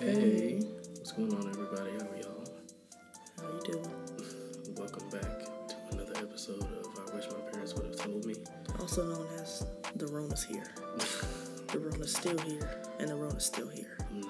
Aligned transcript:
Hey, 0.00 0.60
what's 0.94 1.10
going 1.10 1.34
on, 1.34 1.48
everybody? 1.48 1.90
How 1.90 2.06
are 2.06 2.16
y'all? 2.22 2.44
How 3.42 3.52
you 3.52 3.72
doing? 3.72 4.76
Welcome 4.76 5.10
back 5.10 5.40
to 5.66 5.74
another 5.90 6.12
episode 6.18 6.62
of 6.62 6.86
I 7.10 7.16
Wish 7.16 7.24
My 7.32 7.40
Parents 7.50 7.74
Would 7.74 7.86
Have 7.86 7.96
Told 7.96 8.24
Me. 8.24 8.36
Also 8.78 9.04
known 9.04 9.26
as 9.40 9.66
the 9.96 10.06
Rona's 10.06 10.44
here. 10.44 10.72
the 11.72 11.80
Rona's 11.80 12.14
still 12.14 12.38
here, 12.38 12.80
and 13.00 13.08
the 13.08 13.16
Rona's 13.16 13.44
still 13.44 13.66
here. 13.66 13.98
I'm 14.08 14.20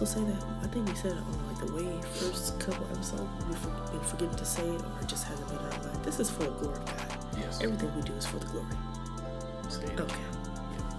also 0.00 0.20
say 0.20 0.24
that? 0.26 0.44
I 0.62 0.66
think 0.66 0.88
we 0.88 0.94
said 0.94 1.12
it 1.12 1.18
on 1.18 1.46
like 1.48 1.66
the 1.66 1.72
way 1.74 2.00
first 2.02 2.58
couple 2.60 2.84
episodes. 2.92 3.22
We've 3.48 3.56
for- 3.58 4.04
forgetting 4.04 4.36
to 4.36 4.44
say 4.44 4.62
it, 4.68 4.82
or 4.82 5.00
it 5.00 5.08
just 5.08 5.26
hasn't 5.26 5.48
been 5.48 5.56
our 5.58 5.70
mind. 5.70 6.04
This 6.04 6.20
is 6.20 6.28
for 6.30 6.44
the 6.44 6.50
glory 6.50 6.76
of 6.76 6.84
God. 6.86 7.18
yes, 7.38 7.60
Everything 7.62 7.94
we 7.96 8.02
do 8.02 8.12
is 8.12 8.26
for 8.26 8.38
the 8.38 8.46
glory. 8.46 8.66
stay. 9.70 9.86
Okay. 9.98 10.14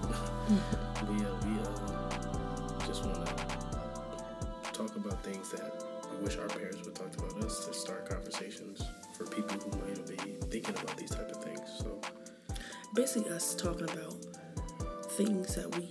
we 1.10 1.16
uh, 1.26 1.30
we 1.45 1.59
uh, 1.59 2.88
just 2.88 3.06
want 3.06 3.23
to 3.28 4.72
talk 4.73 4.95
about 4.95 5.22
things 5.23 5.52
that 5.52 5.84
we 6.17 6.26
wish 6.26 6.38
our 6.39 6.48
parents 6.48 6.84
would 6.86 6.95
talk 6.95 7.14
about 7.17 7.44
us 7.44 7.66
to 7.66 7.73
start 7.73 8.09
conversations 8.09 8.82
for 9.16 9.26
people 9.28 9.58
who 9.59 9.70
might 9.86 10.08
be 10.08 10.16
thinking 10.50 10.73
about 10.76 10.98
these 10.98 11.11
type 11.11 11.30
of 11.30 11.44
things. 11.44 11.61
So 11.78 12.00
Basically, 12.95 13.30
us 13.32 13.54
talking 13.54 13.84
about 13.89 14.16
things 15.11 15.54
that 15.56 15.76
we 15.78 15.84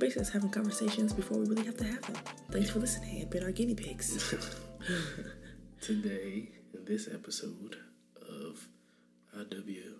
basically, 0.00 0.22
it's 0.22 0.30
having 0.30 0.50
conversations 0.50 1.12
before 1.12 1.38
we 1.38 1.46
really 1.46 1.64
have 1.64 1.76
to 1.76 1.84
have 1.84 2.02
them. 2.02 2.16
Thanks 2.50 2.70
for 2.70 2.78
listening 2.80 3.20
and 3.20 3.30
been 3.30 3.44
our 3.44 3.52
guinea 3.52 3.74
pigs. 3.74 4.34
today 5.80 6.48
in 6.74 6.84
this 6.84 7.08
episode 7.12 7.76
of 8.20 8.66
IWMP, 9.36 9.92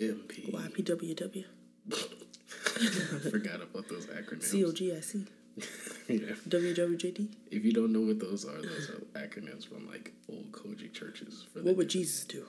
YPWW, 0.00 1.44
I 1.92 3.30
forgot 3.30 3.60
about 3.62 3.88
those 3.88 4.06
acronyms. 4.06 4.50
COGIC, 4.52 5.26
yeah. 6.08 6.34
WWJD. 6.48 7.28
If 7.50 7.64
you 7.64 7.72
don't 7.72 7.92
know 7.92 8.00
what 8.00 8.18
those 8.18 8.44
are, 8.44 8.60
those 8.62 8.90
are 8.90 9.02
acronyms 9.20 9.66
from 9.68 9.86
like 9.88 10.12
old 10.30 10.50
COGIC 10.52 10.92
churches 10.94 11.46
for 11.52 11.60
What 11.62 11.76
would 11.76 11.88
Jesus 11.88 12.24
do? 12.24 12.44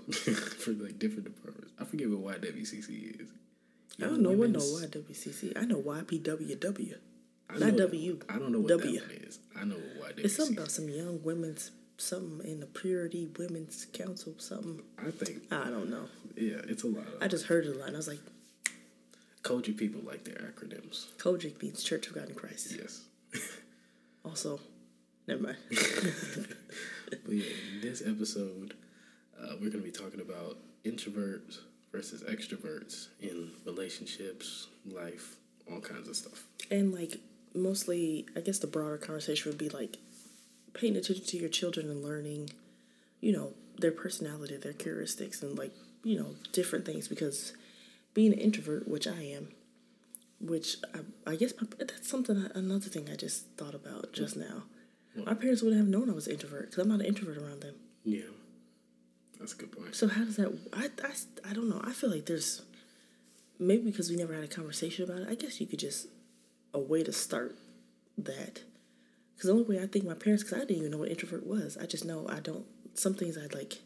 for 0.59 0.72
like 0.72 0.98
different 1.00 1.26
departments. 1.26 1.74
I 1.80 1.84
forget 1.86 2.09
what 2.09 2.42
YWCC 2.42 3.22
is. 3.22 3.30
I 4.02 4.08
don't 4.08 4.22
know 4.22 4.32
what 4.32 4.50
no 4.50 4.60
YWCC. 4.60 5.58
I 5.58 5.66
know 5.66 5.82
YPWW. 5.82 6.96
I 7.50 7.58
Not 7.58 7.78
W. 7.78 8.20
I 8.30 8.40
don't 8.40 8.52
know 8.52 8.60
what 8.60 8.70
W. 8.70 9.00
that 9.00 9.08
one 9.08 9.18
is. 9.28 9.40
I 9.60 9.64
know 9.66 9.76
what 9.98 10.16
YWCC. 10.18 10.26
It's 10.26 10.36
something 10.36 10.58
about 10.58 10.72
some 10.72 10.90
young 10.90 11.22
women's 11.24 11.72
something 11.98 12.48
in 12.50 12.59
the 12.59 12.66
Purity 12.66 13.30
Women's 13.38 13.86
Council 13.94 14.34
something. 14.38 14.81
I 14.98 15.12
think 15.12 15.44
I 15.52 15.66
don't 15.70 15.90
know. 15.90 16.06
yeah, 16.36 16.58
it's 16.68 16.84
a 16.84 16.88
lot 16.88 17.06
I 17.22 17.28
just 17.28 17.46
heard 17.46 17.66
it 17.66 17.75
a 17.75 17.80
lot. 17.80 17.88
And 17.88 17.96
I 17.96 18.00
was 18.00 18.08
like, 18.08 18.20
COGIC 19.44 19.78
people 19.78 20.02
like 20.04 20.24
their 20.24 20.36
acronyms. 20.36 21.08
COGIC 21.18 21.62
means 21.62 21.84
Church 21.84 22.08
of 22.08 22.16
God 22.16 22.30
in 22.30 22.36
Christ. 22.36 22.75
Yes. 22.78 23.04
Also, 24.24 24.59
never 25.28 25.42
mind. 25.42 25.58
But 27.25 27.34
yeah, 27.34 27.44
in 27.74 27.81
this 27.81 28.02
episode, 28.06 28.75
uh, 29.42 29.56
we're 29.59 29.70
gonna 29.70 29.84
be 29.84 29.92
talking 29.92 30.22
about 30.22 30.58
introverts 30.86 31.58
versus 31.91 32.24
extroverts 32.24 33.07
in 33.19 33.52
relationships, 33.66 34.68
life, 34.85 35.35
all 35.72 35.79
kinds 35.79 36.07
of 36.07 36.16
stuff. 36.16 36.46
and 36.69 36.94
like 36.94 37.18
mostly, 37.53 38.25
I 38.35 38.40
guess 38.40 38.59
the 38.59 38.68
broader 38.68 38.97
conversation 38.97 39.50
would 39.52 39.57
be 39.57 39.69
like 39.69 39.97
paying 40.74 40.96
attention 40.96 41.25
to 41.25 41.38
your 41.38 41.50
children 41.50 41.90
and 41.90 42.03
learning, 42.03 42.50
you 43.19 43.34
know, 43.34 43.53
their 43.78 43.91
personality, 43.91 44.56
their 44.57 44.74
characteristics, 44.74 45.41
and 45.41 45.57
like 45.57 45.74
you 46.03 46.18
know 46.18 46.35
different 46.53 46.85
things 46.85 47.07
because 47.07 47.53
being 48.13 48.34
an 48.34 48.40
introvert, 48.40 48.88
which 48.88 49.07
I 49.07 49.22
am, 49.22 49.50
which 50.40 50.78
I, 50.94 51.31
I 51.31 51.35
guess 51.35 51.53
my, 51.59 51.68
that's 51.78 52.07
something 52.09 52.50
another 52.56 52.90
thing 52.90 53.09
I 53.12 53.16
just 53.16 53.46
thought 53.57 53.75
about 53.75 54.13
just 54.13 54.35
now. 54.38 54.63
My 55.16 55.34
parents 55.34 55.62
wouldn't 55.62 55.80
have 55.81 55.90
known 55.90 56.09
I 56.09 56.13
was 56.13 56.28
an 56.28 56.34
introvert 56.34 56.69
because 56.69 56.81
I'm 56.84 56.90
not 56.90 57.01
an 57.01 57.06
introvert 57.06 57.38
around 57.38 57.62
them. 57.62 57.75
Yeah, 58.06 58.22
that's 59.41 59.53
a 59.53 59.57
good 59.57 59.72
point. 59.72 59.96
So 59.96 60.07
how 60.07 60.24
does 60.24 60.35
that? 60.38 60.56
I, 60.72 60.90
I, 61.03 61.50
I 61.50 61.53
don't 61.53 61.68
know. 61.68 61.81
I 61.84 61.91
feel 61.91 62.12
like 62.12 62.28
there's 62.28 62.62
maybe 63.59 63.84
because 63.84 64.09
we 64.09 64.16
never 64.16 64.34
had 64.35 64.44
a 64.44 64.47
conversation 64.47 65.03
about 65.03 65.24
it. 65.24 65.28
I 65.29 65.35
guess 65.35 65.59
you 65.59 65.66
could 65.66 65.79
just 65.79 66.07
a 66.74 66.79
way 66.79 67.03
to 67.03 67.12
start 67.12 67.56
that. 68.19 68.62
Because 69.35 69.47
the 69.47 69.53
only 69.53 69.63
way 69.63 69.84
I 69.84 69.88
think 69.88 70.06
my 70.06 70.13
parents, 70.13 70.44
because 70.44 70.59
I 70.59 70.62
didn't 70.62 70.78
even 70.78 70.91
know 70.91 71.00
what 71.00 71.09
introvert 71.09 71.46
was. 71.46 71.75
I 71.75 71.88
just 71.88 72.06
know 72.06 72.28
I 72.30 72.40
don't. 72.40 72.66
Some 72.94 73.16
things 73.16 73.35
I 73.35 73.47
like 73.56 73.80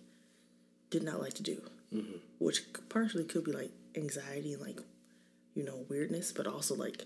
did 0.89 1.03
not 1.03 1.21
like 1.21 1.33
to 1.35 1.44
do, 1.44 1.61
mm-hmm. 1.94 2.17
which 2.39 2.61
partially 2.89 3.23
could 3.23 3.45
be 3.45 3.53
like 3.53 3.71
anxiety 3.95 4.53
and 4.53 4.61
like 4.61 4.79
you 5.53 5.63
know 5.63 5.85
weirdness, 5.89 6.33
but 6.33 6.47
also 6.47 6.75
like 6.75 7.05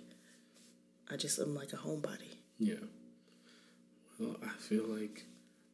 I 1.11 1.17
just 1.17 1.37
am 1.37 1.53
like 1.53 1.71
a 1.73 1.77
homebody. 1.77 2.37
Yeah. 2.57 2.81
Well, 4.19 4.37
I 4.43 4.57
feel 4.57 4.85
like 4.85 5.25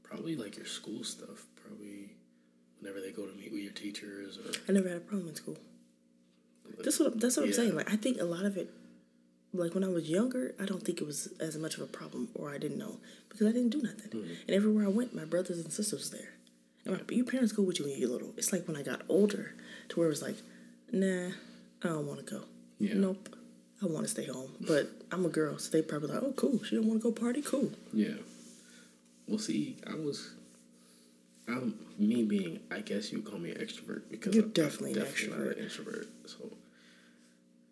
probably 0.04 0.36
like 0.36 0.58
your 0.58 0.66
school 0.66 1.06
stuff. 1.06 1.46
Probably 1.56 2.15
whenever 2.86 3.02
they 3.02 3.12
go 3.12 3.26
to 3.26 3.36
meet 3.36 3.52
with 3.52 3.62
your 3.62 3.72
teachers 3.72 4.38
or 4.38 4.52
I 4.70 4.72
never 4.72 4.88
had 4.88 4.98
a 4.98 5.02
problem 5.02 5.30
in 5.30 5.36
school. 5.36 5.58
That's 6.84 7.00
what 7.00 7.20
that's 7.20 7.38
what 7.38 7.48
I'm 7.48 7.54
saying. 7.54 7.76
Like 7.76 7.92
I 7.92 7.96
think 7.96 8.22
a 8.22 8.26
lot 8.26 8.46
of 8.46 8.58
it, 8.58 8.70
like 9.54 9.74
when 9.74 9.84
I 9.84 9.88
was 9.88 10.08
younger, 10.10 10.54
I 10.62 10.66
don't 10.66 10.84
think 10.84 11.02
it 11.02 11.08
was 11.08 11.30
as 11.40 11.58
much 11.58 11.76
of 11.76 11.82
a 11.82 11.88
problem, 11.88 12.30
or 12.36 12.52
I 12.52 12.58
didn't 12.58 12.78
know 12.78 12.98
because 13.30 13.48
I 13.48 13.52
didn't 13.52 13.70
do 13.70 13.82
nothing. 13.82 14.12
Hmm. 14.12 14.30
And 14.48 14.56
everywhere 14.56 14.86
I 14.86 14.90
went, 14.90 15.16
my 15.16 15.26
brothers 15.26 15.60
and 15.60 15.72
sisters 15.72 16.12
there. 16.12 16.34
And 16.86 16.96
my, 16.96 17.16
your 17.16 17.26
parents 17.26 17.54
go 17.54 17.64
with 17.64 17.80
you 17.80 17.86
when 17.86 17.98
you're 17.98 18.10
little. 18.10 18.34
It's 18.38 18.52
like 18.54 18.68
when 18.68 18.78
I 18.78 18.84
got 18.84 19.02
older, 19.10 19.56
to 19.90 20.00
where 20.00 20.08
it 20.08 20.10
was 20.10 20.22
like, 20.22 20.38
nah, 20.92 21.30
I 21.84 21.88
don't 21.88 22.06
want 22.06 22.26
to 22.26 22.32
go. 22.32 22.42
Yeah. 22.80 22.96
Nope, 22.96 23.36
I 23.82 23.88
want 23.88 24.06
to 24.06 24.12
stay 24.12 24.26
home. 24.26 24.52
But 24.62 24.92
I'm 25.12 25.26
a 25.26 25.30
girl, 25.30 25.58
so 25.58 25.72
they 25.72 25.82
probably 25.82 26.10
like, 26.10 26.24
oh, 26.24 26.34
cool. 26.36 26.64
She 26.64 26.76
don't 26.76 26.86
want 26.86 27.02
to 27.02 27.12
go 27.12 27.12
party. 27.12 27.42
Cool. 27.42 27.72
Yeah. 27.94 28.18
Well, 29.28 29.40
see, 29.40 29.78
I 29.88 29.96
was. 29.96 30.36
I'm 31.48 31.78
me 32.00 32.24
being. 32.24 32.60
I 32.72 32.80
guess 32.80 33.12
you 33.12 33.22
call 33.22 33.40
me 33.40 33.52
an 33.52 33.58
extrovert 33.58 34.04
because 34.10 34.36
You're 34.36 34.46
I'm 34.46 34.52
definitely 34.52 34.94
an 34.94 35.00
definitely 35.00 35.38
not 35.38 35.48
extrovert. 35.48 35.58
an 35.58 35.64
introvert. 35.64 36.08
So, 36.26 36.52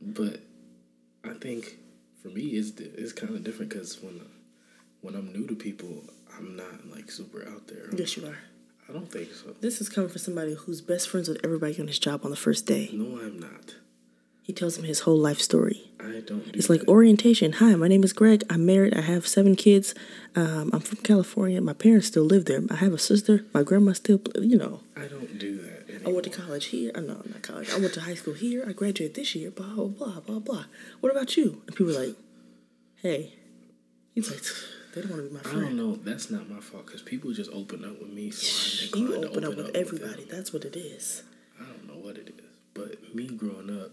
but 0.01 0.39
I 1.23 1.33
think 1.33 1.77
for 2.21 2.27
me 2.29 2.41
it's 2.41 2.71
it's 2.79 3.13
kind 3.13 3.33
of 3.35 3.43
different 3.43 3.71
because 3.71 4.01
when 4.01 4.21
when 5.01 5.15
I'm 5.15 5.31
new 5.33 5.47
to 5.47 5.55
people, 5.55 6.03
I'm 6.37 6.55
not 6.55 6.87
like 6.91 7.09
super 7.11 7.47
out 7.47 7.67
there. 7.67 7.89
Yes, 7.95 8.15
you 8.17 8.25
are. 8.27 8.37
I 8.89 8.93
don't 8.93 9.11
think 9.11 9.33
so. 9.33 9.55
This 9.61 9.79
is 9.81 9.89
coming 9.89 10.09
from 10.09 10.19
somebody 10.19 10.53
who's 10.55 10.81
best 10.81 11.07
friends 11.09 11.27
with 11.29 11.39
everybody 11.43 11.79
on 11.79 11.87
his 11.87 11.99
job 11.99 12.21
on 12.25 12.31
the 12.31 12.37
first 12.37 12.65
day. 12.65 12.89
No, 12.93 13.17
I'm 13.19 13.39
not. 13.39 13.75
He 14.43 14.51
tells 14.51 14.75
them 14.75 14.83
his 14.85 15.01
whole 15.01 15.17
life 15.17 15.39
story. 15.39 15.89
I 16.01 16.19
don't. 16.19 16.43
Do 16.51 16.59
It's 16.59 16.69
like 16.69 16.81
that. 16.81 16.89
orientation. 16.89 17.53
Hi, 17.53 17.75
my 17.75 17.87
name 17.87 18.03
is 18.03 18.11
Greg. 18.11 18.43
I'm 18.49 18.65
married. 18.65 18.93
I 18.93 18.99
have 19.01 19.25
seven 19.25 19.55
kids. 19.55 19.95
Um, 20.35 20.69
I'm 20.73 20.81
from 20.81 20.97
California. 20.97 21.61
My 21.61 21.71
parents 21.71 22.07
still 22.07 22.25
live 22.25 22.43
there. 22.45 22.61
I 22.69 22.75
have 22.75 22.91
a 22.93 22.97
sister. 22.97 23.45
My 23.53 23.63
grandma 23.63 23.93
still, 23.93 24.19
you 24.35 24.57
know. 24.57 24.81
I 24.97 25.05
don't 25.07 25.39
do 25.39 25.61
that. 25.61 26.01
I 26.05 26.09
went 26.11 26.25
to 26.25 26.29
college 26.29 26.65
here. 26.65 26.91
Uh, 26.93 26.99
no, 26.99 27.13
not 27.25 27.41
college. 27.41 27.69
I 27.71 27.77
went 27.79 27.93
to 27.93 28.01
high 28.01 28.15
school 28.15 28.33
here. 28.33 28.65
I 28.67 28.73
graduated 28.73 29.15
this 29.15 29.33
year. 29.33 29.49
Blah 29.49 29.67
blah 29.75 29.85
blah 29.87 30.19
blah 30.19 30.39
blah. 30.39 30.65
What 30.99 31.11
about 31.13 31.37
you? 31.37 31.61
And 31.67 31.75
people 31.77 31.95
are 31.95 32.05
like, 32.07 32.15
"Hey," 33.01 33.35
he's 34.13 34.29
like, 34.29 34.43
"They 34.93 35.01
don't 35.01 35.11
want 35.11 35.23
to 35.23 35.29
be 35.29 35.35
my 35.35 35.41
friend. 35.41 35.57
I 35.59 35.61
don't 35.69 35.77
know. 35.77 35.95
That's 35.95 36.29
not 36.29 36.49
my 36.49 36.59
fault 36.59 36.87
because 36.87 37.01
people 37.01 37.31
just 37.31 37.51
open 37.53 37.85
up 37.85 37.97
with 38.01 38.11
me, 38.11 38.29
so 38.31 38.97
You 38.97 39.07
to 39.21 39.29
open 39.29 39.45
up 39.45 39.55
with 39.55 39.67
them. 39.67 39.75
everybody. 39.75 40.25
That's 40.29 40.51
what 40.51 40.65
it 40.65 40.75
is. 40.75 41.23
I 41.57 41.63
don't 41.63 41.87
know 41.87 41.93
what 42.05 42.17
it 42.17 42.27
is, 42.27 42.43
but 42.73 43.15
me 43.15 43.27
growing 43.27 43.69
up, 43.81 43.91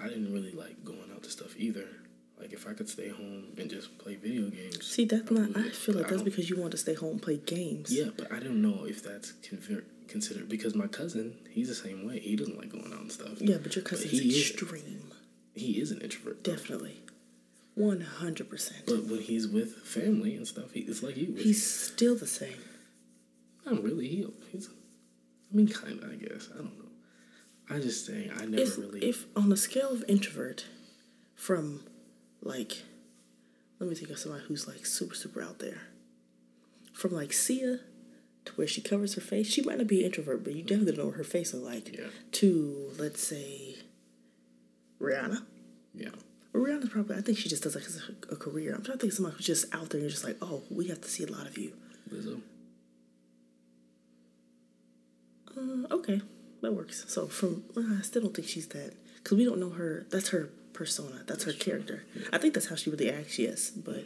I 0.00 0.08
didn't 0.08 0.32
really 0.32 0.52
like 0.52 0.84
going 0.84 1.10
out 1.14 1.22
to 1.24 1.30
stuff 1.30 1.54
either. 1.56 1.86
Like 2.38 2.52
if 2.52 2.66
I 2.66 2.72
could 2.72 2.88
stay 2.88 3.08
home 3.08 3.44
and 3.56 3.70
just 3.70 3.96
play 3.98 4.16
video 4.16 4.50
games. 4.50 4.84
See, 4.86 5.04
that's 5.04 5.30
not. 5.30 5.56
I 5.56 5.70
feel 5.70 5.94
but 5.94 6.02
like 6.02 6.10
that's 6.10 6.22
because 6.22 6.50
you 6.50 6.56
want 6.60 6.72
to 6.72 6.76
stay 6.76 6.94
home 6.94 7.12
and 7.12 7.22
play 7.22 7.36
games. 7.36 7.92
Yeah, 7.92 8.10
but 8.16 8.32
I 8.32 8.40
don't 8.40 8.60
know 8.60 8.84
if 8.84 9.02
that's 9.02 9.32
conver- 9.42 9.84
considered 10.08 10.48
because 10.48 10.74
my 10.74 10.88
cousin, 10.88 11.36
he's 11.50 11.68
the 11.68 11.74
same 11.74 12.04
way. 12.06 12.18
He 12.18 12.34
doesn't 12.34 12.58
like 12.58 12.70
going 12.70 12.92
out 12.92 13.00
and 13.00 13.12
stuff. 13.12 13.40
Yeah, 13.40 13.58
but 13.62 13.76
your 13.76 13.84
cousin's 13.84 14.10
he 14.10 14.28
is- 14.30 14.50
extreme. 14.50 15.12
He 15.54 15.80
is 15.80 15.90
an 15.92 16.00
introvert. 16.00 16.42
Definitely. 16.42 16.96
One 17.74 18.00
hundred 18.00 18.50
percent. 18.50 18.84
But 18.86 19.04
when 19.04 19.20
he's 19.20 19.46
with 19.46 19.76
family 19.76 20.34
and 20.34 20.46
stuff, 20.48 20.72
he, 20.72 20.80
it's 20.80 21.02
like 21.02 21.16
you. 21.16 21.34
He's 21.38 21.64
still 21.64 22.16
the 22.16 22.26
same. 22.26 22.58
not 23.64 23.82
really. 23.84 24.08
He, 24.08 24.26
he's. 24.50 24.68
I 24.68 25.56
mean, 25.56 25.68
kind 25.68 26.02
of. 26.02 26.10
I 26.10 26.16
guess. 26.16 26.48
I 26.52 26.56
don't 26.58 26.76
know. 26.78 26.81
I 27.72 27.78
just 27.80 28.06
say 28.06 28.30
I 28.34 28.44
never 28.44 28.62
if, 28.62 28.78
really. 28.78 29.00
if 29.00 29.26
on 29.34 29.50
a 29.52 29.56
scale 29.56 29.90
of 29.90 30.04
introvert, 30.08 30.66
from 31.34 31.82
like, 32.42 32.82
let 33.78 33.88
me 33.88 33.96
think 33.96 34.10
of 34.10 34.18
somebody 34.18 34.44
who's 34.44 34.68
like 34.68 34.84
super 34.86 35.14
super 35.14 35.42
out 35.42 35.58
there. 35.58 35.82
From 36.92 37.12
like 37.12 37.32
Sia 37.32 37.80
to 38.44 38.52
where 38.52 38.66
she 38.66 38.80
covers 38.80 39.14
her 39.14 39.20
face, 39.20 39.48
she 39.48 39.62
might 39.62 39.78
not 39.78 39.86
be 39.86 40.00
an 40.00 40.06
introvert, 40.06 40.44
but 40.44 40.54
you 40.54 40.62
definitely 40.62 40.96
know 40.96 41.06
what 41.06 41.16
her 41.16 41.24
face 41.24 41.54
look 41.54 41.64
like. 41.64 41.96
Yeah. 41.96 42.06
To 42.32 42.90
let's 42.98 43.22
say, 43.22 43.76
Rihanna. 45.00 45.44
yeah. 45.94 46.10
Rihanna's 46.52 46.90
probably. 46.90 47.16
I 47.16 47.22
think 47.22 47.38
she 47.38 47.48
just 47.48 47.62
does 47.62 47.74
like 47.74 47.84
a, 47.84 48.34
a 48.34 48.36
career. 48.36 48.74
I'm 48.74 48.82
trying 48.82 48.98
to 48.98 49.00
think 49.00 49.12
of 49.12 49.16
somebody 49.16 49.36
who's 49.36 49.46
just 49.46 49.74
out 49.74 49.88
there 49.88 49.98
and 49.98 50.02
you're 50.02 50.10
just 50.10 50.24
like, 50.24 50.36
oh, 50.42 50.62
we 50.70 50.88
have 50.88 51.00
to 51.00 51.08
see 51.08 51.24
a 51.24 51.28
lot 51.28 51.46
of 51.46 51.56
you. 51.56 51.72
Lizzo. 52.12 52.40
Uh, 55.56 55.94
okay, 55.94 56.20
that 56.62 56.72
works. 56.72 57.04
So 57.08 57.26
from, 57.26 57.64
uh, 57.76 57.98
I 57.98 58.02
still 58.02 58.22
don't 58.22 58.34
think 58.34 58.48
she's 58.48 58.68
that 58.68 58.94
because 59.16 59.36
we 59.38 59.44
don't 59.44 59.58
know 59.60 59.70
her. 59.70 60.06
That's 60.10 60.28
her 60.30 60.48
persona. 60.72 61.22
That's 61.26 61.44
her 61.44 61.52
character. 61.52 62.04
I 62.32 62.38
think 62.38 62.54
that's 62.54 62.66
how 62.68 62.76
she 62.76 62.90
really 62.90 63.10
acts. 63.10 63.38
Yes, 63.38 63.70
but 63.70 64.04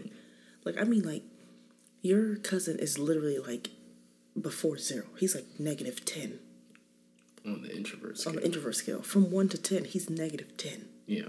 like 0.65 0.77
I 0.81 0.85
mean, 0.85 1.03
like 1.03 1.23
your 2.03 2.37
cousin 2.37 2.79
is 2.79 2.99
literally 2.99 3.39
like 3.39 3.71
before 4.41 4.79
zero. 4.79 5.05
He's 5.19 5.35
like 5.35 5.47
negative 5.59 6.05
ten 6.05 6.39
On 7.45 7.63
the 7.63 7.75
introvert 7.75 8.19
scale. 8.19 8.31
on 8.33 8.37
the 8.37 8.45
introvert 8.45 8.75
scale. 8.77 9.03
From 9.03 9.31
one 9.31 9.49
to 9.51 9.59
ten, 9.59 9.85
he's 9.85 10.09
negative 10.11 10.57
ten. 10.57 10.87
yeah. 11.07 11.23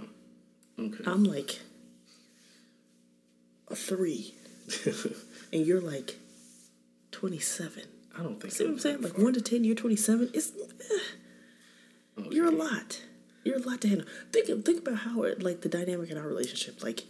Okay. 0.79 1.03
I'm 1.07 1.23
like 1.23 1.59
a 3.69 3.75
three, 3.75 4.35
and 5.51 5.65
you're 5.65 5.81
like 5.81 6.15
twenty 7.11 7.39
seven. 7.39 7.83
I 8.17 8.23
don't 8.23 8.39
think. 8.39 8.53
See 8.53 8.63
what 8.63 8.73
I'm 8.73 8.79
saying? 8.79 9.01
Like 9.01 9.17
one 9.17 9.33
to 9.33 9.41
ten, 9.41 9.63
you're 9.63 9.75
twenty 9.75 9.95
seven. 9.95 10.29
It's 10.33 10.51
eh, 10.51 10.97
Okay. 12.19 12.29
you're 12.35 12.47
a 12.47 12.51
lot. 12.51 13.01
You're 13.43 13.57
a 13.57 13.61
lot 13.61 13.81
to 13.81 13.87
handle. 13.89 14.07
Think 14.31 14.65
think 14.65 14.79
about 14.79 14.99
how 14.99 15.23
it 15.23 15.43
like 15.43 15.61
the 15.61 15.69
dynamic 15.69 16.09
in 16.09 16.17
our 16.17 16.27
relationship. 16.27 16.83
Like 16.83 17.03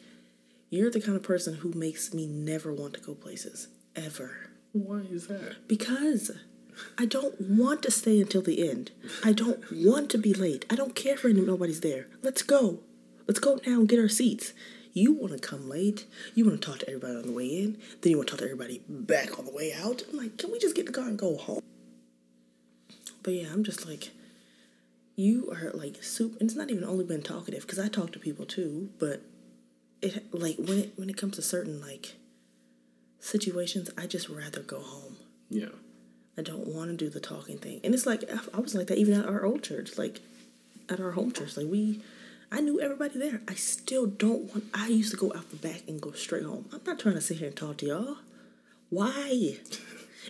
you're 0.69 0.91
the 0.91 0.99
kind 1.01 1.15
of 1.15 1.23
person 1.23 1.55
who 1.55 1.71
makes 1.71 2.13
me 2.13 2.27
never 2.27 2.73
want 2.73 2.93
to 2.95 2.99
go 2.99 3.13
places 3.15 3.69
ever 3.95 4.49
Why 4.73 4.99
is 5.09 5.27
that? 5.27 5.67
because 5.67 6.29
I 6.97 7.05
don't 7.05 7.39
want 7.41 7.81
to 7.83 7.91
stay 7.91 8.19
until 8.21 8.41
the 8.41 8.69
end. 8.69 8.91
I 9.23 9.31
don't 9.31 9.63
want 9.71 10.11
to 10.11 10.17
be 10.17 10.33
late. 10.33 10.65
I 10.69 10.75
don't 10.75 10.93
care 10.93 11.15
for 11.17 11.29
any 11.29 11.41
nobody's 11.41 11.79
there. 11.81 12.07
Let's 12.21 12.43
go. 12.43 12.81
Let's 13.27 13.39
go 13.39 13.59
now 13.65 13.79
and 13.79 13.87
get 13.89 13.97
our 13.99 14.09
seats. 14.09 14.53
You 14.97 15.13
want 15.13 15.31
to 15.33 15.39
come 15.39 15.69
late. 15.69 16.07
You 16.33 16.43
want 16.45 16.59
to 16.59 16.67
talk 16.67 16.79
to 16.79 16.87
everybody 16.87 17.17
on 17.17 17.27
the 17.27 17.31
way 17.31 17.45
in. 17.45 17.77
Then 18.01 18.09
you 18.09 18.17
want 18.17 18.29
to 18.29 18.31
talk 18.31 18.39
to 18.39 18.45
everybody 18.45 18.81
back 18.89 19.37
on 19.37 19.45
the 19.45 19.51
way 19.51 19.71
out. 19.71 20.01
I'm 20.09 20.17
like, 20.17 20.37
can 20.37 20.51
we 20.51 20.57
just 20.57 20.75
get 20.75 20.87
in 20.87 20.91
the 20.91 20.97
car 20.97 21.07
and 21.07 21.19
go 21.19 21.37
home? 21.37 21.61
But 23.21 23.33
yeah, 23.35 23.49
I'm 23.53 23.63
just 23.63 23.85
like, 23.85 24.09
you 25.15 25.51
are 25.51 25.69
like 25.71 26.03
soup. 26.03 26.33
And 26.39 26.49
it's 26.49 26.57
not 26.57 26.71
even 26.71 26.83
only 26.83 27.05
been 27.05 27.21
talkative 27.21 27.61
because 27.61 27.77
I 27.77 27.89
talk 27.89 28.11
to 28.13 28.19
people 28.19 28.47
too. 28.47 28.89
But 28.97 29.21
it 30.01 30.33
like 30.33 30.57
when 30.57 30.79
it 30.79 30.93
when 30.95 31.11
it 31.11 31.17
comes 31.17 31.35
to 31.35 31.43
certain 31.43 31.79
like 31.79 32.15
situations, 33.19 33.91
I 33.99 34.07
just 34.07 34.29
rather 34.29 34.61
go 34.61 34.79
home. 34.79 35.17
Yeah. 35.51 35.75
I 36.39 36.41
don't 36.41 36.65
want 36.65 36.89
to 36.89 36.97
do 36.97 37.09
the 37.09 37.19
talking 37.19 37.59
thing. 37.59 37.81
And 37.83 37.93
it's 37.93 38.07
like 38.07 38.23
I 38.51 38.59
was 38.59 38.73
like 38.73 38.87
that 38.87 38.97
even 38.97 39.13
at 39.19 39.27
our 39.27 39.45
old 39.45 39.61
church, 39.61 39.95
like 39.95 40.21
at 40.89 40.99
our 40.99 41.11
home 41.11 41.31
church. 41.31 41.55
Like 41.55 41.67
we 41.67 42.01
I 42.51 42.61
knew 42.61 42.79
everybody 42.79 43.19
there. 43.19 43.41
I 43.47 43.55
still 43.55 44.05
don't 44.05 44.49
want 44.53 44.65
I 44.73 44.87
used 44.87 45.11
to 45.11 45.17
go 45.17 45.33
out 45.35 45.49
the 45.49 45.57
back 45.57 45.81
and 45.87 46.01
go 46.01 46.11
straight 46.13 46.43
home. 46.43 46.65
I'm 46.71 46.81
not 46.85 46.99
trying 46.99 47.15
to 47.15 47.21
sit 47.21 47.37
here 47.37 47.47
and 47.47 47.55
talk 47.57 47.77
to 47.77 47.85
y'all. 47.85 48.17
Why? 48.89 49.57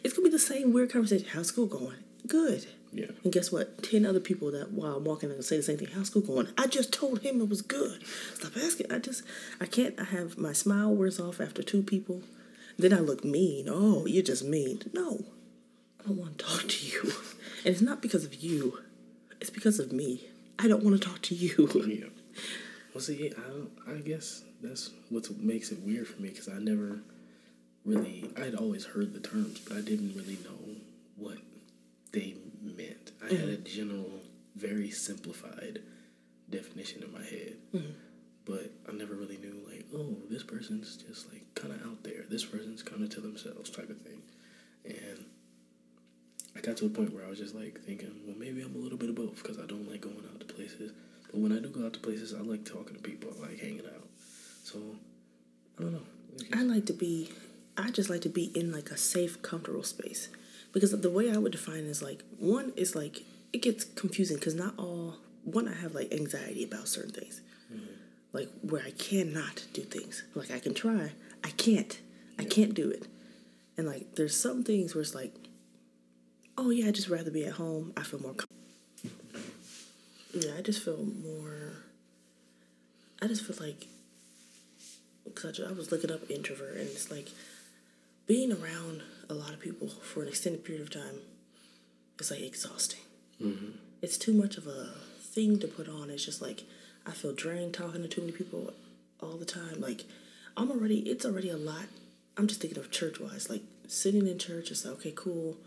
It's 0.04 0.14
gonna 0.14 0.28
be 0.28 0.32
the 0.32 0.40
same 0.40 0.74
weird 0.74 0.92
conversation. 0.92 1.28
How's 1.32 1.48
school 1.48 1.68
going? 1.68 1.98
Good. 2.26 2.66
Yeah. 2.92 3.08
And 3.24 3.32
guess 3.32 3.52
what? 3.52 3.84
Ten 3.84 4.06
other 4.06 4.20
people 4.20 4.52
that 4.52 4.72
while 4.72 4.96
I'm 4.96 5.04
walking 5.04 5.30
and 5.30 5.44
say 5.44 5.58
the 5.58 5.64
same 5.64 5.78
thing. 5.78 5.90
How's 5.94 6.08
school 6.08 6.22
going? 6.24 6.48
I 6.58 6.68
just 6.68 6.92
told 6.92 7.22
him 7.22 7.42
it 7.42 7.50
was 7.50 7.62
good. 7.62 8.04
Stop 8.36 8.54
asking. 8.58 8.92
I 8.92 9.00
just 9.00 9.24
I 9.62 9.66
can't. 9.66 10.00
I 10.00 10.06
have 10.06 10.38
my 10.38 10.54
smile 10.54 10.94
wears 10.96 11.20
off 11.20 11.40
after 11.40 11.62
two 11.62 11.84
people. 11.84 12.22
Then 12.78 12.94
I 12.94 13.00
look 13.00 13.24
mean. 13.24 13.68
Oh, 13.70 14.06
you're 14.08 14.24
just 14.24 14.44
mean. 14.44 14.82
No, 14.94 15.26
I 16.00 16.08
don't 16.08 16.18
want 16.18 16.40
to 16.40 16.46
talk 16.46 16.68
to 16.68 16.86
you. 16.86 17.14
And 17.66 17.74
it's 17.74 17.82
not 17.82 18.02
because 18.02 18.24
of 18.24 18.36
you. 18.36 18.80
It's 19.42 19.50
because 19.50 19.80
of 19.80 19.92
me. 19.92 20.24
I 20.60 20.68
don't 20.68 20.84
want 20.84 21.00
to 21.02 21.08
talk 21.08 21.22
to 21.24 21.36
you. 21.36 21.70
Yeah. 21.88 22.10
Well, 22.94 23.02
see, 23.04 23.32
I 23.32 23.92
I 23.92 23.98
guess 23.98 24.44
that's 24.62 24.90
what 25.10 25.30
makes 25.40 25.72
it 25.72 25.80
weird 25.84 26.08
for 26.08 26.20
me 26.20 26.30
because 26.30 26.50
I 26.50 26.58
never 26.58 27.00
really 27.86 28.26
I'd 28.36 28.56
always 28.56 28.86
heard 28.86 29.14
the 29.14 29.20
terms, 29.20 29.60
but 29.60 29.78
I 29.78 29.82
didn't 29.82 30.16
really 30.16 30.38
know 30.44 30.76
what 31.16 31.38
they 32.12 32.36
meant. 32.64 33.12
I 33.24 33.26
had 33.36 33.50
a 33.50 33.58
mm-hmm. 33.58 33.64
general, 33.66 34.12
very 34.56 34.90
simplified 34.90 35.80
definition 36.50 37.04
in 37.04 37.12
my 37.12 37.24
head, 37.24 37.58
mm-hmm. 37.76 37.92
but 38.46 38.72
I 38.90 38.94
never 38.94 39.14
really 39.14 39.38
knew 39.38 39.62
like, 39.68 39.86
oh, 39.94 40.18
this 40.30 40.44
person's 40.44 40.98
just 40.98 41.32
like 41.32 41.54
kind 41.54 41.74
of 41.74 41.86
out 41.86 42.04
there. 42.04 42.26
This 42.30 42.46
person's 42.46 42.82
kind 42.82 43.04
of 43.04 43.10
to 43.12 43.22
themselves, 43.22 43.70
type 43.70 43.90
of 43.90 44.02
thing, 44.02 44.22
and. 44.86 45.26
I 46.58 46.62
got 46.62 46.78
to 46.78 46.88
a 46.88 46.90
point 46.90 47.14
where 47.14 47.24
I 47.24 47.30
was 47.30 47.38
just 47.38 47.54
like 47.54 47.80
thinking, 47.82 48.12
well, 48.26 48.36
maybe 48.38 48.62
I'm 48.62 48.74
a 48.76 48.80
little 48.80 48.98
bit 48.98 49.10
of 49.10 49.16
both 49.16 49.36
because 49.36 49.60
I 49.60 49.66
don't 49.66 49.90
like 49.90 50.02
going 50.02 50.24
out 50.34 50.40
to 50.40 50.46
places. 50.46 50.92
But 51.32 51.40
when 51.40 51.52
I 51.52 51.60
do 51.60 51.70
go 51.70 51.86
out 51.86 51.94
to 51.94 52.00
places, 52.00 52.34
I 52.34 52.40
like 52.42 52.66
talking 52.66 52.96
to 52.96 53.02
people. 53.02 53.30
I 53.38 53.50
like 53.50 53.60
hanging 53.60 53.86
out. 53.86 54.08
So, 54.64 54.80
I 55.78 55.84
don't 55.84 55.94
know. 55.94 56.02
I 56.54 56.64
like 56.64 56.86
to 56.88 56.94
be, 56.94 57.30
I 57.78 57.92
just 57.92 58.10
like 58.10 58.22
to 58.22 58.30
be 58.30 58.46
in 58.56 58.72
like 58.72 58.90
a 58.90 58.98
safe, 58.98 59.42
comfortable 59.42 59.84
space. 59.84 60.30
Because 60.74 61.00
the 61.00 61.10
way 61.10 61.32
I 61.32 61.38
would 61.38 61.52
define 61.52 61.80
it 61.80 61.88
is 61.88 62.02
like, 62.02 62.24
one 62.40 62.74
is 62.76 62.96
like, 62.96 63.22
it 63.54 63.62
gets 63.62 63.84
confusing 63.84 64.38
because 64.38 64.56
not 64.56 64.74
all, 64.78 65.18
one, 65.44 65.68
I 65.68 65.76
have 65.76 65.94
like 65.94 66.12
anxiety 66.14 66.64
about 66.64 66.88
certain 66.88 67.12
things. 67.12 67.42
Mm-hmm. 67.72 67.86
Like 68.34 68.50
where 68.62 68.84
I 68.84 68.92
cannot 68.92 69.66
do 69.74 69.82
things. 69.82 70.24
Like 70.34 70.52
I 70.52 70.60
can 70.60 70.74
try, 70.74 71.12
I 71.44 71.50
can't. 71.52 72.00
I 72.40 72.44
can't 72.46 72.74
do 72.74 72.90
it. 72.90 73.08
And 73.78 73.88
like, 73.88 74.16
there's 74.16 74.36
some 74.36 74.64
things 74.64 74.96
where 74.96 75.02
it's 75.02 75.16
like, 75.16 75.34
oh 76.58 76.70
yeah, 76.70 76.88
I'd 76.88 76.96
just 76.96 77.10
rather 77.10 77.32
be 77.32 77.46
at 77.46 77.54
home. 77.54 77.94
I 77.96 78.04
feel 78.04 78.22
more 78.22 78.34
com- 78.34 78.48
Yeah, 80.34 80.52
I 80.58 80.62
just 80.62 80.84
feel 80.84 81.06
more, 81.24 81.74
I 83.22 83.28
just 83.28 83.44
feel 83.44 83.56
like 83.66 83.88
because 85.24 85.60
I 85.60 85.72
was 85.72 85.92
looking 85.92 86.12
up 86.12 86.30
introvert 86.32 86.78
and 86.78 86.88
it's 86.88 87.12
like 87.12 87.30
being 88.26 88.52
around 88.52 89.04
a 89.30 89.34
lot 89.34 89.54
of 89.54 89.60
people 89.60 89.88
for 89.88 90.22
an 90.24 90.30
extended 90.30 90.64
period 90.64 90.82
of 90.82 90.90
time 90.90 91.22
is 92.20 92.32
like 92.32 92.42
exhausting. 92.42 93.02
Mm-hmm. 93.42 93.72
It's 94.02 94.18
too 94.18 94.34
much 94.34 94.58
of 94.58 94.68
a 94.68 94.90
thing 95.20 95.60
to 95.60 95.68
put 95.68 95.88
on. 95.88 96.10
It's 96.10 96.26
just 96.26 96.42
like 96.42 96.64
I 97.06 97.12
feel 97.12 97.34
drained 97.34 97.74
talking 97.74 98.02
to 98.02 98.08
too 98.08 98.22
many 98.22 98.34
people 98.34 98.74
all 99.22 99.38
the 99.38 99.46
time. 99.46 99.80
Like 99.80 100.06
I'm 100.56 100.72
already, 100.72 101.00
it's 101.00 101.26
already 101.26 101.50
a 101.50 101.58
lot. 101.58 101.86
I'm 102.38 102.48
just 102.48 102.62
thinking 102.62 102.80
of 102.80 102.92
church 102.92 103.20
wise, 103.20 103.50
like 103.50 103.64
sitting 103.88 104.28
in 104.28 104.40
church. 104.40 104.72
It's 104.72 104.86
like 104.86 104.96
okay, 104.96 105.14
cool. 105.16 105.58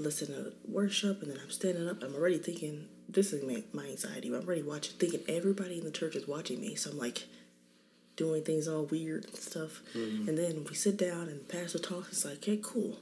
Listen 0.00 0.28
to 0.28 0.52
worship, 0.66 1.22
and 1.22 1.30
then 1.30 1.38
I'm 1.42 1.50
standing 1.50 1.88
up. 1.88 2.02
I'm 2.02 2.14
already 2.14 2.38
thinking 2.38 2.86
this 3.08 3.32
is 3.32 3.42
my, 3.44 3.62
my 3.72 3.88
anxiety. 3.88 4.28
I'm 4.28 4.34
already 4.34 4.62
watching, 4.62 4.94
thinking 4.98 5.20
everybody 5.28 5.78
in 5.78 5.84
the 5.84 5.90
church 5.90 6.16
is 6.16 6.26
watching 6.26 6.60
me. 6.60 6.74
So 6.74 6.90
I'm 6.90 6.98
like, 6.98 7.24
doing 8.20 8.42
things 8.42 8.68
all 8.68 8.84
weird 8.84 9.24
and 9.24 9.34
stuff. 9.34 9.80
Mm-hmm. 9.94 10.28
And 10.28 10.36
then 10.36 10.66
we 10.68 10.74
sit 10.74 10.98
down 10.98 11.28
and 11.28 11.40
the 11.40 11.44
pastor 11.44 11.78
talks. 11.78 12.08
It's 12.08 12.24
like, 12.26 12.34
okay, 12.34 12.58
cool. 12.62 12.98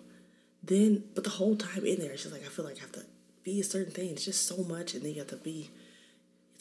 Then, 0.63 1.03
but 1.15 1.25
the 1.25 1.31
whole 1.31 1.57
time 1.57 1.85
in 1.85 1.99
there, 1.99 2.13
it's 2.13 2.23
just 2.23 2.33
like 2.33 2.45
I 2.45 2.49
feel 2.49 2.65
like 2.65 2.79
I 2.79 2.83
have 2.83 2.93
to 2.93 3.05
be 3.43 3.61
a 3.61 3.65
certain 3.65 3.93
thing. 3.93 4.11
It's 4.11 4.25
just 4.25 4.47
so 4.47 4.63
much, 4.63 4.95
and 4.95 5.03
then 5.03 5.13
you 5.13 5.19
have 5.19 5.29
to 5.29 5.37
be, 5.37 5.51
you 5.51 5.69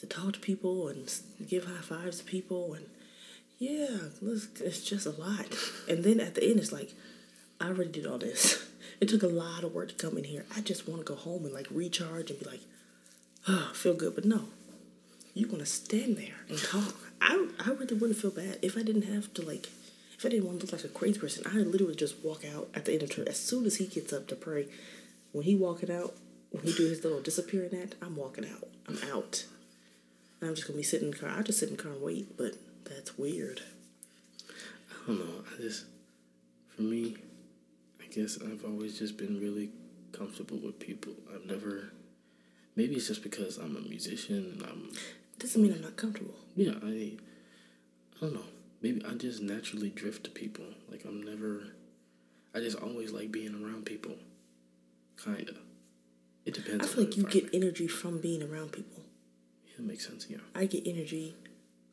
to 0.00 0.06
talk 0.06 0.32
to 0.34 0.40
people 0.40 0.88
and 0.88 1.12
give 1.46 1.66
high 1.66 1.82
fives 1.82 2.18
to 2.18 2.24
people, 2.24 2.74
and 2.74 2.86
yeah, 3.58 3.96
it's 4.22 4.82
just 4.82 5.06
a 5.06 5.10
lot. 5.10 5.46
And 5.88 6.04
then 6.04 6.20
at 6.20 6.34
the 6.34 6.44
end, 6.44 6.58
it's 6.58 6.72
like 6.72 6.94
I 7.60 7.68
already 7.68 7.90
did 7.90 8.06
all 8.06 8.18
this. 8.18 8.64
It 9.00 9.08
took 9.08 9.22
a 9.22 9.28
lot 9.28 9.64
of 9.64 9.74
work 9.74 9.88
to 9.90 9.94
come 9.94 10.18
in 10.18 10.24
here. 10.24 10.44
I 10.56 10.60
just 10.60 10.88
want 10.88 11.00
to 11.00 11.12
go 11.12 11.14
home 11.14 11.44
and 11.44 11.54
like 11.54 11.68
recharge 11.70 12.30
and 12.30 12.40
be 12.40 12.46
like, 12.46 12.60
oh, 13.46 13.70
feel 13.72 13.94
good. 13.94 14.14
But 14.14 14.24
no, 14.24 14.44
you're 15.34 15.48
gonna 15.48 15.66
stand 15.66 16.16
there 16.16 16.34
and 16.48 16.58
talk. 16.58 16.94
I, 17.20 17.48
I 17.64 17.70
really 17.70 17.96
wouldn't 17.96 18.18
feel 18.18 18.30
bad 18.30 18.58
if 18.62 18.76
I 18.76 18.82
didn't 18.82 19.02
have 19.02 19.32
to 19.34 19.42
like, 19.42 19.68
if 20.16 20.26
I 20.26 20.30
didn't 20.30 20.46
want 20.46 20.60
to 20.60 20.66
look 20.66 20.72
like 20.72 20.84
a 20.84 20.88
crazy 20.88 21.20
person. 21.20 21.44
I 21.46 21.58
literally 21.58 21.94
just 21.94 22.24
walk 22.24 22.44
out 22.44 22.68
at 22.74 22.84
the 22.84 22.92
end 22.92 23.02
of 23.02 23.10
church 23.10 23.28
as 23.28 23.38
soon 23.38 23.66
as 23.66 23.76
he 23.76 23.86
gets 23.86 24.12
up 24.12 24.26
to 24.28 24.36
pray. 24.36 24.66
When 25.32 25.44
he 25.44 25.54
walking 25.54 25.92
out, 25.92 26.14
when 26.50 26.64
he 26.64 26.72
do 26.72 26.88
his 26.88 27.04
little 27.04 27.20
disappearing 27.20 27.78
act, 27.80 27.94
I'm 28.02 28.16
walking 28.16 28.46
out. 28.46 28.68
I'm 28.88 28.98
out. 29.12 29.44
I'm 30.40 30.54
just 30.54 30.66
gonna 30.66 30.78
be 30.78 30.82
sitting 30.82 31.08
in 31.08 31.12
the 31.12 31.18
car. 31.18 31.30
I 31.36 31.42
just 31.42 31.58
sit 31.58 31.68
in 31.68 31.76
the 31.76 31.82
car 31.82 31.92
and 31.92 32.02
wait, 32.02 32.36
but 32.36 32.54
that's 32.84 33.18
weird. 33.18 33.60
I 34.48 35.06
don't 35.06 35.18
know. 35.18 35.44
I 35.56 35.60
just, 35.60 35.84
for 36.74 36.82
me, 36.82 37.16
guess 38.18 38.38
I've 38.42 38.64
always 38.64 38.98
just 38.98 39.16
been 39.16 39.40
really 39.40 39.70
comfortable 40.12 40.58
with 40.58 40.78
people. 40.80 41.12
I've 41.32 41.46
never, 41.46 41.92
maybe 42.74 42.96
it's 42.96 43.06
just 43.06 43.22
because 43.22 43.58
I'm 43.58 43.76
a 43.76 43.80
musician 43.80 44.54
and 44.54 44.62
I'm, 44.62 44.90
Doesn't 45.38 45.62
mean 45.62 45.72
I'm 45.72 45.82
not 45.82 45.96
comfortable. 45.96 46.34
yeah, 46.56 46.72
I, 46.82 47.12
I 48.16 48.20
don't 48.20 48.34
know. 48.34 48.44
Maybe 48.82 49.04
I 49.04 49.14
just 49.14 49.40
naturally 49.40 49.90
drift 49.90 50.24
to 50.24 50.30
people. 50.30 50.64
Like 50.90 51.04
I'm 51.04 51.22
never, 51.22 51.62
I 52.54 52.58
just 52.60 52.76
always 52.78 53.12
like 53.12 53.30
being 53.30 53.54
around 53.54 53.86
people. 53.86 54.16
Kinda. 55.22 55.54
It 56.44 56.54
depends. 56.54 56.86
I 56.86 56.88
feel 56.88 57.04
like 57.04 57.16
you 57.16 57.24
get 57.24 57.50
energy 57.52 57.86
from 57.86 58.20
being 58.20 58.42
around 58.42 58.72
people. 58.72 59.02
It 59.76 59.84
makes 59.84 60.06
sense. 60.06 60.26
Yeah. 60.28 60.38
I 60.54 60.66
get 60.66 60.86
energy. 60.86 61.36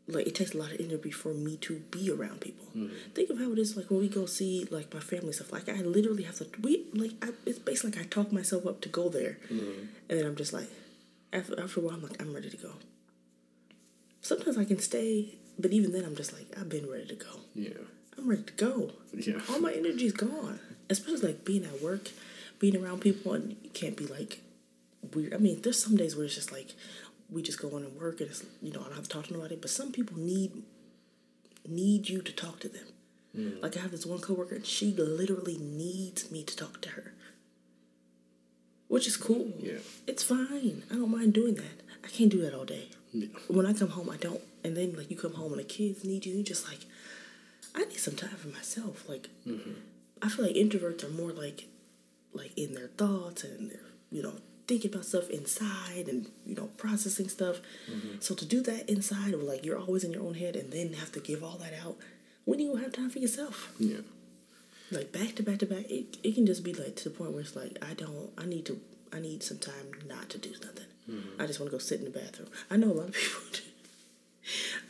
Like 0.07 0.27
it 0.27 0.35
takes 0.35 0.53
a 0.53 0.57
lot 0.57 0.71
of 0.71 0.79
energy 0.79 1.09
for 1.09 1.33
me 1.33 1.57
to 1.57 1.79
be 1.89 2.11
around 2.11 2.41
people. 2.41 2.65
Mm-hmm. 2.75 2.93
Think 3.15 3.29
of 3.31 3.39
how 3.39 3.51
it 3.51 3.57
is 3.57 3.75
like 3.75 3.89
when 3.89 4.01
we 4.01 4.07
go 4.07 4.27
see 4.27 4.67
like 4.69 4.93
my 4.93 4.99
family 4.99 5.31
stuff. 5.33 5.51
Like 5.51 5.67
I 5.67 5.81
literally 5.81 6.23
have 6.23 6.35
to. 6.37 6.47
We 6.61 6.85
like 6.93 7.11
I, 7.23 7.29
it's 7.45 7.57
basically 7.59 7.91
like 7.97 8.01
I 8.01 8.03
talk 8.09 8.31
myself 8.31 8.67
up 8.67 8.81
to 8.81 8.89
go 8.89 9.09
there, 9.09 9.37
Mm-hmm. 9.51 9.81
and 10.09 10.19
then 10.19 10.25
I'm 10.27 10.35
just 10.35 10.53
like, 10.53 10.69
after 11.33 11.59
after 11.59 11.79
a 11.79 11.83
while, 11.83 11.95
I'm 11.95 12.03
like 12.03 12.21
I'm 12.21 12.33
ready 12.35 12.51
to 12.51 12.57
go. 12.57 12.73
Sometimes 14.21 14.57
I 14.57 14.65
can 14.65 14.79
stay, 14.79 15.35
but 15.59 15.71
even 15.71 15.91
then, 15.91 16.03
I'm 16.05 16.15
just 16.15 16.33
like 16.33 16.47
I've 16.57 16.69
been 16.69 16.89
ready 16.89 17.05
to 17.07 17.15
go. 17.15 17.39
Yeah. 17.53 17.69
I'm 18.17 18.27
ready 18.29 18.43
to 18.43 18.53
go. 18.53 18.91
Yeah. 19.13 19.39
All 19.49 19.59
my 19.59 19.73
energy's 19.73 20.13
gone. 20.13 20.59
Especially 20.89 21.27
like 21.29 21.45
being 21.45 21.65
at 21.65 21.81
work, 21.81 22.09
being 22.59 22.75
around 22.77 23.01
people, 23.01 23.33
and 23.33 23.55
you 23.63 23.69
can't 23.71 23.95
be 23.97 24.05
like 24.07 24.41
weird. 25.13 25.33
I 25.33 25.37
mean, 25.37 25.61
there's 25.61 25.81
some 25.81 25.95
days 25.97 26.15
where 26.15 26.25
it's 26.25 26.35
just 26.35 26.51
like 26.51 26.73
we 27.29 27.41
just 27.41 27.61
go 27.61 27.75
on 27.75 27.83
and 27.83 27.95
work, 27.99 28.21
and 28.21 28.29
it's 28.29 28.43
you 28.61 28.71
know 28.71 28.81
I 28.81 28.85
don't 28.85 28.95
have 28.95 29.03
to 29.03 29.09
talk 29.09 29.27
to 29.27 29.33
nobody. 29.33 29.55
But 29.55 29.69
some 29.69 29.91
people 29.91 30.17
need 30.17 30.63
need 31.67 32.09
you 32.09 32.21
to 32.21 32.31
talk 32.31 32.59
to 32.61 32.69
them. 32.69 32.87
Mm. 33.37 33.61
Like 33.61 33.77
I 33.77 33.81
have 33.81 33.91
this 33.91 34.05
one 34.05 34.19
coworker, 34.19 34.55
and 34.55 34.65
she 34.65 34.93
literally 34.93 35.57
needs 35.57 36.31
me 36.31 36.43
to 36.43 36.55
talk 36.55 36.81
to 36.81 36.89
her, 36.89 37.13
which 38.87 39.07
is 39.07 39.17
cool. 39.17 39.53
Yeah. 39.59 39.79
It's 40.07 40.23
fine. 40.23 40.83
I 40.91 40.95
don't 40.95 41.11
mind 41.11 41.33
doing 41.33 41.55
that. 41.55 41.81
I 42.03 42.07
can't 42.07 42.31
do 42.31 42.41
that 42.41 42.53
all 42.53 42.65
day. 42.65 42.89
Yeah. 43.13 43.27
When 43.47 43.65
I 43.65 43.73
come 43.73 43.89
home, 43.89 44.09
I 44.09 44.17
don't. 44.17 44.41
And 44.63 44.75
then 44.75 44.95
like 44.95 45.09
you 45.09 45.17
come 45.17 45.33
home 45.33 45.51
and 45.51 45.59
the 45.59 45.65
kids 45.65 46.03
need 46.03 46.25
you, 46.25 46.35
you 46.35 46.43
just 46.43 46.67
like, 46.67 46.79
I 47.73 47.85
need 47.85 47.99
some 47.99 48.15
time 48.15 48.35
for 48.35 48.47
myself. 48.49 49.07
Like, 49.07 49.29
mm-hmm. 49.45 49.71
I 50.21 50.29
feel 50.29 50.45
like 50.45 50.55
introverts 50.55 51.03
are 51.03 51.09
more 51.09 51.31
like, 51.31 51.67
like 52.33 52.57
in 52.57 52.73
their 52.73 52.87
thoughts 52.87 53.43
and 53.43 53.71
they're 53.71 53.79
you 54.11 54.23
know 54.23 54.33
thinking 54.67 54.91
about 54.91 55.05
stuff 55.05 55.29
inside 55.29 56.07
and 56.07 56.29
you 56.45 56.55
know 56.55 56.67
processing 56.77 57.29
stuff. 57.29 57.57
So 58.19 58.35
to 58.35 58.45
do 58.45 58.61
that 58.61 58.89
inside, 58.89 59.33
or 59.33 59.37
like 59.51 59.63
you're 59.65 59.77
always 59.79 60.03
in 60.03 60.11
your 60.13 60.23
own 60.23 60.35
head, 60.35 60.55
and 60.55 60.71
then 60.71 60.93
have 60.93 61.11
to 61.13 61.19
give 61.19 61.43
all 61.43 61.57
that 61.57 61.73
out. 61.85 61.97
When 62.45 62.57
do 62.59 62.63
you 62.63 62.75
have 62.77 62.91
time 62.93 63.09
for 63.09 63.19
yourself? 63.19 63.71
Yeah. 63.79 63.97
like 64.91 65.11
back 65.11 65.35
to 65.35 65.43
back 65.43 65.57
to 65.59 65.65
back 65.65 65.85
it, 65.89 66.17
it 66.23 66.35
can 66.35 66.45
just 66.45 66.63
be 66.63 66.73
like 66.73 66.95
to 66.97 67.05
the 67.09 67.15
point 67.17 67.31
where 67.31 67.41
it's 67.41 67.55
like 67.55 67.75
i 67.81 67.93
don't 67.95 68.29
i 68.37 68.45
need 68.45 68.65
to 68.67 68.79
i 69.11 69.19
need 69.19 69.41
some 69.41 69.57
time 69.57 69.87
not 70.07 70.29
to 70.29 70.37
do 70.37 70.51
nothing 70.63 70.85
i 71.39 71.47
just 71.47 71.59
want 71.59 71.71
to 71.71 71.75
go 71.75 71.79
sit 71.79 71.97
in 71.99 72.05
the 72.05 72.11
bathroom 72.19 72.49
i 72.69 72.75
know 72.77 72.91
a 72.91 72.97
lot 73.01 73.09
of 73.09 73.15
people 73.21 73.41
do. 73.51 73.61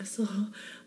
i 0.02 0.04
saw 0.04 0.28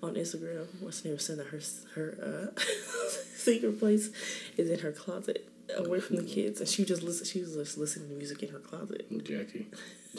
on 0.02 0.14
instagram 0.14 0.66
what's 0.80 1.00
her 1.00 1.08
name 1.08 1.14
was 1.16 1.24
saying 1.24 1.38
that 1.38 1.46
her 1.48 1.60
her 1.94 2.08
uh 2.56 2.60
secret 3.34 3.78
place 3.78 4.10
is 4.58 4.68
in 4.70 4.78
her 4.80 4.92
closet 4.92 5.48
away 5.76 6.00
from 6.00 6.16
the 6.16 6.22
kids 6.22 6.60
and 6.60 6.68
she 6.68 6.84
just 6.84 7.02
listen 7.02 7.26
she 7.26 7.40
was 7.40 7.54
just 7.54 7.76
listening 7.78 8.08
to 8.08 8.14
music 8.14 8.42
in 8.42 8.48
her 8.50 8.58
closet 8.58 9.06
Jackie. 9.24 9.66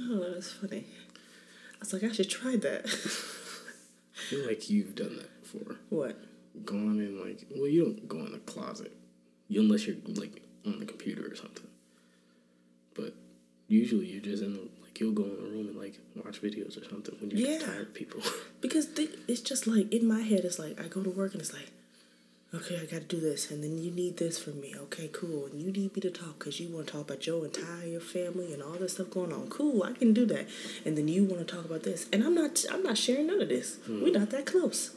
oh 0.00 0.18
that 0.20 0.36
was 0.36 0.52
funny 0.52 0.84
i 0.86 1.78
was 1.80 1.92
like 1.92 2.04
i 2.04 2.12
should 2.12 2.30
try 2.30 2.56
that 2.56 2.84
I 2.86 4.34
feel 4.36 4.46
like 4.46 4.70
you've 4.70 4.94
done 4.94 5.16
that 5.16 5.42
before. 5.42 5.76
what 5.90 6.16
Gone 6.64 7.00
in 7.00 7.20
like 7.22 7.44
well, 7.54 7.66
you 7.66 7.84
don't 7.84 8.06
go 8.08 8.18
in 8.18 8.32
the 8.32 8.38
closet, 8.38 8.92
you, 9.48 9.60
unless 9.60 9.86
you're 9.86 9.96
like 10.06 10.42
on 10.64 10.78
the 10.78 10.84
computer 10.86 11.26
or 11.30 11.34
something. 11.34 11.66
But 12.94 13.14
usually 13.68 14.06
you're 14.06 14.20
just 14.22 14.42
in 14.42 14.52
the 14.54 14.60
like 14.82 15.00
you'll 15.00 15.12
go 15.12 15.24
in 15.24 15.36
the 15.36 15.42
room 15.50 15.66
and 15.68 15.76
like 15.76 15.98
watch 16.14 16.40
videos 16.40 16.80
or 16.80 16.88
something 16.88 17.14
when 17.20 17.30
you're 17.30 17.50
Yeah. 17.50 17.58
tired 17.58 17.88
of 17.88 17.94
people. 17.94 18.20
Because 18.60 18.86
th- 18.86 19.10
it's 19.28 19.40
just 19.40 19.66
like 19.66 19.92
in 19.92 20.06
my 20.06 20.20
head, 20.20 20.44
it's 20.44 20.58
like 20.58 20.78
I 20.80 20.88
go 20.88 21.02
to 21.02 21.10
work 21.10 21.32
and 21.32 21.40
it's 21.42 21.52
like, 21.52 21.70
okay, 22.54 22.78
I 22.80 22.84
got 22.84 23.08
to 23.08 23.16
do 23.16 23.20
this, 23.20 23.50
and 23.50 23.64
then 23.64 23.78
you 23.78 23.90
need 23.90 24.18
this 24.18 24.38
from 24.38 24.60
me. 24.60 24.74
Okay, 24.76 25.08
cool. 25.12 25.46
And 25.46 25.60
you 25.60 25.72
need 25.72 25.94
me 25.94 26.00
to 26.02 26.10
talk 26.10 26.38
because 26.38 26.60
you 26.60 26.68
want 26.68 26.86
to 26.86 26.92
talk 26.92 27.02
about 27.02 27.26
your 27.26 27.44
entire 27.44 28.00
family 28.00 28.52
and 28.52 28.62
all 28.62 28.72
this 28.72 28.94
stuff 28.94 29.10
going 29.10 29.32
on. 29.32 29.48
Cool, 29.48 29.82
I 29.82 29.92
can 29.92 30.12
do 30.12 30.26
that. 30.26 30.46
And 30.84 30.96
then 30.96 31.08
you 31.08 31.24
want 31.24 31.46
to 31.46 31.54
talk 31.54 31.64
about 31.64 31.82
this, 31.82 32.06
and 32.12 32.22
I'm 32.22 32.34
not. 32.34 32.64
I'm 32.70 32.82
not 32.82 32.98
sharing 32.98 33.28
none 33.28 33.40
of 33.40 33.48
this. 33.48 33.78
We're 33.88 34.08
hmm. 34.08 34.12
not 34.12 34.30
that 34.30 34.46
close. 34.46 34.90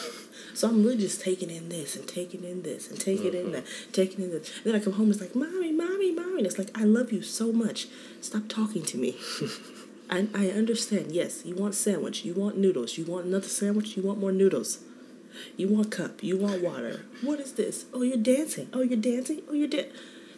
so 0.54 0.68
I'm 0.68 0.82
really 0.82 0.98
just 0.98 1.20
taking 1.20 1.50
in 1.50 1.68
this 1.68 1.96
and 1.96 2.06
taking 2.06 2.44
in 2.44 2.62
this 2.62 2.90
and 2.90 3.00
taking 3.00 3.32
in 3.34 3.52
that, 3.52 3.64
mm-hmm. 3.64 3.92
taking 3.92 4.24
in 4.24 4.30
this. 4.30 4.52
then 4.64 4.74
I 4.74 4.80
come 4.80 4.94
home, 4.94 5.10
it's 5.10 5.20
like, 5.20 5.34
mommy, 5.34 5.72
mommy, 5.72 6.12
mommy. 6.12 6.38
And 6.38 6.46
it's 6.46 6.58
like, 6.58 6.76
I 6.78 6.84
love 6.84 7.12
you 7.12 7.22
so 7.22 7.52
much. 7.52 7.86
Stop 8.20 8.48
talking 8.48 8.82
to 8.84 8.98
me. 8.98 9.16
I, 10.10 10.26
I 10.34 10.48
understand. 10.48 11.12
Yes, 11.12 11.44
you 11.44 11.54
want 11.54 11.74
sandwich. 11.74 12.24
You 12.24 12.34
want 12.34 12.56
noodles. 12.56 12.96
You 12.96 13.04
want 13.04 13.26
another 13.26 13.48
sandwich. 13.48 13.96
You 13.96 14.02
want 14.02 14.18
more 14.18 14.32
noodles. 14.32 14.78
You 15.56 15.68
want 15.68 15.90
cup. 15.90 16.22
You 16.22 16.36
want 16.36 16.62
water. 16.62 17.04
What 17.22 17.40
is 17.40 17.52
this? 17.54 17.86
Oh, 17.92 18.02
you're 18.02 18.16
dancing. 18.16 18.68
Oh, 18.72 18.80
you're 18.82 18.98
dancing. 18.98 19.42
Oh, 19.48 19.52
you're 19.54 19.68
da- 19.68 19.88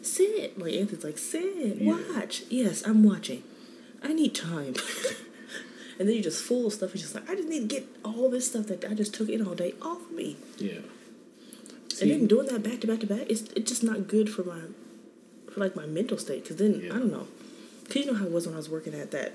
Sit. 0.02 0.58
Like 0.58 0.72
Anthony's 0.74 1.04
like, 1.04 1.18
sit. 1.18 1.76
Yeah. 1.76 1.98
Watch. 2.14 2.42
Yes, 2.48 2.86
I'm 2.86 3.02
watching. 3.02 3.42
I 4.02 4.12
need 4.14 4.34
time. 4.34 4.74
and 5.98 6.08
then 6.08 6.14
you're 6.14 6.22
just 6.22 6.42
full 6.42 6.66
of 6.66 6.72
stuff. 6.72 6.92
It's 6.94 7.02
just 7.02 7.14
like, 7.14 7.28
I 7.28 7.34
just 7.34 7.48
need 7.48 7.68
to 7.68 7.74
get 7.74 7.86
all 8.04 8.30
this 8.30 8.46
stuff 8.46 8.66
that 8.68 8.84
I 8.84 8.94
just 8.94 9.12
took 9.12 9.28
in 9.28 9.46
all 9.46 9.54
day 9.54 9.74
off 9.82 10.00
of 10.00 10.12
me. 10.12 10.36
yeah. 10.58 10.78
and 12.00 12.10
then 12.10 12.26
doing 12.26 12.46
that 12.46 12.62
back 12.62 12.80
to 12.80 12.86
back 12.86 13.00
to 13.00 13.06
back, 13.06 13.26
it's 13.28 13.42
it's 13.54 13.68
just 13.70 13.82
not 13.82 14.08
good 14.08 14.30
for 14.30 14.42
my, 14.42 14.60
for 15.52 15.60
like 15.60 15.76
my 15.76 15.84
mental 15.84 16.16
state. 16.16 16.46
Cause 16.48 16.56
then 16.56 16.80
Yeah. 16.80 16.94
I 16.94 16.98
don't 16.98 17.12
know. 17.12 17.26
Cause 17.86 17.96
you 17.96 18.06
know 18.06 18.14
how 18.14 18.24
it 18.24 18.32
was 18.32 18.46
when 18.46 18.54
I 18.54 18.58
was 18.58 18.70
working 18.70 18.94
at 18.94 19.10
that, 19.10 19.32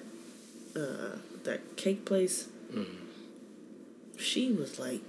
uh, 0.75 1.17
that 1.43 1.75
cake 1.77 2.05
place. 2.05 2.47
She 4.17 4.51
was 4.51 4.79
like, 4.79 5.01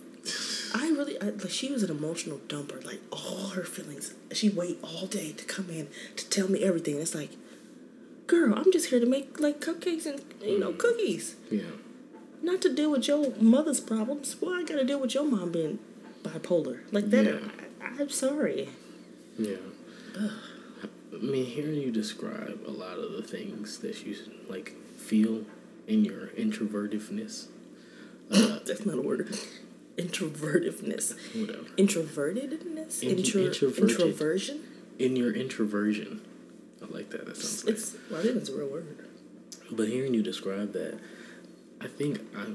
I 0.75 0.89
really 0.91 1.21
I, 1.21 1.27
like. 1.31 1.51
She 1.51 1.73
was 1.73 1.83
an 1.83 1.91
emotional 1.91 2.39
dumper. 2.49 2.85
Like 2.85 3.01
all 3.11 3.49
her 3.49 3.65
feelings. 3.65 4.15
She 4.33 4.49
wait 4.49 4.79
all 4.83 5.07
day 5.07 5.33
to 5.33 5.45
come 5.45 5.71
in 5.71 5.89
to 6.17 6.29
tell 6.29 6.49
me 6.49 6.63
everything. 6.63 6.99
It's 6.99 7.15
like, 7.15 7.31
girl, 8.27 8.55
I'm 8.55 8.71
just 8.73 8.91
here 8.91 9.01
to 9.01 9.07
make 9.07 9.41
like 9.41 9.61
cupcakes 9.61 10.07
and 10.07 10.21
you 10.43 10.59
know 10.59 10.73
mm. 10.73 10.79
cookies, 10.79 11.37
yeah. 11.51 11.63
not 12.43 12.61
to 12.63 12.75
deal 12.75 12.91
with 12.91 13.09
your 13.09 13.33
mother's 13.41 13.81
problems. 13.81 14.37
Well, 14.41 14.55
I 14.55 14.65
gotta 14.65 14.85
deal 14.85 15.01
with 15.01 15.15
your 15.15 15.25
mom 15.25 15.53
being 15.53 15.79
bipolar 16.23 16.81
like 16.93 17.11
that. 17.11 17.27
Yeah. 17.27 17.39
I, 17.81 18.03
I'm 18.03 18.11
sorry. 18.11 18.69
Yeah. 19.39 19.57
I 20.19 21.19
mean, 21.19 21.47
hearing 21.47 21.77
you 21.77 21.91
describe 21.91 22.61
a 22.67 22.71
lot 22.71 22.99
of 22.99 23.13
the 23.13 23.23
things 23.23 23.79
that 23.79 24.05
you 24.05 24.17
like 24.49 24.75
feel 24.97 25.45
in 25.87 26.05
your 26.05 26.29
introvertiveness, 26.29 27.47
uh, 28.31 28.59
That's 28.67 28.85
not 28.85 28.99
a 28.99 29.03
word. 29.03 29.39
Introvertiveness. 29.97 31.15
whatever, 31.35 31.65
Introvertedness? 31.79 33.03
In- 33.03 33.19
Intro, 33.19 33.43
introversion? 33.43 34.63
in 34.99 35.17
your 35.17 35.33
introversion, 35.33 36.21
I 36.83 36.87
like 36.93 37.11
that. 37.11 37.27
That 37.27 37.37
sounds 37.37 37.65
nice. 37.65 37.75
It's, 37.75 37.97
well, 38.11 38.21
I 38.21 38.23
think 38.25 38.37
it's 38.37 38.49
a 38.51 38.57
real 38.57 38.69
word. 38.69 38.99
But 39.71 39.89
hearing 39.89 40.15
you 40.15 40.23
describe 40.23 40.73
that, 40.75 40.99
I 41.81 41.89
think 41.89 42.21
I 42.37 42.47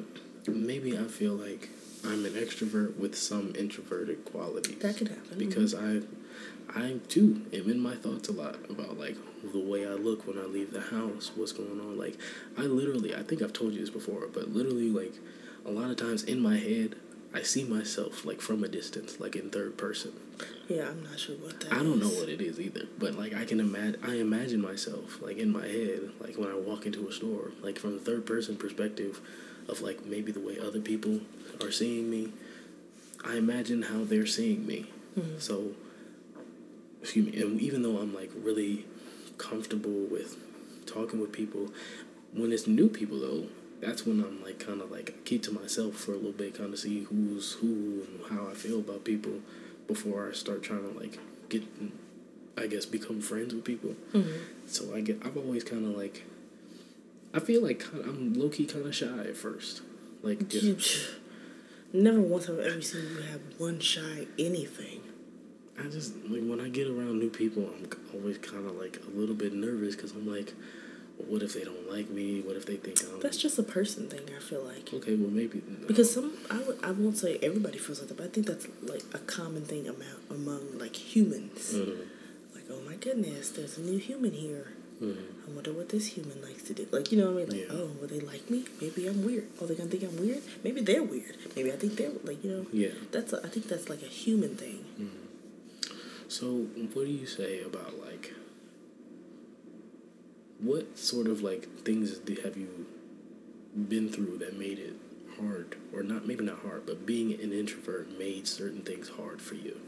maybe 0.50 0.98
I 0.98 1.04
feel 1.06 1.34
like 1.34 1.70
I'm 2.06 2.26
an 2.26 2.34
extrovert 2.34 2.98
with 2.98 3.16
some 3.18 3.54
introverted 3.58 4.26
qualities. 4.26 4.78
That 4.80 4.98
could 4.98 5.10
happen. 5.10 5.38
because 5.38 5.76
I, 5.76 6.02
I 6.74 6.96
too 7.10 7.46
am 7.54 7.70
in 7.70 7.80
my 7.80 7.96
thoughts 7.96 8.30
a 8.30 8.32
lot 8.32 8.56
about 8.70 8.98
like 8.98 9.18
the 9.52 9.60
way 9.60 9.86
I 9.86 9.92
look 9.94 10.26
when 10.28 10.38
I 10.40 10.44
leave 10.46 10.72
the 10.72 10.82
house, 10.82 11.32
what's 11.36 11.52
going 11.52 11.80
on. 11.80 11.98
Like 11.98 12.18
I 12.58 12.62
literally, 12.62 13.14
I 13.16 13.24
think 13.24 13.42
I've 13.42 13.54
told 13.54 13.74
you 13.74 13.82
this 13.82 13.90
before, 13.90 14.28
but 14.34 14.50
literally 14.54 14.90
like 14.90 15.14
a 15.66 15.70
lot 15.72 15.92
of 15.92 15.98
times 15.98 16.24
in 16.24 16.40
my 16.40 16.58
head, 16.58 16.96
I 17.34 17.44
see 17.44 17.64
myself 17.64 18.26
like 18.26 18.42
from 18.42 18.64
a 18.64 18.68
distance, 18.68 19.20
like 19.20 19.36
in 19.36 19.50
third 19.50 19.78
person. 19.78 20.12
Yeah, 20.68 20.90
I'm 20.90 21.04
not 21.04 21.20
sure 21.20 21.36
what 21.38 21.60
that 21.62 21.72
I 21.72 21.78
don't 21.78 22.00
know 22.00 22.10
what 22.10 22.28
it 22.28 22.42
is 22.42 22.60
either, 22.60 22.88
but 23.00 23.16
like 23.16 23.34
I 23.34 23.46
can 23.46 23.60
imagine, 23.60 24.02
I 24.04 24.16
imagine 24.16 24.62
myself 24.62 25.22
like 25.22 25.38
in 25.38 25.52
my 25.52 25.66
head, 25.66 26.12
like 26.20 26.38
when 26.38 26.50
I 26.50 26.56
walk 26.56 26.86
into 26.86 27.08
a 27.08 27.12
store, 27.12 27.52
like 27.62 27.80
from 27.80 27.94
the 27.94 28.00
third 28.00 28.26
person 28.26 28.58
perspective 28.58 29.22
of 29.70 29.82
like 29.82 30.06
maybe 30.06 30.32
the 30.32 30.40
way 30.40 30.60
other 30.60 30.82
people 30.82 31.22
are 31.62 31.72
seeing 31.72 32.10
me. 32.10 32.34
I 33.24 33.38
imagine 33.38 33.84
how 33.84 34.04
they're 34.04 34.26
seeing 34.26 34.66
me. 34.66 34.88
Hmm. 35.16 35.38
So, 35.38 35.72
excuse 37.02 37.34
me, 37.34 37.42
and 37.42 37.62
even 37.62 37.84
though 37.84 37.98
I'm 38.00 38.14
like 38.14 38.32
really 38.36 38.86
comfortable 39.38 40.06
with 40.10 40.38
talking 40.86 41.22
with 41.22 41.32
people, 41.32 41.70
when 42.34 42.52
it's 42.52 42.68
new 42.68 42.90
people 42.90 43.20
though, 43.20 43.46
that's 43.82 44.06
when 44.06 44.24
I'm 44.24 44.44
like 44.44 44.60
kind 44.60 44.82
of 44.82 44.92
like 44.92 45.10
I 45.10 45.14
keep 45.26 45.44
to 45.44 45.52
myself 45.52 45.96
for 45.96 46.14
a 46.14 46.16
little 46.16 46.32
bit, 46.32 46.56
kind 46.58 46.74
of 46.74 46.80
see 46.80 47.04
who's 47.04 47.54
who 47.54 48.06
and 48.06 48.22
how 48.30 48.48
I 48.48 48.54
feel 48.54 48.80
about 48.80 49.04
people 49.04 49.40
before 49.88 50.30
I 50.30 50.34
start 50.34 50.64
trying 50.64 50.92
to 50.92 50.98
like 50.98 51.18
get, 51.50 51.64
I 52.58 52.68
guess, 52.68 52.86
become 52.86 53.22
friends 53.22 53.54
with 53.54 53.66
people. 53.66 53.96
Mm-hmm. 54.14 54.44
So 54.68 54.96
I 54.96 55.02
get, 55.02 55.26
I've 55.26 55.38
always 55.38 55.64
kind 55.64 55.86
of 55.86 55.98
like, 55.98 56.24
I 57.34 57.40
feel 57.40 57.62
like 57.64 57.80
kinda, 57.80 58.08
I'm 58.08 58.34
low 58.34 58.50
key 58.50 58.66
kind 58.66 58.86
of 58.86 58.96
shy 58.96 59.20
at 59.20 59.36
first, 59.36 59.82
like 60.22 60.48
just. 60.48 61.10
Never 61.94 62.22
once 62.22 62.46
have 62.46 62.58
I 62.58 62.64
ever 62.64 62.82
seen 62.82 63.02
you 63.02 63.22
have 63.24 63.42
one 63.58 63.80
shy 63.82 64.26
anything. 64.40 65.02
I 65.78 65.90
just 65.90 66.16
like 66.30 66.42
when 66.42 66.62
I 66.62 66.70
get 66.70 66.88
around 66.88 67.20
new 67.20 67.30
people, 67.30 67.64
I'm 67.64 67.90
always 68.14 68.38
kind 68.38 68.66
of 68.66 68.78
like 68.78 68.98
a 69.06 69.10
little 69.10 69.36
bit 69.36 69.52
nervous 69.54 69.96
because 69.98 70.12
I'm 70.12 70.26
like, 70.26 70.54
what 71.28 71.42
if 71.44 71.54
they 71.54 71.64
don't 71.64 71.90
like 71.92 72.10
me? 72.10 72.42
What 72.42 72.56
if 72.56 72.66
they 72.66 72.76
think 72.78 73.02
I'm 73.04 73.20
That's 73.20 73.38
just 73.38 73.58
a 73.60 73.64
person 73.64 74.08
thing, 74.10 74.22
I 74.36 74.40
feel 74.42 74.64
like. 74.64 74.94
okay? 74.94 75.16
Well, 75.16 75.30
maybe 75.30 75.62
Because 75.88 76.14
some, 76.14 76.34
I, 76.50 76.62
I 76.84 76.92
won't 76.92 77.18
say 77.18 77.38
everybody 77.42 77.78
feels 77.78 78.00
like 78.00 78.10
that, 78.10 78.18
but 78.18 78.26
I 78.26 78.30
think 78.30 78.48
that's 78.48 78.68
like 78.84 79.04
a 79.14 79.20
common 79.20 79.64
thing 79.66 79.88
among, 79.88 80.08
among 80.30 80.78
like 80.80 80.96
humans. 80.96 81.74
Mhm. 81.74 81.98
Like, 82.56 82.66
oh 82.70 82.82
my 82.86 82.96
goodness, 82.96 83.50
there's 83.50 83.78
a 83.78 83.82
new 83.82 83.98
human 83.98 84.32
here. 84.32 84.68
Mhm. 85.02 85.18
I'm 85.48 85.56
wonder 85.56 85.74
what 85.74 85.90
this 85.90 86.06
human 86.16 86.40
likes 86.44 86.62
to 86.64 86.74
do. 86.74 86.88
Like, 86.92 87.12
you 87.12 87.18
know 87.18 87.32
what 87.32 87.44
I 87.44 87.46
mean? 87.46 87.50
Like, 87.50 87.70
Yeah. 87.70 87.76
oh, 87.78 87.90
will 88.00 88.08
they 88.08 88.20
like 88.20 88.50
me? 88.52 88.66
Maybe 88.80 89.08
I'm 89.08 89.24
weird. 89.26 89.48
Oh, 89.60 89.66
they're 89.66 89.76
gonna 89.76 89.90
think 89.90 90.04
I'm 90.04 90.16
weird. 90.18 90.44
Maybe 90.64 90.82
they're 90.82 91.02
weird. 91.04 91.36
Maybe 91.56 91.72
I 91.72 91.76
think 91.76 91.96
they're 91.96 92.12
like, 92.24 92.44
you 92.44 92.52
know. 92.52 92.66
Yeah. 92.72 92.94
That's 93.12 93.34
a, 93.34 93.42
I 93.44 93.48
think 93.50 93.68
that's 93.68 93.90
like 93.90 94.04
a 94.04 94.14
human 94.24 94.56
thing. 94.56 94.86
So, 96.28 96.46
what 96.94 97.06
do 97.06 97.12
you 97.12 97.26
say 97.26 97.62
about 97.62 98.00
like 98.00 98.34
what 100.62 100.98
sort 100.98 101.28
of 101.28 101.42
like 101.42 101.68
things 101.84 102.20
have 102.44 102.56
you 102.56 102.86
been 103.90 104.10
through 104.10 104.38
that 104.40 104.58
made 104.58 104.80
it 104.80 104.96
hard, 105.40 105.76
or 105.94 106.04
not 106.04 106.28
maybe 106.28 106.44
not 106.44 106.60
hard, 106.60 106.86
but 106.86 107.06
being 107.06 107.34
an 107.34 107.52
introvert 107.52 108.18
made 108.18 108.48
certain 108.48 108.82
things 108.82 109.10
hard 109.10 109.42
for 109.42 109.56
you? 109.56 109.80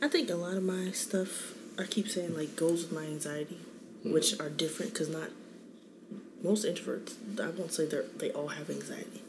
I 0.00 0.08
think 0.08 0.30
a 0.30 0.34
lot 0.34 0.56
of 0.56 0.62
my 0.62 0.90
stuff, 0.90 1.54
I 1.78 1.84
keep 1.84 2.08
saying 2.08 2.36
like 2.36 2.56
goes 2.56 2.84
with 2.84 2.92
my 2.92 3.04
anxiety, 3.04 3.58
mm-hmm. 4.00 4.12
which 4.12 4.38
are 4.40 4.48
different 4.48 4.92
because 4.92 5.08
not 5.08 5.30
most 6.42 6.66
introverts. 6.66 7.14
I 7.40 7.50
won't 7.50 7.72
say 7.72 7.86
they 7.86 7.98
are 7.98 8.06
they 8.16 8.30
all 8.30 8.48
have 8.48 8.70
anxiety, 8.70 9.22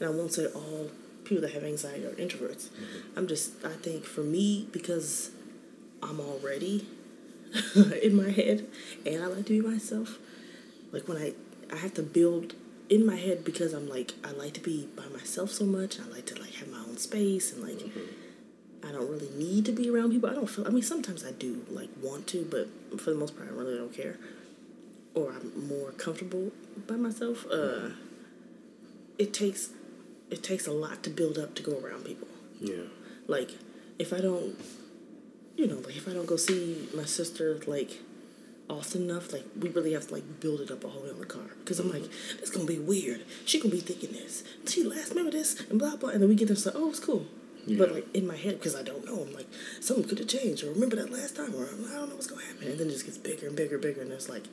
and 0.00 0.08
I 0.08 0.12
won't 0.12 0.32
say 0.32 0.46
all 0.46 0.90
people 1.24 1.42
that 1.42 1.52
have 1.52 1.64
anxiety 1.64 2.06
are 2.06 2.12
introverts. 2.12 2.68
Mm-hmm. 2.68 3.18
I'm 3.18 3.26
just 3.28 3.64
I 3.64 3.72
think 3.72 4.04
for 4.04 4.22
me 4.22 4.68
because 4.72 5.30
I'm 6.02 6.20
already 6.20 6.86
in 8.02 8.16
my 8.16 8.30
head 8.30 8.66
and 9.06 9.22
I 9.22 9.26
like 9.26 9.46
to 9.46 9.52
be 9.52 9.60
myself. 9.60 10.18
Like 10.92 11.08
when 11.08 11.16
I 11.16 11.34
I 11.72 11.76
have 11.76 11.94
to 11.94 12.02
build 12.02 12.54
in 12.88 13.06
my 13.06 13.16
head 13.16 13.44
because 13.44 13.72
I'm 13.72 13.88
like 13.88 14.12
I 14.24 14.30
like 14.32 14.54
to 14.54 14.60
be 14.60 14.88
by 14.96 15.06
myself 15.06 15.50
so 15.50 15.64
much. 15.64 15.98
I 16.00 16.04
like 16.04 16.26
to 16.26 16.40
like 16.40 16.54
have 16.54 16.68
my 16.68 16.78
own 16.78 16.96
space 16.98 17.52
and 17.52 17.62
like 17.62 17.80
I 18.86 18.92
don't 18.92 19.10
really 19.10 19.30
need 19.36 19.64
to 19.66 19.72
be 19.72 19.88
around 19.88 20.10
people. 20.10 20.28
I 20.28 20.34
don't 20.34 20.48
feel. 20.48 20.66
I 20.66 20.70
mean, 20.70 20.82
sometimes 20.82 21.24
I 21.24 21.32
do 21.32 21.64
like 21.70 21.88
want 22.02 22.26
to, 22.28 22.44
but 22.44 23.00
for 23.00 23.10
the 23.10 23.16
most 23.16 23.36
part, 23.36 23.48
I 23.48 23.52
really 23.52 23.76
don't 23.76 23.92
care. 23.92 24.18
Or 25.14 25.32
I'm 25.32 25.68
more 25.68 25.92
comfortable 25.92 26.52
by 26.86 26.96
myself. 26.96 27.46
Uh, 27.50 27.90
it 29.18 29.32
takes 29.32 29.70
it 30.30 30.42
takes 30.42 30.66
a 30.66 30.72
lot 30.72 31.02
to 31.04 31.10
build 31.10 31.38
up 31.38 31.54
to 31.54 31.62
go 31.62 31.78
around 31.78 32.04
people. 32.04 32.28
Yeah. 32.60 32.84
Like 33.26 33.52
if 33.98 34.12
I 34.12 34.20
don't, 34.20 34.56
you 35.56 35.66
know, 35.66 35.76
like 35.76 35.96
if 35.96 36.08
I 36.08 36.12
don't 36.12 36.26
go 36.26 36.36
see 36.36 36.88
my 36.94 37.04
sister 37.04 37.60
like 37.66 38.00
often 38.68 39.08
enough, 39.08 39.32
like 39.32 39.44
we 39.58 39.68
really 39.68 39.92
have 39.92 40.08
to 40.08 40.14
like 40.14 40.40
build 40.40 40.60
it 40.60 40.70
up 40.70 40.84
a 40.84 40.88
whole 40.88 41.04
other 41.08 41.24
car 41.24 41.50
because 41.60 41.78
I'm 41.80 41.90
like, 41.90 42.04
it's 42.40 42.50
gonna 42.50 42.64
be 42.64 42.78
weird. 42.78 43.22
She 43.44 43.60
gonna 43.60 43.74
be 43.74 43.80
thinking 43.80 44.12
this. 44.12 44.44
She 44.66 44.82
last 44.82 45.10
remember 45.10 45.30
this 45.30 45.60
and 45.70 45.78
blah 45.78 45.96
blah, 45.96 46.10
and 46.10 46.22
then 46.22 46.28
we 46.28 46.34
get 46.34 46.48
there, 46.48 46.56
so 46.56 46.72
oh, 46.74 46.90
it's 46.90 47.00
cool. 47.00 47.26
But 47.66 47.92
like 47.92 48.14
in 48.14 48.26
my 48.26 48.36
head, 48.36 48.58
because 48.58 48.76
I 48.76 48.82
don't 48.82 49.06
know, 49.06 49.22
I'm 49.22 49.32
like, 49.32 49.46
something 49.80 50.06
could 50.06 50.18
have 50.18 50.28
changed, 50.28 50.64
or 50.64 50.70
remember 50.70 50.96
that 50.96 51.10
last 51.10 51.36
time, 51.36 51.54
or 51.54 51.64
I 51.64 51.94
don't 51.94 52.08
know 52.10 52.14
what's 52.14 52.26
gonna 52.26 52.44
happen, 52.44 52.68
and 52.68 52.78
then 52.78 52.88
it 52.88 52.92
just 52.92 53.06
gets 53.06 53.16
bigger 53.16 53.46
and 53.46 53.56
bigger 53.56 53.76
and 53.76 53.82
bigger, 53.82 54.02
and 54.02 54.12
it's 54.12 54.28
like, 54.28 54.44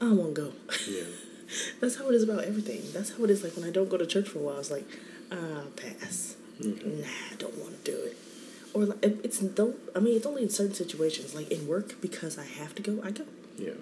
I 0.00 0.06
don't 0.06 0.16
want 0.16 0.34
to 0.34 0.40
go. 0.42 0.52
Yeah. 0.88 1.04
That's 1.80 1.96
how 1.96 2.08
it 2.08 2.14
is 2.14 2.22
about 2.24 2.44
everything. 2.44 2.82
That's 2.92 3.16
how 3.16 3.24
it 3.24 3.30
is 3.30 3.42
like 3.44 3.54
when 3.56 3.64
I 3.64 3.70
don't 3.70 3.88
go 3.88 3.96
to 3.96 4.06
church 4.06 4.28
for 4.28 4.40
a 4.40 4.42
while. 4.42 4.58
It's 4.58 4.70
like, 4.70 4.86
ah, 5.32 5.62
pass. 5.76 6.36
Nah, 6.60 7.06
I 7.30 7.36
don't 7.38 7.56
want 7.58 7.84
to 7.84 7.90
do 7.90 7.96
it. 7.96 8.16
Or 8.78 8.86
like, 8.86 9.02
it's 9.02 9.40
don't. 9.40 9.74
I 9.96 9.98
mean, 9.98 10.16
it's 10.16 10.24
only 10.24 10.44
in 10.44 10.50
certain 10.50 10.74
situations, 10.74 11.34
like 11.34 11.50
in 11.50 11.66
work, 11.66 12.00
because 12.00 12.38
I 12.38 12.44
have 12.44 12.76
to 12.76 12.82
go. 12.82 13.02
I 13.02 13.10
go. 13.10 13.24
Yeah. 13.56 13.72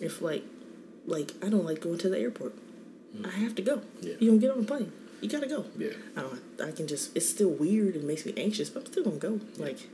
If 0.00 0.20
like, 0.20 0.42
like 1.06 1.34
I 1.40 1.48
don't 1.48 1.64
like 1.64 1.80
going 1.80 1.98
to 1.98 2.08
the 2.08 2.18
airport. 2.18 2.54
Mm. 3.16 3.26
I 3.26 3.38
have 3.38 3.54
to 3.54 3.62
go. 3.62 3.82
Yeah. 4.00 4.14
You 4.18 4.30
don't 4.30 4.40
get 4.40 4.50
on 4.50 4.58
a 4.58 4.64
plane. 4.64 4.90
You 5.20 5.28
gotta 5.28 5.46
go. 5.46 5.66
Yeah. 5.76 5.90
I 6.16 6.22
don't. 6.22 6.40
I 6.60 6.72
can 6.72 6.88
just. 6.88 7.16
It's 7.16 7.28
still 7.28 7.50
weird 7.50 7.94
and 7.94 8.04
makes 8.08 8.26
me 8.26 8.34
anxious, 8.36 8.70
but 8.70 8.80
I'm 8.80 8.86
still 8.86 9.04
gonna 9.04 9.18
go. 9.18 9.38
Like, 9.56 9.88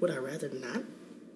would 0.00 0.10
I 0.10 0.18
rather 0.18 0.50
not? 0.50 0.82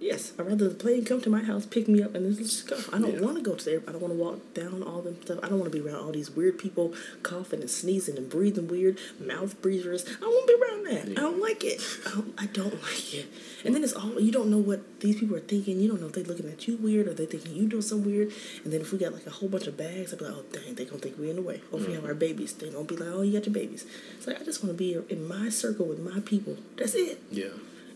Yes, 0.00 0.32
I'd 0.38 0.46
rather 0.46 0.68
the 0.68 0.74
plane 0.74 1.04
come 1.04 1.20
to 1.20 1.28
my 1.30 1.42
house, 1.42 1.66
pick 1.66 1.86
me 1.86 2.02
up, 2.02 2.14
and 2.14 2.24
then 2.24 2.34
let's 2.34 2.48
just 2.64 2.66
go. 2.66 2.78
I 2.90 2.98
don't 2.98 3.14
Yeah. 3.16 3.20
want 3.20 3.36
to 3.36 3.42
go 3.42 3.54
to 3.54 3.62
the 3.64 3.72
airport. 3.72 3.88
I 3.88 3.92
don't 3.92 4.00
want 4.00 4.14
to 4.14 4.18
walk 4.18 4.54
down 4.54 4.82
all 4.82 5.02
them 5.02 5.16
stuff. 5.22 5.40
I 5.42 5.48
don't 5.50 5.58
want 5.58 5.70
to 5.70 5.78
be 5.78 5.86
around 5.86 5.96
all 6.02 6.10
these 6.10 6.30
weird 6.30 6.58
people 6.58 6.94
coughing 7.22 7.60
and 7.60 7.68
sneezing 7.70 8.16
and 8.16 8.28
breathing 8.30 8.66
weird, 8.66 8.98
mouth 9.20 9.60
breathers. 9.60 10.06
I 10.08 10.20
don't 10.20 10.30
want 10.32 10.46
to 10.48 10.56
be 10.56 10.62
around 10.62 10.84
that. 10.86 11.18
I 11.18 11.20
don't 11.22 11.40
like 11.40 11.62
it. 11.64 11.82
I 12.06 12.10
don't, 12.14 12.34
I 12.38 12.46
don't 12.46 12.82
like 12.82 13.14
it. 13.14 13.26
And 13.62 13.74
then 13.74 13.84
it's 13.84 13.92
all 13.92 14.18
you 14.18 14.32
don't 14.32 14.50
know 14.50 14.56
what 14.58 14.80
these 15.00 15.20
people 15.20 15.36
are 15.36 15.40
thinking. 15.40 15.78
You 15.80 15.88
don't 15.88 16.00
know 16.00 16.06
if 16.06 16.14
they're 16.14 16.24
looking 16.24 16.48
at 16.48 16.66
you 16.66 16.76
weird 16.78 17.06
or 17.06 17.12
they 17.12 17.26
thinking 17.26 17.54
you 17.54 17.66
doing 17.68 17.82
something 17.82 18.10
weird. 18.10 18.32
And 18.64 18.72
then 18.72 18.80
if 18.80 18.92
we 18.92 18.98
got 18.98 19.12
like 19.12 19.26
a 19.26 19.30
whole 19.30 19.50
bunch 19.50 19.66
of 19.66 19.76
bags, 19.76 20.14
I'd 20.14 20.18
be 20.18 20.24
like, 20.24 20.34
oh 20.34 20.44
dang, 20.50 20.74
they 20.76 20.86
gonna 20.86 20.98
think 21.02 21.18
we 21.18 21.28
in 21.28 21.36
the 21.36 21.42
way. 21.42 21.60
Or 21.70 21.78
if 21.78 21.86
we 21.86 21.92
have 21.92 22.06
our 22.06 22.14
babies, 22.14 22.54
they 22.54 22.70
gonna 22.70 22.84
be 22.84 22.96
like, 22.96 23.10
oh, 23.12 23.20
you 23.20 23.34
got 23.38 23.44
your 23.44 23.52
babies. 23.54 23.84
It's 24.16 24.26
like 24.26 24.40
I 24.40 24.44
just 24.44 24.64
want 24.64 24.76
to 24.76 24.78
be 24.78 24.96
in 25.12 25.28
my 25.28 25.50
circle 25.50 25.84
with 25.84 25.98
my 25.98 26.20
people. 26.20 26.56
That's 26.78 26.94
it. 26.94 27.20
Yeah. 27.30 27.48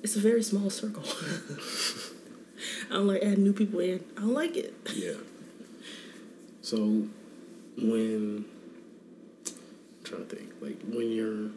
It's 0.05 0.17
a 0.17 0.21
very 0.21 0.43
small 0.43 0.69
circle. 0.69 1.03
I 2.91 2.93
don't 2.95 3.07
like 3.07 3.23
adding 3.23 3.43
new 3.43 3.55
people 3.55 3.81
in. 3.81 4.05
I 4.19 4.21
don't 4.21 4.35
like 4.35 4.55
it. 4.55 4.75
Yeah. 4.95 5.15
So 6.61 6.77
when 7.79 8.45
I'm 9.47 10.05
trying 10.05 10.27
to 10.29 10.37
think, 10.37 10.51
like 10.61 10.77
when 10.87 11.11
you're 11.11 11.51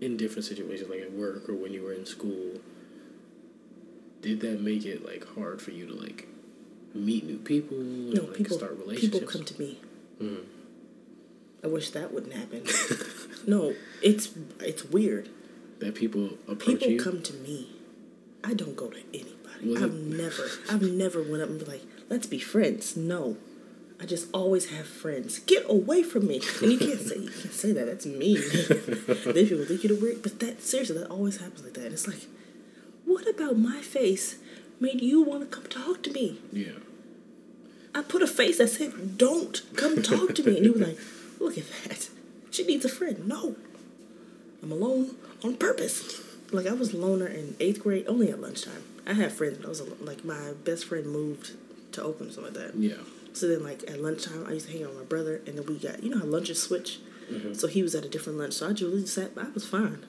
in 0.00 0.16
different 0.16 0.46
situations, 0.46 0.88
like 0.88 1.02
at 1.02 1.12
work 1.12 1.50
or 1.50 1.54
when 1.54 1.74
you 1.74 1.82
were 1.82 1.92
in 1.92 2.06
school, 2.06 2.60
did 4.22 4.40
that 4.40 4.62
make 4.62 4.86
it 4.86 5.04
like 5.04 5.26
hard 5.34 5.60
for 5.60 5.70
you 5.72 5.86
to 5.86 5.92
like 5.94 6.28
meet 6.94 7.24
new 7.26 7.36
people 7.38 7.76
and 7.78 8.14
No, 8.14 8.22
like 8.22 8.34
people 8.38 8.56
start 8.56 8.78
relationships? 8.78 9.18
people 9.18 9.28
come 9.30 9.44
to 9.44 9.60
me. 9.60 9.78
Mhm. 10.18 10.44
I 11.62 11.66
wish 11.66 11.90
that 11.90 12.10
wouldn't 12.14 12.32
happen. 12.32 12.62
no, 13.46 13.74
it's 14.02 14.30
it's 14.60 14.82
weird. 14.86 15.28
That 15.80 15.94
people 15.94 16.30
approach 16.48 16.78
People 16.80 16.88
you. 16.90 17.00
come 17.00 17.20
to 17.22 17.32
me. 17.34 17.68
I 18.44 18.54
don't 18.54 18.76
go 18.76 18.88
to 18.88 18.98
anybody. 19.12 19.68
Was 19.68 19.82
I've 19.82 19.90
it- 19.90 19.94
never 19.94 20.44
I've 20.70 20.82
never 20.82 21.22
went 21.22 21.42
up 21.42 21.50
and 21.50 21.58
be 21.58 21.64
like, 21.66 21.82
let's 22.08 22.26
be 22.26 22.38
friends. 22.38 22.96
No. 22.96 23.36
I 24.02 24.06
just 24.06 24.28
always 24.32 24.70
have 24.70 24.86
friends. 24.86 25.40
Get 25.40 25.66
away 25.68 26.02
from 26.02 26.26
me. 26.26 26.40
And 26.62 26.72
you 26.72 26.78
can't 26.78 27.00
say 27.00 27.16
you 27.18 27.28
can't 27.30 27.52
say 27.52 27.72
that. 27.72 27.84
That's 27.84 28.06
mean. 28.06 28.40
then 28.40 29.46
people 29.46 29.64
think 29.66 29.84
you're 29.84 30.00
weird. 30.00 30.22
But 30.22 30.40
that 30.40 30.62
seriously, 30.62 30.96
that 30.98 31.10
always 31.10 31.36
happens 31.36 31.62
like 31.64 31.74
that. 31.74 31.84
And 31.84 31.92
it's 31.92 32.08
like, 32.08 32.26
what 33.04 33.28
about 33.28 33.58
my 33.58 33.82
face 33.82 34.36
made 34.80 35.02
you 35.02 35.20
want 35.22 35.42
to 35.42 35.46
come 35.54 35.66
talk 35.66 36.02
to 36.04 36.12
me? 36.12 36.38
yeah. 36.52 36.72
I 37.94 38.02
put 38.02 38.22
a 38.22 38.26
face 38.28 38.58
that 38.58 38.68
said, 38.68 39.18
"Don't 39.18 39.60
come 39.76 40.00
talk 40.00 40.34
to 40.36 40.44
me," 40.44 40.56
and 40.58 40.64
you 40.64 40.72
were 40.74 40.78
like, 40.86 40.98
"Look 41.40 41.58
at 41.58 41.64
that. 41.88 42.08
She 42.52 42.64
needs 42.64 42.84
a 42.84 42.88
friend." 42.88 43.26
No, 43.26 43.56
I'm 44.62 44.72
alone 44.72 45.16
on 45.44 45.56
purpose. 45.56 46.22
Like 46.52 46.66
I 46.66 46.72
was 46.72 46.92
loner 46.92 47.26
in 47.26 47.56
eighth 47.60 47.82
grade, 47.82 48.06
only 48.08 48.30
at 48.30 48.40
lunchtime. 48.40 48.82
I 49.06 49.14
had 49.14 49.32
friends, 49.32 49.58
but 49.58 49.66
I 49.66 49.68
was 49.68 49.80
alone. 49.80 49.98
like 50.00 50.24
my 50.24 50.52
best 50.64 50.86
friend 50.86 51.06
moved 51.06 51.52
to 51.92 52.02
Oakland, 52.02 52.32
or 52.32 52.34
something 52.34 52.54
like 52.54 52.72
that. 52.72 52.78
Yeah. 52.78 52.94
So 53.32 53.48
then, 53.48 53.62
like 53.62 53.88
at 53.88 54.00
lunchtime, 54.02 54.46
I 54.46 54.52
used 54.52 54.66
to 54.66 54.72
hang 54.72 54.82
out 54.82 54.90
with 54.90 54.98
my 54.98 55.04
brother, 55.04 55.40
and 55.46 55.56
then 55.56 55.66
we 55.66 55.78
got 55.78 56.02
you 56.02 56.10
know 56.10 56.18
how 56.18 56.24
lunches 56.24 56.60
switch. 56.62 56.98
So 57.52 57.68
he 57.68 57.80
was 57.80 57.94
at 57.94 58.04
a 58.04 58.08
different 58.08 58.40
lunch, 58.40 58.54
so 58.54 58.68
I 58.68 58.72
just 58.72 59.14
sat. 59.14 59.30
I 59.36 59.48
was 59.50 59.64
fine. 59.64 60.04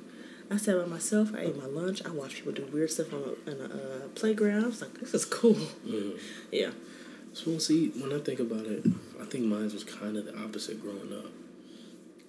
I 0.49 0.57
sat 0.57 0.75
by 0.75 0.85
myself. 0.85 1.31
I 1.35 1.41
ate 1.41 1.55
my 1.55 1.67
lunch. 1.67 2.01
I 2.03 2.09
watched 2.09 2.37
people 2.37 2.51
do 2.51 2.65
weird 2.65 2.89
stuff 2.89 3.13
on 3.13 3.19
a, 3.21 3.51
on 3.51 3.61
a 3.61 3.65
uh, 3.65 4.07
playground. 4.15 4.63
I 4.63 4.67
was 4.67 4.81
like, 4.81 4.95
this 4.95 5.13
is 5.13 5.23
cool. 5.25 5.55
Yeah. 6.51 6.71
So 7.33 7.59
see, 7.59 7.89
when 7.89 8.11
I 8.11 8.19
think 8.19 8.39
about 8.39 8.65
it, 8.65 8.85
I 9.21 9.25
think 9.25 9.45
mine 9.45 9.71
was 9.71 9.83
kind 9.83 10.17
of 10.17 10.25
the 10.25 10.35
opposite 10.37 10.81
growing 10.81 11.13
up. 11.13 11.31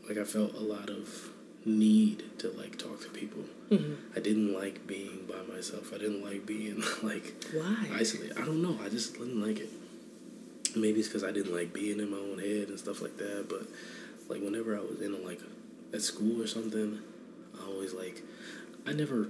Like 0.07 0.19
I 0.19 0.25
felt 0.25 0.55
a 0.55 0.61
lot 0.61 0.91
of 0.91 1.31
need 1.65 2.39
to 2.39 2.51
like 2.51 2.79
talk 2.79 3.01
to 3.03 3.09
people. 3.09 3.45
Mm-hmm. 3.71 3.95
I 4.17 4.21
didn't 4.21 4.53
like 4.53 4.87
being 4.87 5.27
by 5.29 5.43
myself. 5.55 5.93
I 5.95 5.99
didn't 5.99 6.25
like 6.25 6.45
being 6.47 6.83
like 7.03 7.35
Why? 7.53 7.89
isolated. 7.95 8.37
I 8.39 8.45
don't 8.45 8.63
know. 8.63 8.79
I 8.85 8.89
just 8.89 9.15
didn't 9.15 9.41
like 9.41 9.59
it. 9.61 9.71
Maybe 10.75 11.01
it's 11.01 11.09
because 11.09 11.25
I 11.25 11.33
didn't 11.33 11.55
like 11.55 11.73
being 11.73 11.99
in 12.01 12.11
my 12.11 12.17
own 12.17 12.39
head 12.39 12.69
and 12.69 12.79
stuff 12.79 13.03
like 13.03 13.17
that. 13.19 13.47
But 13.49 13.63
like 14.29 14.43
whenever 14.43 14.77
I 14.77 14.81
was 14.81 15.01
in 15.01 15.25
like 15.25 15.41
at 15.93 16.03
school 16.03 16.41
or 16.43 16.47
something, 16.47 16.99
I 17.61 17.67
always 17.67 17.93
like 17.93 18.23
I 18.87 18.93
never 18.93 19.29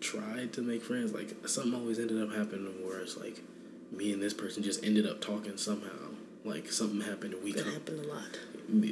tried 0.00 0.52
to 0.54 0.62
make 0.62 0.82
friends. 0.82 1.12
Like 1.12 1.34
something 1.48 1.74
always 1.74 1.98
ended 1.98 2.22
up 2.22 2.34
happening 2.36 2.74
where 2.86 3.00
it's 3.00 3.16
like 3.16 3.40
me 3.90 4.12
and 4.12 4.22
this 4.22 4.34
person 4.34 4.62
just 4.62 4.84
ended 4.84 5.06
up 5.06 5.20
talking 5.20 5.56
somehow. 5.56 5.90
Like 6.44 6.70
something 6.72 7.00
happened 7.00 7.34
and 7.34 7.44
we 7.44 7.52
That 7.52 7.66
happened 7.66 8.04
a 8.04 8.08
lot. 8.08 8.38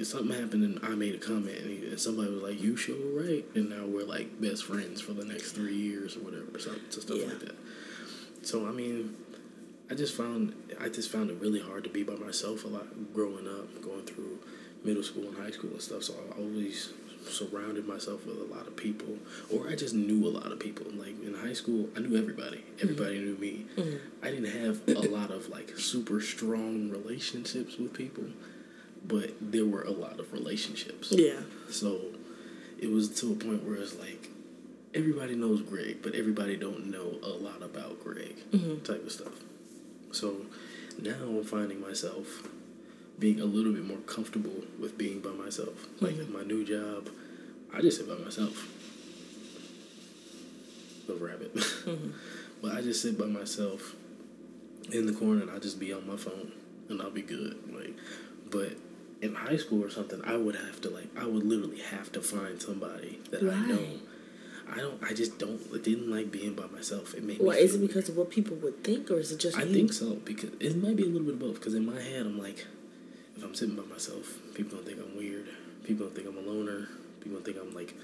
Something 0.05 0.37
happened 0.39 0.65
and 0.65 0.81
I 0.85 0.91
made 0.95 1.15
a 1.15 1.19
comment 1.19 1.59
and, 1.59 1.71
he- 1.71 1.87
and 1.89 1.99
somebody 2.01 2.31
was 2.31 2.43
like, 2.43 2.61
"You 2.61 2.77
sure 2.77 2.97
right," 3.23 3.45
and 3.55 3.71
now 3.71 3.85
we're 3.87 4.05
like 4.05 4.41
best 4.41 4.65
friends 4.65 5.01
for 5.01 5.13
the 5.13 5.25
next 5.25 5.53
three 5.53 5.77
years 5.77 6.17
or 6.17 6.21
whatever, 6.21 6.59
something, 6.59 6.83
stuff 6.91 7.17
Yeah. 7.17 7.27
like 7.27 7.41
that. 7.41 7.55
So 8.43 8.67
I 8.67 8.73
mean, 8.73 9.15
I 9.91 9.95
just 9.95 10.15
found 10.15 10.55
I 10.81 10.89
just 10.89 11.11
found 11.11 11.31
it 11.31 11.37
really 11.41 11.61
hard 11.61 11.85
to 11.85 11.91
be 11.91 12.03
by 12.03 12.15
myself 12.15 12.65
a 12.65 12.69
lot 12.69 13.13
growing 13.15 13.47
up, 13.47 13.83
going 13.83 14.05
through 14.05 14.39
middle 14.85 15.03
school 15.03 15.25
and 15.29 15.37
high 15.37 15.51
school 15.51 15.71
and 15.71 15.81
stuff. 15.83 16.05
So 16.05 16.15
I 16.15 16.39
always 16.41 16.93
surrounded 17.29 17.87
myself 17.87 18.25
with 18.27 18.39
a 18.39 18.45
lot 18.55 18.67
of 18.67 18.75
people, 18.77 19.19
or 19.53 19.69
I 19.69 19.75
just 19.75 19.95
knew 19.95 20.27
a 20.27 20.31
lot 20.33 20.53
of 20.53 20.59
people. 20.59 20.87
Like 20.93 21.23
in 21.23 21.35
high 21.35 21.53
school, 21.53 21.89
I 21.97 22.01
knew 22.01 22.17
everybody. 22.17 22.59
Mm-hmm. 22.59 22.83
Everybody 22.83 23.19
knew 23.19 23.37
me. 23.37 23.67
Mm-hmm. 23.77 23.97
I 24.27 24.31
didn't 24.31 24.51
have 24.63 24.81
a 24.89 25.09
lot 25.09 25.31
of 25.31 25.49
like 25.51 25.77
super 25.79 26.21
strong 26.21 26.89
relationships 26.91 27.77
with 27.79 27.93
people, 27.93 28.25
but 29.07 29.33
there 29.41 29.65
were 29.67 29.83
a 29.83 29.91
lot 29.91 30.21
of 30.21 30.33
relationships. 30.33 31.11
Yeah. 31.13 31.41
So 31.71 32.01
it 32.79 32.91
was 32.91 33.09
to 33.21 33.33
a 33.33 33.35
point 33.37 33.65
where 33.65 33.77
it's 33.77 33.99
like 33.99 34.29
everybody 34.95 35.35
knows 35.35 35.63
Greg, 35.63 35.99
but 36.03 36.15
everybody 36.15 36.57
don't 36.57 36.87
know 36.91 37.19
a 37.23 37.29
lot 37.31 37.63
about 37.63 38.03
Greg 38.03 38.37
type 38.85 39.05
of 39.05 39.13
stuff. 39.13 39.33
So 40.13 40.47
now 41.01 41.15
I'm 41.23 41.45
finding 41.45 41.81
myself 41.81 42.43
being 43.19 43.41
a 43.41 43.45
little 43.45 43.73
bit 43.73 43.85
more 43.87 43.99
comfortable 43.99 44.65
with 44.79 44.97
being 44.97 45.21
by 45.21 45.31
myself. 45.31 45.87
Like 46.01 46.15
Mhm. 46.17 46.27
in 46.27 46.33
my 46.33 46.43
new 46.43 46.65
job, 46.65 47.11
I 47.73 47.81
just 47.83 47.99
sit 47.99 48.09
by 48.09 48.17
myself. 48.17 48.67
The 51.07 51.15
rabbit. 51.15 51.55
Mhm. 51.87 52.13
but 52.63 52.73
I 52.73 52.83
just 52.83 53.03
sit 53.03 53.17
by 53.19 53.27
myself 53.27 53.95
in 54.93 55.07
the 55.07 55.13
corner 55.13 55.43
and 55.43 55.51
I'll 55.51 55.61
just 55.61 55.79
be 55.81 55.93
on 55.93 56.07
my 56.07 56.17
phone 56.17 56.53
and 56.89 57.01
I'll 57.01 57.11
be 57.11 57.23
good. 57.23 57.57
Like 57.73 57.95
but 58.51 58.73
in 59.23 59.35
high 59.35 59.57
school 59.57 59.85
or 59.85 59.91
something, 59.91 60.21
I 60.25 60.37
would 60.37 60.57
have 60.57 60.81
to 60.83 60.91
like 60.91 61.09
I 61.19 61.27
would 61.27 61.45
literally 61.45 61.81
have 61.81 62.11
to 62.13 62.21
find 62.23 62.61
somebody 62.61 63.19
that 63.31 63.43
I 63.43 63.61
know. 63.67 63.85
I 64.73 64.77
don't 64.79 65.03
I 65.03 65.13
just 65.13 65.39
don't 65.39 65.61
I 65.75 65.79
didn't 65.79 66.11
like 66.11 66.31
being 66.31 66.55
by 66.55 66.67
myself. 66.69 67.15
It 67.15 67.25
made 67.25 67.39
Well, 67.41 67.57
is 67.57 67.75
it 67.75 67.81
because 67.81 68.09
of 68.09 68.17
what 68.17 68.31
people 68.31 68.57
would 68.59 68.83
think, 68.85 69.11
or 69.11 69.19
is 69.19 69.33
it 69.33 69.39
just 69.41 69.59
I 69.59 69.65
you? 69.65 69.75
think 69.75 69.93
so 69.93 70.15
because 70.17 70.51
it 70.61 70.77
might 70.83 70.97
be 70.97 71.03
a 71.03 71.07
little 71.07 71.25
bit 71.27 71.35
of 71.35 71.41
both. 71.41 71.55
Because 71.55 71.75
in 71.75 71.85
my 71.85 72.01
head, 72.01 72.25
I'm 72.27 72.39
like, 72.39 72.67
if 73.37 73.43
I'm 73.45 73.55
sitting 73.55 73.75
by 73.77 73.83
myself, 73.85 74.39
people 74.55 74.79
don't 74.79 74.87
think 74.87 75.01
I'm 75.01 75.17
weird. 75.17 75.47
People 75.85 76.07
don't 76.07 76.15
think 76.15 76.29
I'm 76.29 76.37
a 76.39 76.41
loner. 76.41 76.89
People 77.21 77.39
don't 77.39 77.45
think 77.45 77.57
I'm 77.61 77.75
like 77.75 77.95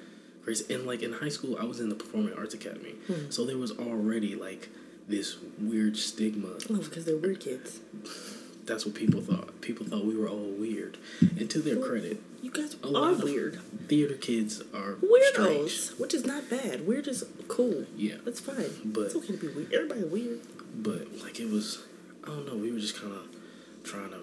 crazy. 0.43 0.73
And 0.75 0.87
like 0.87 1.03
in 1.03 1.13
high 1.13 1.29
school, 1.29 1.57
I 1.61 1.65
was 1.65 1.79
in 1.81 1.89
the 1.89 1.95
Performing 1.95 2.35
Arts 2.35 2.55
Academy, 2.55 2.95
Hmm. 3.07 3.31
so 3.31 3.45
there 3.47 3.57
was 3.59 3.71
already 3.73 4.35
like 4.35 4.69
this 5.09 5.37
weird 5.61 5.97
stigma. 5.97 6.49
Oh, 6.69 6.77
because 6.79 7.05
they're 7.05 7.17
weird 7.17 7.39
kids. 7.41 7.81
That's 8.67 8.85
what 8.85 8.95
people 8.95 9.21
thought. 9.21 9.61
People 9.61 9.87
thought 9.87 10.05
we 10.05 10.17
were 10.17 10.29
all 10.29 10.51
weird. 10.59 10.99
And 11.21 11.49
to 11.51 11.61
their 11.61 11.77
credit, 11.77 12.21
You 12.43 12.51
guys 12.51 12.77
A 12.83 12.89
are 12.97 13.15
weird. 13.15 13.61
theater 13.89 14.15
kids 14.15 14.61
are 14.75 14.95
Weirdos, 14.95 15.69
strange. 15.69 15.89
which 16.01 16.15
is 16.15 16.25
not 16.27 16.51
bad. 16.51 16.87
Weird 16.87 17.07
is 17.09 17.25
cool. 17.49 17.87
Yeah, 17.97 18.17
That's 18.25 18.41
fine. 18.41 18.71
But- 18.85 19.07
it's 19.07 19.17
okay 19.17 19.29
to 19.29 19.39
be 19.39 19.49
weird. 19.49 19.73
Everybody 19.73 20.03
weird. 20.05 20.41
but 20.75 21.17
like 21.23 21.39
it 21.41 21.49
was, 21.51 21.85
I 22.25 22.29
don't 22.29 22.47
know. 22.47 22.57
We 22.57 22.73
were 22.73 22.79
just 22.81 23.01
kind 23.01 23.13
of 23.13 23.27
trying 23.85 24.11
to. 24.11 24.19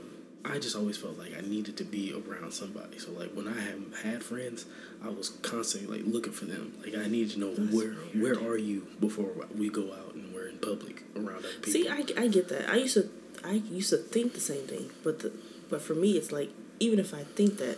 I 0.45 0.59
just 0.59 0.75
always 0.75 0.97
felt 0.97 1.17
like 1.17 1.31
I 1.37 1.39
needed 1.41 1.77
to 1.77 1.85
be 1.85 2.11
around 2.13 2.51
somebody. 2.53 2.99
So 2.99 3.11
like 3.13 3.31
when 3.31 3.47
I 3.47 3.57
had 3.61 3.81
had 4.03 4.23
friends, 4.23 4.65
I 5.01 5.07
was 5.07 5.29
constantly 5.29 5.97
like 5.99 6.05
looking 6.05 6.33
for 6.33 6.43
them. 6.43 6.73
Like 6.83 6.95
I 6.97 7.07
needed 7.07 7.31
to 7.35 7.39
know 7.39 7.53
That's 7.55 7.73
where 7.73 7.95
weird. 8.13 8.41
where 8.41 8.49
are 8.51 8.57
you 8.57 8.85
before 8.99 9.31
we 9.57 9.69
go 9.69 9.93
out 9.93 10.15
and 10.15 10.33
we're 10.33 10.47
in 10.49 10.57
public 10.57 11.03
around 11.15 11.37
other 11.45 11.47
people. 11.61 11.71
See, 11.71 11.87
I, 11.87 12.03
I 12.17 12.27
get 12.27 12.49
that. 12.49 12.69
I 12.69 12.75
used 12.75 12.95
to 12.95 13.09
I 13.43 13.53
used 13.53 13.89
to 13.91 13.97
think 13.97 14.33
the 14.33 14.39
same 14.39 14.65
thing, 14.67 14.91
but 15.03 15.19
the 15.19 15.31
but 15.69 15.81
for 15.81 15.93
me, 15.95 16.17
it's 16.17 16.31
like 16.31 16.49
even 16.79 16.99
if 16.99 17.13
I 17.13 17.23
think 17.23 17.57
that, 17.57 17.77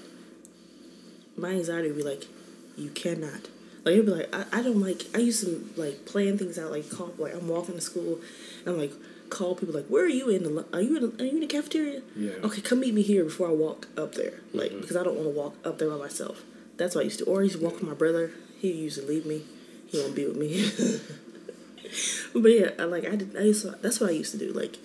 my 1.37 1.49
anxiety 1.51 1.87
would 1.89 1.97
be 1.97 2.03
like, 2.03 2.25
you 2.77 2.89
cannot. 2.89 3.47
Like 3.83 3.93
it'd 3.93 4.05
be 4.05 4.11
like 4.11 4.33
I, 4.35 4.45
I 4.59 4.61
don't 4.63 4.81
like 4.81 5.03
I 5.13 5.19
used 5.19 5.43
to 5.45 5.69
like 5.75 6.05
plan 6.05 6.37
things 6.37 6.57
out 6.57 6.71
like 6.71 6.89
call 6.89 7.13
like 7.17 7.33
I'm 7.35 7.47
walking 7.47 7.75
to 7.75 7.81
school, 7.81 8.19
and 8.65 8.69
I'm 8.75 8.77
like 8.79 8.93
call 9.29 9.55
people 9.55 9.73
like 9.73 9.87
where 9.87 10.05
are 10.05 10.07
you 10.09 10.29
in 10.29 10.43
the 10.43 10.65
are 10.73 10.81
you 10.81 10.95
in 10.97 11.03
the, 11.03 11.23
are 11.23 11.25
you 11.25 11.33
in 11.33 11.39
the 11.41 11.47
cafeteria? 11.47 12.01
Yeah. 12.15 12.31
Okay, 12.43 12.61
come 12.61 12.79
meet 12.79 12.93
me 12.93 13.01
here 13.01 13.23
before 13.23 13.47
I 13.47 13.51
walk 13.53 13.87
up 13.97 14.15
there. 14.15 14.41
Like 14.53 14.71
Mhm. 14.71 14.81
because 14.81 14.95
I 14.97 15.03
don't 15.03 15.15
want 15.15 15.27
to 15.27 15.35
walk 15.41 15.55
up 15.63 15.77
there 15.79 15.89
by 15.89 15.97
myself. 15.97 16.43
That's 16.77 16.95
what 16.95 17.01
I 17.01 17.05
used 17.05 17.19
to. 17.19 17.25
Or 17.25 17.41
I 17.41 17.43
used 17.43 17.57
to 17.57 17.63
walk 17.63 17.75
with 17.75 17.83
my 17.83 17.93
brother. 17.93 18.31
He 18.59 18.71
used 18.71 18.99
to 18.99 19.05
leave 19.05 19.25
me. 19.25 19.43
He 19.87 19.99
won't 19.99 20.15
be 20.15 20.25
with 20.25 20.35
me. 20.37 20.49
but 22.33 22.49
yeah, 22.51 22.71
I, 22.79 22.83
like 22.83 23.05
I 23.05 23.15
did. 23.15 23.35
I 23.37 23.41
used 23.41 23.61
to, 23.63 23.75
that's 23.81 23.99
what 23.99 24.09
I 24.09 24.13
used 24.13 24.31
to 24.31 24.37
do. 24.37 24.51
Like, 24.51 24.77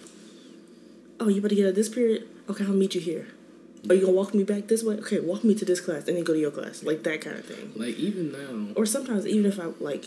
oh, 1.21 1.29
you 1.29 1.41
better 1.41 1.55
get 1.55 1.65
out 1.67 1.71
of 1.71 1.75
this 1.77 1.89
period? 1.89 2.27
Okay, 2.49 2.65
I'll 2.65 2.73
meet 2.73 2.95
you 2.95 3.01
here. 3.01 3.29
Are 3.89 3.95
you 3.95 4.03
gonna 4.03 4.13
walk 4.13 4.35
me 4.35 4.45
back 4.45 4.69
this 4.69 4.83
way? 4.83 4.97
Okay, 4.97 5.21
walk 5.21 5.43
me 5.45 5.55
to 5.55 5.65
this 5.65 5.81
class 5.81 6.07
and 6.09 6.17
then 6.17 6.25
go 6.25 6.33
to 6.35 6.39
your 6.39 6.51
class. 6.51 6.83
Like 6.83 7.03
that 7.05 7.21
kind 7.23 7.37
of 7.37 7.45
thing. 7.47 7.73
like 7.77 7.97
even 7.97 8.33
now, 8.33 8.75
Or 8.75 8.85
sometimes 8.85 9.27
even 9.27 9.47
if 9.47 9.59
I 9.59 9.67
like 9.79 10.07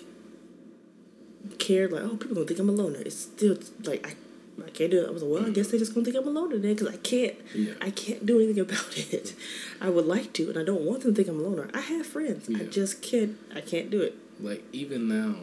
cared, 1.60 1.92
like 1.92 2.04
oh 2.04 2.16
people 2.18 2.36
gonna 2.36 2.46
think 2.48 2.60
I'm 2.60 2.70
a 2.70 2.74
loner. 2.74 3.00
It's 3.00 3.18
still 3.20 3.58
like 3.84 4.06
I. 4.08 4.16
I 4.64 4.70
can't 4.70 4.92
do 4.92 5.04
it. 5.04 5.08
I 5.08 5.12
was 5.12 5.24
like, 5.24 5.32
well, 5.32 5.48
I 5.48 5.50
guess 5.50 5.70
they 5.72 5.80
just 5.80 5.96
gonna 5.96 6.06
think 6.06 6.16
I'm 6.16 6.28
a 6.28 6.30
loner 6.30 6.60
then, 6.60 6.76
because 6.76 6.88
I 6.88 6.98
can't. 6.98 7.34
Yeah. 7.56 7.74
I 7.82 7.90
can't 7.90 8.24
do 8.24 8.40
anything 8.40 8.60
about 8.60 8.96
it. 8.96 9.34
I 9.82 9.90
would 9.90 10.06
like 10.06 10.32
to, 10.34 10.48
and 10.50 10.60
I 10.60 10.64
don't 10.64 10.82
want 10.82 11.02
them 11.02 11.16
to 11.16 11.16
think 11.16 11.28
I'm 11.28 11.44
a 11.44 11.50
loner. 11.50 11.72
I 11.74 11.80
have 11.80 12.06
friends. 12.06 12.48
I 12.56 12.66
just 12.66 13.02
can't. 13.02 13.36
I 13.56 13.62
can't 13.62 13.90
do 13.90 14.00
it. 14.02 14.14
like 14.40 14.64
even 14.72 15.08
now, 15.08 15.38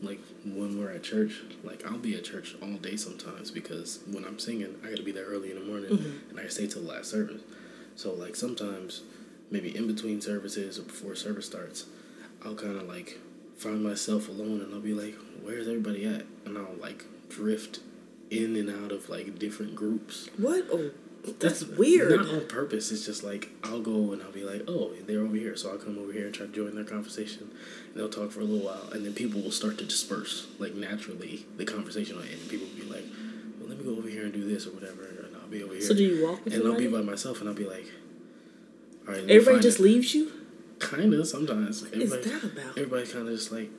like 0.00 0.20
when 0.44 0.78
we're 0.78 0.90
at 0.90 1.02
church, 1.02 1.42
like 1.62 1.84
I'll 1.86 1.98
be 1.98 2.14
at 2.14 2.24
church 2.24 2.56
all 2.62 2.74
day 2.74 2.96
sometimes 2.96 3.50
because 3.50 4.00
when 4.10 4.24
I'm 4.24 4.38
singing, 4.38 4.76
I 4.84 4.88
got 4.88 4.96
to 4.96 5.02
be 5.02 5.12
there 5.12 5.26
early 5.26 5.50
in 5.50 5.58
the 5.58 5.64
morning 5.64 5.90
Mhm. 5.90 6.30
and 6.30 6.40
I 6.40 6.46
stay 6.48 6.66
till 6.66 6.82
the 6.82 6.88
last 6.88 7.10
service. 7.10 7.42
So 7.96 8.12
like 8.12 8.34
sometimes, 8.36 9.02
maybe 9.50 9.74
in 9.76 9.86
between 9.86 10.20
services 10.20 10.78
or 10.78 10.82
before 10.82 11.14
service 11.14 11.46
starts, 11.46 11.86
I'll 12.42 12.54
kind 12.56 12.76
of 12.76 12.88
like 12.88 13.18
find 13.56 13.82
myself 13.82 14.28
alone 14.28 14.60
and 14.60 14.72
I'll 14.74 14.80
be 14.80 14.94
like, 14.94 15.14
"Where's 15.42 15.68
everybody 15.68 16.04
at?" 16.06 16.24
And 16.44 16.56
I'll 16.58 16.76
like 16.80 17.04
drift 17.28 17.80
in 18.30 18.56
and 18.56 18.68
out 18.70 18.90
of 18.92 19.08
like 19.08 19.38
different 19.38 19.74
groups. 19.74 20.28
What? 20.38 20.66
Oh, 20.72 20.90
that's 21.38 21.64
weird. 21.64 22.10
Not 22.10 22.28
on 22.28 22.46
purpose. 22.46 22.90
It's 22.90 23.06
just 23.06 23.22
like 23.22 23.50
I'll 23.62 23.80
go 23.80 24.12
and 24.12 24.22
I'll 24.22 24.32
be 24.32 24.42
like, 24.42 24.62
oh, 24.66 24.92
they're 25.06 25.20
over 25.20 25.36
here, 25.36 25.56
so 25.56 25.70
I'll 25.70 25.78
come 25.78 25.98
over 25.98 26.12
here 26.12 26.26
and 26.26 26.34
try 26.34 26.46
to 26.46 26.52
join 26.52 26.74
their 26.74 26.84
conversation, 26.84 27.50
and 27.92 27.94
they'll 27.94 28.08
talk 28.08 28.32
for 28.32 28.40
a 28.40 28.44
little 28.44 28.66
while, 28.66 28.88
and 28.92 29.04
then 29.04 29.12
people 29.14 29.40
will 29.40 29.52
start 29.52 29.78
to 29.78 29.84
disperse 29.84 30.48
like 30.58 30.74
naturally. 30.74 31.46
The 31.56 31.64
conversation 31.64 32.16
will 32.16 32.24
end, 32.24 32.32
and 32.40 32.48
people 32.50 32.66
will 32.66 32.84
be 32.84 32.90
like, 32.90 33.04
well, 33.60 33.68
let 33.68 33.78
me 33.78 33.84
go 33.84 33.96
over 33.96 34.08
here 34.08 34.24
and 34.24 34.32
do 34.32 34.48
this 34.48 34.66
or 34.66 34.70
whatever, 34.70 35.04
and 35.04 35.36
I'll 35.36 35.48
be 35.48 35.62
over 35.62 35.74
here. 35.74 35.82
So 35.82 35.94
do 35.94 36.02
you 36.02 36.26
walk 36.26 36.44
with 36.44 36.54
and 36.54 36.66
I'll 36.66 36.76
be 36.76 36.88
by 36.88 37.02
myself, 37.02 37.40
and 37.40 37.48
I'll 37.48 37.54
be 37.54 37.68
like, 37.68 37.86
all 39.06 39.14
right. 39.14 39.22
Everybody 39.28 39.60
just 39.60 39.78
it. 39.78 39.82
leaves 39.82 40.14
you. 40.14 40.32
Kind 40.80 41.14
of 41.14 41.26
sometimes. 41.28 41.82
What 41.82 41.92
is 41.94 42.12
everybody, 42.12 42.30
that 42.38 42.52
about? 42.52 42.78
everybody 42.78 43.06
kind 43.06 43.28
of 43.28 43.34
just 43.34 43.52
like, 43.52 43.70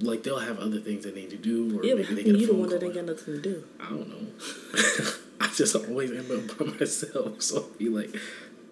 like 0.00 0.24
they'll 0.24 0.40
have 0.40 0.58
other 0.58 0.80
things 0.80 1.04
they 1.04 1.12
need 1.12 1.30
to 1.30 1.36
do, 1.36 1.78
or 1.78 1.84
Yeah, 1.84 1.94
maybe 1.94 2.14
they 2.14 2.24
get 2.24 2.34
a 2.34 2.38
you 2.38 2.46
the 2.46 2.52
phone 2.52 2.60
one 2.60 2.68
that 2.70 2.80
call. 2.80 2.86
ain't 2.86 2.94
got 2.96 3.04
nothing 3.04 3.34
to 3.34 3.40
do? 3.40 3.64
I 3.80 3.90
don't 3.90 4.08
know. 4.08 5.12
Just 5.56 5.76
always 5.76 6.10
end 6.10 6.30
up 6.30 6.58
by 6.58 6.66
myself, 6.66 7.40
so 7.42 7.56
I'll 7.56 7.68
be 7.78 7.88
like, 7.88 8.14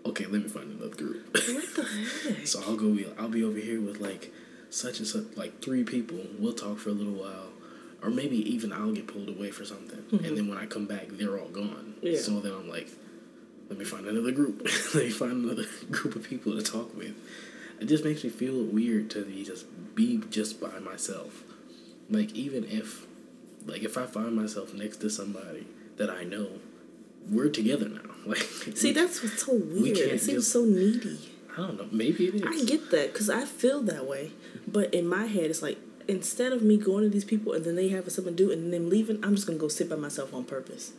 okay, 0.04 0.26
let 0.26 0.42
me 0.42 0.48
find 0.48 0.72
another 0.72 0.96
group. 0.96 1.26
What 1.32 1.74
the 1.74 1.82
heck? 2.34 2.46
so 2.46 2.60
I'll 2.66 2.76
go. 2.76 2.92
Be, 2.92 3.06
I'll 3.18 3.28
be 3.28 3.44
over 3.44 3.58
here 3.58 3.80
with 3.80 4.00
like 4.00 4.32
such 4.70 4.98
and 4.98 5.06
such, 5.06 5.36
like 5.36 5.62
three 5.62 5.84
people. 5.84 6.18
We'll 6.38 6.54
talk 6.54 6.78
for 6.78 6.88
a 6.88 6.92
little 6.92 7.12
while, 7.12 7.50
or 8.02 8.10
maybe 8.10 8.36
even 8.52 8.72
I'll 8.72 8.92
get 8.92 9.06
pulled 9.06 9.28
away 9.28 9.50
for 9.50 9.64
something, 9.64 10.04
and 10.10 10.20
mm-hmm. 10.20 10.34
then 10.34 10.48
when 10.48 10.58
I 10.58 10.66
come 10.66 10.86
back, 10.86 11.08
they're 11.10 11.38
all 11.38 11.48
gone. 11.48 11.94
Yeah. 12.02 12.18
So 12.18 12.40
then 12.40 12.52
I'm 12.52 12.68
like, 12.68 12.88
let 13.68 13.78
me 13.78 13.84
find 13.84 14.06
another 14.06 14.32
group. 14.32 14.66
let 14.94 15.04
me 15.04 15.10
find 15.10 15.44
another 15.44 15.64
group 15.90 16.16
of 16.16 16.28
people 16.28 16.52
to 16.52 16.62
talk 16.62 16.96
with. 16.96 17.14
It 17.80 17.86
just 17.86 18.04
makes 18.04 18.22
me 18.22 18.30
feel 18.30 18.62
weird 18.62 19.10
to 19.10 19.24
be 19.24 19.44
just 19.44 19.66
be 19.94 20.20
just 20.30 20.60
by 20.60 20.78
myself. 20.78 21.44
Like 22.10 22.32
even 22.32 22.64
if, 22.64 23.06
like 23.66 23.82
if 23.82 23.96
I 23.96 24.06
find 24.06 24.34
myself 24.34 24.74
next 24.74 24.98
to 24.98 25.10
somebody 25.10 25.66
that 25.96 26.10
I 26.10 26.24
know, 26.24 26.48
we're 27.30 27.48
together 27.50 27.88
now. 27.88 28.00
Like 28.24 28.38
See, 28.38 28.88
we- 28.88 28.92
that's 28.92 29.20
what's 29.22 29.44
so 29.44 29.52
weird. 29.54 29.96
can't 29.96 30.12
It 30.12 30.20
seems 30.20 30.44
just- 30.44 30.52
so 30.52 30.64
needy. 30.64 31.18
I 31.54 31.56
don't 31.56 31.76
know. 31.76 31.88
Maybe 31.90 32.28
it 32.28 32.34
is. 32.36 32.42
I 32.46 32.64
get 32.64 32.90
that 32.92 33.12
because 33.12 33.28
I 33.28 33.44
feel 33.44 33.82
that 33.82 34.06
way, 34.06 34.30
but 34.66 34.94
in 34.94 35.06
my 35.08 35.26
head, 35.26 35.50
it's 35.50 35.60
like 35.60 35.76
instead 36.08 36.52
of 36.52 36.62
me 36.62 36.76
going 36.78 37.02
to 37.04 37.10
these 37.10 37.24
people 37.24 37.52
and 37.52 37.64
then 37.64 37.74
they 37.76 37.88
have 37.90 38.10
something 38.10 38.34
to 38.36 38.44
do 38.44 38.50
and 38.52 38.72
then 38.72 38.88
leaving, 38.88 39.22
I'm 39.24 39.34
just 39.34 39.46
gonna 39.46 39.58
go 39.58 39.68
sit 39.68 39.88
by 39.90 39.96
myself 39.96 40.32
on 40.32 40.44
purpose. 40.44 40.92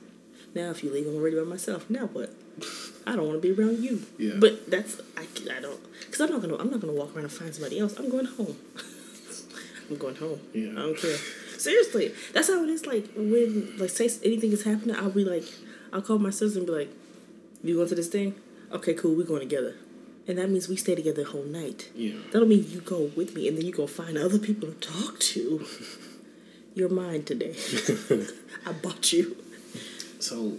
Now, 0.54 0.70
if 0.70 0.84
you 0.84 0.92
leave, 0.92 1.08
I'm 1.08 1.16
already 1.16 1.38
by 1.38 1.44
myself. 1.44 1.90
Now 1.90 2.06
what? 2.08 2.32
I 3.08 3.16
don't 3.16 3.26
want 3.28 3.42
to 3.42 3.48
be 3.56 3.60
around 3.60 3.80
you. 3.84 4.04
Yeah. 4.20 4.34
But 4.38 4.70
that's 4.70 5.00
I, 5.18 5.26
I 5.58 5.60
don't 5.62 5.80
because 6.06 6.20
I'm 6.22 6.30
not 6.30 6.42
gonna 6.42 6.58
I'm 6.58 6.70
not 6.70 6.82
gonna 6.82 6.94
walk 6.94 7.16
around 7.16 7.24
and 7.26 7.34
find 7.34 7.54
somebody 7.56 7.80
else. 7.80 7.98
I'm 7.98 8.10
going 8.10 8.26
home. 8.26 8.56
I'm 9.90 9.98
going 9.98 10.16
home. 10.16 10.40
Yeah. 10.54 10.72
I 10.72 10.76
don't 10.76 10.98
care. 10.98 11.18
Seriously, 11.58 12.14
that's 12.34 12.48
how 12.50 12.62
it 12.64 12.70
is. 12.70 12.86
Like 12.86 13.08
when 13.16 13.78
like 13.78 13.90
say 13.90 14.10
anything 14.24 14.52
is 14.52 14.64
happening, 14.64 14.96
I'll 14.96 15.10
be 15.10 15.24
like, 15.26 15.46
I'll 15.94 16.02
call 16.02 16.20
my 16.20 16.32
sister 16.32 16.58
and 16.60 16.68
be 16.68 16.74
like, 16.74 16.92
"You 17.64 17.76
going 17.76 17.88
to 17.90 17.96
this 17.96 18.10
thing? 18.10 18.36
Okay, 18.72 18.94
cool. 18.94 19.16
We're 19.16 19.24
going 19.26 19.42
together." 19.42 19.76
And 20.28 20.38
that 20.38 20.50
means 20.50 20.68
we 20.70 20.76
stay 20.78 20.96
together 20.96 21.24
the 21.24 21.30
whole 21.30 21.44
night. 21.44 21.90
Yeah. 21.96 22.14
That 22.32 22.40
don't 22.40 22.50
mean 22.50 22.66
you 22.70 22.80
go 22.82 23.12
with 23.16 23.36
me 23.36 23.48
and 23.48 23.58
then 23.58 23.66
you 23.66 23.74
go 23.74 23.88
find 23.88 24.18
other 24.18 24.40
people 24.40 24.70
to 24.70 24.76
talk 24.76 25.20
to. 25.20 25.66
You're 26.76 26.90
mine 26.90 27.24
today. 27.24 27.56
I 28.66 28.72
bought 28.72 29.14
you. 29.14 29.36
So, 30.20 30.54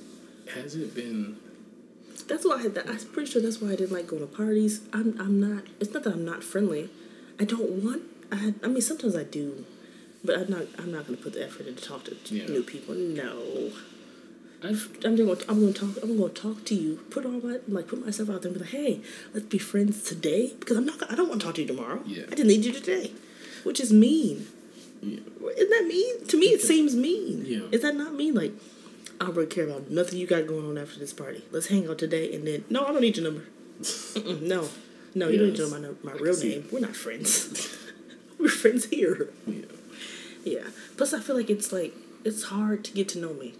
has 0.54 0.74
it 0.76 0.94
been? 0.94 1.38
That's 2.28 2.44
why 2.46 2.56
I, 2.56 2.62
had 2.62 2.74
that. 2.76 2.88
I'm 2.88 2.98
pretty 2.98 3.30
sure 3.30 3.42
that's 3.42 3.60
why 3.60 3.68
I 3.72 3.76
didn't 3.76 3.92
like 3.92 4.06
going 4.06 4.20
to 4.26 4.32
parties. 4.32 4.82
I'm 4.92 5.18
I'm 5.20 5.40
not. 5.40 5.64
It's 5.80 5.92
not 5.92 6.04
that 6.04 6.12
I'm 6.12 6.24
not 6.24 6.44
friendly. 6.44 6.90
I 7.40 7.44
don't 7.44 7.82
want. 7.82 8.02
I 8.30 8.54
I 8.62 8.68
mean 8.68 8.80
sometimes 8.82 9.16
I 9.16 9.24
do, 9.24 9.64
but 10.22 10.38
I'm 10.38 10.50
not. 10.50 10.66
I'm 10.78 10.92
not 10.92 11.06
going 11.06 11.16
to 11.18 11.22
put 11.24 11.32
the 11.32 11.42
effort 11.44 11.66
in 11.66 11.74
to 11.74 11.82
talk 11.82 12.04
to 12.04 12.16
Yeah. 12.28 12.46
new 12.46 12.62
people. 12.62 12.94
No. 12.94 13.70
I've 14.64 14.88
I'm 15.04 15.16
gonna 15.16 15.32
I'm 15.48 15.60
gonna 15.60 15.72
talk 15.72 16.02
I'm 16.02 16.16
gonna 16.16 16.32
talk 16.32 16.64
to 16.66 16.74
you. 16.74 16.96
Put 17.10 17.24
all 17.26 17.32
my 17.32 17.58
like 17.68 17.88
put 17.88 18.04
myself 18.04 18.30
out 18.30 18.42
there 18.42 18.50
and 18.50 18.58
be 18.58 18.64
like, 18.64 18.72
hey, 18.74 19.00
let's 19.32 19.46
be 19.46 19.58
friends 19.58 20.02
today 20.02 20.52
because 20.58 20.76
I'm 20.76 20.86
not 20.86 21.10
I 21.10 21.14
don't 21.14 21.28
want 21.28 21.40
to 21.40 21.46
talk 21.46 21.56
to 21.56 21.62
you 21.62 21.66
tomorrow. 21.66 22.00
Yeah. 22.06 22.22
I 22.26 22.34
didn't 22.34 22.48
need 22.48 22.64
you 22.64 22.72
today, 22.72 23.12
which 23.64 23.80
is 23.80 23.92
mean. 23.92 24.46
yeah. 25.02 25.20
Isn't 25.56 25.70
that 25.70 25.84
mean? 25.86 26.26
To 26.26 26.38
me, 26.38 26.46
it 26.46 26.62
seems 26.62 26.96
mean. 26.96 27.44
Yeah. 27.46 27.60
Is 27.72 27.82
that 27.82 27.94
not 27.94 28.14
mean? 28.14 28.34
Like, 28.34 28.52
I 29.20 29.26
don't 29.26 29.34
really 29.36 29.48
care 29.48 29.64
about 29.64 29.90
nothing 29.90 30.18
you 30.18 30.26
got 30.26 30.46
going 30.46 30.66
on 30.66 30.78
after 30.78 30.98
this 30.98 31.12
party. 31.12 31.44
Let's 31.50 31.66
hang 31.66 31.88
out 31.88 31.98
today 31.98 32.34
and 32.34 32.46
then. 32.46 32.64
No, 32.70 32.84
I 32.86 32.92
don't 32.92 33.02
need 33.02 33.16
your 33.16 33.24
number. 33.30 33.44
No, 34.40 34.68
no, 35.14 35.28
you 35.28 35.38
don't 35.38 35.48
need 35.48 35.56
to 35.56 35.68
know 35.68 35.94
my 36.02 36.12
my 36.12 36.18
I 36.18 36.22
real 36.22 36.36
name. 36.38 36.68
We're 36.72 36.80
not 36.80 36.96
friends. 36.96 37.76
We're 38.38 38.48
friends 38.48 38.86
here. 38.86 39.30
yeah. 39.46 39.62
Yeah. 40.44 40.66
Plus, 40.96 41.12
I 41.12 41.20
feel 41.20 41.36
like 41.36 41.50
it's 41.50 41.72
like 41.72 41.94
it's 42.24 42.44
hard 42.44 42.84
to 42.84 42.92
get 42.92 43.08
to 43.10 43.18
know 43.18 43.34
me. 43.34 43.54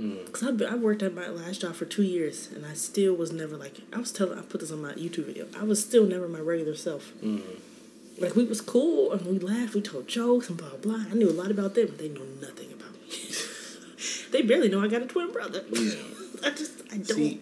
Mm. 0.00 0.32
Cause 0.32 0.42
I've, 0.42 0.60
I 0.62 0.74
worked 0.74 1.02
at 1.02 1.14
my 1.14 1.28
last 1.28 1.60
job 1.60 1.74
for 1.74 1.84
two 1.84 2.02
years, 2.02 2.48
and 2.52 2.66
I 2.66 2.74
still 2.74 3.14
was 3.14 3.32
never 3.32 3.56
like 3.56 3.76
I 3.92 3.98
was 3.98 4.10
telling. 4.10 4.38
I 4.38 4.42
put 4.42 4.60
this 4.60 4.72
on 4.72 4.82
my 4.82 4.92
YouTube 4.94 5.26
video. 5.26 5.46
I 5.58 5.62
was 5.62 5.82
still 5.82 6.04
never 6.04 6.28
my 6.28 6.40
regular 6.40 6.74
self. 6.74 7.12
Mm. 7.22 7.42
Like 8.18 8.36
we 8.36 8.44
was 8.44 8.60
cool 8.60 9.12
and 9.12 9.26
we 9.26 9.38
laughed, 9.38 9.74
we 9.74 9.82
told 9.82 10.06
jokes 10.08 10.48
and 10.48 10.58
blah 10.58 10.76
blah. 10.80 11.04
I 11.10 11.14
knew 11.14 11.28
a 11.28 11.32
lot 11.32 11.50
about 11.50 11.74
them, 11.74 11.86
but 11.88 11.98
they 11.98 12.08
know 12.08 12.24
nothing 12.40 12.72
about 12.72 12.92
me. 12.92 13.08
they 14.30 14.42
barely 14.42 14.68
know 14.68 14.82
I 14.82 14.88
got 14.88 15.02
a 15.02 15.06
twin 15.06 15.32
brother. 15.32 15.64
Yeah. 15.70 15.94
I 16.44 16.50
just 16.50 16.82
I 16.92 16.96
don't 16.96 17.06
See, 17.06 17.40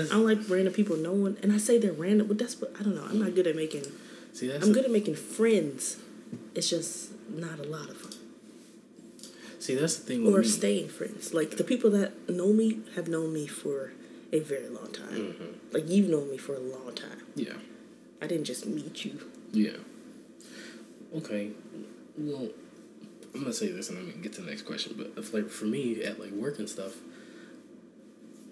I 0.00 0.04
don't 0.04 0.24
like 0.24 0.38
random 0.48 0.72
people 0.72 0.96
knowing, 0.96 1.36
and 1.42 1.52
I 1.52 1.58
say 1.58 1.78
they're 1.78 1.92
random, 1.92 2.26
but 2.26 2.38
that's 2.38 2.60
what 2.60 2.72
I 2.78 2.82
don't 2.82 2.94
know. 2.94 3.04
I'm 3.04 3.18
not 3.18 3.30
mm. 3.30 3.34
good 3.34 3.46
at 3.46 3.56
making. 3.56 3.84
See, 4.32 4.48
that's 4.48 4.64
I'm 4.64 4.70
a- 4.70 4.74
good 4.74 4.84
at 4.84 4.90
making 4.90 5.14
friends. 5.14 5.98
It's 6.54 6.70
just 6.70 7.10
not 7.28 7.58
a 7.58 7.64
lot 7.64 7.88
of 7.88 8.02
them. 8.02 8.13
See, 9.64 9.74
that's 9.74 9.96
the 9.96 10.04
thing 10.04 10.24
with 10.24 10.34
Or 10.34 10.40
me. 10.42 10.46
staying 10.46 10.88
friends. 10.90 11.32
Like 11.32 11.56
the 11.56 11.64
people 11.64 11.88
that 11.92 12.28
know 12.28 12.52
me 12.52 12.80
have 12.96 13.08
known 13.08 13.32
me 13.32 13.46
for 13.46 13.92
a 14.30 14.40
very 14.40 14.68
long 14.68 14.90
time. 14.92 15.08
Mm-hmm. 15.32 15.72
Like 15.72 15.88
you've 15.88 16.10
known 16.10 16.30
me 16.30 16.36
for 16.36 16.54
a 16.54 16.60
long 16.60 16.92
time. 16.94 17.22
Yeah. 17.34 17.54
I 18.20 18.26
didn't 18.26 18.44
just 18.44 18.66
meet 18.66 19.06
you. 19.06 19.20
Yeah. 19.52 19.78
Okay. 21.16 21.52
Well, 22.18 22.48
I'm 23.34 23.40
gonna 23.40 23.54
say 23.54 23.68
this 23.72 23.88
and 23.88 23.96
I'm 23.98 24.10
gonna 24.10 24.18
get 24.22 24.34
to 24.34 24.42
the 24.42 24.50
next 24.50 24.62
question. 24.66 24.92
But 24.98 25.12
if 25.16 25.32
like 25.32 25.48
for 25.48 25.64
me 25.64 26.02
at 26.02 26.20
like 26.20 26.32
work 26.32 26.58
and 26.58 26.68
stuff, 26.68 26.96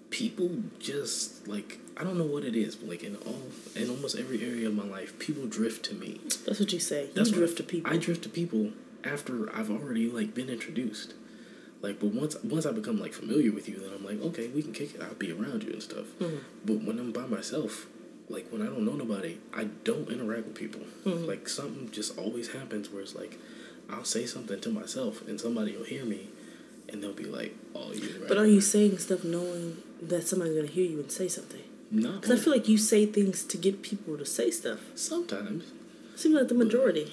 people 0.09 0.49
just 0.79 1.47
like 1.47 1.77
I 1.95 2.03
don't 2.03 2.17
know 2.17 2.25
what 2.25 2.43
it 2.43 2.55
is, 2.55 2.75
but 2.75 2.89
like 2.89 3.03
in 3.03 3.17
all 3.17 3.43
in 3.75 3.87
almost 3.89 4.17
every 4.17 4.43
area 4.43 4.67
of 4.67 4.73
my 4.73 4.83
life, 4.85 5.19
people 5.19 5.45
drift 5.45 5.85
to 5.89 5.93
me. 5.93 6.21
That's 6.47 6.59
what 6.59 6.73
you 6.73 6.79
say. 6.79 7.09
That's 7.13 7.29
you 7.29 7.35
what- 7.35 7.39
drift 7.39 7.57
to 7.57 7.63
people. 7.63 7.93
I 7.93 7.97
drift 7.97 8.23
to 8.23 8.29
people 8.29 8.71
after 9.03 9.53
I've 9.55 9.69
already 9.69 10.09
like 10.09 10.33
been 10.33 10.49
introduced. 10.49 11.13
Like, 11.81 11.99
but 11.99 12.13
once 12.13 12.35
once 12.43 12.65
I 12.65 12.71
become 12.71 12.99
like 12.99 13.13
familiar 13.13 13.51
with 13.51 13.67
you, 13.67 13.77
then 13.79 13.91
I'm 13.93 14.05
like, 14.05 14.21
okay, 14.21 14.47
we 14.47 14.61
can 14.61 14.71
kick 14.71 14.95
it. 14.95 15.01
I'll 15.01 15.13
be 15.15 15.31
around 15.31 15.63
you 15.63 15.73
and 15.73 15.83
stuff. 15.83 16.05
Mm-hmm. 16.19 16.37
But 16.65 16.81
when 16.83 16.97
I'm 16.99 17.11
by 17.11 17.25
myself, 17.27 17.87
like 18.29 18.47
when 18.51 18.61
I 18.61 18.65
don't 18.65 18.85
know 18.85 18.93
nobody, 18.93 19.37
I 19.53 19.65
don't 19.83 20.09
interact 20.09 20.47
with 20.47 20.55
people. 20.55 20.81
Mm-hmm. 21.05 21.25
Like 21.25 21.49
something 21.49 21.91
just 21.91 22.17
always 22.17 22.53
happens 22.53 22.89
where 22.89 23.01
it's 23.01 23.15
like, 23.15 23.37
I'll 23.89 24.05
say 24.05 24.25
something 24.25 24.61
to 24.61 24.69
myself 24.69 25.27
and 25.27 25.39
somebody 25.39 25.75
will 25.75 25.83
hear 25.83 26.05
me, 26.05 26.29
and 26.87 27.03
they'll 27.03 27.13
be 27.13 27.25
like, 27.25 27.53
"Oh, 27.75 27.91
you're 27.91 28.19
right." 28.19 28.27
But 28.29 28.37
are 28.37 28.47
you 28.47 28.61
saying 28.61 28.97
stuff 28.99 29.23
knowing 29.25 29.77
that 30.01 30.25
somebody's 30.27 30.55
gonna 30.55 30.67
hear 30.67 30.85
you 30.85 30.99
and 30.99 31.11
say 31.11 31.27
something? 31.27 31.63
No. 31.91 32.13
Because 32.13 32.31
I 32.39 32.43
feel 32.43 32.53
like 32.53 32.67
you 32.67 32.77
say 32.77 33.05
things 33.05 33.43
to 33.43 33.57
get 33.57 33.81
people 33.81 34.17
to 34.17 34.25
say 34.25 34.49
stuff. 34.51 34.79
sometimes. 34.95 35.65
Seems 36.15 36.35
like 36.35 36.47
the 36.47 36.55
majority. 36.55 37.11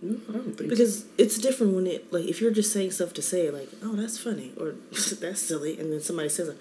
No, 0.00 0.18
I 0.28 0.32
don't 0.32 0.44
think 0.44 0.58
so. 0.58 0.66
Because 0.68 1.04
it's 1.18 1.38
different 1.38 1.74
when 1.74 1.86
it 1.86 2.12
like 2.12 2.24
if 2.26 2.40
you're 2.40 2.50
just 2.52 2.72
saying 2.72 2.92
stuff 2.92 3.12
to 3.14 3.22
say 3.22 3.50
like, 3.50 3.68
oh 3.82 3.94
that's 3.96 4.18
funny 4.18 4.52
or 4.58 4.74
that's 5.20 5.40
silly, 5.42 5.78
and 5.78 5.92
then 5.92 6.00
somebody 6.00 6.28
says 6.28 6.48
it. 6.48 6.56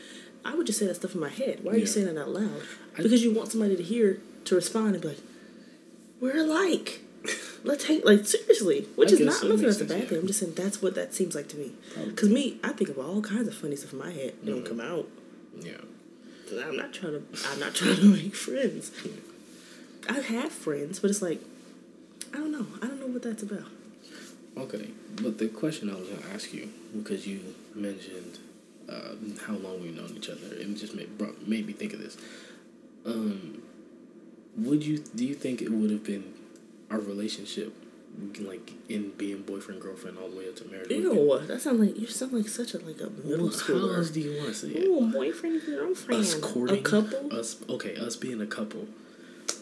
I 0.45 0.55
would 0.55 0.65
just 0.67 0.79
say 0.79 0.87
that 0.87 0.95
stuff 0.95 1.13
in 1.13 1.19
my 1.21 1.29
head. 1.29 1.59
Why 1.63 1.73
are 1.73 1.77
you 1.77 1.85
saying 1.85 2.07
that 2.13 2.19
out 2.21 2.29
loud? 2.29 2.61
Because 2.95 3.23
you 3.23 3.33
want 3.33 3.51
somebody 3.51 3.75
to 3.75 3.83
hear 3.83 4.19
to 4.45 4.55
respond 4.55 4.93
and 4.93 5.01
be 5.01 5.09
like, 5.09 5.19
we're 6.21 6.37
alike. 6.37 7.01
Let's 7.63 7.85
hang 7.85 8.01
like 8.05 8.25
seriously, 8.25 8.87
which 8.95 9.09
I 9.09 9.13
is 9.15 9.19
not. 9.19 9.43
I'm 9.43 9.49
not 9.49 9.57
saying 9.59 9.67
that's 9.69 9.81
a 9.81 9.85
bad 9.85 10.07
thing. 10.07 10.19
I'm 10.19 10.27
just 10.27 10.39
saying 10.39 10.53
that's 10.55 10.81
what 10.81 10.95
that 10.95 11.13
seems 11.13 11.35
like 11.35 11.47
to 11.49 11.57
me. 11.57 11.73
Because 12.05 12.29
me, 12.29 12.59
I 12.63 12.69
think 12.69 12.89
of 12.89 12.97
all 12.97 13.21
kinds 13.21 13.47
of 13.47 13.55
funny 13.55 13.75
stuff 13.75 13.91
in 13.93 13.99
my 13.99 14.11
head. 14.11 14.17
It 14.17 14.45
Mm-hmm. 14.45 14.49
don't 14.49 14.65
come 14.65 14.79
out. 14.79 15.07
Yeah. 15.59 15.71
I'm 16.63 16.77
not 16.77 16.93
trying 16.93 17.13
to. 17.13 17.23
I'm 17.51 17.59
not 17.59 17.75
trying 17.75 17.95
to 17.97 18.05
make 18.05 18.35
friends. 18.35 18.91
I 20.07 20.19
have 20.21 20.51
friends, 20.53 20.99
but 20.99 21.09
it's 21.11 21.21
like, 21.21 21.41
I 22.33 22.37
don't 22.37 22.51
know. 22.51 22.65
I 22.81 22.87
don't 22.87 22.99
know 22.99 23.07
what 23.07 23.21
that's 23.23 23.43
about. 23.43 23.65
Okay, 24.57 24.89
but 25.21 25.37
the 25.37 25.47
question 25.49 25.89
I 25.89 25.95
was 25.95 26.07
gonna 26.09 26.33
ask 26.33 26.53
you 26.53 26.69
because 26.95 27.27
you 27.27 27.39
mentioned 27.75 28.39
uh, 28.89 29.13
how 29.45 29.53
long 29.53 29.81
we've 29.81 29.95
known 29.95 30.11
each 30.15 30.29
other, 30.29 30.47
it 30.51 30.73
just 30.75 30.95
made 30.95 31.17
brought, 31.17 31.47
made 31.47 31.67
me 31.67 31.73
think 31.73 31.93
of 31.93 31.99
this. 31.99 32.17
Um, 33.05 33.61
would 34.57 34.83
you 34.83 34.97
do 35.15 35.25
you 35.25 35.35
think 35.35 35.61
it 35.61 35.69
would 35.71 35.91
have 35.91 36.03
been 36.03 36.33
our 36.89 36.99
relationship 36.99 37.73
like 38.39 38.71
in 38.89 39.11
being 39.11 39.43
boyfriend 39.43 39.79
girlfriend 39.79 40.17
all 40.17 40.29
the 40.29 40.35
way 40.37 40.49
up 40.49 40.55
to 40.55 40.65
marriage? 40.65 40.89
have 40.91 41.03
been- 41.03 41.47
that 41.47 41.61
sounds 41.61 41.79
like 41.79 41.99
you 41.99 42.07
sound 42.07 42.33
like 42.33 42.47
such 42.47 42.73
a 42.73 42.79
like 42.79 42.99
a 43.01 43.09
middle 43.27 43.49
schooler. 43.49 43.91
how 43.91 43.97
else 43.97 44.09
do 44.09 44.21
you 44.21 44.35
want 44.37 44.49
to 44.49 44.53
say 44.55 44.67
it? 44.69 44.87
Oh, 44.89 45.05
boyfriend, 45.11 45.61
girlfriend, 45.65 46.21
Us 46.21 46.33
courting 46.35 46.79
a 46.79 46.81
couple. 46.81 47.33
us 47.33 47.57
okay, 47.69 47.95
us 47.95 48.15
being 48.15 48.41
a 48.41 48.47
couple, 48.47 48.87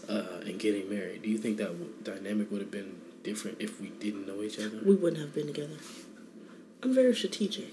uh, 0.10 0.42
and 0.46 0.60
getting 0.60 0.90
married. 0.90 1.22
Do 1.24 1.30
you 1.30 1.38
think 1.38 1.58
that 1.58 1.68
w- 1.68 1.94
dynamic 2.04 2.52
would 2.52 2.62
have 2.62 2.72
been 2.72 2.96
different 3.24 3.58
if 3.60 3.80
we 3.82 3.90
didn't 3.90 4.28
know 4.28 4.42
each 4.42 4.60
other? 4.60 4.80
We 4.86 4.96
wouldn't 4.96 5.22
have 5.22 5.34
been 5.34 5.48
together. 5.48 5.78
I'm 6.84 6.94
very 6.94 7.16
strategic. 7.16 7.70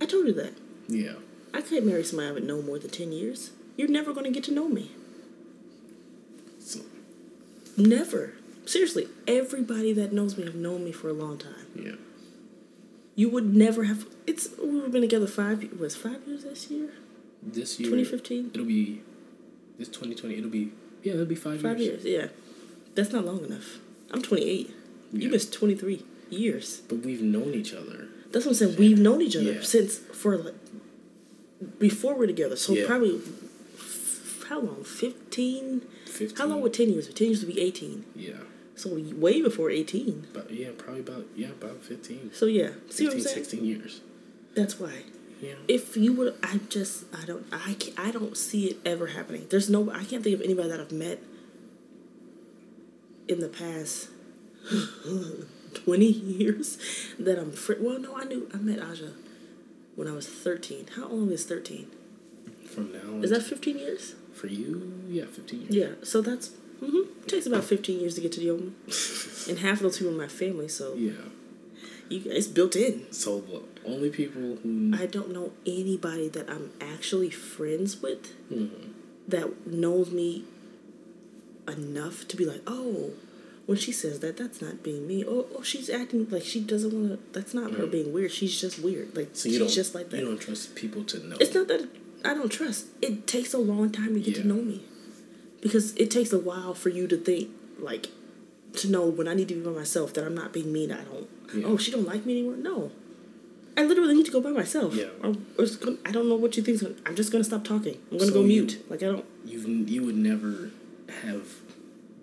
I 0.00 0.06
told 0.06 0.26
you 0.26 0.32
that. 0.34 0.54
Yeah. 0.88 1.14
I 1.52 1.60
can't 1.60 1.86
marry 1.86 2.02
somebody 2.04 2.26
I 2.26 2.28
haven't 2.28 2.46
known 2.46 2.66
more 2.66 2.78
than 2.78 2.90
ten 2.90 3.12
years. 3.12 3.50
You're 3.76 3.88
never 3.88 4.12
going 4.12 4.24
to 4.24 4.30
get 4.32 4.44
to 4.44 4.52
know 4.52 4.68
me. 4.68 4.90
So, 6.58 6.80
Never. 7.76 8.34
Seriously, 8.66 9.08
everybody 9.28 9.92
that 9.92 10.12
knows 10.12 10.38
me 10.38 10.44
have 10.44 10.54
known 10.54 10.84
me 10.84 10.92
for 10.92 11.08
a 11.08 11.12
long 11.12 11.38
time. 11.38 11.66
yeah. 11.76 11.92
You 13.16 13.28
would 13.28 13.54
never 13.54 13.84
have. 13.84 14.06
It's 14.26 14.48
we've 14.60 14.90
been 14.90 15.02
together 15.02 15.28
five. 15.28 15.78
Was 15.78 15.94
five 15.94 16.26
years 16.26 16.42
this 16.42 16.68
year? 16.70 16.90
This 17.42 17.78
year, 17.78 17.90
2015. 17.90 18.50
It'll 18.54 18.66
be 18.66 19.02
this 19.78 19.88
twenty 19.88 20.16
twenty. 20.16 20.36
It'll 20.38 20.50
be 20.50 20.72
yeah. 21.04 21.12
It'll 21.14 21.26
be 21.26 21.34
five, 21.36 21.60
Five 21.62 21.78
years. 21.78 22.04
years. 22.04 22.32
Yeah, 22.32 22.40
that's 22.96 23.12
not 23.12 23.24
long 23.24 23.44
enough. 23.44 23.78
I'm 24.10 24.22
28. 24.22 24.70
Yeah. 25.12 25.20
You 25.24 25.28
missed 25.30 25.52
23 25.52 26.02
years. 26.30 26.80
But 26.88 26.98
we've 27.06 27.22
known 27.22 27.54
each 27.54 27.72
other. 27.74 28.08
That's 28.32 28.44
what 28.46 28.52
I'm 28.52 28.54
saying. 28.56 28.76
We've 28.76 28.98
known 28.98 29.22
each 29.22 29.36
other 29.36 29.52
Yeah. 29.52 29.62
since 29.62 29.98
for 29.98 30.36
like 30.36 30.54
before 31.78 32.14
we're 32.16 32.26
together. 32.26 32.56
So 32.56 32.72
Yeah. 32.74 32.86
probably 32.86 33.20
f- 33.78 34.44
how 34.48 34.60
long? 34.60 34.82
15. 34.84 35.82
Fifteen. 36.06 36.36
How 36.36 36.46
long 36.46 36.60
would 36.62 36.72
10 36.72 36.90
years? 36.90 37.06
be? 37.08 37.12
10 37.12 37.28
years 37.28 37.44
would 37.44 37.54
be 37.54 37.60
18. 37.60 38.04
Yeah. 38.16 38.32
So 38.76 38.90
way 39.16 39.40
before 39.40 39.70
18. 39.70 40.26
But 40.32 40.50
yeah, 40.50 40.70
probably 40.76 41.00
about 41.00 41.26
yeah 41.36 41.48
about 41.50 41.84
fifteen. 41.84 42.30
So 42.34 42.46
yeah, 42.46 42.70
see 42.90 43.04
15, 43.04 43.06
what 43.06 43.14
I'm 43.14 43.20
saying? 43.22 43.34
16 43.44 43.64
years. 43.64 44.00
That's 44.54 44.80
why. 44.80 44.92
Yeah. 45.44 45.54
If 45.68 45.96
you 45.96 46.12
would, 46.14 46.34
I 46.42 46.60
just, 46.68 47.04
I 47.20 47.24
don't, 47.26 47.46
I 47.52 47.74
can't, 47.74 47.98
I 47.98 48.10
don't 48.10 48.36
see 48.36 48.66
it 48.66 48.76
ever 48.84 49.08
happening. 49.08 49.46
There's 49.50 49.68
no, 49.68 49.90
I 49.90 50.04
can't 50.04 50.22
think 50.24 50.34
of 50.36 50.42
anybody 50.42 50.68
that 50.70 50.80
I've 50.80 50.92
met 50.92 51.18
in 53.28 53.40
the 53.40 53.48
past 53.48 54.08
twenty 55.74 56.06
years 56.10 56.78
that 57.18 57.38
I'm. 57.38 57.52
Fr- 57.52 57.74
well, 57.80 57.98
no, 57.98 58.16
I 58.16 58.24
knew 58.24 58.48
I 58.52 58.56
met 58.58 58.78
Aja 58.80 59.10
when 59.96 60.08
I 60.08 60.12
was 60.12 60.26
thirteen. 60.28 60.86
How 60.96 61.04
old 61.08 61.30
is 61.30 61.44
thirteen? 61.44 61.90
From 62.66 62.92
now. 62.92 63.22
Is 63.22 63.30
that 63.30 63.42
fifteen 63.42 63.78
years? 63.78 64.14
for 64.34 64.48
you? 64.48 64.92
Yeah, 65.08 65.26
fifteen 65.26 65.60
years. 65.62 65.74
Yeah. 65.74 65.88
So 66.04 66.20
that's. 66.20 66.48
mm-hmm, 66.82 67.22
It 67.22 67.28
takes 67.28 67.46
about 67.46 67.64
fifteen 67.64 68.00
years 68.00 68.14
to 68.16 68.20
get 68.20 68.32
to 68.32 68.40
the 68.40 68.50
open, 68.50 68.74
and 69.48 69.58
half 69.60 69.74
of 69.78 69.82
those 69.84 69.98
people 69.98 70.12
are 70.14 70.18
my 70.18 70.28
family. 70.28 70.68
So 70.68 70.94
Yeah. 70.94 71.12
You, 72.14 72.30
it's 72.30 72.46
built 72.46 72.76
in. 72.76 73.10
So 73.12 73.40
the 73.40 73.62
only 73.84 74.10
people 74.10 74.56
who 74.62 74.92
I 74.94 75.06
don't 75.06 75.30
know 75.32 75.52
anybody 75.66 76.28
that 76.28 76.48
I'm 76.48 76.70
actually 76.80 77.30
friends 77.30 78.00
with 78.02 78.32
Mhm. 78.50 78.70
that 79.28 79.66
knows 79.66 80.10
me 80.10 80.44
enough 81.68 82.28
to 82.28 82.36
be 82.36 82.44
like, 82.44 82.60
oh, 82.66 83.10
when 83.66 83.78
she 83.78 83.92
says 83.92 84.20
that, 84.20 84.36
that's 84.36 84.60
not 84.60 84.82
being 84.82 85.06
me. 85.06 85.24
Oh, 85.26 85.46
oh 85.56 85.62
she's 85.62 85.88
acting 85.88 86.28
like 86.30 86.42
she 86.44 86.60
doesn't 86.60 86.92
want 86.92 87.08
to. 87.12 87.18
That's 87.32 87.54
not 87.54 87.72
her 87.72 87.86
being 87.86 88.12
weird. 88.12 88.30
She's 88.32 88.60
just 88.60 88.78
weird. 88.78 89.16
Like 89.16 89.30
so 89.32 89.48
you 89.48 89.58
she's 89.60 89.74
just 89.74 89.94
like 89.94 90.10
that. 90.10 90.18
you 90.20 90.26
don't 90.26 90.38
trust 90.40 90.74
people 90.74 91.02
to 91.04 91.18
know. 91.26 91.36
It's 91.40 91.54
not 91.54 91.68
that 91.68 91.88
I 92.24 92.34
don't 92.34 92.50
trust. 92.50 92.86
It 93.02 93.26
takes 93.26 93.54
a 93.54 93.58
long 93.58 93.90
time 93.90 94.14
to 94.14 94.20
get 94.20 94.36
Yeah. 94.36 94.42
to 94.42 94.48
know 94.48 94.62
me, 94.62 94.82
because 95.62 95.94
it 95.96 96.10
takes 96.10 96.32
a 96.32 96.38
while 96.38 96.74
for 96.74 96.90
you 96.90 97.06
to 97.06 97.16
think 97.16 97.50
like 97.78 98.08
to 98.78 98.90
know 98.90 99.06
when 99.06 99.28
I 99.28 99.34
need 99.34 99.48
to 99.48 99.54
be 99.54 99.60
by 99.60 99.70
myself 99.70 100.14
that 100.14 100.24
I'm 100.24 100.34
not 100.34 100.52
being 100.52 100.72
mean. 100.72 100.90
I 100.92 101.02
don't. 101.02 101.28
Yeah. 101.54 101.66
Oh, 101.66 101.76
she 101.76 101.90
don't 101.90 102.06
like 102.06 102.24
me 102.26 102.38
anymore. 102.40 102.56
No. 102.56 102.90
I 103.76 103.82
literally 103.84 104.14
need 104.14 104.26
to 104.26 104.32
go 104.32 104.40
by 104.40 104.50
myself. 104.50 104.94
Yeah. 104.94 105.06
Or, 105.22 105.30
or 105.58 105.66
gonna, 105.80 105.96
I 106.04 106.12
don't 106.12 106.28
know 106.28 106.36
what 106.36 106.56
you 106.56 106.62
think. 106.62 106.80
I'm 107.06 107.14
just 107.16 107.32
gonna 107.32 107.44
stop 107.44 107.64
talking. 107.64 107.98
I'm 108.10 108.18
gonna 108.18 108.30
So 108.30 108.34
go 108.34 108.40
you- 108.42 108.46
mute. 108.62 108.84
Like 108.90 109.02
I 109.02 109.06
don't. 109.06 109.24
You've 109.44 109.66
you 109.88 110.04
would 110.04 110.16
never 110.16 110.70
have 111.22 111.48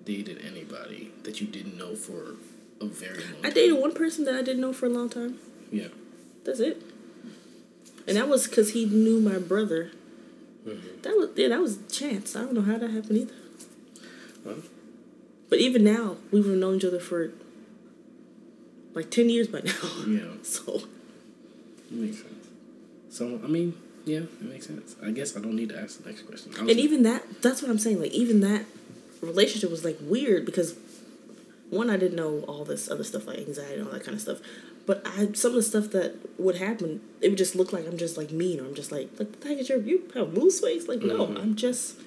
dated 0.06 0.42
anybody 0.46 1.12
that 1.24 1.40
you 1.42 1.48
didn't 1.48 1.78
know 1.78 1.96
for 1.96 2.36
a 2.80 2.86
very 2.86 3.20
long. 3.24 3.40
I 3.40 3.42
time. 3.44 3.54
dated 3.54 3.78
one 3.80 3.94
person 3.94 4.26
that 4.26 4.36
I 4.36 4.42
didn't 4.42 4.62
know 4.62 4.74
for 4.74 4.86
a 4.88 4.90
long 4.90 5.10
time. 5.10 5.38
Yeah. 5.72 5.88
That's 6.46 6.60
it. 6.60 6.82
And 8.08 8.18
that 8.18 8.28
was 8.28 8.48
because 8.48 8.72
he 8.74 8.86
knew 8.86 9.20
my 9.20 9.38
brother. 9.38 9.92
Mm-hmm. 10.68 11.02
That 11.04 11.16
was 11.16 11.30
yeah, 11.36 11.50
that 11.50 11.60
was 11.62 11.80
chance. 11.92 12.36
I 12.36 12.40
don't 12.42 12.54
know 12.54 12.62
how 12.62 12.78
that 12.78 12.90
happened 12.92 13.18
either. 13.20 13.34
Well, 14.46 14.56
But 15.52 15.60
even 15.60 15.84
now, 15.84 16.16
we've 16.32 16.48
known 16.48 16.78
each 16.78 16.86
other 16.86 17.02
for 17.02 17.34
like 18.94 19.12
ten 19.12 19.30
years 19.30 19.48
by 19.48 19.60
now. 19.60 19.74
yeah. 20.08 20.20
So 20.44 20.76
It 20.76 21.92
makes 21.92 22.20
sense. 22.20 22.48
So 23.10 23.40
I 23.44 23.48
mean, 23.48 23.76
yeah, 24.06 24.20
it 24.20 24.42
makes 24.42 24.66
sense. 24.66 24.96
I 25.04 25.12
guess 25.12 25.36
I 25.36 25.42
don't 25.42 25.58
need 25.58 25.70
to 25.70 25.78
ask 25.78 26.02
the 26.02 26.10
next 26.10 26.24
question. 26.24 26.54
And 26.58 26.72
even 26.72 27.04
that 27.04 27.42
that's 27.42 27.62
what 27.62 27.70
I'm 27.70 27.80
saying. 27.80 28.00
Like 28.00 28.14
even 28.14 28.40
that 28.40 28.66
relationship 29.22 29.70
was 29.70 29.84
like 29.84 29.98
weird 30.02 30.46
because 30.46 30.78
one, 31.70 31.90
I 31.90 31.98
didn't 31.98 32.16
know 32.16 32.46
all 32.48 32.64
this 32.64 32.90
other 32.90 33.04
stuff 33.04 33.28
like 33.28 33.40
anxiety 33.40 33.76
and 33.76 33.88
all 33.88 33.94
that 33.94 34.06
kind 34.06 34.16
of 34.16 34.22
stuff. 34.22 34.40
But 34.86 35.06
I 35.06 35.34
some 35.34 35.52
of 35.52 35.56
the 35.56 35.64
stuff 35.64 35.90
that 35.92 36.16
would 36.40 36.56
happen, 36.56 37.02
it 37.20 37.28
would 37.28 37.38
just 37.38 37.56
look 37.56 37.74
like 37.74 37.86
I'm 37.86 37.98
just 37.98 38.16
like 38.16 38.32
mean 38.32 38.62
or 38.62 38.64
I'm 38.64 38.74
just 38.74 38.94
like 38.94 39.10
like 39.20 39.42
the 39.42 39.50
heck 39.50 39.58
is 39.58 39.68
your 39.68 39.80
you 39.80 40.10
have 40.16 40.32
mood 40.32 40.54
swings? 40.54 40.88
Like 40.88 41.02
no, 41.02 41.28
mm-hmm. 41.28 41.38
I'm 41.38 41.56
just 41.56 41.98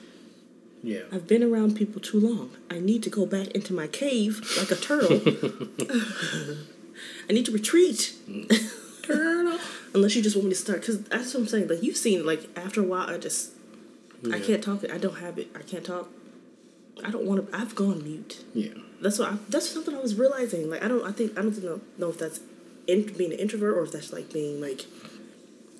Yeah. 0.84 1.00
I've 1.10 1.26
been 1.26 1.42
around 1.42 1.76
people 1.76 2.00
too 2.00 2.20
long. 2.20 2.50
I 2.70 2.78
need 2.78 3.02
to 3.04 3.10
go 3.10 3.24
back 3.24 3.48
into 3.48 3.72
my 3.72 3.86
cave 3.86 4.42
like 4.58 4.70
a 4.70 4.76
turtle. 4.76 5.18
I 7.28 7.32
need 7.32 7.46
to 7.46 7.52
retreat. 7.52 8.12
turtle. 9.02 9.58
Unless 9.94 10.14
you 10.14 10.22
just 10.22 10.36
want 10.36 10.48
me 10.48 10.50
to 10.52 10.60
start, 10.60 10.80
because 10.80 11.02
that's 11.04 11.32
what 11.32 11.40
I'm 11.40 11.46
saying. 11.48 11.68
Like 11.68 11.82
you've 11.82 11.96
seen, 11.96 12.26
like 12.26 12.46
after 12.54 12.82
a 12.82 12.84
while, 12.84 13.08
I 13.08 13.16
just 13.16 13.52
I 14.30 14.38
can't 14.38 14.62
talk. 14.62 14.84
I 14.92 14.98
don't 14.98 15.18
have 15.18 15.38
it. 15.38 15.48
I 15.54 15.62
can't 15.62 15.84
talk. 15.84 16.10
I 17.02 17.10
don't 17.10 17.24
want 17.24 17.50
to. 17.50 17.56
I've 17.56 17.74
gone 17.74 18.04
mute. 18.04 18.44
Yeah. 18.52 18.74
That's 19.00 19.18
what. 19.18 19.32
I, 19.32 19.36
that's 19.48 19.70
something 19.70 19.94
I 19.94 20.00
was 20.00 20.16
realizing. 20.16 20.68
Like 20.68 20.84
I 20.84 20.88
don't. 20.88 21.04
I 21.04 21.12
think 21.12 21.38
I 21.38 21.42
don't 21.42 21.64
know, 21.64 21.80
know 21.96 22.10
if 22.10 22.18
that's 22.18 22.40
in, 22.86 23.04
being 23.16 23.32
an 23.32 23.38
introvert 23.38 23.76
or 23.76 23.84
if 23.84 23.92
that's 23.92 24.12
like 24.12 24.32
being 24.32 24.60
like, 24.60 24.82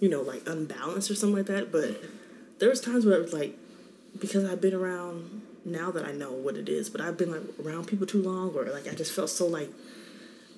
you 0.00 0.08
know, 0.08 0.22
like 0.22 0.48
unbalanced 0.48 1.10
or 1.10 1.14
something 1.14 1.36
like 1.36 1.46
that. 1.46 1.70
But 1.70 2.02
mm. 2.02 2.10
there 2.58 2.70
was 2.70 2.80
times 2.80 3.04
where 3.04 3.16
it 3.16 3.22
was 3.22 3.32
like, 3.32 3.58
because 4.18 4.44
I've 4.44 4.60
been 4.60 4.74
around 4.74 5.42
now 5.64 5.90
that 5.90 6.04
I 6.04 6.12
know 6.12 6.32
what 6.32 6.56
it 6.56 6.68
is, 6.68 6.90
but 6.90 7.00
I've 7.00 7.16
been 7.16 7.30
like 7.32 7.42
around 7.64 7.86
people 7.86 8.06
too 8.06 8.22
long, 8.22 8.50
or 8.54 8.64
like 8.64 8.86
I 8.86 8.94
just 8.94 9.12
felt 9.12 9.30
so 9.30 9.46
like 9.46 9.70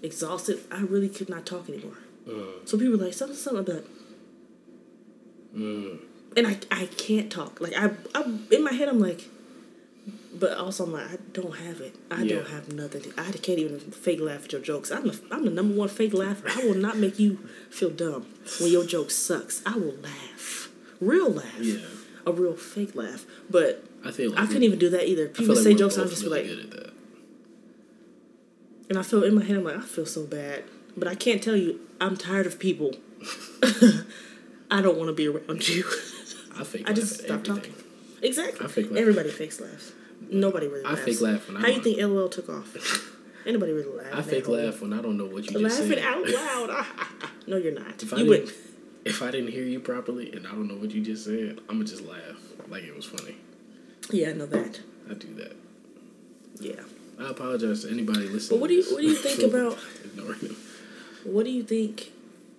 exhausted. 0.02 0.60
I 0.70 0.80
really 0.80 1.08
could 1.08 1.28
not 1.28 1.46
talk 1.46 1.68
anymore. 1.68 1.98
Mm. 2.28 2.68
So 2.68 2.76
people 2.76 2.96
were 2.98 3.04
like 3.04 3.14
something, 3.14 3.36
something 3.36 3.64
like 3.64 3.74
that. 3.76 3.84
Mm. 5.56 5.98
And 6.36 6.46
I, 6.46 6.58
I 6.70 6.86
can't 6.86 7.30
talk. 7.30 7.60
Like 7.60 7.72
I, 7.76 7.90
I, 8.14 8.22
in 8.50 8.62
my 8.62 8.72
head, 8.72 8.88
I'm 8.88 9.00
like, 9.00 9.24
but 10.34 10.52
also 10.58 10.84
I'm 10.84 10.92
like, 10.92 11.10
I 11.10 11.16
don't 11.32 11.56
have 11.56 11.80
it. 11.80 11.94
I 12.10 12.22
Yeah. 12.22 12.36
don't 12.36 12.48
have 12.48 12.72
nothing. 12.72 13.02
To, 13.02 13.12
I 13.16 13.30
can't 13.32 13.58
even 13.58 13.78
fake 13.80 14.20
laugh 14.20 14.44
at 14.44 14.52
your 14.52 14.60
jokes. 14.60 14.90
I'm 14.90 15.06
the, 15.06 15.18
I'm 15.30 15.44
the 15.44 15.50
number 15.50 15.74
one 15.74 15.88
fake 15.88 16.12
laugher. 16.12 16.48
I 16.50 16.66
will 16.66 16.74
not 16.74 16.98
make 16.98 17.18
you 17.18 17.38
feel 17.70 17.90
dumb 17.90 18.26
when 18.60 18.70
your 18.70 18.84
joke 18.84 19.10
sucks. 19.10 19.62
I 19.64 19.76
will 19.78 19.94
laugh, 20.02 20.68
real 21.00 21.30
laugh, 21.30 21.58
Yeah. 21.60 21.78
A 22.26 22.32
real 22.32 22.54
fake 22.56 22.94
laugh. 22.94 23.24
But 23.48 23.84
I 24.04 24.10
feel 24.10 24.32
like 24.32 24.40
I 24.40 24.46
couldn't 24.46 24.64
even 24.64 24.78
do 24.78 24.90
that 24.90 25.08
either. 25.08 25.24
I 25.24 25.28
People 25.28 25.54
like 25.54 25.64
say 25.64 25.74
jokes, 25.74 25.96
I'm 25.96 26.08
just 26.08 26.22
really 26.24 26.42
like, 26.42 26.50
good 26.50 26.64
at 26.64 26.70
that. 26.72 26.92
and 28.90 28.98
I 28.98 29.02
feel 29.02 29.22
in 29.24 29.34
my 29.34 29.44
head, 29.44 29.56
I'm 29.56 29.64
like, 29.64 29.76
I 29.76 29.80
feel 29.80 30.06
so 30.06 30.24
bad, 30.26 30.64
but 30.96 31.08
I 31.08 31.14
can't 31.14 31.42
tell 31.42 31.56
you. 31.56 31.80
I'm 32.00 32.16
tired 32.16 32.46
of 32.46 32.58
people. 32.58 32.94
I 34.70 34.82
don't 34.82 34.98
want 34.98 35.08
to 35.08 35.14
be 35.14 35.28
around 35.28 35.66
you. 35.66 35.84
I 36.58 36.64
fake 36.64 36.88
I 36.88 36.92
just 36.92 37.22
stop 37.24 37.42
talking. 37.44 37.72
Exactly. 38.22 38.64
I 38.66 38.68
fake 38.68 38.90
laugh. 38.90 38.98
Everybody 39.00 39.30
fakes 39.30 39.60
laughs. 39.60 39.92
Nobody 40.30 40.66
really 40.68 40.84
I 40.84 40.90
laughs. 40.90 41.02
fake 41.04 41.20
laugh 41.20 41.46
when 41.48 41.56
How 41.56 41.66
I'm- 41.68 41.74
you 41.76 41.82
think 41.82 41.98
LOL 41.98 42.28
took 42.28 42.48
off? 42.48 43.12
Anybody 43.46 43.72
really 43.72 43.96
laugh? 43.96 44.12
I 44.12 44.22
fake 44.22 44.48
laugh 44.48 44.82
when 44.82 44.92
I 44.92 45.00
don't 45.00 45.16
know 45.16 45.24
what 45.26 45.44
you 45.50 45.58
just 45.60 45.80
Laughing 45.80 46.02
out 46.04 46.26
loud. 46.28 46.86
no, 47.46 47.56
you're 47.56 47.72
not. 47.72 48.02
If 48.02 48.12
I 48.12 48.16
you 48.18 48.24
didn't- 48.26 48.46
would. 48.46 48.54
If 49.06 49.22
I 49.22 49.30
didn't 49.30 49.52
hear 49.52 49.64
you 49.64 49.78
properly 49.80 50.32
and 50.32 50.46
I 50.46 50.50
don't 50.50 50.66
know 50.68 50.74
what 50.74 50.90
you 50.90 51.00
just 51.02 51.24
said, 51.24 51.58
I'm 51.68 51.76
gonna 51.76 51.84
just 51.84 52.04
laugh 52.04 52.36
like 52.68 52.82
it 52.84 52.94
was 52.94 53.04
funny. 53.06 53.36
Yeah, 54.10 54.30
I 54.30 54.32
know 54.32 54.46
that. 54.46 54.80
I 55.10 55.14
do 55.14 55.32
that. 55.34 55.56
Yeah. 56.60 56.80
I 57.18 57.30
apologize 57.30 57.82
to 57.84 57.90
anybody 57.90 58.28
listening. 58.28 58.58
But 58.58 58.62
what 58.62 58.68
do 58.68 58.74
you- 58.74 58.84
what 58.92 59.00
do 59.00 59.06
you 59.06 59.14
think 59.14 59.42
about- 59.50 59.78
ignoring 60.04 60.40
them? 60.40 60.56
What 61.24 61.44
do 61.44 61.50
you 61.50 61.62
think? 61.62 62.12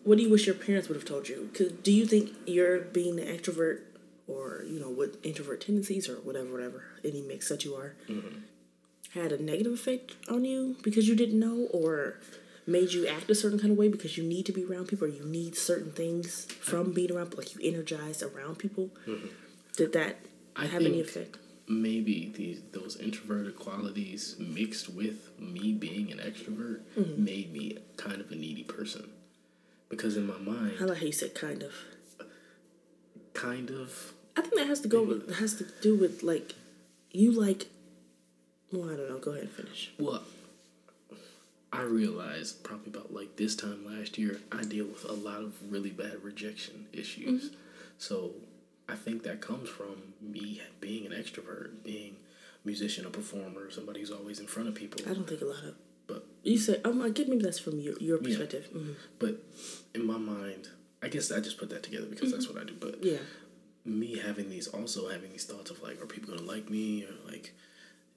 What 0.04 0.18
do 0.18 0.24
you 0.24 0.30
wish 0.30 0.46
your 0.46 0.56
parents 0.56 0.88
would 0.88 0.96
have 0.96 1.06
told 1.06 1.28
you? 1.28 1.50
Cause 1.54 1.72
do 1.84 1.92
you 1.92 2.06
think 2.06 2.32
you're 2.46 2.80
being 2.80 3.20
an 3.20 3.28
extrovert, 3.28 3.82
or 4.28 4.64
you 4.68 4.80
know, 4.80 4.90
what 4.90 5.18
introvert 5.24 5.62
tendencies, 5.62 6.08
or 6.08 6.16
whatever, 6.16 6.50
whatever, 6.52 6.84
any 7.04 7.22
mix 7.22 7.50
that 7.50 7.66
you 7.66 7.76
are, 7.76 7.94
Mm-hmm. 8.08 8.40
had 9.20 9.32
a 9.34 9.42
negative 9.44 9.74
effect 9.74 10.14
on 10.30 10.46
you 10.46 10.78
because 10.82 11.08
you 11.10 11.16
didn't 11.16 11.40
know, 11.40 11.68
or 11.74 12.20
made 12.68 12.92
you 12.94 13.08
act 13.08 13.30
a 13.32 13.36
certain 13.36 13.58
kind 13.60 13.72
of 13.72 13.78
way 13.78 13.88
because 13.88 14.18
you 14.18 14.24
need 14.24 14.46
to 14.46 14.52
be 14.52 14.64
around 14.66 14.88
people, 14.90 15.08
or 15.08 15.12
you 15.12 15.24
need 15.26 15.56
certain 15.56 15.92
things 15.92 16.46
from 16.46 16.92
being 16.92 17.12
around, 17.12 17.36
like 17.38 17.56
you 17.56 17.62
energized 17.64 18.22
around 18.22 18.58
people? 18.60 18.90
Did 19.76 19.94
that 19.94 20.18
Mm-hmm. 20.18 20.64
I 20.64 20.66
have 20.68 20.82
any 20.82 20.96
think- 21.04 21.08
effect? 21.08 21.38
Maybe 21.70 22.32
these 22.34 22.62
those 22.72 22.96
introverted 22.96 23.58
qualities 23.60 24.36
mixed 24.40 24.88
with 24.90 25.30
me 25.38 25.74
being 25.74 26.12
an 26.14 26.20
extrovert 26.20 26.80
Mm-hmm. 26.98 27.24
made 27.24 27.52
me 27.52 27.78
kind 27.98 28.22
of 28.22 28.32
a 28.32 28.36
needy 28.36 28.64
person. 28.64 29.10
Because 29.90 30.16
in 30.18 30.26
my 30.28 30.38
mind, 30.38 30.74
I 30.80 30.84
like 30.86 30.98
how 31.00 31.06
you 31.06 31.12
said 31.12 31.36
kind 31.36 31.62
of. 31.64 31.74
kind 33.34 33.70
of 33.70 34.14
I 34.36 34.42
think 34.42 34.56
that 34.56 34.68
has 34.68 34.80
to 34.82 34.88
go 34.88 35.04
with 35.04 35.36
has 35.40 35.56
to 35.56 35.66
do 35.82 35.96
with 35.96 36.24
like 36.24 36.56
you 37.12 37.32
like. 37.32 37.68
Well, 38.72 38.90
I 38.90 38.96
don't 38.98 39.10
know. 39.10 39.18
Go 39.18 39.32
ahead 39.32 39.44
and 39.44 39.52
finish. 39.52 39.92
Well, 40.00 40.24
I 41.72 41.82
realized 41.82 42.64
probably 42.64 42.88
about 42.90 43.14
like 43.14 43.36
this 43.36 43.56
time 43.56 43.86
last 43.86 44.18
year, 44.18 44.40
I 44.52 44.64
deal 44.64 44.86
with 44.86 45.04
a 45.04 45.14
lot 45.14 45.42
of 45.42 45.54
really 45.72 45.92
bad 45.92 46.24
rejection 46.24 46.88
issues. 46.94 47.52
So 47.98 48.32
I 48.88 48.96
think 48.96 49.24
that 49.24 49.42
comes 49.42 49.68
from 49.70 50.14
me 50.22 50.62
being 50.80 51.06
an 51.06 51.12
extrovert, 51.12 51.84
being 51.84 52.16
a 52.64 52.68
musician, 52.68 53.06
a 53.06 53.10
performer, 53.10 53.70
somebody 53.70 54.00
who's 54.00 54.12
always 54.12 54.40
in 54.40 54.48
front 54.48 54.70
of 54.70 54.76
people. 54.76 55.02
I 55.10 55.14
don't 55.14 55.28
think 55.28 55.42
a 55.42 55.46
lot 55.46 55.64
of 55.64 55.76
But 56.08 56.26
you 56.44 56.58
said. 56.58 56.82
Um, 56.86 57.02
I 57.02 57.10
get 57.10 57.28
maybe 57.28 57.44
that's 57.44 57.60
from 57.60 57.80
your 57.80 57.98
your 58.00 58.18
perspective. 58.18 58.70
Mhm. 58.74 58.96
but 59.20 59.44
in 59.94 60.06
my 60.06 60.18
mind, 60.18 60.70
I 61.02 61.10
guess 61.10 61.32
I 61.32 61.42
just 61.42 61.58
put 61.58 61.70
that 61.70 61.84
together 61.84 62.08
because 62.08 62.32
that's 62.32 62.48
what 62.48 62.62
I 62.62 62.64
do. 62.64 62.74
But 62.80 63.04
Yeah. 63.04 63.20
me 63.84 64.18
having 64.18 64.50
these 64.50 64.68
also 64.68 65.10
having 65.10 65.32
these 65.34 65.44
thoughts 65.46 65.70
of 65.70 65.82
like, 65.84 66.02
are 66.02 66.06
people 66.06 66.34
gonna 66.34 66.48
like 66.48 66.70
me 66.70 67.04
or 67.04 67.14
like, 67.30 67.52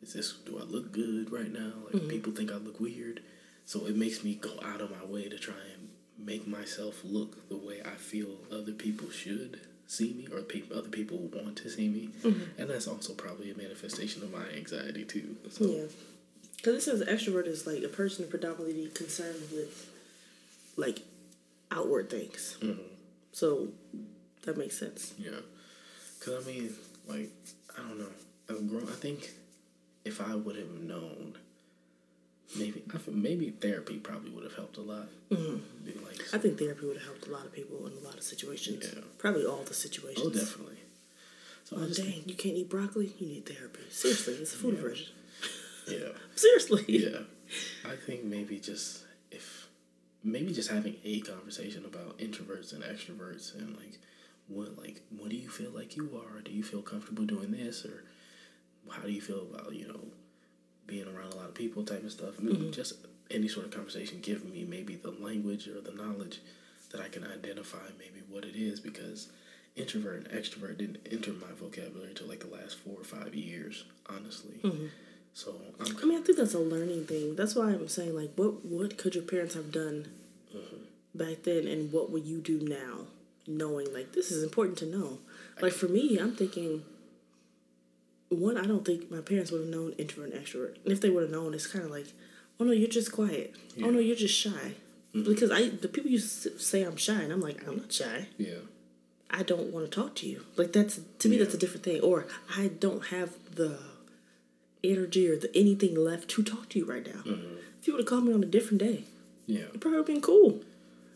is 0.02 0.12
this 0.12 0.34
do 0.46 0.56
I 0.58 0.62
look 0.62 0.92
good 0.92 1.32
right 1.32 1.52
now? 1.52 1.72
Like 1.92 2.08
people 2.08 2.32
think 2.32 2.52
I 2.52 2.56
look 2.56 2.78
weird, 2.78 3.22
so 3.70 3.87
it 3.87 3.94
makes 3.94 4.24
me 4.24 4.35
go 4.35 4.50
out 4.64 4.80
of 4.80 4.90
my 4.90 5.04
way 5.04 5.28
to 5.28 5.38
try 5.38 5.54
and 5.74 5.90
make 6.18 6.44
myself 6.44 7.02
look 7.04 7.48
the 7.48 7.56
way 7.56 7.80
I 7.87 7.94
feel 7.94 8.26
other 8.50 8.72
people 8.72 9.09
should 9.11 9.61
see 9.87 10.12
me 10.12 10.26
or 10.26 10.40
pe- 10.40 10.64
other 10.74 10.88
people 10.88 11.18
want 11.33 11.54
to 11.59 11.70
see 11.70 11.87
me, 11.87 12.09
mm-hmm. 12.20 12.61
and 12.61 12.68
that's 12.68 12.88
also 12.88 13.12
probably 13.12 13.48
a 13.52 13.56
manifestation 13.56 14.24
of 14.24 14.33
my 14.33 14.42
anxiety 14.56 15.04
too. 15.04 15.37
So 15.50 15.66
Yeah. 15.66 15.85
Because 16.56 16.74
it 16.74 16.80
says 16.80 17.02
extrovert 17.04 17.46
is 17.46 17.64
like 17.64 17.85
a 17.85 17.88
person 17.88 18.26
predominantly 18.26 18.88
concerned 18.88 19.40
with 19.52 19.88
like 20.74 21.02
outward 21.70 22.11
things. 22.11 22.59
Mm-hmm. 22.61 22.83
So 23.30 23.68
that 24.46 24.59
makes 24.59 24.76
sense. 24.76 25.14
Yeah, 25.16 25.42
cause 26.18 26.44
I 26.44 26.50
mean, 26.50 26.74
like, 27.06 27.30
I 27.78 27.83
don't 27.83 28.00
know. 28.00 28.12
I've 28.48 28.68
grown. 28.68 28.88
I 28.88 28.96
think 28.96 29.30
if 30.04 30.20
I 30.20 30.35
would 30.35 30.56
have 30.56 30.72
known, 30.72 31.37
maybe 32.56 32.82
I 32.94 32.98
feel, 32.98 33.14
maybe 33.14 33.50
therapy 33.50 33.96
probably 33.98 34.30
would 34.30 34.44
have 34.44 34.54
helped 34.54 34.76
a 34.76 34.80
lot. 34.82 35.08
Mm-hmm. 35.30 35.84
Be 35.84 35.92
like, 36.04 36.20
I 36.32 36.38
think 36.38 36.58
therapy 36.58 36.86
would 36.86 36.96
have 36.96 37.06
helped 37.06 37.26
a 37.26 37.30
lot 37.30 37.44
of 37.46 37.52
people 37.52 37.86
in 37.86 37.92
a 37.92 38.00
lot 38.00 38.14
of 38.16 38.22
situations. 38.22 38.90
Yeah. 38.94 39.02
Probably 39.18 39.44
all 39.46 39.62
the 39.62 39.74
situations. 39.74 40.26
oh, 40.26 40.30
definitely. 40.30 40.78
So 41.64 41.76
Oh, 41.78 41.84
I 41.84 41.86
just, 41.88 42.02
dang, 42.02 42.22
you 42.26 42.34
can't 42.34 42.56
eat 42.56 42.68
broccoli? 42.68 43.12
You 43.18 43.26
need 43.28 43.46
therapy. 43.46 43.80
Seriously, 43.90 44.34
it's 44.34 44.54
a 44.54 44.56
food 44.56 44.74
aversion. 44.74 45.08
yeah, 45.86 46.08
Seriously. 46.34 46.84
yeah. 46.88 47.20
I 47.84 47.96
think 47.96 48.24
maybe 48.24 48.58
just 48.58 49.04
if 49.30 49.68
maybe 50.22 50.52
just 50.52 50.70
having 50.70 50.96
a 51.04 51.20
conversation 51.20 51.84
about 51.84 52.18
introverts 52.18 52.72
and 52.72 52.82
extroverts 52.84 53.54
and 53.56 53.76
like 53.76 53.98
what 54.48 54.76
like 54.78 55.00
what 55.16 55.30
do 55.30 55.36
you 55.36 55.48
feel 55.48 55.70
like 55.70 55.96
you 55.96 56.10
are? 56.16 56.40
Do 56.42 56.52
you 56.52 56.62
feel 56.62 56.82
comfortable 56.82 57.24
doing 57.24 57.50
this 57.52 57.84
or 57.84 58.04
how 58.90 59.02
do 59.02 59.10
you 59.12 59.20
feel 59.20 59.40
about 59.52 59.74
you 59.74 59.88
know 59.88 60.00
being 60.90 61.07
around 61.07 61.33
a 61.33 61.37
lot 61.37 61.46
of 61.46 61.55
people 61.55 61.85
type 61.85 62.05
of 62.05 62.12
stuff? 62.12 62.38
Mean, 62.38 62.57
mm-hmm. 62.57 62.70
just 62.72 62.94
any 63.31 63.48
sort 63.48 63.66
of 63.66 63.72
conversation 63.72 64.18
give 64.20 64.44
me 64.44 64.66
maybe 64.68 64.96
the 64.96 65.12
language 65.12 65.69
or 65.69 65.81
the 65.81 65.92
knowledge 65.92 66.40
that 66.90 67.00
I 67.00 67.08
can 67.08 67.25
identify 67.25 67.79
maybe 67.98 68.23
what 68.29 68.44
it 68.44 68.56
is 68.56 68.81
because 68.81 69.29
introvert 69.77 70.27
and 70.27 70.29
extrovert 70.29 70.79
didn't 70.79 71.06
enter 71.10 71.33
my 71.33 71.52
vocabulary 71.58 72.10
until 72.10 72.27
like 72.27 72.40
the 72.40 72.54
last 72.54 72.77
four 72.79 72.96
or 73.00 73.04
five 73.04 73.35
years, 73.35 73.85
honestly. 74.08 74.60
Mm-hmm. 74.62 74.87
So 75.33 75.54
I'm 75.79 75.96
I 75.96 76.04
mean, 76.06 76.19
I 76.19 76.23
think 76.23 76.38
that's 76.38 76.54
a 76.54 76.58
learning 76.58 77.06
thing. 77.06 77.37
That's 77.37 77.54
why 77.54 77.69
I'm 77.69 77.88
saying, 77.88 78.17
like, 78.17 78.33
what 78.37 78.64
what 78.64 78.98
could 78.98 79.14
your 79.14 79.25
parents 79.25 79.54
have 79.54 79.71
done 79.71 80.08
mm-hmm. 80.54 80.77
back 81.14 81.44
then, 81.44 81.67
and 81.69 81.92
what 81.92 82.10
would 82.10 82.27
you 82.27 82.40
do 82.40 82.60
now, 82.60 83.06
knowing 83.46 83.92
like 83.94 84.12
this 84.12 84.31
is 84.33 84.42
important 84.42 84.79
to 84.79 84.87
know. 84.87 85.19
Like 85.60 85.73
for 85.73 85.88
me, 85.88 86.19
I'm 86.19 86.35
thinking. 86.35 86.85
One, 88.31 88.56
I 88.56 88.64
don't 88.64 88.85
think 88.85 89.10
my 89.10 89.20
parents 89.20 89.50
would 89.50 89.60
have 89.62 89.70
known 89.70 89.92
introvert 89.98 90.33
and 90.33 90.42
extrovert. 90.44 90.76
And 90.85 90.92
if 90.92 91.00
they 91.00 91.10
would 91.10 91.22
have 91.24 91.33
known, 91.33 91.52
it's 91.52 91.66
kind 91.66 91.85
of 91.85 91.90
like, 91.90 92.06
oh 92.58 92.64
no, 92.64 92.72
you're 92.72 92.88
just 92.88 93.12
quiet. 93.12 93.54
Oh 93.83 93.90
no, 93.90 93.98
you're 93.98 94.16
just 94.16 94.35
shy. 94.35 94.74
Because 95.12 95.50
I, 95.50 95.68
the 95.70 95.88
people 95.88 96.10
used 96.10 96.44
to 96.44 96.56
say 96.58 96.83
I'm 96.85 96.96
shy, 96.96 97.20
and 97.20 97.33
I'm 97.33 97.40
like, 97.40 97.66
I'm 97.66 97.76
not 97.76 97.92
shy. 97.92 98.28
yeah. 98.38 98.54
I 99.33 99.44
don't 99.44 99.72
want 99.72 99.88
to 99.88 99.90
talk 100.00 100.16
to 100.16 100.26
you. 100.28 100.44
Like 100.56 100.72
that's 100.72 100.98
to 101.20 101.28
me 101.28 101.37
that's 101.38 101.54
a 101.54 101.58
different 101.58 101.85
thing. 101.85 102.00
Or 102.00 102.26
I 102.56 102.66
don't 102.66 103.06
have 103.06 103.31
the 103.54 103.78
energy 104.83 105.28
or 105.28 105.37
the 105.37 105.50
anything 105.56 105.94
left 105.94 106.28
to 106.31 106.42
talk 106.42 106.68
to 106.70 106.78
you 106.81 106.85
right 106.85 107.06
now. 107.06 107.22
Mm-hmm. 107.22 107.56
If 107.81 107.87
you 107.87 107.92
would 107.92 108.00
have 108.00 108.08
called 108.08 108.24
me 108.24 108.33
on 108.33 108.42
a 108.42 108.46
different 108.46 108.78
day, 108.81 109.04
Yeah. 109.46 109.66
it 109.74 109.81
probably 109.81 110.02
been 110.02 110.20
cool. 110.20 110.62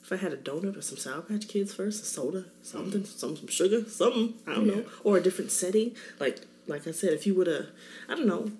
If 0.03 0.13
I 0.13 0.17
had 0.17 0.33
a 0.33 0.37
donut 0.37 0.77
or 0.77 0.83
some 0.83 0.99
Sour 0.99 1.23
Patch 1.23 1.49
Kids 1.49 1.75
first, 1.75 2.03
a 2.03 2.07
soda, 2.07 2.45
something, 2.63 3.03
mm-hmm. 3.03 3.19
some 3.19 3.37
some 3.37 3.49
sugar, 3.49 3.85
something, 3.89 4.35
I 4.47 4.55
don't 4.55 4.67
know, 4.69 4.85
or 5.03 5.17
a 5.17 5.21
different 5.21 5.51
setting. 5.51 5.97
Like 6.21 6.43
like 6.67 6.87
I 6.87 6.91
said, 6.91 7.13
if 7.13 7.27
you 7.27 7.35
would 7.35 7.47
have, 7.47 7.67
I 8.09 8.15
don't 8.15 8.27
know, 8.27 8.51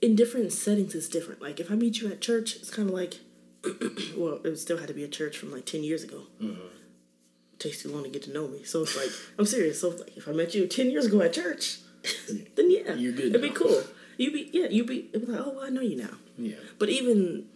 in 0.00 0.16
different 0.16 0.52
settings 0.52 0.94
it's 0.94 1.08
different. 1.08 1.40
Like 1.40 1.60
if 1.60 1.70
I 1.70 1.74
meet 1.74 2.00
you 2.00 2.10
at 2.10 2.20
church, 2.20 2.56
it's 2.56 2.70
kind 2.70 2.88
of 2.88 2.94
like 2.94 3.20
well, 4.16 4.40
it 4.44 4.56
still 4.56 4.78
had 4.78 4.88
to 4.88 4.94
be 4.94 5.04
a 5.04 5.08
church 5.08 5.38
from 5.38 5.52
like 5.52 5.64
ten 5.64 5.84
years 5.84 6.02
ago. 6.02 6.22
Mm-hmm. 6.42 6.60
It 7.54 7.60
takes 7.60 7.82
too 7.82 7.90
long 7.90 8.02
to 8.02 8.10
get 8.10 8.22
to 8.24 8.32
know 8.32 8.48
me, 8.48 8.64
so 8.64 8.82
it's 8.82 8.96
like 8.96 9.10
I'm 9.38 9.46
serious. 9.46 9.80
So 9.80 9.90
like, 9.90 10.16
if 10.16 10.28
I 10.28 10.32
met 10.32 10.54
you 10.54 10.66
ten 10.66 10.90
years 10.90 11.06
ago 11.06 11.22
at 11.22 11.32
church, 11.32 11.78
then 12.56 12.70
yeah, 12.70 12.94
You're 12.94 13.12
good 13.12 13.26
It'd 13.26 13.42
be 13.42 13.50
cool. 13.50 13.82
You'd 14.18 14.32
be 14.32 14.50
yeah, 14.52 14.68
you'd 14.68 14.86
be 14.86 15.08
it'd 15.12 15.26
be 15.26 15.32
like, 15.32 15.46
oh, 15.46 15.52
well, 15.56 15.64
I 15.64 15.68
know 15.68 15.80
you 15.80 15.96
now. 15.96 16.16
Yeah. 16.36 16.56
But 16.78 16.88
even 16.88 17.46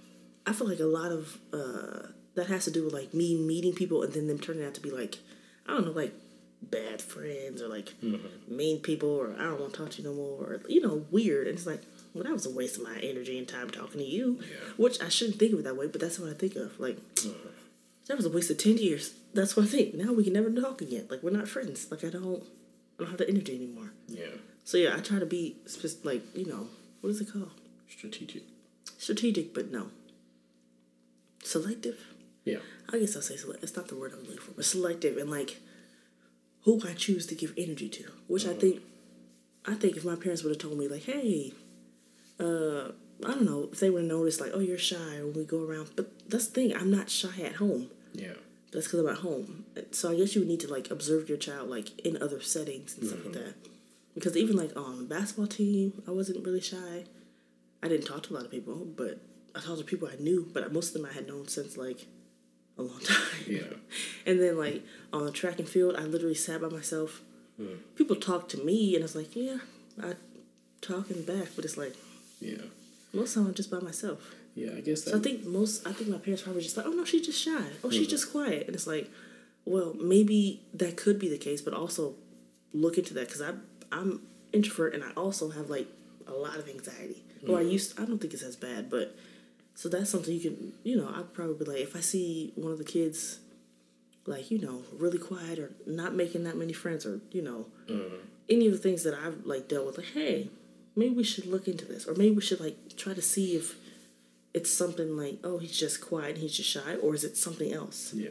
I 0.47 0.53
feel 0.53 0.68
like 0.68 0.80
a 0.80 0.84
lot 0.84 1.11
of 1.11 1.38
uh, 1.53 2.09
that 2.36 2.47
has 2.47 2.64
to 2.64 2.70
do 2.70 2.84
with 2.84 2.94
like 2.94 3.12
me 3.12 3.34
meeting 3.34 3.74
people 3.74 4.03
and 4.03 4.12
then 4.12 4.28
them 4.28 4.38
turning 4.38 4.64
out 4.64 4.74
to 4.74 4.80
be 4.80 4.90
like 4.90 5.18
I 5.66 5.72
don't 5.72 5.86
know 5.86 5.92
like 5.92 6.14
bad 6.62 7.00
friends 7.00 7.62
or 7.62 7.68
like 7.68 7.92
mm-hmm. 8.02 8.57
mean 8.57 8.80
people 8.80 9.11
or 9.11 9.34
I 9.38 9.44
don't 9.44 9.61
want 9.61 9.74
to 9.74 9.78
talk 9.78 9.90
to 9.92 10.02
you 10.02 10.09
no 10.09 10.14
more 10.14 10.44
or 10.44 10.61
you 10.68 10.80
know 10.80 11.04
weird. 11.11 11.46
And 11.46 11.57
it's 11.57 11.66
like 11.66 11.82
well 12.14 12.24
that 12.24 12.32
was 12.32 12.46
a 12.46 12.50
waste 12.50 12.78
of 12.78 12.84
my 12.84 12.98
energy 13.02 13.38
and 13.38 13.46
time 13.46 13.70
talking 13.70 14.00
to 14.00 14.04
you 14.04 14.38
Yeah. 14.40 14.72
which 14.76 15.00
I 15.02 15.09
shouldn't 15.09 15.38
think 15.38 15.52
of 15.52 15.61
it 15.61 15.62
that 15.64 15.76
way 15.76 15.86
but 15.86 16.00
that's 16.00 16.18
what 16.18 16.30
I 16.30 16.34
think 16.34 16.57
of. 16.57 16.78
Like 16.80 16.96
mm-hmm. 17.14 17.48
that 18.07 18.16
was 18.16 18.26
a 18.26 18.30
waste 18.30 18.50
of 18.50 18.59
10 18.59 18.78
years. 18.78 19.14
That's 19.34 19.57
what 19.57 19.66
I 19.66 19.68
think. 19.68 19.94
Now 19.94 20.12
we 20.12 20.24
can 20.24 20.32
never 20.32 20.50
talk 20.50 20.80
again. 20.80 21.07
Like 21.11 21.22
we're 21.22 21.30
not 21.30 21.48
friends. 21.48 21.90
Like 21.90 22.04
I 22.04 22.11
don't 22.11 22.42
I 22.98 23.02
don't 23.02 23.11
have 23.11 23.18
the 23.18 23.28
energy 23.28 23.54
anymore. 23.54 23.92
Yeah. 24.09 24.26
so 24.64 24.78
yeah 24.78 24.94
I 24.96 25.00
try 25.00 25.18
to 25.18 25.26
be 25.26 25.57
like 26.04 26.22
you 26.36 26.46
know 26.46 26.68
what 27.00 27.11
is 27.11 27.20
it 27.20 27.32
called? 27.32 27.50
Strategic. 27.88 28.42
strategic 28.98 29.54
but 29.54 29.70
no. 29.70 29.88
Selective? 31.44 31.98
Yeah. 32.44 32.59
I 32.92 32.98
guess 32.98 33.14
I'll 33.14 33.22
say 33.22 33.36
select. 33.36 33.62
It's 33.62 33.76
not 33.76 33.88
the 33.88 33.96
word 33.96 34.12
I'm 34.12 34.20
looking 34.20 34.38
for, 34.38 34.52
but 34.52 34.64
selective 34.64 35.16
and 35.16 35.30
like 35.30 35.59
who 36.67 36.83
I 36.87 36.93
choose 36.93 37.27
to 37.29 37.35
give 37.35 37.55
energy 37.57 37.89
to. 37.89 38.05
Which 38.27 38.45
I 38.45 38.53
think, 38.53 38.83
I 39.64 39.75
think 39.75 39.97
if 39.97 40.05
my 40.05 40.17
parents 40.17 40.43
would 40.43 40.51
have 40.51 40.59
told 40.59 40.77
me 40.77 40.89
like, 40.89 41.05
hey, 41.05 41.53
uh, 42.39 42.91
I 43.25 43.31
don't 43.31 43.47
know, 43.47 43.71
if 43.73 43.81
they 43.81 43.89
would 43.89 44.03
have 44.03 44.11
noticed 44.11 44.41
like, 44.41 44.51
oh, 44.53 44.59
you're 44.59 44.77
shy 44.77 45.23
when 45.23 45.33
we 45.33 45.45
go 45.45 45.64
around. 45.64 45.91
But 45.95 46.29
that's 46.29 46.49
the 46.49 46.55
thing, 46.55 46.77
I'm 46.77 46.91
not 46.91 47.09
shy 47.09 47.41
at 47.43 47.55
home. 47.55 47.89
Yeah. 48.12 48.35
That's 48.73 48.89
because 48.89 49.01
I'm 49.01 49.09
at 49.09 49.19
home. 49.19 49.64
So 49.93 50.11
I 50.11 50.17
guess 50.17 50.35
you 50.35 50.41
would 50.41 50.49
need 50.49 50.61
to 50.61 50.69
like 50.69 50.91
observe 50.91 51.29
your 51.29 51.39
child 51.39 51.71
like 51.71 51.99
in 52.01 52.21
other 52.21 52.43
settings 52.43 52.99
and 52.99 53.07
stuff 53.09 53.25
like 53.25 53.35
that. 53.35 53.55
Because 54.14 54.37
even 54.37 54.57
like 54.57 54.77
on 54.77 54.99
the 54.99 55.05
basketball 55.05 55.47
team, 55.47 56.03
I 56.09 56.11
wasn't 56.11 56.45
really 56.45 56.61
shy. 56.61 57.05
I 57.81 57.89
didn't 57.89 58.07
talk 58.07 58.25
to 58.25 58.33
a 58.33 58.35
lot 58.35 58.45
of 58.45 58.51
people, 58.51 58.87
but 58.97 59.21
I 59.55 59.61
talked 59.61 59.79
to 59.79 59.85
people 59.85 60.09
I 60.12 60.21
knew. 60.21 60.49
But 60.53 60.73
most 60.73 60.89
of 60.89 61.01
them 61.01 61.09
I 61.09 61.14
had 61.14 61.29
known 61.29 61.47
since 61.47 61.77
like 61.77 62.07
a 62.79 62.83
long 62.83 63.01
time. 63.05 63.45
Yeah. 63.47 63.62
And 64.24 64.41
then 64.41 64.59
like 64.59 64.85
on 65.12 65.24
the 65.24 65.33
track 65.33 65.59
and 65.59 65.68
field, 65.68 65.97
I 65.97 66.03
literally 66.03 66.35
sat 66.35 66.61
by 66.61 66.68
myself. 66.68 67.22
Hmm. 67.57 67.77
People 67.95 68.16
talk 68.16 68.49
to 68.51 68.59
me, 68.59 68.95
and 68.95 69.03
it's 69.03 69.14
like, 69.14 69.35
yeah, 69.35 69.59
I 70.03 70.14
talking 70.81 71.22
back, 71.22 71.49
but 71.57 71.64
it's 71.64 71.77
like 71.77 71.95
Yeah. 72.41 72.62
most 73.12 73.31
of 73.31 73.43
time 73.43 73.49
I'm 73.49 73.55
just 73.55 73.70
by 73.70 73.81
myself. 73.81 74.35
Yeah. 74.55 74.72
I 74.77 74.81
guess. 74.81 75.05
So 75.05 75.16
I 75.16 75.20
think 75.20 75.45
most, 75.45 75.87
I 75.87 75.93
think 75.93 76.11
my 76.11 76.18
parents 76.18 76.43
probably 76.43 76.62
just 76.62 76.77
like, 76.77 76.87
oh 76.87 76.91
no, 76.91 77.05
she's 77.05 77.27
just 77.27 77.41
shy. 77.41 77.64
Oh, 77.85 77.91
she's 77.91 78.07
hmm. 78.07 78.11
just 78.11 78.31
quiet. 78.31 78.66
And 78.66 78.74
it's 78.74 78.87
like, 78.87 79.11
well, 79.64 79.95
maybe 79.95 80.62
that 80.74 80.97
could 80.97 81.18
be 81.18 81.29
the 81.29 81.39
case, 81.39 81.61
but 81.61 81.74
also 81.74 82.14
look 82.72 82.99
into 82.99 83.14
that 83.14 83.27
because 83.27 83.43
I 83.43 83.53
I'm 83.93 84.22
introvert 84.53 84.95
and 84.95 85.05
I 85.05 85.11
also 85.16 85.51
have 85.51 85.70
like 85.70 85.89
a 86.27 86.33
lot 86.33 86.57
of 86.57 86.68
anxiety. 86.68 87.22
Or 87.47 87.59
I 87.59 87.62
hmm. 87.62 87.70
used, 87.70 88.01
I 88.01 88.05
don't 88.05 88.18
think 88.18 88.35
it's 88.35 88.43
as 88.43 88.57
bad, 88.57 88.91
but 88.91 89.14
so 89.77 89.89
that's 89.89 90.11
something 90.11 90.35
you 90.35 90.41
can, 90.41 90.72
you 90.83 90.97
know, 90.97 91.09
I'd 91.14 91.33
probably 91.33 91.66
like 91.72 91.83
if 91.83 91.95
I 91.95 92.01
see 92.01 92.53
one 92.57 92.72
of 92.72 92.79
the 92.79 92.85
kids, 92.97 93.39
like 94.27 94.51
you 94.51 94.59
know, 94.59 94.83
really 94.99 95.18
quiet 95.18 95.59
or 95.59 95.70
not 95.87 96.14
making 96.14 96.43
that 96.45 96.57
many 96.57 96.72
friends 96.72 97.05
or 97.07 97.20
you 97.31 97.43
know, 97.43 97.66
any 98.49 98.66
of 98.66 98.72
the 98.72 98.79
things 98.79 99.03
that 99.05 99.14
I've 99.14 99.45
like 99.45 99.68
dealt 99.68 99.87
with, 99.87 99.99
like 99.99 100.12
hey, 100.14 100.49
maybe 100.97 101.14
we 101.14 101.24
should 101.24 101.47
look 101.47 101.68
into 101.68 101.85
this 101.85 102.07
or 102.07 102.14
maybe 102.14 102.35
we 102.35 102.43
should 102.43 102.61
like 102.61 102.77
try 102.97 103.12
to 103.14 103.22
see 103.22 103.55
if 103.57 103.77
it's 104.55 104.72
something 104.72 105.16
like, 105.16 105.39
oh, 105.45 105.59
he's 105.59 105.79
just 105.79 106.01
quiet 106.01 106.31
and 106.31 106.39
he's 106.39 106.57
just 106.57 106.70
shy, 106.70 106.95
or 107.03 107.14
is 107.14 107.24
it 107.24 107.37
something 107.37 107.74
else? 107.74 108.12
Yeah, 108.14 108.31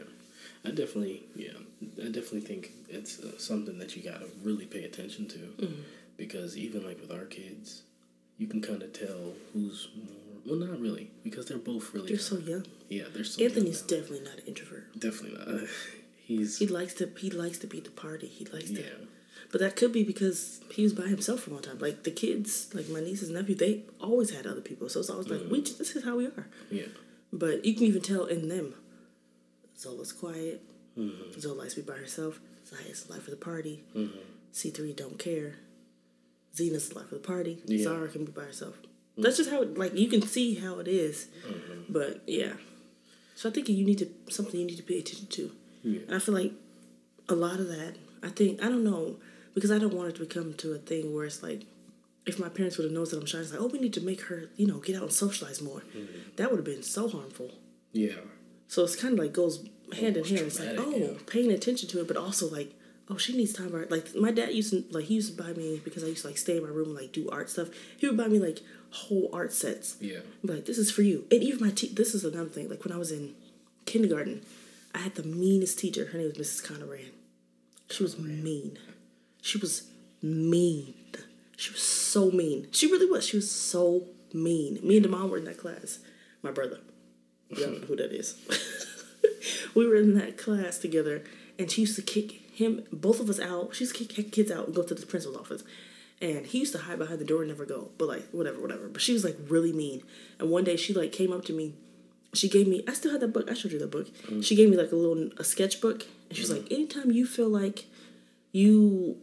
I 0.64 0.70
definitely, 0.70 1.22
yeah, 1.36 1.58
I 2.02 2.06
definitely 2.06 2.40
think 2.40 2.72
it's 2.88 3.20
uh, 3.20 3.38
something 3.38 3.78
that 3.78 3.94
you 3.94 4.02
gotta 4.02 4.26
really 4.42 4.66
pay 4.66 4.82
attention 4.82 5.28
to, 5.28 5.38
Mm-hmm. 5.38 5.80
because 6.16 6.56
even 6.58 6.84
like 6.84 7.00
with 7.00 7.12
our 7.12 7.26
kids, 7.26 7.82
you 8.38 8.48
can 8.48 8.60
kind 8.60 8.82
of 8.82 8.92
tell 8.92 9.34
who's 9.52 9.88
more. 9.96 10.25
Well, 10.46 10.56
not 10.56 10.80
really, 10.80 11.10
because 11.24 11.46
they're 11.46 11.58
both 11.58 11.92
really. 11.94 12.08
They're 12.08 12.18
so 12.18 12.38
young. 12.38 12.64
yeah, 12.88 13.04
they're 13.12 13.24
so. 13.24 13.40
young 13.40 13.50
Anthony's 13.50 13.82
definitely 13.82 14.20
not 14.20 14.38
an 14.38 14.44
introvert. 14.46 14.98
definitely 14.98 15.38
not. 15.38 15.68
He's 16.26 16.58
He 16.58 16.66
likes 16.66 16.94
to 16.94 17.08
he 17.18 17.30
likes 17.30 17.58
to 17.58 17.66
be 17.66 17.78
the 17.80 17.90
party. 17.90 18.26
He 18.26 18.44
likes 18.46 18.70
to, 18.72 18.82
but 19.52 19.60
that 19.60 19.76
could 19.76 19.92
be 19.92 20.02
because 20.02 20.60
he 20.72 20.82
was 20.82 20.92
by 20.92 21.04
himself 21.06 21.40
for 21.42 21.50
a 21.50 21.54
long 21.54 21.62
time. 21.62 21.78
Like 21.78 22.02
the 22.02 22.10
kids, 22.10 22.68
like 22.74 22.88
my 22.88 22.98
nieces 23.00 23.28
and 23.28 23.38
nephew, 23.38 23.54
they 23.54 23.82
always 24.00 24.30
had 24.30 24.44
other 24.46 24.60
people. 24.60 24.88
So 24.88 24.98
it's 25.00 25.10
always 25.10 25.28
like 25.28 25.42
we 25.48 25.62
just, 25.62 25.78
this 25.78 25.94
is 25.94 26.02
how 26.04 26.16
we 26.16 26.26
are. 26.26 26.48
yeah, 26.70 26.86
But 27.32 27.64
you 27.64 27.74
can 27.74 27.84
even 27.84 28.02
tell 28.02 28.24
in 28.24 28.48
them. 28.48 28.74
Zola's 29.78 30.12
quiet. 30.12 30.62
Mm-hmm. 30.98 31.38
Zola 31.38 31.60
likes 31.60 31.74
to 31.74 31.82
be 31.82 31.90
by 31.92 31.96
herself. 31.98 32.40
Zaya's 32.66 33.04
the 33.04 33.12
life 33.12 33.24
of 33.28 33.30
the 33.30 33.36
party. 33.36 33.84
C 34.50 34.70
three 34.70 34.92
don't 34.94 35.18
care. 35.18 35.56
Zena's 36.56 36.88
the 36.88 36.96
life 36.96 37.12
of 37.12 37.22
the 37.22 37.26
party. 37.28 37.58
Yeah. 37.66 37.84
Zara 37.84 38.08
can 38.08 38.24
be 38.24 38.32
by 38.32 38.42
herself. 38.44 38.76
That's 39.16 39.36
just 39.38 39.50
how 39.50 39.62
it, 39.62 39.78
like 39.78 39.94
you 39.94 40.08
can 40.08 40.22
see 40.22 40.54
how 40.56 40.78
it 40.78 40.88
is. 40.88 41.28
Mm-hmm. 41.46 41.92
But 41.92 42.22
yeah. 42.26 42.52
So 43.34 43.48
I 43.48 43.52
think 43.52 43.68
you 43.68 43.84
need 43.84 43.98
to 43.98 44.08
something 44.30 44.58
you 44.58 44.66
need 44.66 44.76
to 44.76 44.82
pay 44.82 44.98
attention 44.98 45.26
to. 45.28 45.52
Yeah. 45.82 46.00
And 46.06 46.14
I 46.14 46.18
feel 46.18 46.34
like 46.34 46.52
a 47.28 47.34
lot 47.34 47.60
of 47.60 47.68
that, 47.68 47.96
I 48.22 48.28
think 48.28 48.62
I 48.62 48.68
don't 48.68 48.84
know, 48.84 49.16
because 49.54 49.70
I 49.70 49.78
don't 49.78 49.94
want 49.94 50.08
it 50.10 50.14
to 50.16 50.20
become 50.20 50.54
to 50.54 50.72
a 50.74 50.78
thing 50.78 51.14
where 51.14 51.24
it's 51.24 51.42
like 51.42 51.62
if 52.26 52.40
my 52.40 52.48
parents 52.48 52.76
would 52.76 52.84
have 52.84 52.92
noticed 52.92 53.12
that 53.12 53.20
I'm 53.20 53.26
shy, 53.26 53.38
it's 53.38 53.52
like, 53.52 53.60
oh, 53.60 53.66
we 53.68 53.78
need 53.78 53.92
to 53.94 54.00
make 54.00 54.22
her, 54.22 54.50
you 54.56 54.66
know, 54.66 54.78
get 54.80 54.96
out 54.96 55.02
and 55.02 55.12
socialize 55.12 55.62
more. 55.62 55.80
Mm-hmm. 55.96 56.18
That 56.36 56.50
would 56.50 56.56
have 56.58 56.64
been 56.64 56.82
so 56.82 57.08
harmful. 57.08 57.52
yeah, 57.92 58.14
So 58.66 58.82
it's 58.82 58.96
kind 58.96 59.14
of 59.14 59.20
like 59.20 59.32
goes 59.32 59.64
hand 59.92 60.16
in 60.16 60.24
Almost 60.24 60.30
hand. 60.30 60.46
It's 60.46 60.58
like, 60.58 60.74
oh, 60.76 60.90
yeah. 60.96 61.08
paying 61.26 61.52
attention 61.52 61.88
to 61.90 62.00
it, 62.00 62.08
but 62.08 62.16
also 62.16 62.48
like, 62.50 62.72
oh, 63.10 63.16
she 63.16 63.36
needs 63.36 63.52
time. 63.52 63.70
Right? 63.72 63.90
Like 63.90 64.14
my 64.14 64.30
dad 64.30 64.52
used 64.52 64.70
to 64.70 64.84
like 64.90 65.04
he 65.06 65.14
used 65.14 65.36
to 65.36 65.42
buy 65.42 65.52
me 65.52 65.80
because 65.84 66.04
I 66.04 66.08
used 66.08 66.22
to 66.22 66.28
like 66.28 66.38
stay 66.38 66.56
in 66.58 66.62
my 66.62 66.68
room 66.68 66.88
and 66.88 66.96
like 66.96 67.12
do 67.12 67.28
art 67.30 67.50
stuff. 67.50 67.68
He 67.96 68.06
would 68.06 68.16
buy 68.16 68.28
me 68.28 68.38
like 68.38 68.60
whole 68.90 69.28
art 69.32 69.52
sets. 69.52 69.96
yeah, 70.00 70.20
Be 70.44 70.54
like, 70.54 70.66
this 70.66 70.78
is 70.78 70.90
for 70.90 71.02
you. 71.02 71.26
And 71.30 71.42
even 71.42 71.60
my 71.64 71.70
te- 71.72 71.92
this 71.92 72.14
is 72.14 72.24
another 72.24 72.48
thing. 72.48 72.68
Like 72.68 72.84
when 72.84 72.92
I 72.92 72.98
was 72.98 73.10
in 73.12 73.34
kindergarten, 73.84 74.42
I 74.94 74.98
had 74.98 75.14
the 75.16 75.22
meanest 75.22 75.78
teacher. 75.78 76.06
Her 76.06 76.18
name 76.18 76.32
was 76.36 76.38
Mrs. 76.38 76.64
Conoran. 76.66 77.10
She 77.90 78.02
was 78.02 78.18
mean. 78.18 78.78
She 79.42 79.58
was 79.58 79.84
mean. 80.22 80.94
She 81.56 81.72
was 81.72 81.82
so 81.82 82.30
mean. 82.30 82.68
She 82.72 82.86
really 82.90 83.06
was. 83.10 83.26
She 83.26 83.36
was 83.36 83.50
so 83.50 84.04
mean. 84.32 84.78
Me 84.82 84.96
and 84.96 85.04
the 85.04 85.08
mom 85.08 85.30
were 85.30 85.38
in 85.38 85.44
that 85.44 85.58
class. 85.58 85.98
My 86.42 86.50
brother. 86.50 86.80
You 87.50 87.56
don't 87.56 87.80
know 87.80 87.86
who 87.86 87.96
that 87.96 88.12
is. 88.12 88.36
we 89.74 89.86
were 89.86 89.96
in 89.96 90.14
that 90.18 90.36
class 90.36 90.78
together, 90.78 91.22
and 91.58 91.70
she 91.70 91.82
used 91.82 91.96
to 91.96 92.02
kick 92.02 92.40
him, 92.56 92.82
both 92.90 93.20
of 93.20 93.28
us 93.28 93.38
out. 93.38 93.74
She 93.74 93.84
used 93.84 93.94
to 93.96 94.04
kick 94.04 94.32
kids 94.32 94.50
out 94.50 94.66
and 94.66 94.74
go 94.74 94.82
to 94.82 94.94
the 94.94 95.04
principal's 95.04 95.38
office. 95.38 95.62
And 96.22 96.46
he 96.46 96.60
used 96.60 96.72
to 96.72 96.78
hide 96.78 96.98
behind 96.98 97.18
the 97.18 97.24
door 97.26 97.42
and 97.42 97.48
never 97.48 97.66
go. 97.66 97.90
But 97.98 98.08
like 98.08 98.26
whatever, 98.30 98.58
whatever. 98.60 98.88
But 98.88 99.02
she 99.02 99.12
was 99.12 99.24
like 99.24 99.36
really 99.48 99.74
mean. 99.74 100.02
And 100.38 100.50
one 100.50 100.64
day 100.64 100.76
she 100.76 100.94
like 100.94 101.12
came 101.12 101.32
up 101.32 101.44
to 101.44 101.52
me. 101.52 101.74
She 102.32 102.48
gave 102.48 102.66
me 102.66 102.82
I 102.88 102.94
still 102.94 103.12
had 103.12 103.20
that 103.20 103.34
book. 103.34 103.50
I 103.50 103.54
showed 103.54 103.72
you 103.72 103.78
that 103.80 103.90
book. 103.90 104.08
Mm. 104.28 104.42
She 104.42 104.56
gave 104.56 104.70
me 104.70 104.78
like 104.78 104.90
a 104.90 104.96
little 104.96 105.30
a 105.36 105.44
sketchbook. 105.44 106.06
And 106.28 106.36
she 106.36 106.40
was 106.40 106.50
like, 106.50 106.62
mm-hmm. 106.62 106.74
anytime 106.74 107.10
you 107.10 107.26
feel 107.26 107.50
like 107.50 107.84
you 108.52 109.18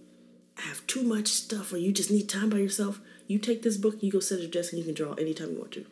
have 0.58 0.86
too 0.86 1.02
much 1.02 1.28
stuff 1.30 1.74
or 1.74 1.78
you 1.78 1.92
just 1.92 2.12
need 2.12 2.30
time 2.30 2.52
by 2.52 2.58
yourself, 2.58 3.02
you 3.26 3.40
take 3.40 3.64
this 3.64 3.78
book 3.78 3.96
and 3.96 4.04
you 4.04 4.12
go 4.12 4.20
sit 4.20 4.36
at 4.36 4.42
your 4.42 4.52
desk 4.52 4.74
and 4.74 4.80
you 4.80 4.86
can 4.86 4.94
draw 4.94 5.14
anytime 5.14 5.54
you 5.54 5.58
want 5.58 5.72
to. 5.72 5.88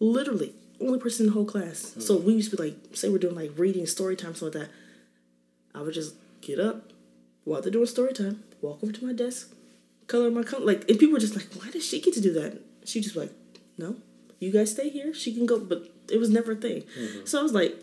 Literally. 0.00 0.54
Only 0.78 0.98
person 0.98 1.24
in 1.24 1.28
the 1.28 1.32
whole 1.32 1.46
class. 1.46 1.94
Mm. 1.96 2.02
So 2.02 2.18
we 2.18 2.34
used 2.34 2.50
to 2.50 2.58
be 2.58 2.64
like, 2.64 2.76
say 2.92 3.08
we're 3.08 3.16
doing 3.16 3.36
like 3.36 3.52
reading, 3.56 3.86
story 3.86 4.16
time, 4.16 4.34
something 4.34 4.60
like 4.60 4.68
that. 4.68 4.74
I 5.74 5.80
would 5.80 5.94
just 5.94 6.14
get 6.46 6.58
up 6.60 6.92
while 7.44 7.60
they're 7.60 7.72
doing 7.72 7.86
story 7.86 8.12
time, 8.12 8.42
walk 8.60 8.82
over 8.82 8.92
to 8.92 9.04
my 9.04 9.12
desk, 9.12 9.54
color 10.06 10.30
my 10.30 10.42
color. 10.42 10.64
Like, 10.64 10.88
and 10.88 10.98
people 10.98 11.12
were 11.12 11.18
just 11.20 11.36
like, 11.36 11.48
why 11.54 11.70
does 11.70 11.84
she 11.86 12.00
get 12.00 12.14
to 12.14 12.20
do 12.20 12.32
that? 12.34 12.60
She 12.84 13.00
just 13.00 13.16
like, 13.16 13.30
no, 13.78 13.96
you 14.40 14.50
guys 14.52 14.70
stay 14.70 14.88
here. 14.88 15.12
She 15.14 15.34
can 15.34 15.46
go, 15.46 15.58
but 15.58 15.88
it 16.10 16.18
was 16.18 16.30
never 16.30 16.52
a 16.52 16.56
thing. 16.56 16.82
Mm-hmm. 16.98 17.24
So 17.26 17.40
I 17.40 17.42
was 17.42 17.52
like, 17.52 17.76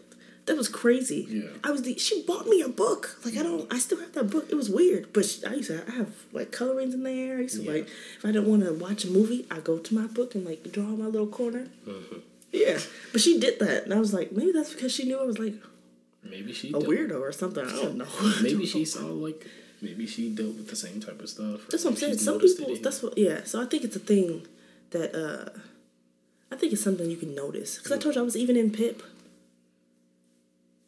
that 0.48 0.58
was 0.58 0.68
crazy. 0.70 1.28
Yeah. 1.30 1.50
I 1.64 1.70
was 1.72 1.84
the, 1.84 1.98
she 2.00 2.24
bought 2.24 2.48
me 2.48 2.62
a 2.62 2.68
book. 2.70 3.20
Like 3.24 3.38
I 3.38 3.44
don't, 3.44 3.72
I 3.72 3.78
still 3.78 4.00
have 4.00 4.14
that 4.14 4.30
book. 4.32 4.48
It 4.50 4.56
was 4.56 4.70
weird, 4.70 5.14
but 5.14 5.26
she, 5.26 5.46
I 5.46 5.54
used 5.54 5.70
to 5.70 5.84
I 5.88 5.92
have 5.92 6.14
like 6.32 6.52
colorings 6.52 6.94
in 6.96 7.04
there. 7.04 7.38
I 7.38 7.42
used 7.42 7.58
to 7.58 7.64
Yeah. 7.64 7.72
like 7.74 7.88
if 8.18 8.26
I 8.26 8.32
don't 8.32 8.48
want 8.48 8.64
to 8.64 8.74
watch 8.74 9.06
a 9.06 9.10
movie, 9.12 9.46
I 9.52 9.60
go 9.60 9.78
to 9.78 9.94
my 9.96 10.08
book 10.08 10.34
and 10.34 10.44
like 10.46 10.72
draw 10.72 10.86
my 10.86 11.06
little 11.06 11.28
corner. 11.28 11.68
Mm-hmm. 11.88 12.18
Yeah, 12.52 12.80
but 13.14 13.22
she 13.22 13.40
did 13.40 13.60
that, 13.60 13.86
and 13.86 13.94
I 13.94 14.00
was 14.00 14.14
like, 14.14 14.34
maybe 14.34 14.52
that's 14.52 14.74
because 14.74 14.92
she 14.94 15.06
knew 15.06 15.18
I 15.18 15.24
was 15.24 15.40
like 15.40 15.54
maybe 16.32 16.54
she 16.54 16.70
a 16.70 16.72
dealt- 16.72 16.86
weirdo 16.86 17.20
or 17.20 17.32
something. 17.32 17.66
I 17.66 17.72
don't 17.72 17.98
know. 17.98 18.08
Maybe 18.42 18.66
she 18.74 18.86
saw 18.86 19.06
like 19.06 19.46
maybe 19.82 20.06
she 20.08 20.30
dealt 20.30 20.56
with 20.56 20.70
the 20.70 20.76
same 20.76 21.00
type 21.00 21.20
of 21.22 21.30
stuff. 21.30 21.68
That's 21.70 21.84
what 21.84 21.92
I'm 21.92 21.98
saying. 21.98 22.18
Some 22.18 22.40
people. 22.40 22.76
That's 22.82 23.04
what. 23.04 23.18
Yeah. 23.18 23.44
So 23.46 23.62
I 23.62 23.66
think 23.66 23.84
it's 23.84 23.96
a 23.96 24.00
thing 24.00 24.48
that 24.92 25.10
uh, 25.16 25.50
I 26.52 26.56
think 26.56 26.74
it's 26.74 26.84
something 26.84 27.10
you 27.10 27.18
can 27.18 27.36
notice 27.36 27.78
because 27.78 27.92
I 27.92 27.98
told 27.98 28.16
you 28.16 28.22
I 28.22 28.24
was 28.24 28.38
even 28.38 28.56
in 28.56 28.72
Pip, 28.72 29.04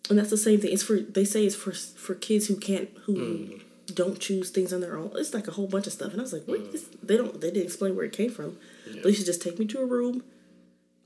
and 0.09 0.17
that's 0.17 0.29
the 0.29 0.37
same 0.37 0.59
thing. 0.59 0.71
It's 0.71 0.83
for 0.83 0.99
they 0.99 1.25
say 1.25 1.45
it's 1.45 1.55
for 1.55 1.71
for 1.71 2.15
kids 2.15 2.47
who 2.47 2.55
can't 2.57 2.89
who 3.05 3.59
don't 3.93 4.19
choose 4.19 4.49
things 4.49 4.71
on 4.73 4.81
their 4.81 4.97
own. 4.97 5.11
It's 5.15 5.33
like 5.33 5.47
a 5.47 5.51
whole 5.51 5.67
bunch 5.67 5.87
of 5.87 5.93
stuff, 5.93 6.11
and 6.11 6.21
I 6.21 6.23
was 6.23 6.33
like, 6.33 6.45
where 6.45 6.61
is 6.61 6.87
they 7.01 7.17
don't 7.17 7.39
they 7.41 7.49
didn't 7.51 7.65
explain 7.65 7.95
where 7.95 8.05
it 8.05 8.13
came 8.13 8.31
from. 8.31 8.57
They 9.03 9.13
should 9.13 9.25
just 9.25 9.41
take 9.41 9.57
me 9.59 9.65
to 9.67 9.79
a 9.81 9.85
room, 9.85 10.23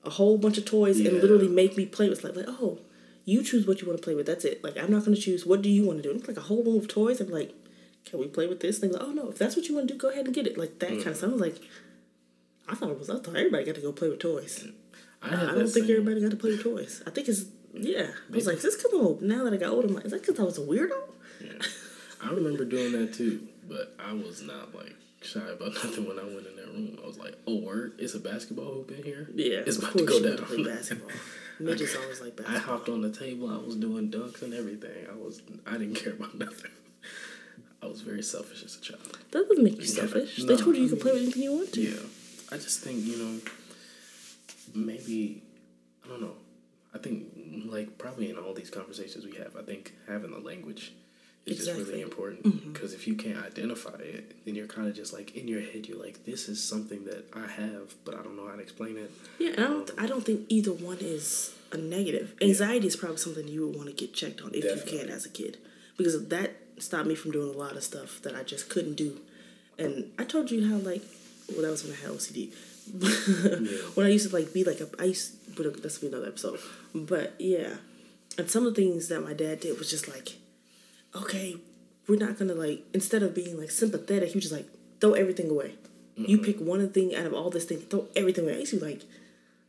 a 0.04 0.10
whole 0.12 0.38
bunch 0.38 0.58
of 0.58 0.66
toys 0.66 1.00
and 1.00 1.22
literally 1.22 1.48
make 1.48 1.78
me 1.78 1.86
play 1.86 2.10
with 2.10 2.24
like 2.24 2.36
like 2.36 2.46
oh 2.48 2.80
you 3.28 3.44
choose 3.44 3.68
what 3.68 3.82
you 3.82 3.88
want 3.88 4.00
to 4.00 4.04
play 4.04 4.16
with 4.16 4.26
that's 4.26 4.46
it. 4.46 4.64
Like 4.64 4.78
i'm 4.78 4.90
not 4.90 5.06
going 5.06 5.16
to 5.16 5.22
choose 5.22 5.46
what 5.46 5.62
do 5.62 5.70
you 5.70 5.86
want 5.86 6.00
to 6.00 6.04
do. 6.04 6.10
And 6.10 6.20
it's 6.20 6.28
like 6.28 6.38
a 6.38 6.48
whole 6.50 6.64
room 6.64 6.78
of 6.78 6.88
toys 6.88 7.22
i'm 7.22 7.30
like 7.30 7.54
can 8.06 8.20
we 8.20 8.28
play 8.28 8.48
with 8.48 8.62
this? 8.62 8.82
And 8.82 8.92
they're 8.92 9.00
like 9.00 9.10
oh 9.10 9.12
no 9.12 9.30
if 9.30 9.38
that's 9.38 9.56
what 9.56 9.68
you 9.68 9.76
want 9.76 9.90
to 9.90 9.94
do 9.94 10.00
go 10.00 10.10
ahead 10.10 10.26
and 10.26 10.34
get 10.34 10.48
it. 10.48 10.58
Like 10.58 10.80
that 10.80 10.90
kind 10.90 11.08
of 11.08 11.14
mm. 11.14 11.18
stuff 11.18 11.30
i 11.30 11.34
was 11.34 11.42
like 11.42 11.60
i 12.68 12.74
thought 12.74 12.90
it 12.90 12.98
was 12.98 13.10
i 13.10 13.20
thought 13.20 13.36
everybody 13.36 13.66
got 13.66 13.76
to 13.76 13.82
go 13.82 13.92
play 13.92 14.10
with 14.10 14.20
toys. 14.20 14.68
I, 15.22 15.28
i, 15.28 15.32
don't 15.32 15.68
think 15.68 15.88
same- 15.88 15.98
everybody 15.98 16.22
got 16.22 16.32
to 16.32 16.38
play 16.38 16.52
with 16.52 16.64
toys. 16.64 17.04
I 17.06 17.10
think 17.12 17.28
it's 17.28 17.46
yeah. 17.74 18.08
I 18.32 18.36
was 18.36 18.48
like 18.48 18.58
is 18.58 18.64
this 18.64 18.86
on. 18.94 19.20
now 19.22 19.44
that 19.44 19.54
i 19.54 19.58
got 19.58 19.70
older 19.70 19.88
I'm 19.88 19.94
like, 19.94 20.06
is 20.06 20.12
that 20.12 20.22
because 20.22 20.40
i 20.40 20.44
was 20.44 20.58
a 20.58 20.62
weirdo? 20.62 20.98
Yeah. 21.44 21.62
I 22.24 22.32
remember 22.32 22.66
doing 22.66 22.94
that 22.94 23.14
too, 23.14 23.48
but 23.68 23.96
I 24.00 24.14
was 24.14 24.42
not 24.42 24.74
like 24.74 24.96
shy 25.22 25.40
about 25.40 25.74
nothing 25.84 26.08
when 26.08 26.20
I 26.20 26.24
went 26.24 26.48
in 26.48 26.56
that 26.56 26.68
room. 26.68 26.98
I 27.04 27.08
was 27.08 27.18
like, 27.18 27.36
"Oh, 27.48 27.58
word! 27.58 27.94
It's 28.00 28.14
a 28.14 28.20
basketball 28.20 28.74
hoop 28.74 28.92
in 28.92 29.04
here. 29.04 29.30
yeah 29.34 29.60
it's 29.66 29.78
about 29.78 29.98
to 29.98 30.06
go 30.06 30.22
down." 30.22 30.46
play 30.46 30.64
basketball 30.64 31.10
midgets 31.60 31.96
always 31.96 32.22
like 32.22 32.40
I 32.48 32.58
hopped 32.60 32.90
on 32.90 33.02
the 33.02 33.12
table. 33.12 33.50
I 33.50 33.58
was 33.58 33.76
doing 33.76 34.12
dunks 34.12 34.42
and 34.42 34.54
everything. 34.54 35.08
I 35.12 35.16
was. 35.16 35.42
I 35.66 35.74
didn't 35.78 35.96
care 35.96 36.14
about 36.14 36.38
nothing. 36.46 36.72
I 37.82 37.86
was 37.86 38.02
very 38.02 38.24
selfish 38.24 38.64
as 38.64 38.76
a 38.76 38.82
child. 38.82 39.18
that 39.32 39.48
doesn't 39.48 39.64
make 39.64 39.78
you 39.78 39.86
selfish 39.86 40.40
no, 40.40 40.46
they 40.48 40.62
told 40.62 40.76
you 40.76 40.82
you 40.84 40.88
I 40.88 40.90
could 40.92 41.00
play 41.02 41.12
with 41.14 41.22
anything 41.24 41.44
you 41.44 41.54
want 41.54 41.72
to 41.74 41.82
Yeah, 41.82 42.00
I 42.52 42.56
just 42.58 42.80
think 42.82 43.06
you 43.06 43.18
know, 43.18 43.40
maybe 44.74 45.44
I 46.04 46.10
don't 46.10 46.22
know. 46.22 46.34
I 46.94 46.98
think 46.98 47.26
like 47.66 47.98
probably 47.98 48.30
in 48.30 48.38
all 48.38 48.54
these 48.54 48.70
conversations 48.72 49.26
we 49.26 49.36
have, 49.36 49.56
I 49.56 49.62
think 49.62 49.94
having 50.08 50.32
the 50.32 50.40
language 50.40 50.94
is 51.48 51.66
just 51.66 51.78
really 51.78 52.02
important 52.02 52.44
mm-hmm. 52.44 52.72
because 52.72 52.94
if 52.94 53.08
you 53.08 53.16
can't 53.16 53.38
identify 53.38 53.98
it, 54.00 54.46
then 54.46 54.56
you're 54.56 54.68
kind 54.68 54.88
of 54.88 54.96
just 54.96 55.14
like 55.14 55.36
in 55.36 55.48
your 55.48 55.62
head. 55.62 55.88
You're 55.88 56.00
like, 56.00 56.26
this 56.26 56.50
is 56.50 56.64
something 56.64 57.06
that 57.06 57.26
I 57.34 57.48
have, 57.48 57.96
but 58.06 58.16
I 58.16 58.24
don't 58.24 58.36
know 58.36 58.48
how 58.48 58.56
to 58.56 58.62
explain 58.62 58.98
it. 58.98 59.12
Yeah, 59.40 59.52
and 59.52 59.60
I 59.60 59.64
don't. 59.64 59.90
Um, 59.92 59.96
I 59.98 60.08
don't 60.08 60.26
think 60.26 60.46
either 60.50 60.74
one 60.74 60.98
is 61.00 61.54
a 61.72 61.78
negative. 61.78 62.36
Anxiety 62.42 62.88
is 62.88 62.96
probably 62.96 63.18
something 63.18 63.48
you 63.48 63.68
would 63.68 63.76
want 63.76 63.88
to 63.90 63.96
get 63.96 64.14
checked 64.14 64.42
on 64.42 64.52
if 64.54 64.64
you 64.64 65.00
can 65.00 65.10
as 65.10 65.26
a 65.26 65.30
kid, 65.30 65.58
because 65.98 66.28
that 66.28 66.56
stopped 66.78 67.08
me 67.08 67.16
from 67.16 67.32
doing 67.32 67.54
a 67.54 67.58
lot 67.58 67.76
of 67.76 67.84
stuff 67.84 68.22
that 68.22 68.36
I 68.36 68.44
just 68.44 68.70
couldn't 68.70 68.96
do. 68.96 69.20
And 69.80 70.12
I 70.18 70.24
told 70.24 70.52
you 70.52 70.70
how 70.70 70.78
like, 70.78 71.02
well, 71.52 71.62
that 71.62 71.72
was 71.72 71.84
when 71.84 71.94
I 71.94 71.96
had 71.98 72.10
OCD. 72.10 72.54
when 73.96 74.06
I 74.06 74.10
used 74.10 74.30
to 74.30 74.36
like 74.36 74.54
be 74.54 74.64
like 74.64 74.80
a, 74.80 74.88
I 75.00 75.06
used, 75.06 75.56
but 75.56 75.66
uh, 75.66 75.72
that's 75.82 75.98
be 75.98 76.08
another 76.08 76.28
episode. 76.28 76.60
But 76.94 77.36
yeah, 77.40 77.76
and 78.38 78.50
some 78.50 78.66
of 78.66 78.76
the 78.76 78.82
things 78.82 79.08
that 79.10 79.22
my 79.22 79.34
dad 79.34 79.60
did 79.60 79.78
was 79.78 79.90
just 79.90 80.08
like, 80.08 80.38
okay, 81.24 81.58
we're 82.08 82.18
not 82.20 82.38
gonna 82.40 82.54
like 82.56 82.84
instead 82.94 83.24
of 83.24 83.34
being 83.36 83.60
like 83.60 83.72
sympathetic, 83.72 84.34
you 84.36 84.42
just 84.42 84.54
like 84.54 84.68
throw 85.02 85.14
everything 85.14 85.50
away. 85.50 85.76
You 86.16 86.40
pick 86.40 86.60
one 86.60 86.90
thing 86.90 87.14
out 87.14 87.28
of 87.28 87.34
all 87.36 87.52
this 87.52 87.66
thing, 87.66 87.78
throw 87.78 88.08
everything 88.16 88.46
away. 88.46 88.56
I 88.56 88.60
used 88.62 88.74
to 88.74 88.80
be 88.80 88.86
like, 88.88 89.02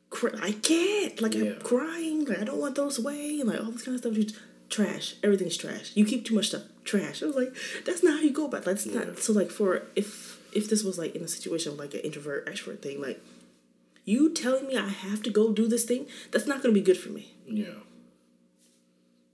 cry, 0.09 0.31
I 0.41 0.53
can't. 0.53 1.21
Like 1.21 1.35
Yeah. 1.35 1.51
I'm 1.53 1.61
crying. 1.61 2.25
Like 2.25 2.39
I 2.41 2.45
don't 2.45 2.59
want 2.59 2.75
those 2.75 2.99
away. 2.99 3.41
And 3.41 3.51
like 3.51 3.61
all 3.61 3.71
this 3.71 3.83
kind 3.83 3.95
of 3.97 4.01
stuff. 4.01 4.15
Just 4.15 4.35
trash. 4.71 5.15
Everything's 5.23 5.59
trash. 5.59 5.93
You 5.95 6.07
keep 6.07 6.25
too 6.25 6.35
much 6.35 6.47
stuff. 6.49 6.63
Trash. 6.85 7.23
I 7.23 7.27
was 7.27 7.37
like, 7.37 7.55
that's 7.85 8.03
not 8.03 8.15
how 8.17 8.23
you 8.23 8.31
go 8.33 8.47
about. 8.47 8.63
It. 8.63 8.65
That's 8.65 8.87
Yeah. 8.87 9.01
not. 9.01 9.19
So 9.19 9.35
like 9.35 9.51
for 9.51 9.83
if 9.95 10.41
if 10.55 10.71
this 10.71 10.83
was 10.83 10.97
like 10.99 11.15
in 11.15 11.23
a 11.23 11.29
situation 11.29 11.77
like 11.77 11.93
an 11.93 12.01
introvert 12.01 12.47
extrovert 12.47 12.81
thing, 12.81 12.99
like 13.03 13.21
you 14.07 14.33
telling 14.33 14.67
me 14.67 14.75
I 14.79 14.89
have 14.89 15.23
to 15.25 15.31
go 15.31 15.53
do 15.53 15.69
this 15.69 15.85
thing, 15.85 16.07
that's 16.31 16.47
not 16.47 16.63
gonna 16.63 16.73
be 16.73 16.81
good 16.81 16.97
for 16.97 17.11
me. 17.11 17.35
Yeah, 17.47 17.67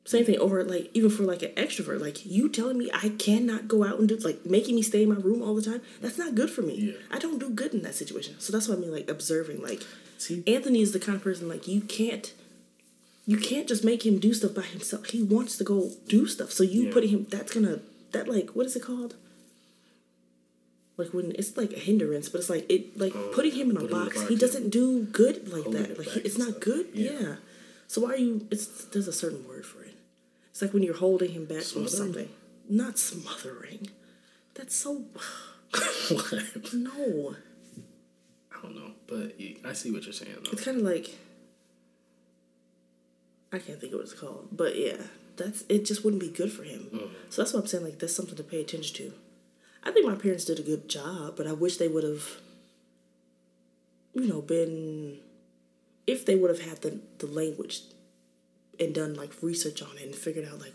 Same 0.07 0.24
thing 0.26 0.38
over 0.38 0.62
like 0.64 0.90
even 0.92 1.09
for 1.09 1.22
like 1.22 1.42
an 1.42 1.52
extrovert, 1.52 2.00
like 2.00 2.26
you 2.26 2.48
telling 2.50 2.76
me 2.76 2.90
I 2.92 3.09
cannot 3.18 3.68
go 3.68 3.84
out 3.84 3.98
and 3.98 4.07
do 4.09 4.16
like 4.16 4.44
making 4.44 4.74
me 4.74 4.82
stay 4.82 5.02
in 5.05 5.09
my 5.09 5.14
room 5.14 5.40
all 5.42 5.55
the 5.55 5.62
time. 5.62 5.80
That's 6.02 6.18
not 6.18 6.34
good 6.34 6.50
for 6.50 6.61
me. 6.62 6.74
Yeah. 6.74 6.92
I 7.11 7.18
don't 7.18 7.38
do 7.38 7.48
good 7.48 7.72
in 7.72 7.82
that 7.82 7.94
situation. 7.94 8.38
So 8.38 8.52
that's 8.52 8.68
what 8.68 8.76
I 8.76 8.80
mean, 8.82 8.92
like 8.92 9.09
observing. 9.09 9.62
Like 9.62 9.82
See- 10.18 10.42
Anthony 10.46 10.80
is 10.82 10.92
the 10.92 11.00
kind 11.00 11.16
of 11.16 11.22
person 11.24 11.48
like 11.48 11.66
you 11.66 11.80
can't, 11.80 12.34
you 13.26 13.38
can't 13.38 13.66
just 13.66 13.82
make 13.82 14.05
him 14.05 14.18
do 14.18 14.34
stuff 14.34 14.55
by 14.55 14.62
himself. 14.62 15.07
He 15.09 15.22
wants 15.22 15.57
to 15.57 15.64
go 15.64 15.90
do 16.07 16.26
stuff. 16.26 16.52
So 16.52 16.62
you 16.64 16.84
Yeah. 16.88 16.92
putting 16.92 17.09
him, 17.09 17.26
that's 17.30 17.55
gonna 17.55 17.80
that 18.12 18.28
like 18.28 18.50
what 18.50 18.66
is 18.66 18.76
it 18.76 18.82
called? 18.82 19.14
Like 20.96 21.14
when 21.14 21.32
it's 21.38 21.57
like 21.57 21.72
a 21.72 21.78
hindrance, 21.78 22.28
but 22.28 22.40
it's 22.42 22.50
like 22.50 22.66
it 22.70 22.98
like 22.98 23.14
Oh, 23.16 23.32
putting 23.34 23.52
him 23.52 23.70
in 23.70 23.78
a 23.78 23.84
in 23.84 23.90
box. 23.90 24.20
He 24.28 24.36
doesn't 24.36 24.68
do 24.68 25.05
good 25.05 25.50
like 25.50 25.62
Holding 25.64 25.82
that. 25.82 25.98
Like 25.98 26.09
he- 26.09 26.20
it's 26.20 26.36
not 26.38 26.48
stuff. 26.50 26.61
good. 26.61 26.86
Yeah. 26.92 27.11
Yeah. 27.20 27.34
So 27.88 28.02
why 28.02 28.11
are 28.12 28.16
you? 28.16 28.46
It's 28.50 28.66
there's 28.86 29.09
a 29.09 29.12
certain 29.12 29.46
word 29.48 29.66
for 29.66 29.82
it. 29.82 29.84
It's 30.55 30.62
like 30.62 30.72
when 30.72 30.84
you're 30.84 30.94
holding 30.94 31.32
him 31.32 31.46
back 31.46 31.64
from 31.64 31.88
something. 31.88 32.28
Not 32.68 32.96
smothering. 32.96 33.88
That's 34.55 34.76
so 34.76 35.02
What? 36.12 36.72
no. 36.72 37.34
I 38.52 38.62
don't 38.62 38.76
know, 38.76 38.92
but 39.09 39.34
I 39.68 39.72
see 39.72 39.90
what 39.90 40.05
you're 40.05 40.12
saying 40.12 40.36
though. 40.44 40.52
It's 40.52 40.64
kind 40.64 40.76
of 40.76 40.84
like 40.84 41.11
I 43.52 43.59
can't 43.59 43.80
think 43.80 43.94
of 43.94 43.98
what 43.98 44.05
it's 44.05 44.12
called, 44.12 44.50
but 44.52 44.78
yeah, 44.78 44.98
that's 45.36 45.64
it. 45.68 45.84
Just 45.86 46.05
wouldn't 46.05 46.22
be 46.22 46.30
good 46.30 46.52
for 46.52 46.62
him. 46.62 46.82
Mm-hmm. 46.82 47.14
So 47.30 47.42
that's 47.42 47.52
what 47.52 47.62
I'm 47.62 47.66
saying. 47.66 47.82
Like 47.82 47.98
that's 47.98 48.14
something 48.14 48.36
to 48.36 48.44
pay 48.44 48.61
attention 48.61 48.94
to. 48.98 49.12
I 49.82 49.90
think 49.90 50.07
my 50.07 50.14
parents 50.14 50.44
did 50.44 50.61
a 50.61 50.62
good 50.62 50.88
job, 50.88 51.34
but 51.36 51.48
I 51.48 51.52
wish 51.52 51.78
they 51.78 51.88
would 51.88 52.05
have, 52.05 52.28
you 54.12 54.28
know, 54.28 54.40
been 54.40 55.18
if 56.07 56.24
they 56.24 56.36
would 56.36 56.50
have 56.50 56.61
had 56.61 56.82
the 56.82 57.00
the 57.18 57.26
language 57.26 57.80
and 58.80 58.94
done 58.94 59.14
like 59.14 59.30
research 59.42 59.82
on 59.82 59.96
it 59.96 60.04
and 60.04 60.14
figured 60.14 60.46
out 60.46 60.60
like 60.60 60.74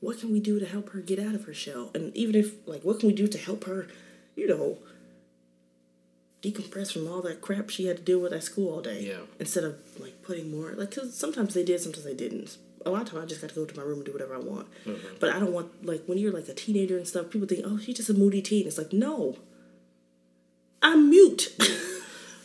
what 0.00 0.20
can 0.20 0.32
we 0.32 0.40
do 0.40 0.58
to 0.58 0.66
help 0.66 0.90
her 0.90 1.00
get 1.00 1.18
out 1.18 1.34
of 1.34 1.44
her 1.44 1.54
shell, 1.54 1.90
and 1.94 2.14
even 2.16 2.34
if 2.34 2.54
like 2.66 2.82
what 2.82 3.00
can 3.00 3.08
we 3.08 3.14
do 3.14 3.26
to 3.26 3.38
help 3.38 3.64
her, 3.64 3.88
you 4.34 4.46
know, 4.46 4.78
decompress 6.42 6.92
from 6.92 7.08
all 7.08 7.22
that 7.22 7.40
crap 7.40 7.70
she 7.70 7.86
had 7.86 7.96
to 7.98 8.02
deal 8.02 8.20
with 8.20 8.32
at 8.32 8.42
school 8.42 8.74
all 8.74 8.82
day. 8.82 9.02
Yeah. 9.08 9.20
Instead 9.40 9.64
of 9.64 9.76
like 9.98 10.22
putting 10.22 10.50
more 10.50 10.72
like 10.72 10.94
cause 10.94 11.16
sometimes 11.16 11.54
they 11.54 11.64
did, 11.64 11.80
sometimes 11.80 12.04
they 12.04 12.14
didn't. 12.14 12.58
A 12.84 12.90
lot 12.90 13.02
of 13.02 13.10
time 13.10 13.22
I 13.22 13.26
just 13.26 13.40
got 13.40 13.48
to 13.50 13.54
go 13.56 13.64
to 13.64 13.76
my 13.76 13.82
room 13.82 13.96
and 13.96 14.04
do 14.04 14.12
whatever 14.12 14.36
I 14.36 14.38
want. 14.38 14.68
Mm-hmm. 14.84 15.16
But 15.18 15.30
I 15.34 15.40
don't 15.40 15.52
want 15.52 15.84
like 15.84 16.04
when 16.06 16.18
you're 16.18 16.32
like 16.32 16.48
a 16.48 16.54
teenager 16.54 16.96
and 16.96 17.08
stuff. 17.08 17.30
People 17.30 17.48
think, 17.48 17.62
oh, 17.64 17.78
she's 17.78 17.96
just 17.96 18.10
a 18.10 18.14
moody 18.14 18.42
teen. 18.42 18.66
It's 18.66 18.78
like 18.78 18.92
no. 18.92 19.36
I'm 20.82 21.10
mute. 21.10 21.56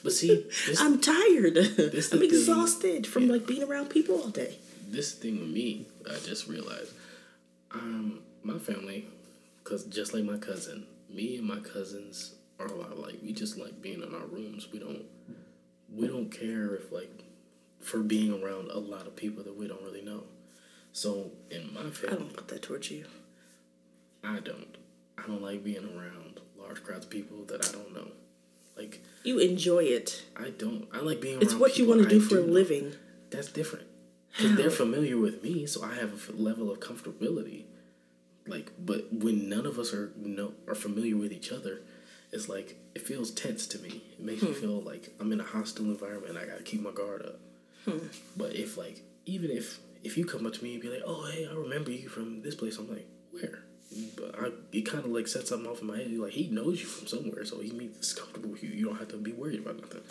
But 0.04 0.14
see, 0.14 0.46
this, 0.68 0.82
I'm 0.82 1.00
tired. 1.00 1.58
I'm 1.58 1.74
thing. 1.92 2.24
exhausted 2.24 3.06
from 3.06 3.28
like 3.28 3.46
being 3.46 3.62
around 3.62 3.90
people 3.90 4.20
all 4.20 4.30
day. 4.30 4.58
This 4.92 5.14
thing 5.14 5.40
with 5.40 5.50
me, 5.50 5.88
I 6.10 6.18
just 6.26 6.48
realized, 6.48 6.94
um, 7.72 8.20
my 8.44 8.58
family, 8.58 9.08
cause 9.64 9.86
just 9.86 10.14
like 10.14 10.24
my 10.24 10.38
cousin, 10.38 10.86
me 11.10 11.38
and 11.38 11.48
my 11.48 11.60
cousins 11.60 12.36
are 12.60 12.68
a 12.68 12.74
lot 12.74 12.98
like 13.00 13.16
we 13.24 13.34
just 13.34 13.58
like 13.58 13.82
being 13.82 14.02
in 14.04 14.14
our 14.14 14.26
rooms. 14.26 14.68
We 14.72 14.80
don't, 14.80 15.06
we 15.94 16.08
don't 16.08 16.30
care 16.30 16.76
if 16.76 16.92
like, 16.92 17.12
for 17.80 18.00
being 18.00 18.44
around 18.44 18.70
a 18.70 18.78
lot 18.78 19.08
of 19.08 19.16
people 19.16 19.44
that 19.44 19.58
we 19.58 19.68
don't 19.68 19.82
really 19.82 20.02
know. 20.04 20.24
So 20.94 21.32
in 21.50 21.74
my 21.74 21.90
family, 21.90 22.16
I 22.16 22.20
don't 22.20 22.34
put 22.34 22.48
that 22.50 22.62
towards 22.62 22.92
you. 22.92 23.06
I 24.24 24.40
don't, 24.40 24.78
I 25.18 25.26
don't 25.26 25.42
like 25.42 25.64
being 25.64 25.86
around 25.98 26.42
large 26.60 26.84
crowds 26.84 27.06
of 27.06 27.12
people 27.12 27.44
that 27.46 27.68
I 27.68 27.72
don't 27.72 27.94
know. 27.94 28.10
Like 28.78 29.02
You 29.24 29.40
enjoy 29.40 29.84
it. 29.86 30.24
I 30.38 30.50
don't, 30.50 30.88
I 30.94 31.00
like 31.00 31.22
being. 31.22 31.42
It's 31.42 31.56
what 31.56 31.78
you 31.78 31.88
want 31.88 32.02
to 32.02 32.08
I 32.08 32.10
do 32.10 32.20
for 32.20 32.38
a 32.38 32.42
living. 32.42 32.94
That's 33.30 33.52
different. 33.52 33.88
Because 34.36 34.56
they're 34.58 34.70
familiar 34.86 35.18
with 35.18 35.44
me, 35.44 35.66
so 35.66 35.84
I 35.84 35.94
have 35.96 36.30
a 36.30 36.34
level 36.34 36.72
of 36.72 36.80
comfortability. 36.80 37.66
Like, 38.48 38.72
but 38.80 39.12
when 39.14 39.50
none 39.50 39.66
of 39.66 39.78
us 39.78 39.94
are 39.94 40.12
no 40.18 40.54
are 40.68 40.76
familiar 40.76 41.16
with 41.16 41.32
each 41.32 41.52
other, 41.52 41.82
it's 42.32 42.50
like 42.50 42.78
it 42.96 43.04
feels 43.04 43.30
tense 43.32 43.68
to 43.68 43.80
me. 43.80 44.02
It 44.18 44.20
makes 44.24 44.42
Hmm. 44.42 44.48
me 44.48 44.54
feel 44.54 44.82
like 44.82 45.14
I'm 45.20 45.32
in 45.32 45.40
a 45.40 45.44
hostile 45.44 45.86
environment. 45.86 46.30
and 46.32 46.38
I 46.40 46.46
gotta 46.46 46.64
keep 46.64 46.82
my 46.82 46.92
guard 46.92 47.22
up. 47.24 47.40
Hmm. 47.86 48.08
But 48.36 48.56
if 48.56 48.78
like 48.78 49.04
even 49.26 49.52
if 49.52 49.80
if 50.04 50.18
you 50.18 50.26
come 50.26 50.46
up 50.48 50.54
to 50.54 50.64
me 50.64 50.74
and 50.74 50.82
be 50.82 50.90
like, 50.90 51.04
"Oh, 51.06 51.26
hey, 51.32 51.48
I 51.48 51.54
remember 51.54 51.92
you 51.92 52.10
from 52.10 52.42
this 52.42 52.56
place," 52.56 52.78
I'm 52.80 52.90
like, 52.90 53.08
"Where?" 53.32 53.60
But 54.16 54.36
I, 54.40 54.52
it 54.72 54.82
kind 54.88 55.04
of 55.06 55.12
like 55.12 55.28
sets 55.28 55.50
something 55.50 55.70
off 55.70 55.82
in 55.82 55.88
my 55.88 55.98
head. 55.98 56.12
Like 56.18 56.32
he 56.34 56.48
knows 56.48 56.80
you 56.80 56.88
from 56.88 57.08
somewhere, 57.08 57.46
so 57.46 57.60
he 57.60 57.72
means 57.72 57.98
it's 57.98 58.14
comfortable 58.14 58.50
with 58.50 58.64
you. 58.64 58.70
You 58.70 58.86
don't 58.88 58.98
have 58.98 59.10
to 59.10 59.18
be 59.18 59.34
worried 59.34 59.60
about 59.60 59.80
nothing. 59.82 60.02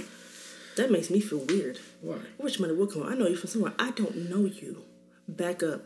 That 0.81 0.91
makes 0.91 1.11
me 1.11 1.21
feel 1.21 1.41
weird. 1.41 1.79
Why? 2.01 2.17
Wish 2.39 2.57
somebody 2.57 2.75
would 2.75 2.91
come. 2.91 3.03
I 3.03 3.15
know 3.15 3.27
you 3.27 3.37
from 3.37 3.51
somewhere. 3.51 3.75
I 3.79 3.91
don't 3.91 4.31
know 4.31 4.47
you. 4.47 4.83
Back 5.29 5.63
up. 5.63 5.83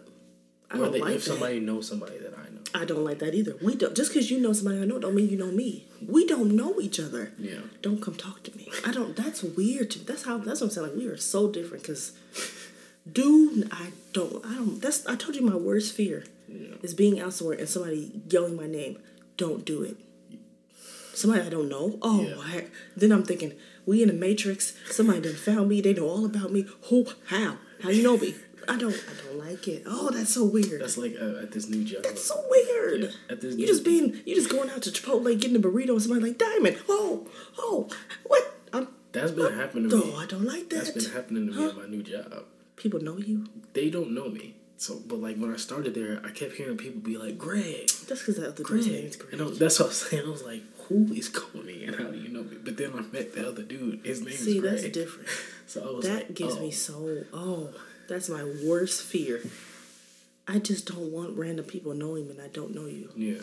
I 0.70 0.76
Or 0.76 0.84
don't 0.84 0.92
they, 0.92 1.00
like 1.00 1.14
if 1.16 1.24
that. 1.24 1.30
somebody 1.30 1.58
knows 1.58 1.88
somebody 1.88 2.16
that 2.18 2.32
I 2.38 2.48
know. 2.54 2.60
I 2.80 2.84
don't 2.84 3.02
like 3.02 3.18
that 3.18 3.34
either. 3.34 3.56
We 3.60 3.74
don't 3.74 3.96
just 3.96 4.12
because 4.12 4.30
you 4.30 4.38
know 4.40 4.52
somebody 4.52 4.80
I 4.80 4.84
know 4.84 5.00
don't 5.00 5.16
mean 5.16 5.28
you 5.28 5.36
know 5.36 5.50
me. 5.50 5.88
We 6.06 6.24
don't 6.28 6.54
know 6.54 6.80
each 6.80 7.00
other. 7.00 7.32
Yeah. 7.38 7.58
Don't 7.82 8.00
come 8.00 8.14
talk 8.14 8.44
to 8.44 8.56
me. 8.56 8.68
I 8.86 8.92
don't. 8.92 9.16
That's 9.16 9.42
weird. 9.42 9.90
To, 9.90 9.98
that's 9.98 10.22
how. 10.22 10.38
That's 10.38 10.60
what 10.60 10.68
I'm 10.68 10.70
saying. 10.70 10.86
Like 10.86 10.96
we 10.96 11.06
are 11.06 11.16
so 11.16 11.50
different. 11.50 11.82
Because, 11.82 12.12
dude, 13.10 13.68
I 13.72 13.88
don't. 14.12 14.46
I 14.46 14.54
don't. 14.54 14.80
That's. 14.80 15.04
I 15.08 15.16
told 15.16 15.34
you 15.34 15.42
my 15.42 15.56
worst 15.56 15.92
fear 15.92 16.22
yeah. 16.48 16.76
is 16.82 16.94
being 16.94 17.18
out 17.18 17.32
somewhere 17.32 17.58
and 17.58 17.68
somebody 17.68 18.12
yelling 18.28 18.54
my 18.54 18.68
name. 18.68 18.98
Don't 19.36 19.64
do 19.64 19.82
it. 19.82 19.96
Somebody 21.14 21.42
I 21.46 21.48
don't 21.50 21.68
know. 21.68 21.98
Oh, 22.02 22.22
Yeah. 22.22 22.42
heck. 22.48 22.70
then 22.96 23.12
I'm 23.12 23.24
thinking 23.24 23.54
we 23.86 24.02
in 24.02 24.08
the 24.08 24.14
matrix. 24.14 24.74
Somebody 24.90 25.20
done 25.20 25.34
found 25.34 25.68
me. 25.68 25.80
They 25.80 25.92
know 25.94 26.08
all 26.08 26.24
about 26.24 26.52
me. 26.52 26.66
Who? 26.88 27.06
How? 27.26 27.58
How 27.82 27.90
you 27.90 28.02
know 28.02 28.16
me? 28.16 28.34
I 28.66 28.76
don't. 28.78 28.94
I 28.94 29.22
don't 29.26 29.38
like 29.46 29.68
it. 29.68 29.82
Oh, 29.86 30.10
that's 30.10 30.32
so 30.32 30.44
weird. 30.44 30.80
That's 30.80 30.96
like 30.96 31.14
uh, 31.20 31.42
at 31.42 31.52
this 31.52 31.68
new 31.68 31.84
job. 31.84 32.02
That's 32.02 32.24
so 32.24 32.42
weird. 32.50 33.02
Yeah, 33.02 33.08
at 33.28 33.40
this 33.42 33.56
you 33.56 33.66
just 33.66 33.84
being, 33.84 34.22
you 34.24 34.34
just 34.34 34.48
going 34.50 34.70
out 34.70 34.80
to 34.82 34.90
Chipotle 34.90 35.38
getting 35.38 35.56
a 35.56 35.60
burrito 35.60 35.90
and 35.90 36.00
somebody 36.02 36.22
like 36.28 36.38
Diamond. 36.38 36.78
Oh, 36.88 37.26
oh, 37.58 37.88
what? 38.26 38.54
I'm 38.72 38.88
That's 39.12 39.32
been 39.32 39.52
happening 39.52 39.90
to 39.90 39.96
me. 39.96 40.12
Oh, 40.14 40.16
I 40.18 40.24
don't 40.26 40.44
like 40.46 40.70
that. 40.70 40.76
That's 40.84 40.90
been 40.92 41.12
happening 41.12 41.46
to 41.48 41.52
me 41.52 41.68
at 41.68 41.76
my 41.76 41.86
new 41.86 42.02
job. 42.02 42.44
People 42.76 43.00
know 43.02 43.18
you. 43.18 43.44
They 43.74 43.90
don't 43.90 44.12
know 44.12 44.28
me. 44.30 44.54
So, 44.78 45.00
but 45.06 45.18
like 45.20 45.36
when 45.36 45.52
I 45.52 45.56
started 45.56 45.94
there, 45.94 46.20
I 46.24 46.30
kept 46.30 46.54
hearing 46.54 46.76
people 46.76 47.00
be 47.00 47.16
like, 47.18 47.36
"Greg, 47.38 47.88
That's 48.08 48.20
because 48.22 48.38
of 48.38 48.44
the 48.44 48.48
other 48.48 48.62
Greg," 48.64 48.82
dude's 48.82 48.92
name 48.94 49.06
is 49.06 49.16
Greg. 49.16 49.32
and 49.34 49.42
I 49.42 49.50
that's 49.58 49.78
what 49.78 49.86
I 49.86 49.88
was 49.88 49.96
saying. 50.00 50.26
I 50.26 50.30
was 50.30 50.42
like, 50.42 50.62
"Who 50.88 51.12
is 51.12 51.28
calling 51.28 51.66
me, 51.66 51.84
and 51.84 51.96
how 51.96 52.04
do 52.10 52.18
you 52.18 52.28
know 52.28 52.42
me?" 52.42 52.56
But 52.62 52.76
then 52.76 52.92
I 52.94 53.00
met 53.02 53.34
the 53.34 53.48
other 53.48 53.62
dude. 53.62 54.04
His 54.04 54.20
name 54.22 54.34
See, 54.34 54.56
is 54.56 54.60
Greg. 54.60 54.72
that's 54.80 54.88
different. 54.90 55.28
So 55.66 55.80
I 55.82 55.96
was 55.96 56.04
That 56.04 56.14
like, 56.14 56.34
gives 56.34 56.56
oh. 56.56 56.60
me 56.60 56.70
so. 56.70 57.24
Oh, 57.32 57.70
that's 58.06 58.28
my 58.28 58.44
worst 58.66 59.02
fear. 59.02 59.40
I 60.46 60.58
just 60.58 60.86
don't 60.92 61.10
want 61.10 61.38
random 61.38 61.64
people 61.64 61.94
knowing 61.94 62.26
me 62.26 62.32
and 62.32 62.42
I 62.42 62.48
don't 62.48 62.74
know 62.74 62.84
you. 62.84 63.10
Yeah, 63.16 63.40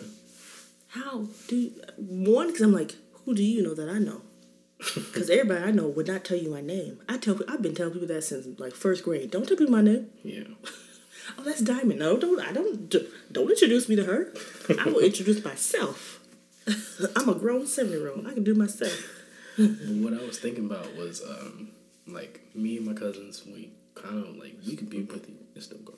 How 0.90 1.26
do 1.48 1.56
you, 1.56 1.72
one? 1.98 2.48
Because 2.48 2.62
I'm 2.62 2.72
like, 2.74 2.94
who 3.26 3.34
do 3.34 3.44
you 3.44 3.64
know 3.64 3.74
that 3.74 3.90
I 3.90 3.98
know? 3.98 4.22
Because 4.94 5.32
everybody 5.32 5.64
I 5.64 5.72
know 5.72 5.88
would 5.88 6.08
not 6.08 6.24
tell 6.24 6.38
you 6.38 6.52
my 6.52 6.62
name. 6.62 7.02
I 7.10 7.18
tell 7.18 7.40
I've 7.48 7.64
been 7.64 7.74
telling 7.74 7.94
people 7.94 8.08
that 8.10 8.24
since 8.24 8.60
like 8.60 8.76
first 8.76 9.04
grade. 9.04 9.32
Don't 9.32 9.48
tell 9.48 9.58
people 9.58 9.72
my 9.74 9.82
name. 9.82 10.10
yeah. 10.24 10.44
Oh, 11.38 11.44
that's 11.44 11.62
Diamond. 11.62 12.00
No, 12.00 12.18
don't. 12.18 12.40
I 12.42 12.52
don't. 12.52 12.94
Don't 13.32 13.50
introduce 13.50 13.88
me 13.88 13.96
to 13.96 14.04
her. 14.06 14.34
I 14.80 14.86
will 14.90 15.00
introduce 15.00 15.44
myself. 15.46 16.20
I'm 17.16 17.30
a 17.30 17.36
grown 17.36 17.66
seven 17.68 17.92
year 17.92 18.10
old. 18.12 18.28
I 18.28 18.34
can 18.34 18.44
do 18.44 18.54
myself. 18.54 19.18
What 19.58 20.14
I 20.14 20.26
was 20.26 20.40
thinking 20.40 20.66
about 20.66 20.96
was 20.96 21.22
um, 21.22 21.70
like 22.08 22.42
me 22.56 22.78
and 22.78 22.86
my 22.86 22.94
cousins. 22.94 23.44
We 23.46 23.72
kind 23.96 24.26
of 24.26 24.38
like 24.38 24.56
we 24.66 24.76
could 24.76 24.90
be 24.90 25.02
with 25.02 25.26
the 25.26 25.34
it's 25.56 25.66
still 25.66 25.80
going, 25.80 25.98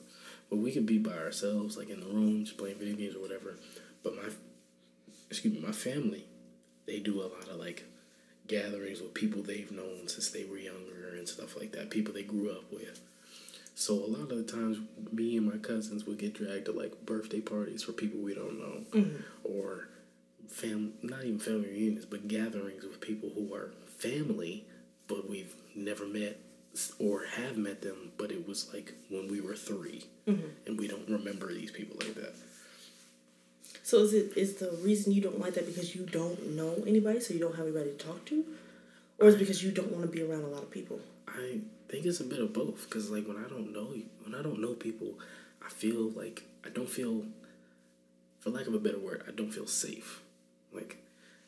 but 0.50 0.56
we 0.56 0.72
could 0.72 0.86
be 0.86 0.98
by 0.98 1.12
ourselves, 1.12 1.76
like 1.76 1.90
in 1.90 2.00
the 2.00 2.06
room, 2.06 2.44
just 2.44 2.58
playing 2.58 2.76
video 2.76 2.96
games 2.96 3.16
or 3.16 3.20
whatever. 3.20 3.56
But 4.02 4.16
my 4.16 4.22
excuse 5.30 5.54
me, 5.54 5.60
my 5.60 5.72
family, 5.72 6.24
they 6.86 6.98
do 6.98 7.20
a 7.20 7.28
lot 7.28 7.48
of 7.48 7.56
like 7.56 7.84
gatherings 8.46 9.00
with 9.00 9.14
people 9.14 9.42
they've 9.42 9.70
known 9.72 10.08
since 10.08 10.30
they 10.30 10.44
were 10.44 10.58
younger 10.58 11.14
and 11.16 11.28
stuff 11.28 11.56
like 11.56 11.72
that. 11.72 11.90
People 11.90 12.14
they 12.14 12.22
grew 12.22 12.50
up 12.50 12.70
with. 12.72 13.00
So 13.76 13.94
a 13.94 14.06
lot 14.06 14.30
of 14.30 14.38
the 14.38 14.44
times, 14.44 14.78
me 15.12 15.36
and 15.36 15.46
my 15.46 15.58
cousins 15.58 16.04
would 16.06 16.18
get 16.18 16.34
dragged 16.34 16.66
to 16.66 16.72
like 16.72 17.04
birthday 17.04 17.40
parties 17.40 17.82
for 17.82 17.92
people 17.92 18.20
we 18.20 18.34
don't 18.34 18.58
know, 18.58 19.04
or 19.42 19.88
fam 20.48 20.94
not 21.02 21.24
even 21.24 21.38
family 21.38 21.68
reunions, 21.68 22.04
but 22.04 22.28
gatherings 22.28 22.84
with 22.84 23.00
people 23.00 23.30
who 23.34 23.52
are 23.54 23.72
family, 23.98 24.64
but 25.08 25.28
we've 25.28 25.54
never 25.74 26.06
met 26.06 26.38
or 26.98 27.24
have 27.36 27.56
met 27.56 27.82
them, 27.82 28.12
but 28.18 28.30
it 28.30 28.46
was 28.48 28.72
like 28.72 28.94
when 29.08 29.28
we 29.28 29.40
were 29.40 29.54
3 29.54 30.04
mm-hmm. 30.26 30.46
and 30.66 30.78
we 30.78 30.88
don't 30.88 31.08
remember 31.08 31.52
these 31.52 31.70
people 31.70 31.96
like 32.00 32.14
that. 32.14 32.34
So 33.82 33.98
is 33.98 34.14
it 34.14 34.36
is 34.36 34.56
the 34.56 34.72
reason 34.82 35.12
you 35.12 35.20
don't 35.20 35.38
like 35.38 35.54
that 35.54 35.66
because 35.66 35.94
you 35.94 36.06
don't 36.06 36.56
know 36.56 36.82
anybody, 36.86 37.20
so 37.20 37.34
you 37.34 37.40
don't 37.40 37.54
have 37.54 37.66
anybody 37.66 37.90
to 37.90 37.96
talk 37.96 38.24
to, 38.26 38.44
or 39.18 39.28
is 39.28 39.34
it 39.34 39.38
because 39.38 39.62
you 39.62 39.70
don't 39.70 39.92
want 39.92 40.02
to 40.02 40.10
be 40.10 40.22
around 40.22 40.42
a 40.42 40.48
lot 40.48 40.62
of 40.62 40.70
people? 40.70 41.00
I 41.28 41.60
think 41.88 42.06
it's 42.06 42.20
a 42.20 42.24
bit 42.24 42.40
of 42.40 42.52
both 42.52 42.88
because 42.88 43.10
like 43.10 43.26
when 43.26 43.36
I 43.36 43.48
don't 43.48 43.72
know 43.72 43.88
when 44.24 44.34
I 44.34 44.42
don't 44.42 44.60
know 44.60 44.72
people, 44.72 45.18
I 45.64 45.68
feel 45.68 46.10
like 46.10 46.42
I 46.64 46.70
don't 46.70 46.88
feel, 46.88 47.24
for 48.40 48.50
lack 48.50 48.66
of 48.66 48.74
a 48.74 48.78
better 48.78 48.98
word, 48.98 49.22
I 49.28 49.32
don't 49.32 49.52
feel 49.52 49.66
safe. 49.66 50.20
Like 50.74 50.98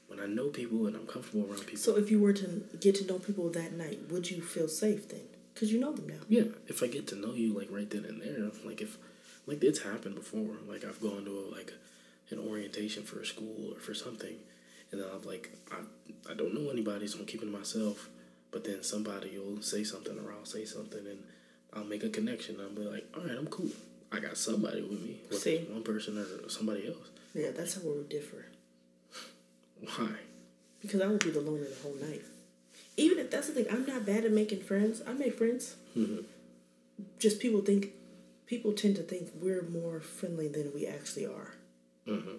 when 0.08 0.20
I 0.20 0.26
know 0.26 0.48
people 0.48 0.86
and 0.86 0.96
I'm 0.96 1.06
comfortable 1.06 1.46
around 1.46 1.60
people. 1.66 1.78
So 1.78 1.96
if 1.96 2.10
you 2.10 2.20
were 2.20 2.32
to 2.32 2.62
get 2.80 2.94
to 2.96 3.06
know 3.06 3.18
people 3.18 3.50
that 3.50 3.72
night, 3.72 4.00
would 4.10 4.30
you 4.30 4.40
feel 4.42 4.68
safe 4.68 5.08
then? 5.08 5.22
Because 5.52 5.72
you 5.72 5.80
know 5.80 5.92
them 5.92 6.08
now. 6.08 6.20
Yeah, 6.28 6.44
if 6.68 6.82
I 6.82 6.86
get 6.86 7.06
to 7.08 7.16
know 7.16 7.32
you 7.32 7.52
like 7.58 7.68
right 7.70 7.88
then 7.88 8.04
and 8.04 8.20
there, 8.20 8.50
like 8.64 8.80
if 8.80 8.98
like 9.46 9.62
it's 9.62 9.82
happened 9.82 10.14
before. 10.14 10.56
Like 10.68 10.84
I've 10.84 11.00
gone 11.00 11.24
to 11.24 11.38
a, 11.38 11.46
like 11.54 11.72
an 12.30 12.38
orientation 12.38 13.04
for 13.04 13.20
a 13.20 13.26
school 13.26 13.72
or 13.72 13.80
for 13.80 13.94
something, 13.94 14.34
and 14.92 15.00
then 15.00 15.08
I'm 15.12 15.22
like 15.22 15.50
I 15.70 15.76
I 16.30 16.34
don't 16.34 16.54
know 16.54 16.70
anybody, 16.70 17.06
so 17.06 17.18
I'm 17.18 17.26
keeping 17.26 17.50
to 17.50 17.58
myself. 17.58 18.08
But 18.50 18.64
then 18.64 18.82
somebody 18.82 19.38
will 19.38 19.60
say 19.60 19.84
something 19.84 20.18
or 20.18 20.32
I'll 20.32 20.44
say 20.46 20.64
something 20.64 21.06
and 21.06 21.22
I'll 21.74 21.84
make 21.84 22.04
a 22.04 22.08
connection. 22.08 22.56
I'll 22.60 22.70
be 22.70 22.82
like, 22.82 23.04
all 23.14 23.22
right, 23.22 23.36
I'm 23.36 23.48
cool. 23.48 23.68
I 24.10 24.20
got 24.20 24.36
somebody 24.36 24.80
with 24.82 25.02
me, 25.02 25.20
See? 25.32 25.58
one 25.70 25.82
person 25.82 26.16
or 26.16 26.48
somebody 26.48 26.86
else. 26.86 27.10
Yeah, 27.34 27.50
that's 27.50 27.74
how 27.74 27.82
we 27.82 28.04
differ. 28.04 28.46
Why? 29.80 30.10
Because 30.80 31.00
I 31.00 31.06
would 31.06 31.24
be 31.24 31.30
the 31.30 31.40
loner 31.40 31.64
the 31.64 31.76
whole 31.82 31.94
night. 31.94 32.22
Even 32.96 33.18
if 33.18 33.30
that's 33.30 33.48
the 33.48 33.54
thing, 33.54 33.66
I'm 33.70 33.84
not 33.86 34.06
bad 34.06 34.24
at 34.24 34.32
making 34.32 34.62
friends. 34.62 35.02
I 35.06 35.12
make 35.12 35.36
friends. 35.36 35.76
Mm-hmm. 35.96 36.22
Just 37.18 37.40
people 37.40 37.60
think, 37.60 37.92
people 38.46 38.72
tend 38.72 38.96
to 38.96 39.02
think 39.02 39.30
we're 39.40 39.62
more 39.62 40.00
friendly 40.00 40.48
than 40.48 40.72
we 40.74 40.86
actually 40.86 41.26
are. 41.26 41.54
Mm-hmm. 42.06 42.36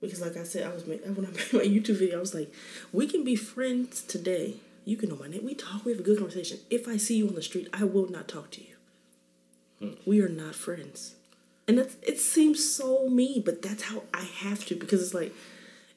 Because, 0.00 0.20
like 0.20 0.36
I 0.36 0.44
said, 0.44 0.64
I 0.64 0.72
was 0.72 0.84
when 0.84 1.00
I 1.04 1.08
made 1.08 1.52
my 1.52 1.60
YouTube 1.60 1.98
video, 1.98 2.18
I 2.18 2.20
was 2.20 2.34
like, 2.34 2.52
we 2.92 3.08
can 3.08 3.24
be 3.24 3.34
friends 3.34 4.02
today. 4.02 4.54
You 4.84 4.96
can 4.96 5.08
know 5.08 5.16
my 5.16 5.26
name. 5.26 5.44
We 5.44 5.54
talk. 5.54 5.84
We 5.84 5.92
have 5.92 6.00
a 6.00 6.04
good 6.04 6.18
conversation. 6.18 6.60
If 6.70 6.86
I 6.86 6.96
see 6.96 7.16
you 7.16 7.26
on 7.28 7.34
the 7.34 7.42
street, 7.42 7.68
I 7.72 7.84
will 7.84 8.08
not 8.08 8.28
talk 8.28 8.50
to 8.52 8.60
you. 8.60 8.76
Hmm. 9.80 9.90
We 10.06 10.20
are 10.20 10.28
not 10.28 10.54
friends, 10.54 11.14
and 11.66 11.78
that's, 11.78 11.96
it 12.02 12.18
seems 12.18 12.68
so 12.68 13.08
mean, 13.08 13.42
but 13.42 13.62
that's 13.62 13.82
how 13.84 14.04
I 14.12 14.22
have 14.22 14.64
to 14.66 14.74
because 14.74 15.02
it's 15.02 15.14
like, 15.14 15.32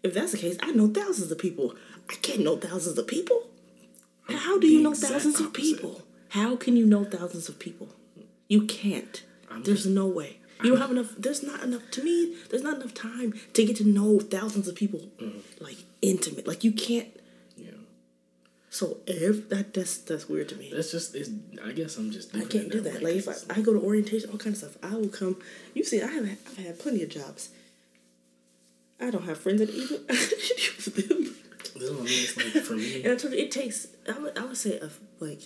if 0.03 0.13
that's 0.13 0.31
the 0.31 0.37
case, 0.37 0.57
I 0.61 0.71
know 0.71 0.87
thousands 0.87 1.31
of 1.31 1.37
people. 1.37 1.75
I 2.09 2.15
can't 2.15 2.41
know 2.41 2.57
thousands 2.57 2.97
of 2.97 3.07
people. 3.07 3.43
How 4.29 4.57
do 4.57 4.67
you 4.67 4.81
know 4.81 4.93
thousands 4.93 5.39
of 5.39 5.53
people? 5.53 6.03
How 6.29 6.55
can 6.55 6.77
you 6.77 6.85
know 6.85 7.03
thousands 7.03 7.49
of 7.49 7.59
people? 7.59 7.89
You 8.47 8.63
can't. 8.63 9.23
there's 9.63 9.85
no 9.85 10.07
way. 10.07 10.37
You 10.63 10.71
don't 10.71 10.81
have 10.81 10.91
enough. 10.91 11.15
There's 11.17 11.43
not 11.43 11.63
enough. 11.63 11.89
To 11.91 12.03
me, 12.03 12.35
there's 12.49 12.61
not 12.61 12.77
enough 12.77 12.93
time 12.93 13.33
to 13.53 13.65
get 13.65 13.77
to 13.77 13.83
know 13.83 14.19
thousands 14.19 14.67
of 14.67 14.75
people, 14.75 15.09
mm-hmm. 15.19 15.63
like 15.63 15.77
intimate. 16.01 16.47
Like 16.47 16.63
you 16.63 16.71
can't. 16.71 17.07
Yeah, 17.57 17.71
So 18.69 18.97
if 19.07 19.49
that 19.49 19.73
that's 19.73 19.97
that's 19.97 20.29
weird 20.29 20.49
to 20.49 20.55
me. 20.55 20.71
that's 20.73 20.91
just. 20.91 21.15
It's. 21.15 21.29
I 21.63 21.71
guess 21.71 21.97
I'm 21.97 22.11
just. 22.11 22.35
I 22.35 22.45
can't 22.45 22.71
do 22.71 22.79
that 22.81 23.01
way, 23.01 23.15
Like 23.15 23.27
if 23.27 23.51
I, 23.51 23.59
I 23.59 23.61
go 23.61 23.73
to 23.73 23.79
orientation, 23.79 24.29
all 24.29 24.37
kinds 24.37 24.61
of 24.61 24.71
stuff, 24.71 24.91
I 24.91 24.95
will 24.95 25.09
come. 25.09 25.37
You 25.73 25.83
see, 25.83 26.01
I 26.01 26.07
have 26.07 26.25
I've 26.25 26.57
had 26.57 26.79
plenty 26.79 27.01
of 27.03 27.09
jobs. 27.09 27.49
I 29.01 29.09
don't 29.09 29.23
have 29.25 29.39
friends 29.39 29.59
that 29.59 29.69
even 29.69 30.05
use 30.09 30.85
them. 30.85 31.35
This 31.73 31.83
is 31.83 31.91
what 31.91 32.01
I 32.01 32.03
mean. 32.03 32.07
It's 32.07 32.37
like 32.37 32.63
for 32.63 32.73
me. 32.73 33.03
And 33.03 33.13
I 33.13 33.15
told 33.15 33.33
you, 33.33 33.39
it 33.39 33.51
takes. 33.51 33.87
I 34.07 34.19
would, 34.19 34.37
I 34.37 34.45
would 34.45 34.57
say, 34.57 34.77
of 34.79 34.99
like, 35.19 35.41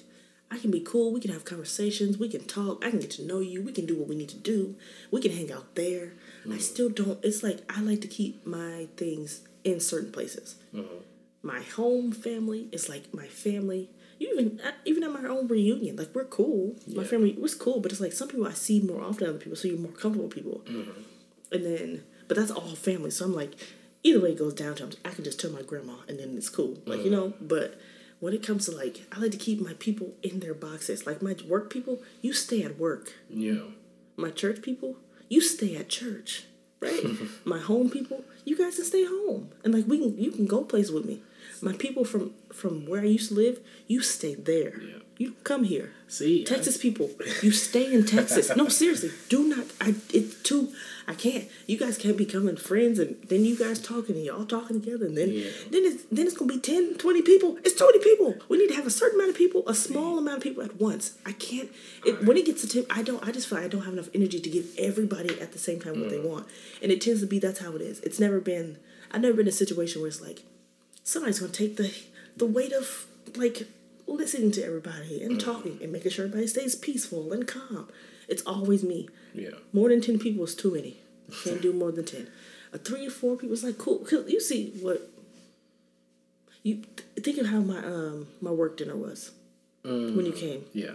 I 0.51 0.58
can 0.58 0.72
be 0.72 0.82
cool. 0.82 1.14
We 1.14 1.20
can 1.22 1.32
have 1.32 1.45
conversations. 1.45 2.18
We 2.18 2.30
can 2.30 2.43
talk. 2.45 2.84
I 2.86 2.89
can 2.89 2.99
get 2.99 3.12
to 3.12 3.26
know 3.26 3.39
you. 3.39 3.64
We 3.64 3.72
can 3.72 3.86
do 3.86 3.97
what 3.97 4.08
we 4.08 4.16
need 4.16 4.30
to 4.30 4.38
do. 4.38 4.76
We 5.12 5.22
can 5.22 5.32
hang 5.32 5.51
out 5.51 5.76
there. 5.76 6.14
I 6.43 6.47
mm-hmm. 6.49 6.58
still 6.60 6.89
don't. 6.89 7.24
It's 7.24 7.41
like 7.43 7.60
I 7.70 7.82
like 7.82 8.01
to 8.01 8.08
keep 8.08 8.45
my 8.45 8.88
things 8.97 9.41
in 9.64 9.80
certain 9.80 10.12
places. 10.12 10.56
Mm-hmm. 10.74 10.97
My 11.41 11.62
home 11.62 12.12
family 12.12 12.68
is 12.72 12.89
like 12.89 13.14
my 13.14 13.28
family. 13.28 13.89
You 14.20 14.32
even 14.34 14.60
uh, 14.64 14.72
even 14.86 15.03
at 15.03 15.12
my 15.12 15.28
own 15.28 15.47
reunion, 15.47 15.95
like 15.95 16.14
we're 16.14 16.26
cool. 16.26 16.76
My 16.88 17.03
Yeah. 17.03 17.08
family 17.08 17.34
was 17.39 17.56
cool, 17.56 17.80
but 17.82 17.91
it's 17.91 18.01
like 18.01 18.14
some 18.14 18.28
people 18.28 18.47
I 18.47 18.53
see 18.53 18.82
more 18.82 19.01
often 19.01 19.26
than 19.26 19.30
other 19.30 19.39
people, 19.39 19.56
so 19.58 19.68
you're 19.68 19.78
more 19.78 19.91
comfortable 19.91 20.28
with 20.28 20.36
people. 20.36 20.62
Mm-hmm. 20.66 21.01
And 21.51 21.66
then, 21.66 22.03
but 22.28 22.38
that's 22.38 22.51
all 22.51 22.76
family. 22.76 23.11
So 23.11 23.26
I'm 23.26 23.34
like, 23.34 23.55
either 24.03 24.21
way 24.21 24.32
it 24.32 24.39
goes 24.39 24.53
down 24.53 24.76
to, 24.76 24.84
I'm- 24.84 24.93
I 25.03 25.09
can 25.09 25.23
just 25.23 25.39
tell 25.39 25.51
my 25.51 25.61
grandma, 25.61 25.95
and 26.07 26.19
then 26.19 26.36
it's 26.38 26.49
cool. 26.49 26.78
Like 26.86 26.99
you 27.03 27.09
mm. 27.09 27.17
know. 27.17 27.34
But 27.41 27.80
when 28.19 28.34
it 28.34 28.43
comes 28.43 28.65
to 28.65 28.71
like, 28.71 29.01
I 29.11 29.19
like 29.19 29.32
to 29.32 29.38
keep 29.38 29.59
my 29.61 29.73
people 29.73 30.13
in 30.23 30.39
their 30.39 30.53
boxes. 30.53 31.05
Like 31.05 31.21
my 31.21 31.36
work 31.47 31.69
people, 31.69 32.01
you 32.21 32.34
stay 32.34 32.63
at 32.63 32.80
work. 32.80 33.13
Yeah. 33.30 33.65
My 34.15 34.32
church 34.32 34.61
people, 34.61 34.97
you 35.30 35.41
stay 35.41 35.76
at 35.76 35.89
church. 35.89 36.45
Right. 36.80 37.03
my 37.45 37.59
home 37.59 37.89
people, 37.89 38.23
you 38.43 38.57
guys 38.57 38.76
can 38.76 38.86
stay 38.86 39.05
home, 39.05 39.49
and 39.63 39.73
like 39.73 39.88
we 39.88 39.99
can, 39.99 40.17
you 40.17 40.32
can 40.32 40.45
go 40.45 40.63
places 40.63 40.91
with 40.91 41.05
me. 41.05 41.21
My 41.61 41.73
people 41.73 42.05
from 42.05 42.34
from 42.53 42.86
where 42.86 43.01
I 43.01 43.05
used 43.05 43.30
to 43.30 43.36
live, 43.36 43.59
you 43.88 44.01
stay 44.01 44.36
there. 44.36 44.82
Yeah. 44.82 44.97
You 45.17 45.36
come 45.43 45.63
here. 45.63 45.93
See, 46.07 46.41
I- 46.41 46.43
Texas 46.43 46.78
people, 46.78 47.09
you 47.41 47.51
stay 47.51 47.91
in 47.93 48.05
Texas. 48.05 48.55
No, 48.55 48.67
seriously, 48.82 49.11
do 49.30 49.47
not. 49.47 49.65
I 49.80 49.95
it's 50.13 50.41
too. 50.43 50.73
I 51.08 51.14
can't. 51.14 51.45
You 51.68 51.78
guys 51.78 51.97
can't 51.97 52.18
be 52.18 52.26
coming 52.26 52.58
friends, 52.58 52.97
and 52.97 53.16
then 53.30 53.45
you 53.45 53.56
guys 53.56 53.80
talking, 53.80 54.16
and 54.16 54.26
y'all 54.26 54.45
talking 54.45 54.82
together, 54.82 55.06
and 55.06 55.16
then 55.16 55.32
Yeah. 55.32 55.49
then 55.70 55.86
it's 55.86 56.03
then 56.12 56.26
it's 56.26 56.36
gonna 56.36 56.51
be 56.51 56.60
10, 56.60 56.95
20 56.95 57.22
people. 57.22 57.58
It's 57.64 57.76
twenty 57.76 57.99
people. 57.99 58.36
We 58.49 58.58
need 58.58 58.70
to 58.70 58.76
have 58.76 58.88
a 58.88 58.91
certain 58.91 59.20
amount 59.20 59.32
of 59.32 59.38
people, 59.38 59.64
a 59.68 59.76
small 59.76 60.18
amount 60.18 60.38
of 60.38 60.43
people 60.43 60.64
at 60.64 60.80
once. 60.80 61.14
I 61.26 61.34
can't. 61.34 61.70
It, 62.06 62.24
when 62.24 62.38
it 62.38 62.45
gets 62.45 62.62
to 62.62 62.68
ten, 62.68 62.86
I 62.89 63.03
don't. 63.03 63.26
I 63.28 63.32
just 63.32 63.47
feel 63.47 63.60
like 63.60 63.66
I 63.66 63.70
don't 63.70 63.84
have 63.84 63.93
enough 63.93 64.10
energy 64.14 64.39
to 64.39 64.49
give 64.49 64.68
everybody 64.78 65.39
at 65.39 65.51
the 65.51 65.60
same 65.60 65.80
time 65.80 65.99
what 65.99 66.10
they 66.10 66.18
mm. 66.18 66.30
want, 66.30 66.47
and 66.82 66.91
it 66.91 67.01
tends 67.01 67.22
to 67.22 67.28
be 67.28 67.39
that's 67.39 67.60
how 67.60 67.76
it 67.76 67.82
is. 67.82 67.99
It's 68.01 68.20
never 68.20 68.39
been. 68.39 68.78
I've 69.12 69.22
never 69.22 69.34
been 69.34 69.45
in 69.45 69.49
a 69.49 69.51
situation 69.51 70.01
where 70.01 70.08
it's 70.08 70.22
like 70.22 70.43
somebody's 71.03 71.39
gonna 71.39 71.51
take 71.51 71.78
the 71.78 71.93
the 72.36 72.45
weight 72.45 72.74
of 72.74 73.06
like 73.36 73.68
listening 74.08 74.51
to 74.51 74.64
everybody 74.64 75.22
and 75.24 75.38
mm. 75.38 75.43
talking 75.43 75.80
and 75.82 75.91
making 75.91 76.12
sure 76.12 76.26
everybody 76.26 76.47
stays 76.47 76.76
peaceful 76.76 77.32
and 77.32 77.47
calm. 77.47 77.88
It's 78.28 78.43
always 78.45 78.84
me. 78.84 79.07
Yeah. 79.34 79.51
More 79.73 79.89
than 79.89 80.01
ten 80.01 80.19
people 80.19 80.43
is 80.45 80.55
too 80.55 80.73
many. 80.73 80.97
Can't 81.43 81.61
do 81.61 81.73
more 81.73 81.91
than 81.91 82.05
ten. 82.05 82.28
A 82.73 82.78
three 82.78 83.05
or 83.07 83.11
four 83.11 83.36
people 83.38 83.53
is 83.53 83.63
like 83.63 83.78
cool. 83.78 83.99
'Cause 83.99 84.26
You 84.28 84.39
see 84.39 84.71
what 84.82 85.09
you 86.63 86.82
think 87.19 87.38
of 87.38 87.47
how 87.47 87.59
my 87.59 87.80
um 87.86 88.28
my 88.41 88.51
work 88.51 88.78
dinner 88.78 88.95
was 88.95 89.32
when 89.84 90.26
you 90.26 90.32
came. 90.34 90.65
Yeah. 90.73 90.93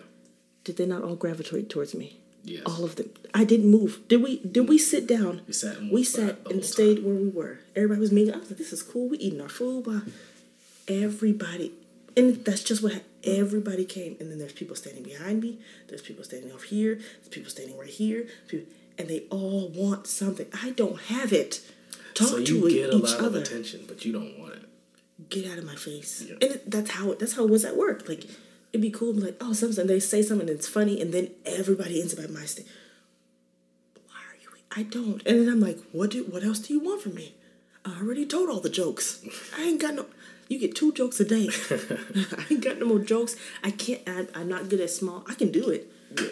Did 0.64 0.76
they 0.76 0.86
not 0.86 1.02
all 1.02 1.14
gravitate 1.16 1.68
towards 1.70 1.94
me? 1.94 2.18
Yes. 2.44 2.62
All 2.66 2.84
of 2.84 2.96
them. 2.96 3.10
I 3.34 3.44
didn't 3.44 3.70
move. 3.70 4.00
Did 4.08 4.22
we? 4.22 4.38
Did 4.38 4.68
we 4.68 4.78
sit 4.78 5.06
down? 5.06 5.42
We 5.46 5.52
sat 5.52 5.76
We 5.90 6.02
sat 6.04 6.38
and 6.50 6.64
stayed 6.64 6.96
time. 6.96 7.04
where 7.04 7.14
we 7.14 7.28
were. 7.28 7.58
Everybody 7.76 8.00
was 8.00 8.12
meeting. 8.12 8.34
I 8.34 8.38
was 8.38 8.48
like, 8.50 8.58
"This 8.58 8.72
is 8.72 8.82
cool. 8.82 9.08
We 9.08 9.18
eating 9.18 9.40
our 9.42 9.48
food." 9.48 9.84
Blah. 9.84 10.02
Everybody, 10.88 11.72
And 12.20 12.44
that's 12.44 12.62
just 12.62 12.82
what 12.82 13.02
everybody 13.24 13.84
came. 13.84 14.16
And 14.20 14.30
then 14.30 14.38
there's 14.38 14.52
people 14.52 14.76
standing 14.76 15.02
behind 15.02 15.40
me. 15.42 15.58
There's 15.88 16.02
people 16.02 16.24
standing 16.24 16.52
off 16.52 16.64
here. 16.64 16.96
There's 16.96 17.28
people 17.30 17.50
standing 17.50 17.76
right 17.78 17.88
here. 17.88 18.26
people- 18.48 18.72
And 18.98 19.08
they 19.08 19.20
all 19.30 19.68
want 19.68 20.06
something. 20.06 20.46
I 20.62 20.70
don't 20.70 21.00
have 21.02 21.32
it. 21.32 21.62
Talk 22.14 22.28
so 22.28 22.44
to 22.44 22.54
you 22.54 22.70
get 22.70 22.92
a 22.92 22.96
each 22.98 23.02
lot 23.04 23.20
other. 23.20 23.38
of 23.38 23.44
attention, 23.46 23.84
but 23.88 24.04
you 24.04 24.12
don't 24.12 24.38
want 24.38 24.54
it. 24.54 24.62
Get 25.30 25.50
out 25.50 25.58
of 25.58 25.64
my 25.64 25.74
face. 25.76 26.22
Yeah. 26.26 26.34
And 26.34 26.50
it, 26.56 26.70
that's 26.70 26.90
how 26.90 27.12
it, 27.12 27.18
that's 27.18 27.34
how 27.36 27.44
it 27.44 27.50
was 27.50 27.64
at 27.64 27.76
work. 27.76 28.08
Like 28.08 28.24
it'd 28.72 28.82
be 28.82 28.90
cool. 28.90 29.12
Be 29.14 29.20
like 29.20 29.36
oh, 29.40 29.52
something 29.54 29.86
they 29.86 30.00
say 30.00 30.20
something 30.22 30.46
that's 30.46 30.66
funny, 30.68 31.00
and 31.00 31.12
then 31.14 31.30
everybody 31.46 32.00
ends 32.00 32.12
up 32.12 32.20
at 32.24 32.30
my 32.30 32.44
stage. 32.44 32.66
Why 34.08 34.20
are 34.30 34.36
you? 34.42 34.48
I 34.78 34.82
don't. 34.82 35.22
And 35.26 35.40
then 35.40 35.48
I'm 35.48 35.60
like, 35.60 35.78
what 35.92 36.10
do? 36.10 36.24
What 36.24 36.42
else 36.42 36.58
do 36.58 36.74
you 36.74 36.80
want 36.80 37.00
from 37.02 37.14
me? 37.14 37.34
I 37.84 37.98
already 38.00 38.26
told 38.26 38.50
all 38.50 38.60
the 38.60 38.68
jokes. 38.70 39.24
I 39.56 39.62
ain't 39.62 39.80
got 39.80 39.94
no. 39.94 40.06
You 40.50 40.58
get 40.58 40.74
two 40.74 40.92
jokes 40.92 41.18
a 41.20 41.24
day. 41.24 41.48
I 41.70 42.44
ain't 42.50 42.62
got 42.62 42.78
no 42.78 42.86
more 42.86 42.98
jokes. 42.98 43.36
I 43.64 43.70
can't. 43.70 44.02
I, 44.06 44.26
I'm 44.34 44.48
not 44.48 44.68
good 44.68 44.80
at 44.80 44.90
small. 44.90 45.24
I 45.28 45.34
can 45.34 45.50
do 45.52 45.70
it, 45.70 45.90
Yeah. 46.18 46.26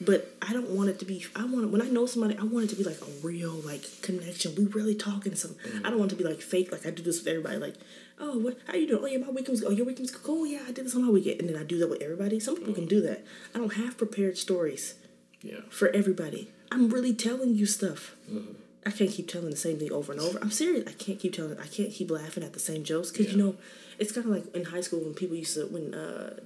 but 0.00 0.32
I 0.40 0.52
don't 0.52 0.70
want 0.70 0.90
it 0.90 0.98
to 1.00 1.04
be. 1.04 1.26
I 1.34 1.44
want 1.44 1.64
it 1.64 1.70
when 1.72 1.82
I 1.82 1.88
know 1.88 2.06
somebody. 2.06 2.38
I 2.38 2.44
want 2.44 2.66
it 2.66 2.68
to 2.70 2.76
be 2.76 2.84
like 2.84 3.00
a 3.02 3.26
real 3.26 3.50
like 3.52 3.84
connection. 4.00 4.54
We 4.54 4.66
really 4.66 4.94
talking 4.94 5.34
some. 5.34 5.56
I 5.84 5.90
don't 5.90 5.98
want 5.98 6.12
it 6.12 6.16
to 6.16 6.22
be 6.22 6.28
like 6.28 6.40
fake. 6.40 6.70
Like 6.70 6.86
I 6.86 6.90
do 6.90 7.02
this 7.02 7.18
with 7.18 7.26
everybody. 7.28 7.58
Like, 7.58 7.74
oh, 8.20 8.38
what? 8.38 8.58
How 8.68 8.74
you 8.76 8.86
doing? 8.86 9.02
Oh 9.02 9.06
yeah, 9.06 9.18
my 9.18 9.30
weekend 9.30 9.48
was. 9.48 9.64
Oh, 9.64 9.70
your 9.70 9.86
weekend 9.86 10.08
was 10.08 10.16
cool. 10.16 10.42
Oh, 10.42 10.44
yeah, 10.44 10.60
I 10.68 10.72
did 10.72 10.84
this 10.86 10.94
on 10.94 11.02
my 11.04 11.10
weekend, 11.10 11.40
and 11.40 11.48
then 11.50 11.56
I 11.60 11.64
do 11.64 11.78
that 11.80 11.90
with 11.90 12.00
everybody. 12.00 12.38
Some 12.38 12.56
people 12.56 12.74
can 12.74 12.86
do 12.86 13.00
that. 13.02 13.24
I 13.54 13.58
don't 13.58 13.74
have 13.74 13.98
prepared 13.98 14.38
stories 14.38 14.94
Yeah. 15.42 15.62
for 15.68 15.88
everybody. 15.88 16.48
I'm 16.70 16.88
really 16.90 17.12
telling 17.12 17.56
you 17.56 17.66
stuff. 17.66 18.14
Mm-hmm. 18.30 18.52
I 18.86 18.90
can't 18.90 19.10
keep 19.10 19.28
telling 19.28 19.50
the 19.50 19.56
same 19.56 19.78
thing 19.78 19.92
over 19.92 20.12
and 20.12 20.20
over. 20.20 20.38
I'm 20.40 20.50
serious. 20.50 20.86
I 20.86 20.92
can't 20.92 21.18
keep 21.18 21.32
telling. 21.34 21.58
I 21.58 21.66
can't 21.66 21.90
keep 21.90 22.10
laughing 22.10 22.44
at 22.44 22.52
the 22.52 22.60
same 22.60 22.84
jokes 22.84 23.10
because 23.10 23.32
you 23.32 23.38
know, 23.42 23.56
it's 23.98 24.12
kind 24.12 24.26
of 24.26 24.32
like 24.32 24.54
in 24.54 24.64
high 24.64 24.82
school 24.82 25.00
when 25.00 25.14
people 25.14 25.36
used 25.36 25.54
to 25.54 25.66
when 25.66 25.94
uh, 25.94 26.40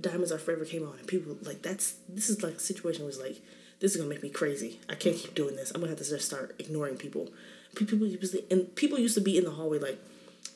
Diamonds 0.00 0.32
Are 0.32 0.38
Forever 0.38 0.64
came 0.64 0.82
on 0.86 0.98
and 0.98 1.06
people 1.06 1.36
like 1.42 1.62
that's 1.62 1.96
this 2.08 2.28
is 2.28 2.42
like 2.42 2.54
a 2.54 2.60
situation 2.60 3.04
was 3.04 3.18
like 3.18 3.40
this 3.80 3.92
is 3.94 3.96
gonna 3.96 4.10
make 4.10 4.22
me 4.22 4.30
crazy. 4.30 4.80
I 4.88 4.94
can't 4.94 5.16
keep 5.16 5.34
doing 5.34 5.56
this. 5.56 5.70
I'm 5.70 5.80
gonna 5.80 5.90
have 5.90 5.98
to 5.98 6.08
just 6.08 6.26
start 6.26 6.54
ignoring 6.58 6.96
people. 6.96 7.30
People 7.76 7.98
used 7.98 8.32
to, 8.32 8.42
and 8.50 8.74
people 8.74 8.98
used 8.98 9.14
to 9.14 9.20
be 9.20 9.36
in 9.36 9.44
the 9.44 9.50
hallway 9.50 9.78
like 9.78 9.98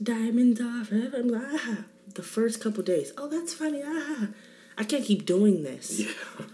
Diamonds 0.02 0.60
Are 0.60 0.84
Forever. 0.84 1.18
I'm 1.18 1.28
like 1.28 1.42
ah. 1.44 1.84
The 2.14 2.22
first 2.22 2.60
couple 2.60 2.82
days, 2.82 3.12
oh 3.16 3.28
that's 3.28 3.54
funny 3.54 3.82
ah. 3.84 4.28
I 4.78 4.84
can't 4.84 5.04
keep 5.04 5.26
doing 5.26 5.64
this. 5.64 6.00
Yeah. 6.00 6.06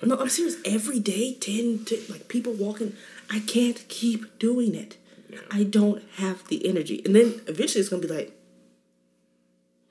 No, 0.03 0.17
I'm 0.17 0.31
serious. 0.31 0.57
Every 0.65 0.99
day, 0.99 1.35
10, 1.35 1.85
to, 1.85 2.03
like 2.09 2.27
people 2.29 2.55
walking, 2.55 2.95
I 3.31 3.41
can't 3.41 3.87
keep 3.89 4.39
doing 4.39 4.75
it. 4.75 4.97
Yeah. 5.31 5.41
I 5.51 5.65
don't 5.65 6.03
have 6.17 6.47
the 6.49 6.67
energy. 6.67 7.03
And 7.05 7.15
then 7.17 7.41
eventually 7.47 7.81
it's 7.81 7.89
going 7.89 8.03
to 8.03 8.09
be 8.09 8.15
like, 8.15 8.33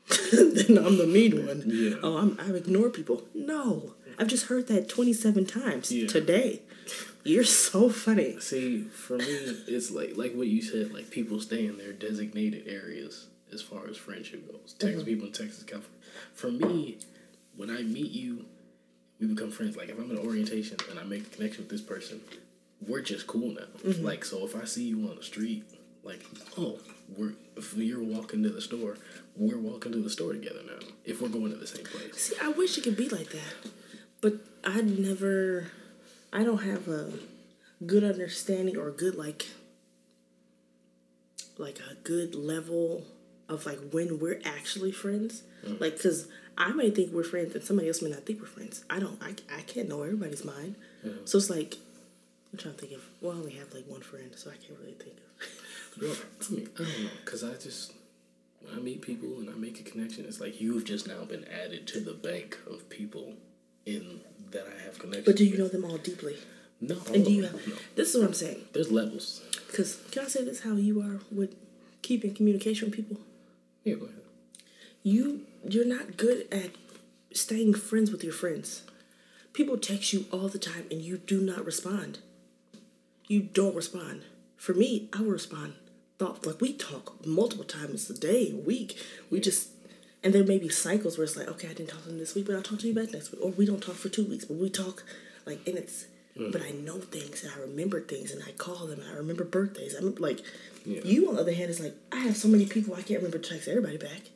then 0.31 0.77
I'm 0.77 0.97
the 0.97 1.07
mean 1.07 1.45
one. 1.45 1.63
Yeah. 1.65 1.95
Oh, 2.03 2.17
I'm, 2.17 2.37
I 2.39 2.51
ignore 2.55 2.89
people. 2.89 3.23
No. 3.33 3.93
I've 4.19 4.27
just 4.27 4.45
heard 4.47 4.67
that 4.67 4.89
27 4.89 5.45
times 5.45 5.91
Yeah. 5.91 6.07
today. 6.07 6.61
You're 7.23 7.45
so 7.45 7.89
funny. 7.89 8.39
See, 8.41 8.81
for 8.83 9.17
me, 9.17 9.25
it's 9.25 9.89
like 9.91 10.17
like 10.17 10.33
what 10.35 10.47
you 10.47 10.61
said. 10.61 10.93
Like 10.93 11.09
people 11.09 11.39
stay 11.39 11.65
in 11.65 11.77
their 11.77 11.93
designated 11.93 12.67
areas 12.67 13.27
as 13.53 13.61
far 13.61 13.87
as 13.87 13.95
friendship 13.95 14.51
goes. 14.51 14.73
Texas 14.77 15.01
Mm-hmm. 15.01 15.05
people 15.05 15.27
in 15.27 15.31
Texas, 15.33 15.63
California. 15.63 15.99
For 16.33 16.51
me, 16.51 16.97
when 17.55 17.69
I 17.69 17.81
meet 17.81 18.11
you, 18.11 18.45
we 19.21 19.27
become 19.27 19.51
friends. 19.51 19.77
Like 19.77 19.87
if 19.87 19.97
I'm 19.97 20.11
in 20.11 20.17
orientation 20.17 20.75
and 20.89 20.99
I 20.99 21.03
make 21.03 21.25
a 21.27 21.29
connection 21.29 21.63
with 21.63 21.69
this 21.69 21.81
person, 21.81 22.19
we're 22.87 23.01
just 23.01 23.27
cool 23.27 23.49
now. 23.49 23.67
Mm-hmm. 23.83 24.05
Like 24.05 24.25
so, 24.25 24.45
if 24.45 24.55
I 24.55 24.65
see 24.65 24.83
you 24.83 25.07
on 25.09 25.15
the 25.15 25.23
street, 25.23 25.63
like 26.03 26.23
oh, 26.57 26.79
we're 27.17 27.33
if 27.55 27.75
you're 27.75 28.03
walking 28.03 28.43
to 28.43 28.49
the 28.49 28.61
store, 28.61 28.97
we're 29.35 29.57
walking 29.57 29.91
to 29.91 29.99
the 29.99 30.09
store 30.09 30.33
together 30.33 30.61
now. 30.65 30.79
If 31.05 31.21
we're 31.21 31.29
going 31.29 31.51
to 31.51 31.57
the 31.57 31.67
same 31.67 31.85
place. 31.85 32.15
See, 32.17 32.35
I 32.41 32.49
wish 32.49 32.77
it 32.77 32.83
could 32.83 32.97
be 32.97 33.09
like 33.09 33.29
that. 33.29 33.71
But 34.21 34.35
I 34.63 34.81
never, 34.81 35.67
I 36.31 36.43
don't 36.43 36.63
have 36.63 36.87
a 36.87 37.11
good 37.85 38.03
understanding 38.03 38.77
or 38.77 38.89
good, 38.89 39.15
like, 39.15 39.47
like 41.57 41.79
a 41.91 41.95
good 41.95 42.33
level 42.33 43.03
of 43.49 43.65
like 43.65 43.79
when 43.91 44.19
we're 44.19 44.39
actually 44.45 44.91
friends. 44.91 45.43
Like, 45.79 46.01
cause 46.01 46.27
I 46.57 46.71
may 46.71 46.89
think 46.89 47.11
we're 47.13 47.23
friends 47.23 47.53
and 47.55 47.63
somebody 47.63 47.87
else 47.87 48.01
may 48.01 48.09
not 48.09 48.25
think 48.25 48.39
we're 48.39 48.47
friends. 48.47 48.83
I 48.89 48.99
don't, 48.99 49.21
I, 49.21 49.35
I 49.53 49.61
can't 49.61 49.89
know 49.89 50.03
everybody's 50.03 50.45
mind. 50.45 50.75
So 51.25 51.37
it's 51.37 51.49
like, 51.49 51.75
I'm 52.53 52.59
trying 52.59 52.75
to 52.75 52.81
think 52.81 52.93
of, 52.93 53.03
well, 53.19 53.33
I 53.33 53.35
only 53.37 53.51
have 53.53 53.73
like 53.73 53.85
one 53.87 54.01
friend, 54.01 54.31
so 54.35 54.49
I 54.51 54.53
can't 54.55 54.79
really 54.79 54.93
think 54.93 55.17
of. 55.17 55.47
Well, 56.01 56.15
I 56.41 56.51
mean, 56.53 56.69
I 56.75 56.83
don't 56.83 57.03
know, 57.03 57.09
cause 57.23 57.43
I 57.43 57.53
just 57.53 57.93
when 58.61 58.73
I 58.75 58.81
meet 58.81 59.03
people 59.03 59.37
and 59.39 59.47
I 59.47 59.53
make 59.53 59.79
a 59.79 59.83
connection, 59.83 60.25
it's 60.25 60.39
like 60.41 60.59
you've 60.59 60.85
just 60.85 61.07
now 61.07 61.23
been 61.23 61.45
added 61.45 61.85
to 61.89 61.99
the 61.99 62.13
bank 62.13 62.57
of 62.65 62.89
people 62.89 63.33
in 63.85 64.21
that 64.49 64.65
I 64.65 64.81
have 64.85 64.97
connections. 64.97 65.25
But 65.27 65.35
do 65.35 65.45
you 65.45 65.51
with. 65.51 65.59
know 65.59 65.67
them 65.67 65.85
all 65.85 65.97
deeply? 65.97 66.35
No, 66.81 66.97
And 67.13 67.23
do 67.23 67.31
you 67.31 67.43
have, 67.43 67.67
no. 67.67 67.75
this 67.95 68.09
is 68.15 68.19
what 68.19 68.25
I'm 68.27 68.33
saying. 68.33 68.61
There's 68.73 68.91
levels. 68.91 69.41
Because 69.67 69.97
can 70.11 70.25
I 70.25 70.27
say 70.27 70.43
this 70.43 70.61
how 70.63 70.73
you 70.73 70.99
are 71.01 71.19
with 71.31 71.55
keeping 72.01 72.33
communication 72.33 72.87
with 72.89 72.95
people? 72.95 73.17
Yeah, 73.83 73.93
go 73.95 74.05
ahead. 74.05 74.21
You 75.03 75.41
you're 75.67 75.85
not 75.85 76.17
good 76.17 76.47
at 76.51 76.71
staying 77.33 77.75
friends 77.75 78.11
with 78.11 78.23
your 78.23 78.33
friends. 78.33 78.81
People 79.53 79.77
text 79.77 80.11
you 80.11 80.25
all 80.31 80.47
the 80.47 80.57
time 80.57 80.85
and 80.89 81.01
you 81.03 81.17
do 81.17 81.39
not 81.39 81.63
respond. 81.65 82.17
You 83.33 83.41
don't 83.41 83.75
respond. 83.75 84.21
For 84.57 84.75
me, 84.75 85.09
I 85.11 85.21
will 85.21 85.31
respond. 85.31 85.73
Thought 86.19 86.45
like 86.45 86.61
we 86.61 86.71
talk 86.71 87.25
multiple 87.25 87.65
times 87.65 88.07
a 88.07 88.13
day, 88.13 88.51
a 88.51 88.55
week. 88.55 88.95
We 89.31 89.39
just 89.39 89.69
and 90.23 90.35
there 90.35 90.43
may 90.43 90.59
be 90.59 90.69
cycles 90.69 91.17
where 91.17 91.25
it's 91.25 91.35
like, 91.35 91.47
okay, 91.47 91.67
I 91.67 91.73
didn't 91.73 91.89
talk 91.89 92.03
to 92.03 92.09
them 92.09 92.19
this 92.19 92.35
week, 92.35 92.45
but 92.45 92.55
I'll 92.55 92.61
talk 92.61 92.77
to 92.81 92.87
you 92.87 92.93
back 92.93 93.11
next 93.11 93.31
week. 93.31 93.41
Or 93.43 93.49
we 93.49 93.65
don't 93.65 93.81
talk 93.81 93.95
for 93.95 94.09
two 94.09 94.23
weeks, 94.23 94.45
but 94.45 94.57
we 94.57 94.69
talk 94.69 95.03
like 95.47 95.67
and 95.67 95.79
it's 95.79 96.05
hmm. 96.37 96.51
but 96.51 96.61
I 96.61 96.69
know 96.69 96.99
things 96.99 97.43
and 97.43 97.51
I 97.51 97.59
remember 97.61 98.01
things 98.01 98.29
and 98.31 98.43
I 98.47 98.51
call 98.51 98.85
them 98.85 98.99
and 98.99 99.09
I 99.09 99.15
remember 99.15 99.43
birthdays. 99.43 99.95
I'm 99.95 100.13
like 100.19 100.41
Yeah. 100.85 101.01
you 101.03 101.27
on 101.27 101.33
the 101.33 101.41
other 101.41 101.53
hand 101.53 101.71
is 101.71 101.79
like, 101.79 101.95
I 102.11 102.19
have 102.19 102.37
so 102.37 102.47
many 102.47 102.67
people 102.67 102.93
I 102.93 103.01
can't 103.01 103.19
remember 103.23 103.39
to 103.39 103.49
text 103.49 103.67
everybody 103.67 103.97
back. 103.97 104.29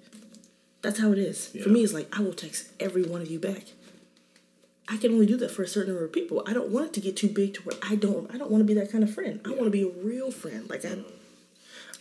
That's 0.81 0.99
how 0.99 1.11
it 1.11 1.19
is. 1.19 1.49
For 1.63 1.69
me, 1.69 1.83
it's 1.83 1.93
like 1.93 2.09
I 2.17 2.23
will 2.23 2.33
text 2.33 2.71
every 2.79 3.03
one 3.03 3.21
of 3.21 3.29
you 3.29 3.37
back. 3.37 3.65
I 4.89 4.97
can 4.97 5.11
only 5.11 5.25
do 5.25 5.35
that 5.37 5.51
for 5.51 5.63
a 5.63 5.67
certain 5.67 5.93
number 5.93 6.05
of 6.05 6.13
people. 6.13 6.43
I 6.47 6.53
don't 6.53 6.69
want 6.69 6.87
it 6.87 6.93
to 6.93 7.01
get 7.01 7.17
too 7.17 7.27
big 7.29 7.53
to 7.55 7.61
where 7.63 7.75
I 7.83 7.95
don't. 7.95 8.33
I 8.33 8.37
don't 8.37 8.49
want 8.49 8.61
to 8.61 8.65
be 8.65 8.73
that 8.75 8.91
kind 8.91 9.03
of 9.03 9.13
friend. 9.13 9.41
I 9.45 9.49
want 9.49 9.65
to 9.65 9.69
be 9.69 9.83
a 9.83 9.89
real 9.89 10.31
friend. 10.31 10.69
Like 10.69 10.85
I, 10.85 10.97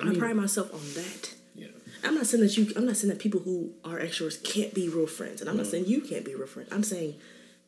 I, 0.01 0.05
mean- 0.05 0.18
pride 0.18 0.37
myself 0.37 0.72
on 0.72 0.80
that. 0.95 1.34
Yeah. 1.55 1.66
I'm 2.05 2.14
not 2.14 2.26
saying 2.26 2.43
that 2.45 2.57
you. 2.57 2.72
I'm 2.76 2.87
not 2.87 2.97
saying 2.97 3.12
that 3.12 3.18
people 3.20 3.41
who 3.41 3.72
are 3.84 3.99
extroverts 3.99 4.43
can't 4.45 4.72
be 4.74 4.89
real 4.89 5.07
friends, 5.07 5.41
and 5.41 5.51
I'm 5.51 5.57
Mm. 5.57 5.59
not 5.61 5.66
saying 5.66 5.87
you 5.87 6.01
can't 6.01 6.24
be 6.24 6.32
a 6.32 6.37
real 6.37 6.47
friend. 6.47 6.68
I'm 6.70 6.84
saying 6.84 7.14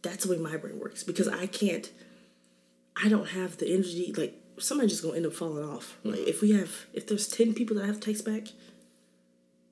that's 0.02 0.24
the 0.24 0.32
way 0.32 0.38
my 0.38 0.56
brain 0.56 0.78
works 0.78 1.02
because 1.02 1.26
I 1.28 1.46
can't. 1.46 1.90
I 3.02 3.08
don't 3.08 3.28
have 3.28 3.56
the 3.58 3.68
energy. 3.72 4.12
Like 4.16 4.34
somebody's 4.58 4.92
just 4.92 5.02
gonna 5.02 5.16
end 5.16 5.26
up 5.26 5.32
falling 5.32 5.64
off. 5.64 5.96
Mm. 6.04 6.12
Like 6.12 6.28
if 6.28 6.42
we 6.42 6.52
have, 6.52 6.86
if 6.92 7.06
there's 7.08 7.26
ten 7.26 7.54
people 7.54 7.76
that 7.76 7.84
I 7.84 7.86
have 7.86 7.98
to 8.00 8.06
text 8.06 8.24
back, 8.24 8.48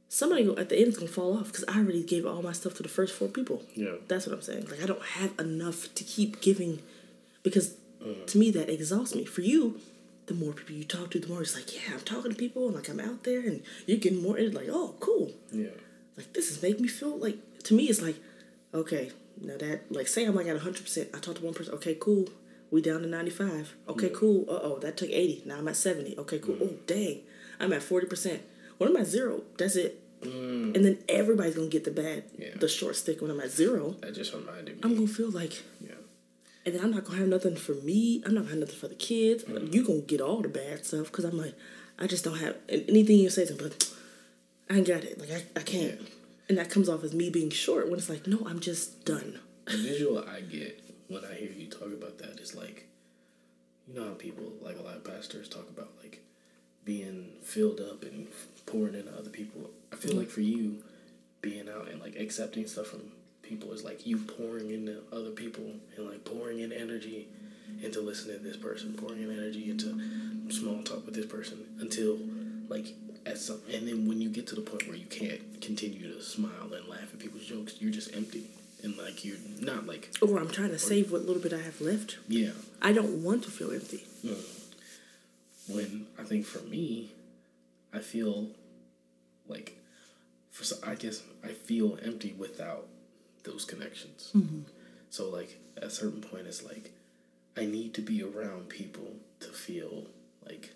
somebody 0.08 0.48
at 0.56 0.68
the 0.68 0.76
end 0.78 0.88
is 0.88 0.96
gonna 0.96 1.08
fall 1.10 1.36
off 1.38 1.46
because 1.48 1.64
I 1.68 1.78
already 1.78 2.02
gave 2.02 2.26
all 2.26 2.42
my 2.42 2.52
stuff 2.52 2.74
to 2.74 2.82
the 2.82 2.88
first 2.88 3.14
four 3.14 3.28
people. 3.28 3.62
Yeah. 3.74 3.92
That's 4.08 4.26
what 4.26 4.34
I'm 4.34 4.42
saying. 4.42 4.66
Like 4.70 4.82
I 4.82 4.86
don't 4.86 5.02
have 5.02 5.32
enough 5.38 5.92
to 5.94 6.04
keep 6.04 6.40
giving 6.40 6.80
because 7.42 7.74
Mm. 8.04 8.26
to 8.26 8.38
me 8.38 8.50
that 8.52 8.68
exhausts 8.68 9.14
me. 9.16 9.24
For 9.24 9.40
you, 9.40 9.80
the 10.26 10.34
more 10.34 10.52
people 10.52 10.76
you 10.76 10.84
talk 10.84 11.10
to, 11.10 11.18
the 11.18 11.26
more 11.26 11.40
it's 11.42 11.54
like, 11.56 11.74
yeah, 11.74 11.94
I'm 11.94 12.00
talking 12.00 12.30
to 12.30 12.36
people 12.36 12.66
and 12.66 12.76
like 12.76 12.88
I'm 12.88 13.00
out 13.00 13.24
there 13.24 13.40
and 13.40 13.62
you're 13.86 13.96
getting 13.98 14.22
more 14.22 14.38
it's 14.38 14.54
like, 14.54 14.68
oh, 14.70 14.94
cool. 15.00 15.32
Yeah. 15.50 15.70
Like 16.16 16.32
this 16.34 16.50
is 16.50 16.62
making 16.62 16.82
me 16.82 16.88
feel 16.88 17.16
like 17.18 17.38
to 17.64 17.74
me 17.74 17.84
it's 17.84 18.02
like, 18.02 18.16
okay, 18.74 19.10
now 19.40 19.56
that 19.56 19.90
like 19.90 20.06
say 20.08 20.24
I'm 20.24 20.34
like 20.36 20.46
at 20.46 20.58
hundred 20.60 20.82
percent. 20.84 21.08
I 21.14 21.18
talked 21.18 21.38
to 21.38 21.44
one 21.44 21.54
person, 21.54 21.74
okay, 21.74 21.96
cool. 21.98 22.28
We 22.70 22.80
down 22.82 23.00
to 23.02 23.08
ninety 23.08 23.30
five. 23.30 23.74
Okay, 23.88 24.10
cool. 24.14 24.44
Uh 24.48 24.60
oh, 24.62 24.78
that 24.80 24.96
took 24.98 25.10
eighty. 25.10 25.42
Now 25.46 25.58
I'm 25.58 25.68
at 25.68 25.76
seventy. 25.76 26.16
Okay, 26.18 26.38
cool. 26.38 26.58
Oh 26.60 26.74
dang. 26.86 27.20
I'm 27.58 27.72
at 27.72 27.82
forty 27.82 28.06
percent. 28.06 28.42
When 28.78 28.90
I'm 28.90 28.96
at 28.96 29.06
zero, 29.06 29.42
that's 29.58 29.76
it. 29.76 30.02
Mm. 30.22 30.74
And 30.74 30.84
then 30.84 30.98
everybody's 31.08 31.54
gonna 31.54 31.68
get 31.68 31.84
the 31.84 31.90
bad, 31.90 32.24
Yeah. 32.38 32.54
the 32.56 32.68
short 32.68 32.96
stick 32.96 33.20
when 33.22 33.30
I'm 33.30 33.40
at 33.40 33.50
zero. 33.50 33.96
That 34.00 34.14
just 34.14 34.32
reminded 34.34 34.76
me. 34.76 34.80
I'm 34.82 34.94
gonna 34.94 35.06
feel 35.06 35.30
like, 35.30 35.62
yeah. 35.80 35.92
and 36.64 36.74
then 36.74 36.82
I'm 36.84 36.90
not 36.90 37.04
gonna 37.04 37.18
have 37.18 37.28
nothing 37.28 37.56
for 37.56 37.74
me. 37.74 38.22
I'm 38.24 38.34
not 38.34 38.40
gonna 38.42 38.50
have 38.50 38.58
nothing 38.60 38.76
for 38.78 38.88
the 38.88 38.94
kids. 38.94 39.44
Mm-hmm. 39.44 39.72
You 39.72 39.84
gonna 39.86 40.00
get 40.00 40.20
all 40.20 40.40
the 40.42 40.48
bad 40.48 40.84
stuff 40.84 41.06
because 41.06 41.24
I'm 41.24 41.38
like, 41.38 41.54
I 41.98 42.06
just 42.06 42.24
don't 42.24 42.38
have 42.38 42.56
anything 42.68 43.18
you 43.18 43.30
say. 43.30 43.46
to 43.46 43.52
me, 43.54 43.58
But 43.62 43.90
I 44.70 44.76
ain't 44.78 44.86
got 44.86 45.04
it. 45.04 45.18
Like 45.20 45.30
I, 45.30 45.42
I 45.60 45.62
can't. 45.62 46.00
And 46.48 46.58
that 46.58 46.70
comes 46.70 46.88
off 46.88 47.02
as 47.04 47.12
me 47.14 47.28
being 47.30 47.50
short 47.50 47.88
when 47.88 47.98
it's 47.98 48.08
like, 48.08 48.26
no, 48.26 48.38
I'm 48.46 48.60
just 48.60 49.04
done. 49.04 49.40
The 49.66 49.76
visual 49.76 50.18
I 50.18 50.40
get 50.42 50.80
when 51.08 51.24
I 51.24 51.34
hear 51.34 51.50
you 51.50 51.66
talk 51.68 51.88
about 51.92 52.18
that 52.18 52.38
is 52.40 52.54
like, 52.54 52.86
you 53.88 53.94
know 53.94 54.04
how 54.08 54.14
people, 54.14 54.52
like 54.60 54.78
a 54.78 54.82
lot 54.82 54.96
of 54.96 55.04
pastors, 55.04 55.48
talk 55.48 55.68
about 55.68 55.90
like 56.02 56.22
being 56.86 57.32
filled 57.42 57.80
up 57.80 58.02
and 58.04 58.28
pouring 58.64 58.94
into 58.94 59.12
other 59.18 59.28
people. 59.28 59.68
I 59.92 59.96
feel 59.96 60.16
like 60.16 60.30
for 60.30 60.40
you, 60.40 60.82
being 61.42 61.68
out 61.68 61.88
and 61.90 62.00
like 62.00 62.16
accepting 62.16 62.66
stuff 62.66 62.86
from 62.86 63.02
people 63.42 63.72
is 63.72 63.84
like 63.84 64.06
you 64.06 64.16
pouring 64.18 64.70
into 64.70 65.02
other 65.12 65.30
people 65.30 65.64
and 65.96 66.06
like 66.08 66.24
pouring 66.24 66.60
in 66.60 66.72
energy 66.72 67.28
into 67.82 68.00
listening 68.00 68.38
to 68.38 68.42
this 68.42 68.56
person, 68.56 68.94
pouring 68.94 69.22
in 69.22 69.30
energy 69.30 69.68
into 69.70 70.00
small 70.50 70.82
talk 70.82 71.04
with 71.04 71.14
this 71.14 71.26
person 71.26 71.58
until 71.80 72.18
like 72.68 72.94
at 73.26 73.36
some, 73.38 73.60
and 73.72 73.86
then 73.88 74.06
when 74.08 74.20
you 74.20 74.28
get 74.28 74.46
to 74.46 74.54
the 74.54 74.60
point 74.60 74.86
where 74.88 74.96
you 74.96 75.06
can't 75.06 75.60
continue 75.60 76.12
to 76.14 76.22
smile 76.22 76.72
and 76.72 76.88
laugh 76.88 77.12
at 77.12 77.18
people's 77.18 77.44
jokes, 77.44 77.74
you're 77.80 77.90
just 77.92 78.14
empty 78.16 78.46
and 78.84 78.96
like 78.96 79.24
you're 79.24 79.36
not 79.60 79.86
like 79.86 80.12
Or 80.22 80.38
I'm 80.38 80.48
trying 80.50 80.70
to 80.70 80.78
save 80.78 81.10
what 81.10 81.24
little 81.26 81.42
bit 81.42 81.52
I 81.52 81.58
have 81.60 81.80
left. 81.80 82.18
yeah. 82.28 82.50
I 82.80 82.92
don't 82.92 83.22
want 83.24 83.42
to 83.44 83.50
feel 83.50 83.72
empty. 83.72 84.04
Mm. 84.24 84.36
When 85.68 86.06
I 86.18 86.22
think 86.22 86.46
for 86.46 86.60
me, 86.60 87.10
I 87.92 87.98
feel 87.98 88.48
like 89.48 89.78
for 90.50 90.64
I 90.86 90.94
guess 90.94 91.22
I 91.44 91.48
feel 91.48 91.98
empty 92.02 92.34
without 92.36 92.86
those 93.44 93.64
connections. 93.64 94.30
Mm-hmm. 94.34 94.60
So 95.10 95.28
like 95.30 95.58
at 95.76 95.84
a 95.84 95.90
certain 95.90 96.20
point, 96.20 96.46
it's 96.46 96.62
like 96.62 96.92
I 97.56 97.64
need 97.66 97.94
to 97.94 98.02
be 98.02 98.22
around 98.22 98.68
people 98.68 99.16
to 99.40 99.48
feel 99.48 100.04
like 100.44 100.70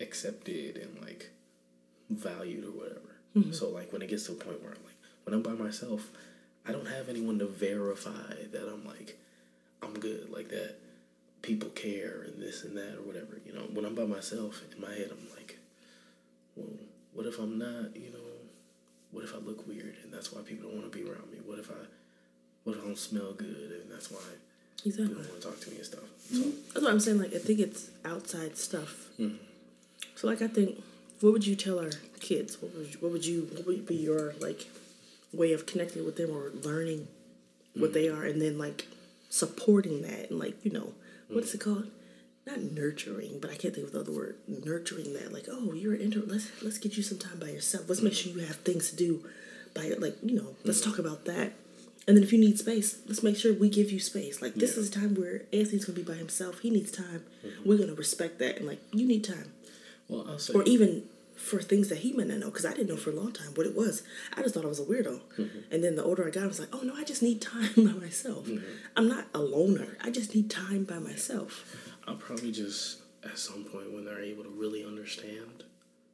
accepted 0.00 0.76
and 0.76 1.00
like 1.02 1.30
valued 2.10 2.64
or 2.64 2.70
whatever. 2.70 3.00
Mm-hmm. 3.36 3.52
So 3.52 3.68
like 3.68 3.92
when 3.92 4.02
it 4.02 4.08
gets 4.08 4.26
to 4.26 4.32
a 4.32 4.36
point 4.36 4.62
where 4.62 4.72
I'm 4.72 4.84
like 4.84 4.96
when 5.24 5.34
I'm 5.34 5.42
by 5.42 5.52
myself, 5.52 6.10
I 6.66 6.72
don't 6.72 6.88
have 6.88 7.08
anyone 7.08 7.38
to 7.40 7.46
verify 7.46 8.34
that 8.52 8.68
I'm 8.72 8.84
like 8.86 9.18
I'm 9.82 9.94
good 9.94 10.30
like 10.30 10.48
that. 10.48 10.76
People 11.44 11.68
care 11.70 12.24
and 12.26 12.40
this 12.40 12.64
and 12.64 12.74
that 12.76 12.96
or 12.96 13.02
whatever. 13.02 13.38
You 13.44 13.52
know, 13.52 13.66
when 13.74 13.84
I'm 13.84 13.94
by 13.94 14.06
myself 14.06 14.62
in 14.74 14.80
my 14.80 14.88
head, 14.88 15.10
I'm 15.12 15.28
like, 15.36 15.58
well, 16.56 16.72
what 17.12 17.26
if 17.26 17.38
I'm 17.38 17.58
not? 17.58 17.94
You 17.94 18.10
know, 18.12 18.24
what 19.12 19.24
if 19.24 19.34
I 19.34 19.38
look 19.38 19.68
weird 19.68 19.94
and 20.02 20.10
that's 20.12 20.32
why 20.32 20.40
people 20.40 20.70
don't 20.70 20.80
want 20.80 20.90
to 20.90 20.98
be 20.98 21.04
around 21.04 21.30
me? 21.30 21.38
What 21.44 21.58
if 21.58 21.70
I, 21.70 21.74
what 22.64 22.76
if 22.76 22.82
I 22.82 22.86
don't 22.86 22.98
smell 22.98 23.34
good 23.34 23.82
and 23.82 23.92
that's 23.92 24.10
why 24.10 24.20
people 24.82 25.04
Exactly. 25.04 25.14
don't 25.14 25.28
want 25.28 25.42
to 25.42 25.48
talk 25.48 25.60
to 25.60 25.70
me 25.70 25.76
and 25.76 25.84
stuff? 25.84 26.08
Mm-hmm. 26.32 26.42
So 26.42 26.50
That's 26.72 26.84
what 26.84 26.90
I'm 26.92 27.00
saying. 27.00 27.18
Like 27.18 27.34
I 27.34 27.38
think 27.38 27.60
it's 27.60 27.90
outside 28.06 28.56
stuff. 28.56 29.10
Mm-hmm. 29.20 29.36
So 30.14 30.26
like 30.26 30.40
I 30.40 30.48
think, 30.48 30.82
what 31.20 31.32
would 31.34 31.46
you 31.46 31.56
tell 31.56 31.78
our 31.78 31.92
kids? 32.20 32.60
What 32.60 32.74
would 32.74 32.92
you, 32.92 32.98
what 33.00 33.12
would 33.12 33.26
you 33.26 33.48
what 33.52 33.66
would 33.66 33.86
be 33.86 33.96
your 33.96 34.34
like 34.40 34.66
way 35.32 35.52
of 35.52 35.66
connecting 35.66 36.04
with 36.06 36.16
them 36.16 36.30
or 36.30 36.50
learning 36.62 37.06
what 37.74 37.90
mm-hmm. 37.90 37.94
they 37.94 38.08
are, 38.08 38.24
and 38.24 38.40
then 38.40 38.56
like 38.56 38.88
supporting 39.28 40.02
that 40.02 40.30
and 40.30 40.38
like 40.38 40.64
you 40.64 40.70
know 40.70 40.92
what 41.28 41.44
is 41.44 41.54
it 41.54 41.60
called? 41.60 41.88
Not 42.46 42.60
nurturing, 42.60 43.38
but 43.40 43.50
I 43.50 43.56
can't 43.56 43.74
think 43.74 43.86
of 43.86 43.92
the 43.92 44.00
other 44.00 44.12
word. 44.12 44.36
Nurturing 44.46 45.14
that, 45.14 45.32
like, 45.32 45.46
oh, 45.50 45.72
you're 45.72 45.94
an 45.94 46.00
intro. 46.00 46.22
Let's 46.26 46.50
let's 46.62 46.78
get 46.78 46.96
you 46.96 47.02
some 47.02 47.18
time 47.18 47.38
by 47.38 47.48
yourself. 47.48 47.88
Let's 47.88 48.02
make 48.02 48.12
sure 48.12 48.32
you 48.32 48.40
have 48.40 48.56
things 48.56 48.90
to 48.90 48.96
do. 48.96 49.24
By 49.74 49.94
like, 49.98 50.16
you 50.22 50.36
know, 50.36 50.54
let's 50.64 50.80
mm. 50.80 50.84
talk 50.84 50.98
about 50.98 51.24
that. 51.24 51.52
And 52.06 52.16
then 52.16 52.22
if 52.22 52.32
you 52.32 52.38
need 52.38 52.58
space, 52.58 52.98
let's 53.06 53.22
make 53.22 53.36
sure 53.36 53.54
we 53.54 53.70
give 53.70 53.90
you 53.90 53.98
space. 53.98 54.42
Like 54.42 54.54
this 54.54 54.74
Yeah. 54.74 54.82
is 54.82 54.88
a 54.90 54.92
time 54.92 55.14
where 55.14 55.42
Anthony's 55.52 55.86
gonna 55.86 55.96
be 55.96 56.02
by 56.02 56.14
himself. 56.14 56.60
He 56.60 56.68
needs 56.70 56.90
time. 56.90 57.24
Mm-hmm. 57.44 57.68
We're 57.68 57.78
gonna 57.78 57.94
respect 57.94 58.38
that 58.40 58.58
and 58.58 58.66
like 58.66 58.80
you 58.92 59.06
need 59.06 59.24
time. 59.24 59.52
well, 60.08 60.26
I'll 60.28 60.38
say 60.38 60.52
Or 60.52 60.62
even 60.64 61.04
for 61.36 61.60
things 61.60 61.88
that 61.88 61.98
he 61.98 62.12
might 62.12 62.28
not 62.28 62.38
know, 62.38 62.46
because 62.46 62.64
I 62.64 62.72
didn't 62.72 62.88
know 62.88 62.96
for 62.96 63.10
a 63.10 63.14
long 63.14 63.32
time 63.32 63.48
what 63.54 63.66
it 63.66 63.74
was. 63.74 64.02
I 64.36 64.42
just 64.42 64.54
thought 64.54 64.64
I 64.64 64.68
was 64.68 64.80
a 64.80 64.84
weirdo. 64.84 65.20
And 65.70 65.82
then 65.82 65.96
the 65.96 66.04
older 66.04 66.26
I 66.26 66.30
got, 66.30 66.44
I 66.44 66.46
was 66.46 66.60
like, 66.60 66.68
oh 66.72 66.80
no, 66.82 66.94
I 66.94 67.04
just 67.04 67.22
need 67.22 67.40
time 67.42 67.72
by 67.76 67.92
myself. 67.92 68.48
I'm 68.96 69.08
not 69.08 69.26
a 69.34 69.40
loner. 69.40 69.96
I 70.02 70.10
just 70.10 70.34
need 70.34 70.50
time 70.50 70.84
by 70.84 70.98
myself. 70.98 71.76
I'll 72.06 72.16
probably 72.16 72.52
just 72.52 72.98
at 73.24 73.38
some 73.38 73.64
point 73.64 73.92
when 73.92 74.04
they're 74.04 74.22
able 74.22 74.44
to 74.44 74.50
really 74.50 74.84
understand 74.84 75.64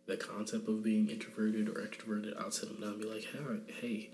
the 0.06 0.16
concept 0.16 0.68
of 0.68 0.82
being 0.82 1.08
introverted 1.08 1.68
or 1.68 1.74
extroverted, 1.82 2.40
I'll 2.40 2.50
sit 2.50 2.68
them 2.68 2.80
down 2.80 2.94
and 2.94 3.02
be 3.02 3.08
like, 3.08 3.24
hey, 3.24 3.72
hey, 3.80 4.10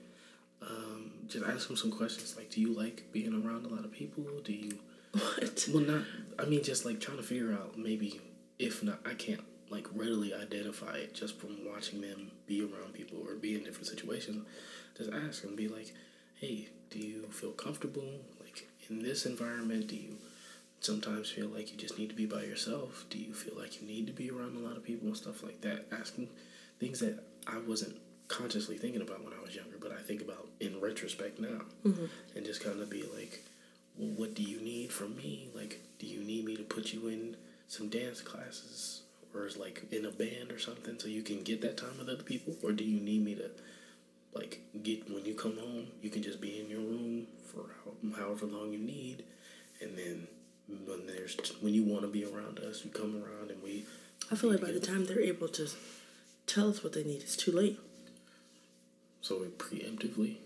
um, 0.62 1.11
just 1.26 1.44
ask 1.44 1.68
them 1.68 1.76
some 1.76 1.90
questions 1.90 2.36
like, 2.36 2.50
do 2.50 2.61
you 2.61 2.72
like 2.72 3.04
being 3.12 3.32
around 3.32 3.64
a 3.64 3.68
lot 3.68 3.84
of 3.84 3.92
people? 3.92 4.24
Do 4.44 4.52
you 4.52 4.78
What? 5.12 5.68
Well, 5.72 5.82
not. 5.82 6.02
I 6.38 6.44
mean, 6.44 6.62
just 6.62 6.84
like 6.84 7.00
trying 7.00 7.16
to 7.16 7.22
figure 7.22 7.52
out 7.52 7.78
maybe 7.78 8.20
if 8.59 8.82
not, 8.82 9.00
I 9.07 9.14
can't 9.14 9.40
like 9.70 9.86
readily 9.94 10.32
identify 10.34 10.96
it 10.96 11.14
just 11.14 11.38
from 11.38 11.58
watching 11.66 12.00
them 12.00 12.30
be 12.46 12.60
around 12.60 12.94
people 12.94 13.18
or 13.26 13.34
be 13.34 13.54
in 13.54 13.64
different 13.64 13.86
situations. 13.86 14.46
Just 14.96 15.10
ask 15.12 15.42
them, 15.42 15.56
be 15.56 15.68
like, 15.68 15.94
"Hey, 16.36 16.68
do 16.90 16.98
you 16.98 17.26
feel 17.30 17.52
comfortable 17.52 18.20
like 18.40 18.68
in 18.88 19.02
this 19.02 19.26
environment? 19.26 19.88
Do 19.88 19.96
you 19.96 20.16
sometimes 20.80 21.30
feel 21.30 21.48
like 21.48 21.70
you 21.70 21.76
just 21.76 21.98
need 21.98 22.08
to 22.08 22.14
be 22.14 22.26
by 22.26 22.44
yourself? 22.44 23.04
Do 23.10 23.18
you 23.18 23.34
feel 23.34 23.58
like 23.58 23.80
you 23.80 23.86
need 23.86 24.06
to 24.06 24.12
be 24.12 24.30
around 24.30 24.56
a 24.56 24.60
lot 24.60 24.76
of 24.76 24.84
people 24.84 25.08
and 25.08 25.16
stuff 25.16 25.42
like 25.42 25.60
that?" 25.62 25.86
Asking 25.92 26.28
things 26.78 27.00
that 27.00 27.24
I 27.46 27.58
wasn't 27.58 27.96
consciously 28.28 28.76
thinking 28.76 29.02
about 29.02 29.24
when 29.24 29.32
I 29.32 29.42
was 29.42 29.54
younger, 29.54 29.78
but 29.80 29.92
I 29.92 30.02
think 30.02 30.20
about 30.20 30.48
in 30.60 30.80
retrospect 30.80 31.38
now, 31.38 31.62
mm-hmm. 31.84 32.06
and 32.34 32.46
just 32.46 32.62
kind 32.62 32.80
of 32.80 32.90
be 32.90 33.04
like 33.14 33.42
well, 33.98 34.10
what 34.10 34.34
do 34.34 34.42
you 34.42 34.60
need 34.60 34.92
from 34.92 35.16
me? 35.16 35.48
Like, 35.54 35.80
do 35.98 36.06
you 36.06 36.20
need 36.20 36.44
me 36.44 36.56
to 36.56 36.62
put 36.62 36.92
you 36.92 37.08
in 37.08 37.36
some 37.68 37.88
dance 37.88 38.20
classes 38.20 39.02
or 39.37 39.47
is 39.47 39.57
like 39.57 39.84
in 39.91 40.07
a 40.07 40.11
band 40.11 40.51
or 40.51 40.59
something 40.59 40.99
so 40.99 41.09
you 41.09 41.22
can 41.22 41.43
get 41.43 41.61
that 41.61 41.76
time 41.76 41.99
with 41.99 42.09
other 42.09 42.22
people? 42.22 42.55
Or 42.62 42.72
do 42.72 42.84
you 42.84 43.01
need 43.01 43.24
me 43.24 43.34
to, 43.34 43.51
like, 44.34 44.61
get 44.82 45.11
when 45.12 45.24
you 45.24 45.34
come 45.34 45.59
home, 45.59 45.89
you 46.03 46.11
can 46.11 46.22
just 46.22 46.41
be 46.41 46.61
in 46.61 46.70
your 46.70 46.80
room 46.80 47.26
for 47.45 47.66
however 48.18 48.47
long 48.47 48.72
you 48.72 48.78
need, 48.78 49.24
and 49.80 49.97
then 49.97 50.26
when 50.87 51.07
there's 51.07 51.37
when 51.61 51.74
you 51.74 51.84
want 51.84 52.03
to 52.03 52.09
be 52.09 52.24
around 52.24 52.59
us, 52.59 52.84
you 52.84 52.91
come 52.91 53.22
around 53.22 53.51
and 53.51 53.62
we. 53.62 53.84
I 54.30 54.34
feel 54.34 54.51
like 54.51 54.61
by 54.61 54.72
the 54.72 54.80
time 54.80 55.07
they're 55.07 55.20
able 55.20 55.49
to 55.49 55.68
tell 56.47 56.68
us 56.68 56.82
what 56.82 56.93
they 56.93 57.05
need, 57.05 57.22
it's 57.22 57.37
too 57.37 57.53
late. 57.53 57.78
So 59.20 59.41
we 59.41 59.47
preemptively. 59.47 60.37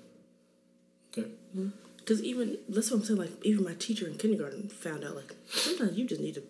Okay. 1.13 1.29
Mm-hmm. 1.57 1.69
Because 1.99 2.23
even 2.23 2.59
that's 2.69 2.91
what 2.91 2.99
I'm 2.99 3.05
saying. 3.05 3.21
Like 3.21 3.45
even 3.45 3.65
my 3.65 3.75
teacher 3.75 4.07
in 4.07 4.17
kindergarten 4.17 4.69
found 4.69 5.05
out 5.05 5.17
like 5.17 5.35
sometimes 5.49 5.97
you 5.97 6.07
just 6.07 6.21
need 6.21 6.35
to, 6.35 6.43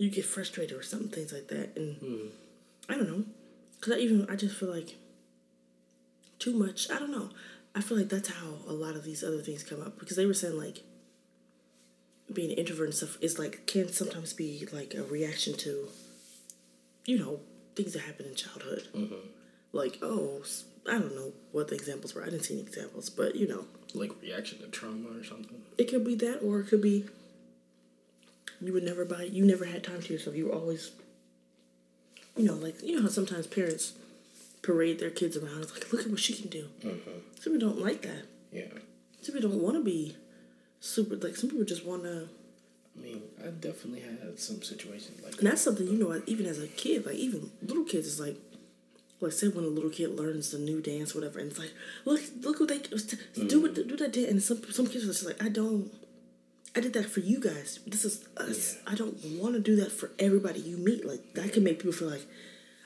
you 0.00 0.08
get 0.08 0.24
frustrated 0.24 0.74
or 0.76 0.82
something 0.82 1.10
things 1.10 1.30
like 1.30 1.48
that, 1.48 1.76
and 1.76 1.96
hmm. 1.98 2.26
I 2.88 2.94
don't 2.94 3.06
know. 3.06 3.24
Because 3.78 3.92
I 3.92 3.98
even 3.98 4.26
I 4.30 4.34
just 4.34 4.56
feel 4.56 4.70
like 4.74 4.96
too 6.38 6.54
much. 6.54 6.90
I 6.90 6.98
don't 6.98 7.10
know. 7.10 7.28
I 7.74 7.82
feel 7.82 7.98
like 7.98 8.08
that's 8.08 8.30
how 8.30 8.54
a 8.66 8.72
lot 8.72 8.96
of 8.96 9.04
these 9.04 9.22
other 9.22 9.42
things 9.42 9.62
come 9.62 9.82
up 9.82 9.98
because 9.98 10.16
they 10.16 10.24
were 10.24 10.32
saying 10.32 10.56
like 10.56 10.84
being 12.32 12.50
an 12.50 12.56
introvert 12.56 12.86
and 12.86 12.94
stuff 12.94 13.18
is 13.20 13.38
like 13.38 13.66
can 13.66 13.92
sometimes 13.92 14.32
be 14.32 14.66
like 14.72 14.94
a 14.94 15.02
reaction 15.02 15.54
to, 15.58 15.88
you 17.04 17.18
know, 17.18 17.40
things 17.76 17.92
that 17.92 18.00
happen 18.00 18.24
in 18.24 18.34
childhood. 18.34 18.88
Mm-hmm. 18.94 19.28
Like 19.72 19.98
oh, 20.00 20.42
I 20.88 20.92
don't 20.92 21.14
know 21.14 21.34
what 21.52 21.68
the 21.68 21.74
examples 21.74 22.14
were. 22.14 22.22
I 22.22 22.30
didn't 22.30 22.44
see 22.44 22.54
any 22.54 22.62
examples, 22.62 23.10
but 23.10 23.36
you 23.36 23.46
know. 23.46 23.66
Like 23.92 24.12
reaction 24.22 24.60
to 24.60 24.68
trauma 24.68 25.10
or 25.18 25.24
something. 25.24 25.60
It 25.76 25.90
could 25.90 26.04
be 26.04 26.14
that, 26.14 26.40
or 26.42 26.60
it 26.60 26.68
could 26.68 26.80
be 26.80 27.04
you 28.60 28.72
would 28.72 28.84
never 28.84 29.04
buy. 29.04 29.22
You 29.22 29.44
never 29.44 29.64
had 29.64 29.82
time 29.82 30.02
to 30.02 30.12
yourself. 30.12 30.36
You 30.36 30.46
were 30.46 30.54
always, 30.54 30.92
you 32.36 32.46
know, 32.46 32.54
like 32.54 32.82
you 32.82 32.96
know 32.96 33.02
how 33.02 33.08
sometimes 33.08 33.46
parents 33.46 33.94
parade 34.62 34.98
their 34.98 35.10
kids 35.10 35.36
around. 35.36 35.62
It's 35.62 35.72
like, 35.72 35.92
look 35.92 36.02
at 36.02 36.10
what 36.10 36.20
she 36.20 36.34
can 36.34 36.48
do. 36.48 36.68
Mm-hmm. 36.82 37.10
Some 37.40 37.52
people 37.54 37.68
don't 37.70 37.80
like 37.80 38.02
that. 38.02 38.26
Yeah. 38.52 38.64
Some 39.22 39.34
people 39.34 39.50
don't 39.50 39.62
want 39.62 39.76
to 39.76 39.84
be 39.84 40.16
super. 40.80 41.16
Like 41.16 41.36
some 41.36 41.50
people 41.50 41.64
just 41.64 41.84
want 41.86 42.02
to. 42.04 42.28
I 42.98 43.02
mean, 43.02 43.22
I 43.42 43.50
definitely 43.50 44.00
had 44.00 44.38
some 44.38 44.62
situations 44.62 45.22
like 45.22 45.38
And 45.38 45.46
that's 45.46 45.62
something 45.62 45.86
you 45.86 45.96
know. 45.96 46.20
Even 46.26 46.46
as 46.46 46.58
a 46.58 46.66
kid, 46.66 47.06
like 47.06 47.16
even 47.16 47.50
little 47.62 47.84
kids, 47.84 48.06
is 48.06 48.20
like. 48.20 48.36
Like 49.22 49.32
say 49.32 49.48
when 49.48 49.66
a 49.66 49.68
little 49.68 49.90
kid 49.90 50.18
learns 50.18 50.50
the 50.50 50.58
new 50.58 50.80
dance, 50.80 51.14
or 51.14 51.18
whatever, 51.18 51.40
and 51.40 51.50
it's 51.50 51.58
like, 51.58 51.74
look, 52.06 52.22
look 52.40 52.58
what 52.58 52.70
they 52.70 52.78
do. 52.78 52.88
Mm. 52.96 53.60
What 53.60 53.74
do 53.74 53.96
that 53.98 54.14
dance, 54.14 54.30
and 54.30 54.42
some 54.42 54.62
some 54.72 54.86
kids 54.86 55.04
are 55.04 55.08
just 55.08 55.26
like, 55.26 55.44
I 55.44 55.50
don't, 55.50 55.92
I 56.76 56.80
did 56.80 56.92
that 56.92 57.06
for 57.10 57.20
you 57.20 57.40
guys. 57.40 57.80
This 57.86 58.04
is 58.04 58.24
us. 58.36 58.76
Yeah. 58.76 58.92
I 58.92 58.94
don't 58.94 59.16
want 59.40 59.54
to 59.54 59.60
do 59.60 59.76
that 59.76 59.90
for 59.92 60.10
everybody 60.18 60.60
you 60.60 60.76
meet. 60.76 61.04
Like 61.04 61.34
that 61.34 61.52
can 61.52 61.64
make 61.64 61.78
people 61.78 61.92
feel 61.92 62.08
like 62.10 62.26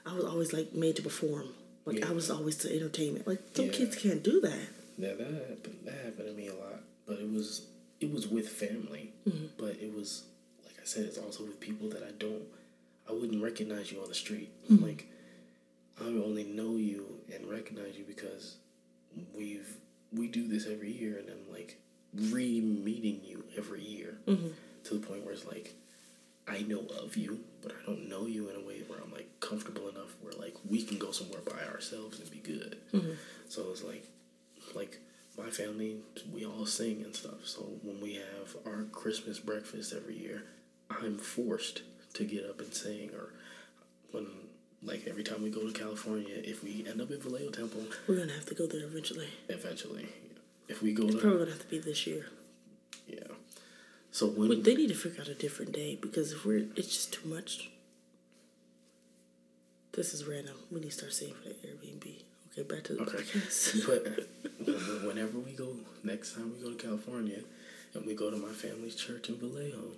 I 0.06 0.14
was 0.14 0.24
always 0.24 0.52
like 0.52 0.74
made 0.74 0.96
to 0.96 1.02
perform. 1.02 1.48
Like 1.84 1.98
Yeah. 1.98 2.08
I 2.08 2.12
was 2.12 2.30
always 2.30 2.56
to 2.58 2.74
entertainment. 2.74 3.26
Like 3.26 3.40
some 3.54 3.66
Yeah. 3.66 3.72
kids 3.72 3.96
can't 3.96 4.22
do 4.22 4.40
that. 4.40 4.58
Yeah, 4.96 5.14
that 5.14 5.26
happened. 5.26 5.78
That 5.84 5.94
happened 6.04 6.28
to 6.28 6.32
me 6.32 6.46
a 6.48 6.54
lot, 6.54 6.80
but 7.06 7.18
it 7.18 7.30
was 7.30 7.66
it 8.00 8.10
was 8.12 8.26
with 8.28 8.48
family. 8.48 9.12
Mm-hmm. 9.28 9.46
But 9.58 9.76
it 9.82 9.94
was 9.94 10.24
like 10.64 10.76
I 10.80 10.84
said, 10.86 11.04
it's 11.04 11.18
also 11.18 11.42
with 11.44 11.60
people 11.60 11.88
that 11.90 12.02
I 12.02 12.12
don't. 12.18 12.42
I 13.08 13.12
wouldn't 13.12 13.42
recognize 13.42 13.92
you 13.92 14.00
on 14.00 14.08
the 14.08 14.14
street. 14.14 14.50
Mm-hmm. 14.70 14.82
Like 14.84 15.06
I 16.00 16.06
only 16.06 16.44
know 16.44 16.76
you 16.76 17.20
and 17.34 17.50
recognize 17.50 17.96
you 17.98 18.04
because 18.04 18.56
we've 19.36 19.76
we 20.12 20.28
do 20.28 20.46
this 20.48 20.66
every 20.66 20.90
year, 20.92 21.18
and 21.18 21.28
I'm 21.28 21.52
like 21.52 21.78
re 22.14 22.60
meeting 22.60 23.20
you 23.24 23.44
every 23.56 23.82
year 23.82 24.18
mm-hmm. 24.26 24.48
to 24.84 24.94
the 24.94 25.06
point 25.06 25.24
where 25.24 25.34
it's 25.34 25.46
like 25.46 25.74
I 26.46 26.60
know 26.62 26.84
of 27.02 27.16
you, 27.16 27.40
but 27.62 27.72
I 27.72 27.86
don't 27.86 28.08
know 28.08 28.26
you 28.26 28.50
in 28.50 28.56
a 28.56 28.66
way 28.66 28.82
where 28.86 28.98
I'm 29.00 29.12
like 29.12 29.40
comfortable 29.40 29.88
enough 29.88 30.14
where 30.20 30.34
like 30.34 30.54
we 30.68 30.82
can 30.82 30.98
go 30.98 31.10
somewhere 31.10 31.40
by 31.40 31.64
ourselves 31.72 32.20
and 32.20 32.30
be 32.30 32.38
good. 32.38 32.76
Mm-hmm. 32.92 33.12
So 33.48 33.66
it's 33.70 33.82
like 33.82 34.04
like 34.74 35.00
my 35.36 35.50
family, 35.50 35.96
we 36.32 36.44
all 36.44 36.66
sing 36.66 37.02
and 37.02 37.14
stuff. 37.14 37.44
So 37.44 37.62
when 37.82 38.00
we 38.00 38.14
have 38.14 38.56
our 38.66 38.84
Christmas 38.92 39.38
breakfast 39.38 39.92
every 39.92 40.16
year, 40.16 40.44
I'm 40.90 41.18
forced 41.18 41.82
to 42.14 42.24
get 42.24 42.48
up 42.48 42.60
and 42.60 42.72
sing. 42.72 43.10
Or 43.14 43.32
when, 44.12 44.26
like, 44.82 45.06
every 45.08 45.24
time 45.24 45.42
we 45.42 45.50
go 45.50 45.66
to 45.66 45.72
California, 45.72 46.36
if 46.36 46.62
we 46.62 46.84
end 46.88 47.00
up 47.00 47.10
in 47.10 47.20
Vallejo 47.20 47.50
Temple, 47.50 47.82
We're 48.06 48.18
gonna 48.18 48.32
have 48.32 48.46
to 48.46 48.54
go 48.54 48.66
there 48.66 48.84
eventually. 48.84 49.28
eventually, 49.48 50.08
if 50.68 50.82
we 50.82 50.92
go 50.92 51.08
to, 51.08 51.16
Probably 51.18 51.38
gonna 51.40 51.50
have 51.52 51.60
to 51.60 51.66
be 51.68 51.78
this 51.78 52.06
year. 52.06 52.26
yeah. 53.06 53.18
So 54.10 54.26
when, 54.28 54.48
But 54.48 54.64
they 54.64 54.74
need 54.76 54.88
to 54.88 54.94
figure 54.94 55.20
out 55.22 55.28
a 55.28 55.34
different 55.34 55.72
day 55.72 55.98
because 56.00 56.32
if 56.32 56.44
we're, 56.44 56.66
it's 56.76 56.88
just 56.88 57.12
too 57.12 57.28
much. 57.28 57.70
This 59.92 60.12
is 60.14 60.24
random. 60.24 60.54
We 60.70 60.80
need 60.80 60.90
to 60.90 60.96
start 60.96 61.12
saving 61.12 61.34
for 61.34 61.48
the 61.48 61.54
Airbnb. 61.54 62.22
Okay, 62.52 62.62
back 62.62 62.82
to 62.84 62.94
the 62.94 63.02
Okay. 63.02 63.18
podcast. 63.18 63.86
But 64.66 65.04
whenever 65.06 65.38
we 65.38 65.52
go, 65.52 65.76
next 66.02 66.34
time 66.34 66.52
we 66.56 66.62
go 66.62 66.70
to 66.74 66.82
California, 66.82 67.40
and 67.94 68.04
we 68.06 68.14
go 68.14 68.30
to 68.30 68.36
my 68.36 68.50
family's 68.52 68.94
church 68.96 69.28
in 69.28 69.36
Vallejo, 69.36 69.92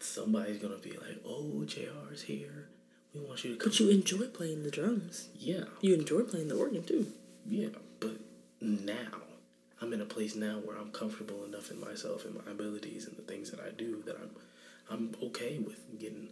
somebody's 0.00 0.58
gonna 0.58 0.78
be 0.78 0.92
like, 0.92 1.18
"Oh, 1.24 1.62
Jr's 1.66 2.22
here. 2.22 2.68
We 3.14 3.20
want 3.20 3.44
you 3.44 3.52
to 3.52 3.56
come." 3.58 3.68
But 3.70 3.78
you 3.80 3.90
enjoy 3.90 4.26
playing 4.26 4.62
the 4.64 4.70
drums. 4.70 5.28
yeah, 5.38 5.64
You 5.80 5.94
enjoy 5.94 6.22
playing 6.22 6.48
the 6.48 6.56
organ 6.56 6.82
too. 6.84 7.06
yeah. 7.48 7.68
But 8.00 8.16
now, 8.60 9.12
I'm 9.82 9.92
in 9.92 10.00
a 10.00 10.04
place 10.06 10.36
now 10.36 10.60
where 10.64 10.76
I'm 10.78 10.90
comfortable 10.92 11.44
enough 11.44 11.70
in 11.72 11.80
myself 11.80 12.24
and 12.24 12.34
my 12.34 12.50
abilities 12.50 13.06
and 13.06 13.16
the 13.16 13.22
things 13.22 13.50
that 13.50 13.60
I 13.60 13.70
do 13.70 14.02
that 14.06 14.16
I'm, 14.16 14.30
I'm 14.90 15.14
okay 15.28 15.58
with 15.58 15.98
getting. 15.98 16.28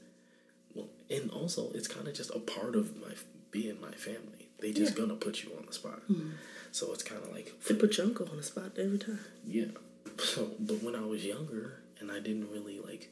Well, 0.75 0.89
and 1.11 1.31
also 1.33 1.71
it's 1.75 1.89
kind 1.89 2.07
of 2.07 2.15
just 2.15 2.31
a 2.35 2.39
part 2.39 2.77
of 2.77 2.97
my 2.97 3.13
being 3.51 3.81
my 3.81 3.91
family. 3.93 4.49
They 4.61 4.73
just 4.73 4.93
Yeah. 4.97 5.01
gonna 5.07 5.17
put 5.17 5.43
you 5.43 5.51
on 5.59 5.67
the 5.67 5.73
spot. 5.73 6.01
Mm-hmm. 6.09 6.31
So 6.71 6.93
it's 6.93 7.03
kind 7.03 7.21
of 7.25 7.33
like 7.33 7.53
They 7.67 7.75
put 7.75 7.97
your 7.97 8.07
uncle 8.07 8.29
on 8.31 8.37
the 8.37 8.43
spot 8.45 8.73
every 8.79 8.99
time. 8.99 9.19
Yeah. 9.45 9.67
So, 10.19 10.53
but 10.61 10.83
when 10.83 10.95
I 10.95 11.01
was 11.05 11.25
younger 11.25 11.81
and 11.99 12.13
I 12.13 12.21
didn't 12.21 12.51
really 12.53 12.79
like, 12.79 13.11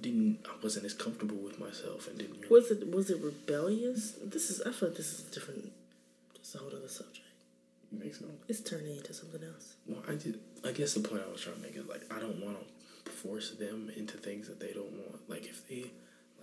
didn't 0.00 0.38
I 0.46 0.54
wasn't 0.62 0.86
as 0.86 0.94
comfortable 0.94 1.36
with 1.36 1.58
myself 1.60 2.08
and 2.08 2.16
didn't 2.18 2.36
really. 2.36 2.48
Was 2.48 2.70
it 2.70 2.90
was 2.90 3.10
it 3.10 3.20
rebellious? 3.20 4.12
This 4.24 4.50
is 4.50 4.62
I 4.62 4.72
feel 4.72 4.88
like 4.88 4.96
this 4.96 5.12
is 5.12 5.28
a 5.28 5.34
different. 5.34 5.72
It's 6.36 6.54
a 6.54 6.58
whole 6.58 6.68
other 6.68 6.88
subject. 6.88 7.25
Make 7.98 8.14
sense. 8.14 8.30
It's 8.48 8.60
turning 8.60 8.96
into 8.96 9.14
something 9.14 9.42
else. 9.42 9.76
Well, 9.86 10.02
I 10.08 10.14
did. 10.14 10.40
I 10.64 10.72
guess 10.72 10.94
the 10.94 11.00
point 11.00 11.22
I 11.26 11.30
was 11.30 11.40
trying 11.40 11.56
to 11.56 11.62
make 11.62 11.76
is 11.76 11.86
like 11.86 12.02
I 12.12 12.18
don't 12.18 12.44
want 12.44 12.58
to 13.04 13.10
force 13.10 13.52
them 13.52 13.90
into 13.96 14.16
things 14.16 14.48
that 14.48 14.60
they 14.60 14.72
don't 14.72 14.92
want. 14.92 15.28
Like 15.28 15.46
if 15.46 15.66
they 15.68 15.90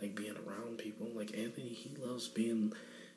like 0.01 0.15
being 0.15 0.35
around 0.47 0.77
people, 0.77 1.07
like 1.13 1.37
Anthony, 1.37 1.69
he 1.69 1.95
loves 2.03 2.27
being 2.27 2.73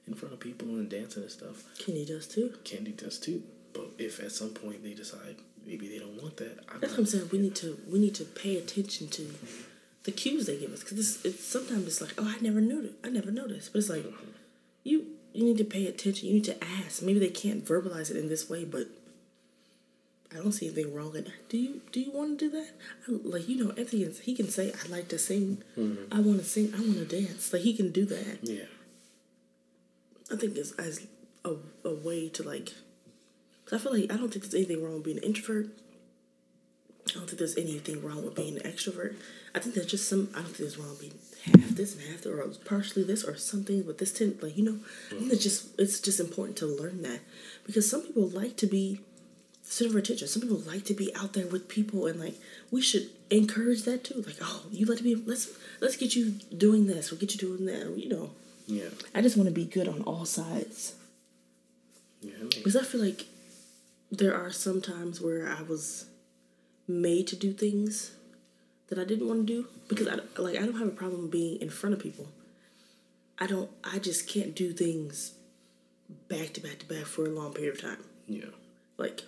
in 0.07 0.15
front 0.15 0.35
of 0.35 0.41
people 0.41 0.69
and 0.69 0.89
dancing 0.89 1.23
and 1.23 1.33
stuff. 1.33 1.65
Candy 1.79 2.05
does 2.05 2.27
too. 2.27 2.55
Candy 2.65 2.93
does 2.93 3.19
too. 3.19 3.43
But 3.73 3.91
if 3.99 4.23
at 4.23 4.33
some 4.33 4.51
point 4.51 4.83
they 4.83 4.95
decide 4.95 5.37
maybe 5.67 5.89
they 5.89 5.99
don't 5.99 6.21
want 6.23 6.37
that, 6.39 6.61
I'm 6.73 6.81
That's 6.81 6.93
what 6.93 7.01
I'm 7.01 7.07
saying. 7.07 7.29
We 7.33 7.39
need 7.39 7.57
to 7.57 7.79
we 7.91 7.99
need 7.99 8.15
to 8.17 8.25
pay 8.25 8.57
attention 8.57 9.09
to 9.09 9.35
the 10.07 10.13
cues 10.13 10.47
they 10.47 10.57
give 10.57 10.73
us 10.73 10.81
because 10.81 10.99
it's, 10.99 11.25
it's 11.25 11.45
sometimes 11.45 11.87
it's 11.87 12.01
like 12.01 12.15
oh 12.17 12.35
I 12.35 12.41
never 12.41 12.61
knew 12.61 12.85
it 12.85 12.95
I 13.05 13.09
never 13.11 13.33
noticed 13.33 13.73
but 13.73 13.81
it's 13.81 13.91
like 13.91 14.05
mm-hmm. 14.05 14.31
you 14.85 15.05
you 15.37 15.45
need 15.45 15.59
to 15.59 15.65
pay 15.65 15.87
attention 15.87 16.29
you 16.29 16.35
need 16.35 16.45
to 16.45 16.65
ask 16.65 17.03
maybe 17.03 17.19
they 17.19 17.29
can't 17.29 17.65
verbalize 17.65 18.11
it 18.11 18.17
in 18.17 18.29
this 18.29 18.49
way 18.49 18.65
but 18.65 18.89
I 20.37 20.43
don't 20.43 20.53
see 20.53 20.67
anything 20.67 20.95
wrong 20.95 21.15
in 21.17 21.25
that. 21.25 21.49
Do 21.49 21.57
you 21.57 21.81
do 21.93 22.01
you 22.01 22.11
want 22.11 22.39
to 22.39 22.51
do 22.51 22.51
that? 22.51 22.71
I, 23.09 23.13
like 23.23 23.49
you 23.49 23.65
know 23.65 23.71
Anthony 23.71 24.07
he 24.23 24.35
can 24.35 24.49
say 24.49 24.73
I 24.73 24.89
like 24.89 25.09
to 25.09 25.19
sing, 25.19 25.63
mm-hmm. 25.79 26.13
I 26.13 26.21
want 26.21 26.41
to 26.41 26.45
sing, 26.45 26.73
I 26.75 26.81
want 26.81 26.97
to 26.97 27.05
dance. 27.05 27.53
Like 27.53 27.63
he 27.63 27.75
can 27.75 27.91
do 27.91 28.05
that. 28.07 28.39
Yeah. 28.43 28.65
I 30.31 30.37
think 30.37 30.57
it's 30.57 30.73
as 30.73 31.07
a, 31.45 31.55
a 31.85 31.95
way 31.95 32.29
to 32.31 32.43
like. 32.43 32.73
Cause 33.65 33.81
I 33.81 33.83
feel 33.83 33.99
like 33.99 34.13
I 34.13 34.17
don't 34.17 34.33
think 34.33 34.45
there's 34.45 34.55
anything 34.55 34.83
wrong 34.83 34.95
with 34.95 35.05
being 35.05 35.19
an 35.19 35.25
introvert. 35.25 35.69
I 37.09 37.13
don't 37.15 37.27
think 37.27 37.39
there's 37.39 37.57
anything 37.57 38.05
wrong 38.05 38.25
with 38.25 38.35
being 38.35 38.57
an 38.57 38.63
extrovert. 38.63 39.15
I 39.55 39.61
think 39.61 39.75
there's 39.75 39.87
just 39.87 40.09
some. 40.09 40.29
I 40.35 40.39
don't 40.39 40.47
think 40.47 40.59
there's 40.59 40.79
wrong 40.79 40.91
with 40.91 41.01
being 41.01 41.15
half 41.47 41.71
this 41.71 41.95
and 41.95 42.03
half 42.11 42.23
that, 42.23 42.33
or 42.33 42.47
partially 42.65 43.03
this, 43.03 43.25
or 43.25 43.37
something 43.37 43.87
with 43.87 43.99
this. 43.99 44.13
Ten, 44.13 44.39
like 44.43 44.57
you 44.57 44.65
know, 44.65 44.79
I 45.11 45.19
think 45.19 45.33
it's 45.33 45.43
just 45.43 45.79
it's 45.79 46.01
just 46.01 46.21
important 46.21 46.57
to 46.59 46.67
learn 46.67 47.03
that 47.03 47.21
because 47.67 47.89
some 47.89 48.03
people 48.03 48.29
like 48.29 48.57
to 48.59 48.67
be 48.67 49.01
center 49.63 49.91
of 49.91 49.97
attention. 49.97 50.29
Some 50.29 50.43
people 50.43 50.59
like 50.59 50.85
to 50.87 50.95
be 50.95 51.15
out 51.17 51.33
there 51.33 51.47
with 51.47 51.69
people, 51.69 52.07
and 52.07 52.19
like 52.21 52.35
we 52.71 52.81
should 52.83 53.11
encourage 53.31 53.83
that 53.83 54.05
too. 54.05 54.23
Like, 54.27 54.37
oh, 54.41 54.63
you 54.71 54.87
like 54.87 54.99
to 54.99 55.05
be. 55.05 55.15
Let's 55.15 55.49
let's 55.81 55.97
get 55.97 56.15
you 56.17 56.33
doing 56.57 56.87
this. 56.87 57.11
We'll 57.11 57.21
get 57.21 57.33
you 57.35 57.39
doing 57.41 57.67
that. 57.67 57.97
You 57.99 58.09
know, 58.09 58.31
Yeah. 58.67 58.89
I 59.15 59.23
just 59.23 59.37
want 59.37 59.49
to 59.49 59.55
be 59.55 59.65
good 59.65 59.89
on 59.89 60.03
all 60.03 60.25
sides. 60.25 60.95
Yeah. 62.23 62.33
it 62.33 62.43
makes- 62.43 62.57
Because 62.57 62.77
I 62.77 62.83
feel 62.83 63.01
like 63.05 63.27
there 64.11 64.35
are 64.35 64.51
some 64.53 64.81
times 64.81 65.21
where 65.21 65.49
I 65.49 65.63
was 65.63 66.07
made 66.89 67.27
to 67.29 67.37
do 67.37 67.53
things 67.53 68.13
that 68.89 68.99
I 68.99 69.05
didn't 69.05 69.27
want 69.27 69.47
to 69.47 69.53
do 69.53 69.69
because 69.89 70.09
I 70.09 70.19
like 70.41 70.57
I 70.57 70.65
don't 70.65 70.79
have 70.79 70.89
a 70.89 70.93
problem 70.93 71.29
being 71.29 71.61
in 71.61 71.71
front 71.71 71.95
of 71.95 72.01
people. 72.01 72.29
I 73.39 73.47
don't. 73.47 73.71
I 73.85 73.99
just 73.99 74.29
can't 74.29 74.55
do 74.55 74.73
things 74.73 75.33
back 76.29 76.53
to 76.55 76.61
back 76.61 76.79
to 76.79 76.87
back 76.87 77.05
for 77.05 77.27
a 77.27 77.31
long 77.31 77.53
period 77.53 77.75
of 77.75 77.83
time. 77.83 78.05
Yeah. 78.27 78.47
Like 78.97 79.23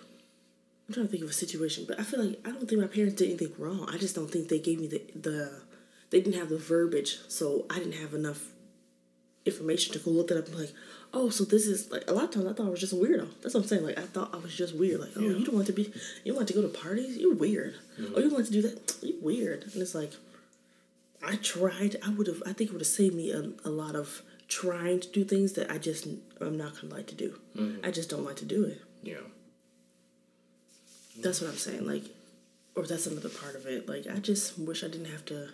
I'm 0.87 0.93
trying 0.93 1.05
to 1.05 1.11
think 1.11 1.23
of 1.23 1.29
a 1.29 1.33
situation, 1.33 1.85
but 1.87 1.99
I 1.99 2.03
feel 2.03 2.23
like 2.25 2.39
I 2.45 2.51
don't 2.51 2.67
think 2.67 2.81
my 2.81 2.87
parents 2.87 3.15
did 3.15 3.29
anything 3.29 3.53
wrong. 3.57 3.87
I 3.91 3.97
just 3.97 4.15
don't 4.15 4.29
think 4.29 4.47
they 4.47 4.59
gave 4.59 4.79
me 4.79 4.87
the 4.87 5.01
the 5.15 5.61
they 6.09 6.21
didn't 6.21 6.39
have 6.39 6.49
the 6.49 6.57
verbiage, 6.57 7.19
so 7.27 7.65
I 7.69 7.77
didn't 7.79 7.93
have 7.93 8.13
enough 8.13 8.51
information 9.45 9.93
to 9.93 9.99
go 9.99 10.11
look 10.11 10.31
it 10.31 10.37
up 10.37 10.45
and 10.45 10.55
be 10.55 10.61
like, 10.61 10.73
oh, 11.13 11.29
so 11.29 11.43
this 11.43 11.65
is 11.65 11.89
like 11.91 12.03
a 12.07 12.13
lot 12.13 12.25
of 12.25 12.31
times 12.31 12.45
I 12.47 12.53
thought 12.53 12.67
I 12.67 12.69
was 12.69 12.79
just 12.79 12.93
a 12.93 12.97
weirdo. 12.97 13.27
That's 13.41 13.53
what 13.55 13.61
I'm 13.63 13.67
saying. 13.67 13.83
Like 13.83 13.97
I 13.97 14.03
thought 14.03 14.33
I 14.33 14.37
was 14.37 14.55
just 14.55 14.75
weird. 14.75 14.99
Like, 15.01 15.11
oh, 15.15 15.21
Yeah. 15.21 15.37
you 15.37 15.45
don't 15.45 15.55
want 15.55 15.67
to 15.67 15.73
be, 15.73 15.91
you 16.23 16.33
want 16.35 16.47
to 16.49 16.53
go 16.53 16.61
to 16.61 16.67
parties? 16.67 17.17
You're 17.17 17.33
weird. 17.35 17.75
Mm-hmm. 17.99 18.13
Oh, 18.15 18.19
you 18.19 18.29
want 18.29 18.45
to 18.45 18.51
do 18.51 18.61
that? 18.63 18.95
You're 19.01 19.21
weird. 19.21 19.63
And 19.73 19.81
it's 19.81 19.95
like, 19.95 20.11
I 21.25 21.35
tried. 21.37 21.97
I 22.05 22.09
would 22.11 22.27
have. 22.27 22.41
I 22.45 22.53
think 22.53 22.69
it 22.69 22.73
would 22.73 22.81
have 22.81 22.87
saved 22.87 23.13
me 23.15 23.31
a, 23.31 23.51
a 23.65 23.69
lot 23.69 23.95
of 23.95 24.21
trying 24.47 24.99
to 25.01 25.07
do 25.09 25.23
things 25.25 25.53
that 25.53 25.69
I 25.69 25.77
just 25.77 26.07
I'm 26.39 26.57
not 26.57 26.79
gonna 26.79 26.93
like 26.93 27.07
to 27.07 27.15
do. 27.15 27.39
Mm-hmm. 27.57 27.85
I 27.85 27.91
just 27.91 28.09
don't 28.09 28.23
like 28.23 28.37
to 28.37 28.45
do 28.45 28.63
it. 28.63 28.81
Yeah. 29.03 29.15
That's 31.21 31.41
what 31.41 31.49
I'm 31.49 31.57
saying. 31.57 31.85
Like, 31.85 32.03
or 32.75 32.83
that's 32.85 33.05
another 33.07 33.29
part 33.29 33.55
of 33.55 33.65
it. 33.65 33.89
Like, 33.89 34.07
I 34.07 34.19
just 34.19 34.57
wish 34.57 34.83
I 34.83 34.87
didn't 34.87 35.11
have 35.11 35.25
to. 35.25 35.49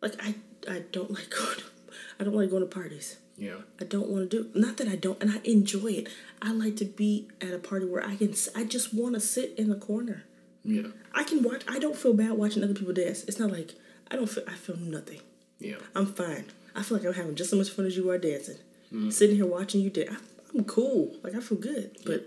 Like, 0.00 0.14
I 0.22 0.34
I 0.70 0.82
don't 0.92 1.10
like 1.18 1.28
going. 1.30 1.56
To, 1.58 1.64
I 2.18 2.24
don't 2.24 2.34
like 2.34 2.50
going 2.50 2.62
to 2.62 2.68
parties. 2.68 3.16
Yeah. 3.36 3.56
I 3.80 3.84
don't 3.84 4.08
want 4.08 4.30
to 4.30 4.42
do. 4.42 4.50
Not 4.58 4.78
that 4.78 4.88
I 4.88 4.96
don't, 4.96 5.20
and 5.22 5.30
I 5.30 5.40
enjoy 5.44 5.88
it. 5.88 6.08
I 6.42 6.52
like 6.52 6.76
to 6.76 6.84
be 6.84 7.28
at 7.40 7.52
a 7.52 7.58
party 7.58 7.86
where 7.86 8.04
I 8.04 8.16
can. 8.16 8.34
I 8.56 8.64
just 8.64 8.92
want 8.92 9.14
to 9.14 9.20
sit 9.20 9.54
in 9.56 9.68
the 9.68 9.76
corner. 9.76 10.24
Yeah. 10.64 10.88
I 11.14 11.24
can 11.24 11.42
watch. 11.42 11.62
I 11.68 11.78
don't 11.78 11.96
feel 11.96 12.14
bad 12.14 12.32
watching 12.32 12.64
other 12.64 12.74
people 12.74 12.92
dance. 12.92 13.24
It's 13.24 13.38
not 13.38 13.52
like 13.52 13.74
I 14.10 14.16
don't 14.16 14.28
feel. 14.28 14.44
I 14.48 14.54
feel 14.54 14.76
nothing. 14.76 15.20
Yeah. 15.60 15.76
I'm 15.94 16.06
fine. 16.06 16.46
I 16.74 16.82
feel 16.82 16.98
like 16.98 17.06
I'm 17.06 17.14
having 17.14 17.34
just 17.34 17.52
as 17.52 17.58
much 17.58 17.70
fun 17.70 17.86
as 17.86 17.96
you 17.96 18.10
are 18.10 18.18
dancing. 18.18 18.56
Mm-hmm. 18.92 19.10
Sitting 19.10 19.36
here 19.36 19.46
watching 19.46 19.80
you 19.80 19.90
dance, 19.90 20.10
I'm, 20.10 20.58
I'm 20.58 20.64
cool. 20.64 21.14
Like 21.22 21.34
I 21.34 21.40
feel 21.40 21.58
good. 21.58 21.96
But 22.04 22.26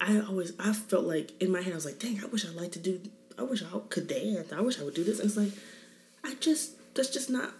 I 0.00 0.20
always, 0.20 0.52
I 0.58 0.72
felt 0.72 1.04
like 1.04 1.32
in 1.40 1.50
my 1.52 1.62
head, 1.62 1.72
I 1.72 1.76
was 1.76 1.84
like, 1.84 1.98
dang, 1.98 2.20
I 2.22 2.26
wish 2.26 2.44
I 2.44 2.50
like 2.50 2.72
to 2.72 2.78
do. 2.78 3.00
I 3.38 3.42
wish 3.42 3.62
I 3.62 3.78
could 3.88 4.08
dance. 4.08 4.52
I 4.52 4.60
wish 4.60 4.80
I 4.80 4.84
would 4.84 4.94
do 4.94 5.04
this. 5.04 5.20
And 5.20 5.28
it's 5.28 5.36
like, 5.36 5.52
I 6.24 6.34
just, 6.34 6.72
that's 6.94 7.10
just 7.10 7.30
not. 7.30 7.52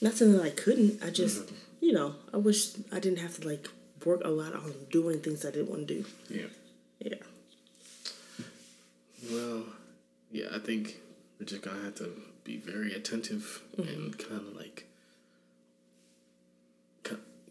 Not 0.00 0.14
saying 0.14 0.32
that 0.32 0.42
I 0.42 0.50
couldn't. 0.50 1.02
I 1.02 1.10
just, 1.10 1.46
mm-hmm. 1.46 1.54
you 1.80 1.92
know, 1.92 2.14
I 2.32 2.38
wish 2.38 2.72
I 2.90 3.00
didn't 3.00 3.18
have 3.18 3.38
to 3.40 3.48
like 3.48 3.68
work 4.04 4.22
a 4.24 4.28
lot 4.28 4.54
on 4.54 4.72
doing 4.90 5.20
things 5.20 5.44
I 5.44 5.50
didn't 5.50 5.70
want 5.70 5.86
to 5.88 5.94
do. 5.94 6.04
Yeah. 6.28 6.46
Yeah. 7.00 7.14
Well, 9.30 9.64
yeah, 10.32 10.46
I 10.54 10.58
think 10.58 10.96
we're 11.38 11.46
just 11.46 11.62
gonna 11.62 11.82
have 11.82 11.96
to 11.96 12.10
be 12.44 12.56
very 12.56 12.94
attentive 12.94 13.62
mm-hmm. 13.76 13.88
and 13.88 14.18
kind 14.18 14.40
of 14.40 14.56
like, 14.56 14.86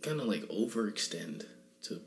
kind 0.01 0.21
of 0.21 0.27
like 0.27 0.43
overextend 0.43 1.45
to 1.83 1.99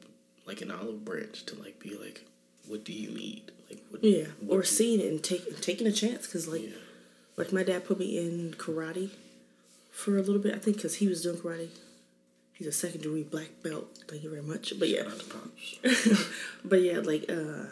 like 0.47 0.61
an 0.63 0.71
olive 0.71 1.05
branch 1.05 1.45
to 1.47 1.55
like 1.57 1.79
be 1.79 1.97
like, 1.97 2.25
what 2.67 2.85
do 2.85 2.93
you 2.93 3.11
need? 3.11 3.53
Like, 3.69 3.85
what, 3.91 4.03
Yeah. 4.03 4.27
what 4.41 4.57
Or 4.57 4.63
seeing 4.65 5.01
it 5.01 5.07
and 5.07 5.23
take, 5.23 5.61
taking 5.61 5.87
a 5.87 5.93
chance. 5.93 6.27
Because, 6.27 6.49
like, 6.49 6.63
Yeah. 6.63 6.77
Like 7.37 7.53
my 7.53 7.63
dad 7.63 7.87
put 7.87 7.99
me 7.99 8.19
in 8.19 8.55
karate 8.59 9.11
for 9.93 10.17
a 10.19 10.23
little 10.23 10.41
bit. 10.41 10.55
I 10.55 10.59
think 10.59 10.77
because 10.79 10.97
he 10.97 11.07
was 11.07 11.23
doing 11.23 11.37
karate. 11.37 11.69
He's 12.55 12.67
a 12.67 12.73
second 12.73 13.03
degree 13.03 13.23
black 13.23 13.63
belt. 13.63 13.87
Thank 14.09 14.25
you 14.25 14.31
very 14.31 14.43
much. 14.43 14.73
But 14.79 14.89
yeah, 14.89 15.03
Shout 15.05 15.13
out 15.13 15.19
to 15.21 15.25
Pops. 15.27 16.29
but 16.65 16.83
yeah, 16.83 16.99
like 16.99 17.31
uh, 17.31 17.67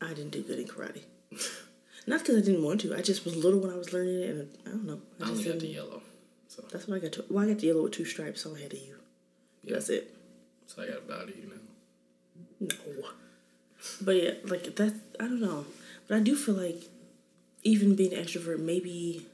I 0.00 0.08
didn't 0.08 0.30
do 0.30 0.42
good 0.42 0.58
in 0.58 0.66
karate. 0.66 1.02
Not 2.06 2.20
because 2.20 2.36
I 2.36 2.40
didn't 2.40 2.62
want 2.62 2.80
to. 2.82 2.94
I 2.94 3.02
just 3.02 3.24
was 3.24 3.36
little 3.36 3.60
when 3.60 3.70
I 3.72 3.76
was 3.76 3.92
learning 3.92 4.20
it, 4.22 4.30
and 4.30 4.56
I 4.64 4.70
don't 4.70 4.86
know. 4.86 5.00
I 5.20 5.26
I 5.26 5.30
only 5.30 5.44
got 5.44 5.58
the 5.58 5.66
yellow, 5.66 6.02
so 6.46 6.62
That's 6.70 6.86
what 6.86 6.96
I 6.96 7.00
got. 7.00 7.12
To, 7.12 7.24
well, 7.28 7.44
I 7.44 7.48
got 7.48 7.58
the 7.58 7.66
yellow 7.66 7.82
with 7.82 7.92
two 7.92 8.04
stripes, 8.04 8.42
so 8.42 8.54
I 8.54 8.60
had 8.60 8.72
a 8.72 8.78
U. 8.78 8.96
That's 9.64 9.88
it. 9.88 10.14
so 10.66 10.82
I 10.82 10.86
got 10.86 10.98
about 10.98 11.28
you 11.28 11.50
know. 11.50 12.68
No. 12.68 13.08
But 14.00 14.16
yeah, 14.16 14.30
like 14.44 14.76
that. 14.76 14.94
I 15.18 15.24
don't 15.24 15.40
know. 15.40 15.66
But 16.06 16.18
I 16.18 16.20
do 16.20 16.36
feel 16.36 16.54
like 16.54 16.84
even 17.64 17.96
being 17.96 18.14
an 18.14 18.24
extrovert, 18.24 18.60
maybe 18.60 19.26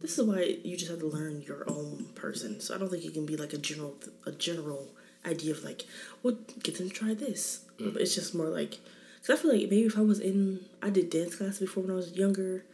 this 0.00 0.18
is 0.18 0.24
why 0.24 0.58
you 0.62 0.76
just 0.76 0.90
have 0.90 1.00
to 1.00 1.06
learn 1.06 1.42
your 1.42 1.64
own 1.68 2.06
person. 2.14 2.60
So 2.60 2.74
I 2.74 2.78
don't 2.78 2.90
think 2.90 3.04
it 3.04 3.14
can 3.14 3.26
be 3.26 3.36
like 3.36 3.52
a 3.52 3.58
general 3.58 3.94
a 4.26 4.32
general 4.32 4.88
idea 5.26 5.52
of 5.52 5.64
like, 5.64 5.84
well, 6.22 6.36
get 6.62 6.78
them 6.78 6.88
to 6.88 6.94
try 6.94 7.14
this. 7.14 7.60
But 7.78 8.00
it's 8.00 8.14
just 8.14 8.34
more 8.34 8.46
like, 8.46 8.78
because 9.20 9.38
I 9.38 9.42
feel 9.42 9.52
like 9.52 9.62
maybe 9.62 9.82
if 9.84 9.98
I 9.98 10.02
was 10.02 10.18
in, 10.18 10.64
I 10.82 10.88
did 10.88 11.10
dance 11.10 11.36
class 11.36 11.58
before 11.58 11.82
when 11.82 11.92
I 11.92 11.96
was 11.96 12.12
younger. 12.12 12.64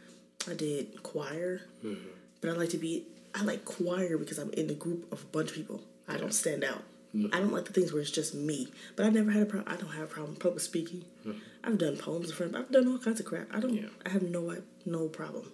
I 0.48 0.54
did 0.54 1.02
choir, 1.02 1.62
mm-hmm. 1.84 2.08
but 2.40 2.50
I 2.50 2.52
like 2.52 2.70
to 2.70 2.78
be. 2.78 3.04
I 3.34 3.42
like 3.42 3.64
choir 3.64 4.18
because 4.18 4.38
I'm 4.38 4.50
in 4.50 4.68
a 4.68 4.74
group 4.74 5.10
of 5.10 5.22
a 5.22 5.26
bunch 5.26 5.50
of 5.50 5.56
people. 5.56 5.80
I 6.06 6.18
don't 6.18 6.34
stand 6.34 6.64
out. 6.64 6.82
Mm-hmm. 7.14 7.34
I 7.34 7.38
don't 7.38 7.52
like 7.52 7.64
the 7.64 7.72
things 7.72 7.92
where 7.92 8.02
it's 8.02 8.10
just 8.10 8.34
me. 8.34 8.68
But 8.94 9.06
I 9.06 9.10
never 9.10 9.30
had 9.30 9.42
a 9.42 9.46
problem. 9.46 9.72
I 9.72 9.80
don't 9.80 9.92
have 9.92 10.04
a 10.04 10.06
problem 10.06 10.36
public 10.36 10.60
speaking. 10.60 11.04
Mm-hmm. 11.26 11.38
I've 11.64 11.78
done 11.78 11.96
poems 11.96 12.30
in 12.30 12.36
front. 12.36 12.56
I've 12.56 12.70
done 12.70 12.88
all 12.88 12.98
kinds 12.98 13.20
of 13.20 13.26
crap. 13.26 13.48
I 13.52 13.60
don't. 13.60 13.74
Yeah. 13.74 13.88
I 14.04 14.10
have 14.10 14.22
no 14.22 14.54
no 14.84 15.08
problem. 15.08 15.50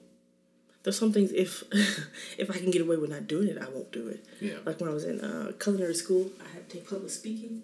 There's 0.89 0.99
some 0.99 1.13
things 1.13 1.33
if 1.33 1.65
if 2.39 2.51
I 2.51 2.55
can 2.55 2.71
get 2.71 2.81
away 2.81 2.97
with 2.97 3.11
not 3.11 3.27
doing 3.27 3.47
it, 3.49 3.59
I 3.59 3.69
won't 3.69 3.93
do 3.93 4.09
it. 4.09 4.25
Yeah. 4.41 4.55
Like 4.65 4.81
when 4.81 4.89
I 4.89 4.95
was 4.95 5.05
in 5.05 5.21
uh, 5.21 5.53
culinary 5.61 5.95
school, 5.95 6.31
I 6.41 6.49
had 6.55 6.67
to 6.67 6.77
take 6.79 6.89
public 6.89 7.11
speaking, 7.11 7.63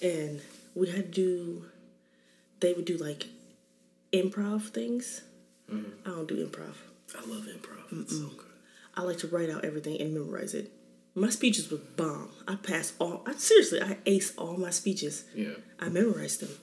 and 0.00 0.40
we 0.74 0.88
had 0.88 1.12
to 1.12 1.20
do. 1.22 1.66
They 2.60 2.72
would 2.72 2.86
do 2.86 2.96
like 2.96 3.26
improv 4.14 4.70
things. 4.70 5.24
I 5.70 6.08
don't 6.08 6.26
do 6.26 6.42
improv. 6.46 6.76
I 7.14 7.20
love 7.28 7.48
improv. 7.54 8.00
It's 8.00 8.16
so 8.16 8.28
good. 8.28 8.46
I 8.94 9.02
like 9.02 9.18
to 9.18 9.26
write 9.26 9.50
out 9.50 9.66
everything 9.66 10.00
and 10.00 10.14
memorize 10.14 10.54
it. 10.54 10.72
My 11.14 11.28
speeches 11.28 11.70
were 11.70 11.80
bomb. 11.96 12.30
I 12.48 12.54
passed 12.54 12.94
all. 12.98 13.24
I 13.26 13.34
seriously, 13.34 13.82
I 13.82 13.98
ace 14.06 14.34
all 14.38 14.56
my 14.56 14.70
speeches. 14.70 15.24
Yeah. 15.34 15.56
I 15.78 15.90
memorized 15.90 16.40
them. 16.40 16.56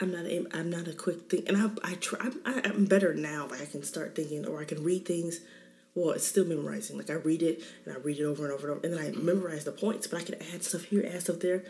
I'm 0.00 0.12
not 0.12 0.26
a, 0.26 0.46
I'm 0.52 0.70
not 0.70 0.86
a 0.86 0.92
quick 0.92 1.28
thing, 1.28 1.44
and 1.48 1.56
I 1.56 1.70
I 1.82 1.94
try. 1.94 2.20
I'm, 2.20 2.40
I, 2.44 2.60
I'm 2.64 2.84
better 2.84 3.14
now. 3.14 3.48
Like 3.48 3.62
I 3.62 3.66
can 3.66 3.82
start 3.82 4.14
thinking, 4.14 4.46
or 4.46 4.60
I 4.60 4.64
can 4.64 4.82
read 4.84 5.04
things. 5.06 5.40
Well, 5.94 6.10
it's 6.10 6.26
still 6.26 6.44
memorizing. 6.44 6.96
Like 6.96 7.10
I 7.10 7.14
read 7.14 7.42
it 7.42 7.62
and 7.84 7.96
I 7.96 7.98
read 7.98 8.18
it 8.18 8.24
over 8.24 8.44
and 8.44 8.52
over 8.52 8.68
and 8.68 8.76
over, 8.76 8.86
and 8.86 8.96
then 8.96 9.04
I 9.04 9.10
memorize 9.18 9.64
the 9.64 9.72
points. 9.72 10.06
But 10.06 10.20
I 10.20 10.24
can 10.24 10.36
add 10.54 10.62
stuff 10.62 10.84
here, 10.84 11.04
add 11.12 11.22
stuff 11.22 11.40
there. 11.40 11.64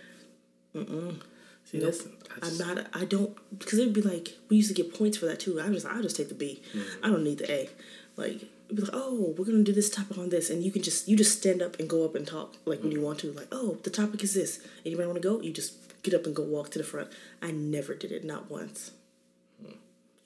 See, 1.65 1.81
that's, 1.81 2.07
I'm 2.43 2.57
not. 2.59 2.87
I 2.95 3.05
don't 3.05 3.37
because 3.59 3.79
it'd 3.79 3.93
be 3.93 4.01
like 4.01 4.37
we 4.49 4.57
used 4.57 4.75
to 4.75 4.75
get 4.75 4.95
points 4.95 5.19
for 5.19 5.27
that 5.27 5.41
too. 5.41 5.61
I 5.61 5.69
just 5.69 5.87
I 5.87 6.01
just 6.01 6.17
take 6.17 6.29
the 6.29 6.35
B. 6.35 6.63
Mm-hmm. 6.75 7.05
I 7.05 7.09
don't 7.09 7.25
need 7.25 7.39
the 7.39 7.51
A. 7.51 7.69
Like 8.17 8.37
it'd 8.37 8.77
be 8.77 8.83
like 8.83 8.91
oh 8.95 9.35
we're 9.37 9.45
gonna 9.45 9.63
do 9.63 9.73
this 9.73 9.91
topic 9.91 10.17
on 10.17 10.31
this, 10.31 10.49
and 10.49 10.63
you 10.63 10.71
can 10.71 10.83
just 10.83 11.09
you 11.09 11.17
just 11.17 11.39
stand 11.39 11.61
up 11.61 11.79
and 11.79 11.89
go 11.89 12.05
up 12.05 12.15
and 12.15 12.27
talk 12.27 12.55
like 12.65 12.81
when 12.81 12.91
mm. 12.91 12.95
you 12.95 13.01
want 13.03 13.19
to. 13.21 13.33
Like 13.33 13.49
oh 13.53 13.79
the 13.83 13.91
topic 13.91 14.23
is 14.23 14.33
this. 14.35 14.61
Anybody 14.87 15.07
want 15.07 15.21
to 15.23 15.29
go? 15.29 15.41
You 15.41 15.53
just 15.53 15.75
get 16.03 16.15
up 16.15 16.27
and 16.27 16.35
go 16.35 16.43
walk 16.43 16.71
to 16.71 16.79
the 16.79 16.85
front. 16.85 17.09
I 17.43 17.51
never 17.51 17.95
did 17.95 18.13
it, 18.13 18.25
not 18.25 18.51
once. 18.51 18.93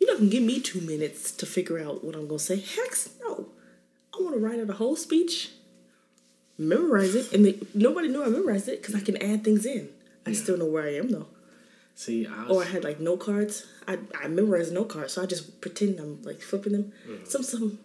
You're 0.00 0.10
not 0.10 0.18
gonna 0.18 0.30
give 0.30 0.42
me 0.42 0.60
two 0.60 0.80
minutes 0.80 1.30
to 1.30 1.46
figure 1.46 1.78
out 1.78 2.02
what 2.02 2.16
I'm 2.16 2.26
gonna 2.26 2.38
say. 2.40 2.56
Heck 2.56 2.92
no. 3.20 3.46
I 4.12 4.20
want 4.22 4.34
to 4.34 4.40
write 4.40 4.58
out 4.58 4.68
a 4.68 4.72
whole 4.74 4.96
speech, 4.96 5.50
memorize 6.58 7.14
it, 7.14 7.32
and 7.32 7.44
they, 7.46 7.58
nobody 7.72 8.08
knew 8.08 8.22
I 8.24 8.28
memorized 8.28 8.68
it 8.68 8.80
because 8.82 8.94
I 8.96 9.00
can 9.00 9.16
add 9.22 9.44
things 9.44 9.64
in. 9.64 9.88
I 10.26 10.32
still 10.32 10.56
know 10.56 10.66
where 10.66 10.82
I 10.84 10.94
am 10.96 11.10
though. 11.10 11.28
see. 11.94 12.26
I 12.26 12.46
Or 12.48 12.62
I 12.62 12.66
had 12.66 12.82
like 12.84 13.00
note 13.00 13.20
cards. 13.20 13.64
I 13.86 13.98
I 14.20 14.28
memorized 14.28 14.72
note 14.72 14.88
cards, 14.88 15.12
so 15.12 15.22
I 15.22 15.26
just 15.26 15.60
pretend 15.60 15.98
I'm 16.00 16.20
like 16.22 16.40
flipping 16.40 16.72
them. 16.72 16.92
Mm. 17.08 17.26
Some 17.26 17.42
some 17.44 17.78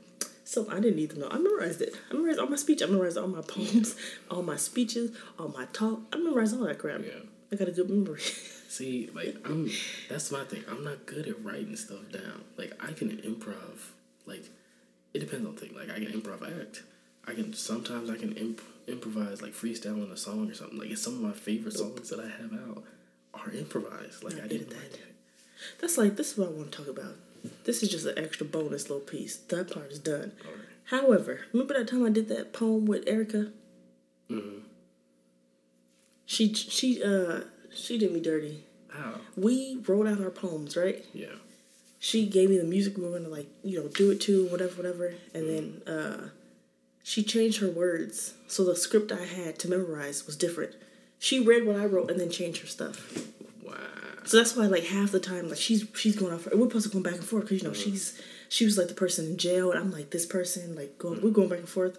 some 0.44 0.68
I 0.72 0.80
didn't 0.80 0.96
need 0.96 1.12
them 1.12 1.20
though. 1.20 1.30
I 1.30 1.38
memorized 1.38 1.82
it. 1.82 1.96
I 2.10 2.14
memorized 2.16 2.40
all 2.40 2.48
my 2.48 2.56
speech. 2.56 2.82
I 2.82 2.88
memorized 2.88 3.18
all 3.18 3.28
my 3.28 3.42
poems, 3.42 3.96
all 4.32 4.42
my 4.44 4.56
speeches, 4.56 5.16
all 5.38 5.50
my 5.50 5.66
talk. 5.72 6.00
I 6.12 6.18
memorized 6.18 6.56
all 6.58 6.66
that 6.66 6.80
crap. 6.80 7.02
Yeah. 7.06 7.12
I 7.52 7.56
got 7.56 7.68
a 7.68 7.72
good 7.72 7.90
memory. 7.90 8.22
see, 8.70 9.10
like 9.14 9.38
I'm. 9.46 9.70
That's 10.10 10.32
my 10.32 10.44
thing. 10.44 10.64
I'm 10.70 10.84
not 10.84 11.06
good 11.06 11.28
at 11.28 11.44
writing 11.44 11.76
stuff 11.76 12.12
down. 12.12 12.44
Like 12.58 12.74
I 12.84 12.92
can 12.94 13.10
improv. 13.18 13.92
Like 14.26 14.44
it 15.14 15.20
depends 15.20 15.48
on 15.48 15.56
thing. 15.56 15.74
Like 15.76 15.90
I 15.90 16.00
can 16.00 16.08
improv 16.20 16.42
act. 16.62 16.84
I 17.26 17.34
can 17.34 17.54
sometimes 17.54 18.10
I 18.10 18.16
can 18.18 18.34
imp- 18.34 18.62
improvise 18.88 19.42
like 19.42 19.54
freestyling 19.54 20.12
a 20.12 20.18
song 20.18 20.50
or 20.50 20.54
something. 20.54 20.78
Like 20.80 20.90
it's 20.92 21.02
some 21.02 21.16
of 21.16 21.22
my 21.22 21.32
favorite 21.32 21.74
songs 21.78 22.10
that 22.10 22.20
I 22.20 22.28
have 22.28 22.54
out 22.54 22.84
are 23.34 23.52
improvised. 23.52 24.24
Like 24.24 24.36
I 24.36 24.40
Not 24.40 24.50
didn't 24.50 24.70
good 24.70 24.78
at 24.78 24.82
write 24.84 24.92
that. 24.92 25.00
that. 25.00 25.82
That's 25.82 25.98
like 25.98 26.16
this 26.18 26.32
is 26.34 26.38
what 26.38 26.50
I 26.50 26.52
want 26.52 26.72
to 26.72 26.78
talk 26.78 26.88
about. 26.88 27.16
This 27.64 27.82
is 27.84 27.90
just 27.90 28.06
an 28.06 28.18
extra 28.18 28.46
bonus 28.46 28.90
little 28.90 29.00
piece. 29.06 29.38
That 29.38 29.72
part 29.72 29.92
is 29.92 30.00
done. 30.00 30.34
Alright. 30.46 30.66
However, 30.86 31.42
remember 31.54 31.74
that 31.76 31.88
time 31.90 32.06
I 32.06 32.10
did 32.10 32.28
that 32.30 32.52
poem 32.54 32.86
with 32.86 33.04
Erica? 33.08 33.52
Mm-hmm. 34.30 34.60
She 36.28 36.54
she 36.54 37.02
uh 37.04 37.42
she 37.74 37.98
did 37.98 38.12
me 38.12 38.20
dirty. 38.20 38.64
How? 38.90 39.16
We 39.36 39.80
wrote 39.88 40.08
out 40.08 40.22
our 40.22 40.30
poems, 40.30 40.76
right? 40.78 41.04
Yeah. 41.14 41.36
she 42.00 42.28
gave 42.28 42.50
me 42.52 42.58
the 42.60 42.64
music 42.64 42.96
we 42.98 43.04
were 43.04 43.18
gonna 43.18 43.30
like 43.30 43.48
you 43.64 43.80
know 43.82 43.88
do 43.90 44.12
it 44.12 44.22
to 44.22 44.46
whatever 44.48 44.76
whatever 44.76 45.14
and 45.34 45.44
then 45.50 45.66
uh 45.96 46.30
she 47.04 47.24
changed 47.24 47.60
her 47.60 47.70
words 47.70 48.34
so 48.48 48.64
the 48.64 48.76
script 48.76 49.12
i 49.12 49.26
had 49.26 49.58
to 49.58 49.68
memorize 49.68 50.28
was 50.28 50.36
different 50.38 50.74
she 51.18 51.40
read 51.40 51.66
what 51.66 51.76
i 51.76 51.86
wrote 51.86 52.12
and 52.12 52.20
then 52.20 52.30
changed 52.30 52.62
her 52.62 52.68
stuff 52.68 52.98
Wow. 53.66 53.74
so 54.26 54.38
that's 54.38 54.56
why 54.56 54.68
like 54.68 54.86
half 54.86 55.12
the 55.12 55.20
time 55.20 55.50
like 55.50 55.58
she's 55.58 55.86
she's 55.96 56.16
going 56.16 56.34
off 56.34 56.46
we're 56.54 56.68
supposed 56.68 56.90
to 56.92 56.96
go 56.98 57.02
back 57.04 57.16
and 57.16 57.26
forth 57.26 57.46
because 57.46 57.62
you 57.64 57.68
know 57.68 57.74
she's 57.74 58.22
she 58.48 58.64
was 58.64 58.78
like 58.78 58.90
the 58.90 58.94
person 58.94 59.26
in 59.26 59.38
jail 59.38 59.72
and 59.72 59.80
i'm 59.80 59.92
like 59.92 60.12
this 60.12 60.26
person 60.28 60.76
like 60.76 61.00
going 61.00 61.20
we're 61.24 61.32
going 61.40 61.50
back 61.50 61.60
and 61.66 61.70
forth 61.78 61.98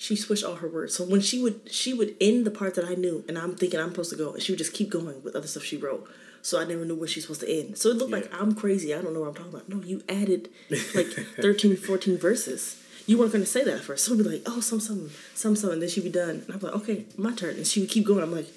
she 0.00 0.16
switched 0.16 0.42
all 0.44 0.54
her 0.54 0.68
words. 0.68 0.94
So 0.94 1.04
when 1.04 1.20
she 1.20 1.42
would 1.42 1.70
she 1.70 1.92
would 1.92 2.16
end 2.22 2.46
the 2.46 2.50
part 2.50 2.74
that 2.76 2.86
i 2.86 2.94
knew 2.94 3.22
and 3.28 3.36
i'm 3.38 3.54
thinking 3.54 3.78
i'm 3.78 3.90
supposed 3.90 4.08
to 4.10 4.16
go 4.16 4.32
and 4.32 4.42
she 4.42 4.50
would 4.50 4.58
just 4.58 4.72
keep 4.72 4.88
going 4.88 5.22
with 5.22 5.36
other 5.36 5.46
stuff 5.46 5.62
she 5.62 5.76
wrote. 5.76 6.08
So 6.40 6.58
i 6.58 6.64
never 6.64 6.86
knew 6.86 6.94
where 6.94 7.06
she's 7.06 7.24
supposed 7.24 7.42
to 7.42 7.50
end. 7.50 7.76
So 7.76 7.90
it 7.90 7.98
looked 7.98 8.10
like 8.10 8.32
i'm 8.32 8.54
crazy. 8.54 8.94
I 8.94 9.02
don't 9.02 9.12
know 9.12 9.20
what 9.20 9.28
i'm 9.28 9.34
talking 9.34 9.52
about. 9.52 9.68
No 9.68 9.82
you 9.82 10.02
added 10.08 10.48
like 10.94 11.08
13 11.36 11.76
14 11.76 12.16
verses. 12.16 12.82
You 13.06 13.18
weren't 13.18 13.32
going 13.32 13.44
to 13.44 13.50
say 13.50 13.62
that 13.62 13.74
at 13.74 13.80
first. 13.82 14.06
So 14.06 14.14
it'd 14.14 14.24
be 14.24 14.30
like 14.32 14.42
oh 14.46 14.60
some 14.60 14.80
some 14.80 15.10
some 15.34 15.54
some 15.54 15.70
and 15.70 15.82
then 15.82 15.90
she'd 15.90 16.04
be 16.04 16.10
done. 16.10 16.44
And 16.46 16.54
i'm 16.54 16.60
like 16.60 16.74
okay 16.76 17.04
my 17.18 17.34
turn. 17.34 17.56
And 17.56 17.66
she 17.66 17.80
would 17.80 17.90
keep 17.90 18.06
going. 18.06 18.22
I'm 18.22 18.32
like 18.32 18.48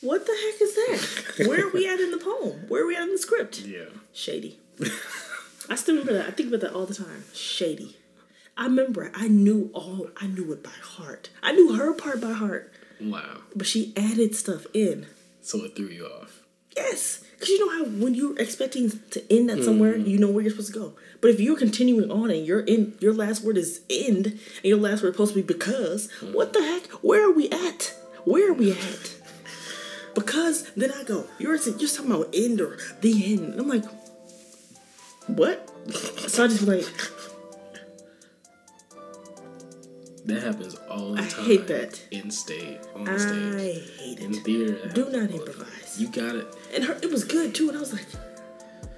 what 0.00 0.24
the 0.24 0.32
heck 0.32 0.62
is 0.62 0.74
that? 0.74 1.48
Where 1.48 1.66
are 1.66 1.70
we 1.70 1.86
at 1.86 2.00
in 2.00 2.12
the 2.12 2.18
poem? 2.18 2.64
Where 2.68 2.84
are 2.84 2.86
we 2.86 2.96
at 2.96 3.02
in 3.02 3.12
the 3.12 3.18
script? 3.18 3.60
Yeah. 3.60 3.86
Shady. 4.14 4.58
I 5.68 5.74
still 5.74 5.96
remember 5.96 6.14
that. 6.14 6.28
I 6.28 6.30
think 6.30 6.48
about 6.48 6.60
that 6.60 6.74
all 6.74 6.86
the 6.86 6.94
time. 6.94 7.24
Shady. 7.34 7.96
I 8.56 8.64
remember. 8.64 9.10
I 9.14 9.28
knew 9.28 9.70
all. 9.74 10.10
I 10.16 10.26
knew 10.26 10.52
it 10.52 10.62
by 10.62 10.70
heart. 10.70 11.30
I 11.42 11.52
knew 11.52 11.74
her 11.74 11.92
part 11.92 12.20
by 12.20 12.32
heart, 12.32 12.72
Wow. 13.00 13.38
but 13.54 13.66
she 13.66 13.92
added 13.96 14.34
stuff 14.34 14.66
in. 14.72 15.06
So 15.42 15.64
it 15.64 15.76
threw 15.76 15.88
you 15.88 16.06
off. 16.06 16.42
Yes, 16.74 17.24
because 17.32 17.48
you 17.48 17.64
know 17.64 17.84
how 17.84 17.90
when 17.90 18.14
you're 18.14 18.38
expecting 18.38 18.90
to 19.10 19.32
end 19.32 19.50
at 19.50 19.64
somewhere, 19.64 19.94
mm-hmm. 19.94 20.08
you 20.08 20.18
know 20.18 20.28
where 20.28 20.42
you're 20.42 20.50
supposed 20.50 20.72
to 20.72 20.78
go. 20.78 20.94
But 21.20 21.30
if 21.30 21.40
you're 21.40 21.56
continuing 21.56 22.10
on 22.10 22.30
and 22.30 22.46
your 22.46 22.60
in 22.60 22.94
your 23.00 23.14
last 23.14 23.42
word 23.42 23.56
is 23.56 23.80
end, 23.88 24.26
and 24.26 24.64
your 24.64 24.78
last 24.78 25.02
word 25.02 25.10
is 25.10 25.14
supposed 25.14 25.34
to 25.34 25.42
be 25.42 25.46
because, 25.46 26.10
mm. 26.20 26.34
what 26.34 26.52
the 26.52 26.60
heck? 26.60 26.86
Where 27.02 27.28
are 27.28 27.32
we 27.32 27.48
at? 27.50 27.94
Where 28.24 28.50
are 28.50 28.54
we 28.54 28.72
at? 28.72 29.16
Because 30.14 30.70
then 30.72 30.90
I 30.92 31.02
go, 31.04 31.26
you're 31.38 31.56
you're 31.56 31.88
talking 31.88 32.10
about 32.10 32.30
end 32.34 32.60
or 32.60 32.78
the 33.02 33.32
end. 33.32 33.52
And 33.52 33.60
I'm 33.60 33.68
like, 33.68 33.84
what? 35.26 35.70
So 36.26 36.44
I 36.44 36.48
just 36.48 36.62
like, 36.62 36.84
That 40.26 40.42
happens 40.42 40.74
all 40.90 41.12
the 41.14 41.22
I 41.22 41.26
time. 41.26 41.44
I 41.44 41.46
hate 41.46 41.66
that. 41.68 42.02
In 42.10 42.30
state, 42.30 42.80
on 42.94 43.08
I 43.08 43.16
stage, 43.16 43.54
I 43.54 44.02
hate 44.02 44.18
it. 44.18 44.24
in 44.24 44.32
theater. 44.34 44.88
Do 44.92 45.04
not 45.04 45.06
all 45.06 45.10
the 45.12 45.18
time. 45.28 45.30
improvise. 45.36 45.96
You 46.00 46.08
got 46.08 46.34
it. 46.36 46.46
And 46.74 46.84
her, 46.84 46.98
it 47.02 47.10
was 47.10 47.24
good 47.24 47.54
too. 47.54 47.68
And 47.68 47.76
I 47.76 47.80
was 47.80 47.92
like, 47.92 48.06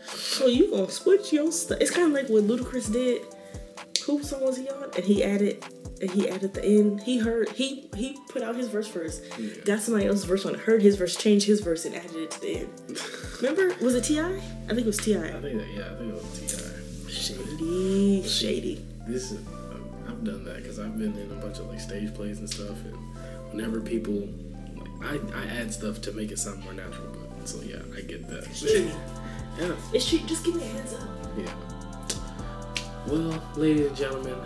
so 0.06 0.46
you 0.46 0.70
gonna 0.70 0.90
switch 0.90 1.32
your 1.32 1.52
stuff? 1.52 1.78
It's 1.80 1.90
kind 1.90 2.06
of 2.08 2.12
like 2.14 2.28
what 2.28 2.44
Ludacris 2.44 2.90
did. 2.92 3.22
Who 4.06 4.22
song 4.22 4.42
was 4.44 4.56
he 4.56 4.68
on? 4.70 4.84
And 4.96 5.04
he 5.04 5.22
added, 5.22 5.62
and 6.00 6.10
he 6.10 6.30
added 6.30 6.54
the 6.54 6.64
end. 6.64 7.02
He 7.02 7.18
heard, 7.18 7.50
he 7.50 7.90
he 7.94 8.16
put 8.30 8.42
out 8.42 8.56
his 8.56 8.68
verse 8.68 8.88
first. 8.88 9.22
Got 9.66 9.80
somebody 9.80 10.06
else's 10.06 10.24
verse 10.24 10.46
on. 10.46 10.54
Heard 10.54 10.80
his 10.80 10.96
verse, 10.96 11.14
changed 11.14 11.46
his 11.46 11.60
verse, 11.60 11.84
and 11.84 11.94
added 11.94 12.16
it 12.16 12.30
to 12.30 12.40
the 12.40 12.56
end. 12.60 13.00
Remember? 13.42 13.74
Was 13.84 13.94
it 13.94 14.04
T.I.? 14.04 14.24
I 14.26 14.68
think 14.68 14.78
it 14.80 14.86
was 14.86 14.96
Ti. 14.96 15.14
I 15.18 15.20
think 15.42 15.42
that. 15.58 15.68
Yeah, 15.74 15.90
I 15.92 15.98
think 15.98 16.08
it 16.08 16.14
was 16.14 17.04
Ti. 17.06 17.10
Shady, 17.12 18.22
shady. 18.26 18.84
This 19.06 19.32
is. 19.32 19.40
I've 20.18 20.24
done 20.24 20.44
that 20.44 20.56
because 20.56 20.80
I've 20.80 20.98
been 20.98 21.16
in 21.16 21.30
a 21.30 21.34
bunch 21.34 21.58
of 21.58 21.68
like 21.68 21.80
stage 21.80 22.12
plays 22.12 22.40
and 22.40 22.50
stuff, 22.50 22.84
and 22.84 22.96
whenever 23.52 23.80
people, 23.80 24.28
like, 25.00 25.20
I 25.34 25.42
I 25.42 25.46
add 25.60 25.72
stuff 25.72 26.00
to 26.02 26.12
make 26.12 26.32
it 26.32 26.38
sound 26.40 26.64
more 26.64 26.72
natural. 26.72 27.06
But 27.12 27.48
so 27.48 27.60
yeah, 27.62 27.82
I 27.96 28.00
get 28.00 28.26
that. 28.28 28.52
Shady. 28.54 28.90
yeah. 29.58 29.72
It's 29.92 30.04
she. 30.04 30.18
Just 30.20 30.44
give 30.44 30.56
me 30.56 30.62
a 30.62 30.66
heads 30.66 30.94
up. 30.94 31.08
Yeah. 31.36 31.54
Well, 33.06 33.42
ladies 33.54 33.86
and 33.86 33.96
gentlemen, 33.96 34.36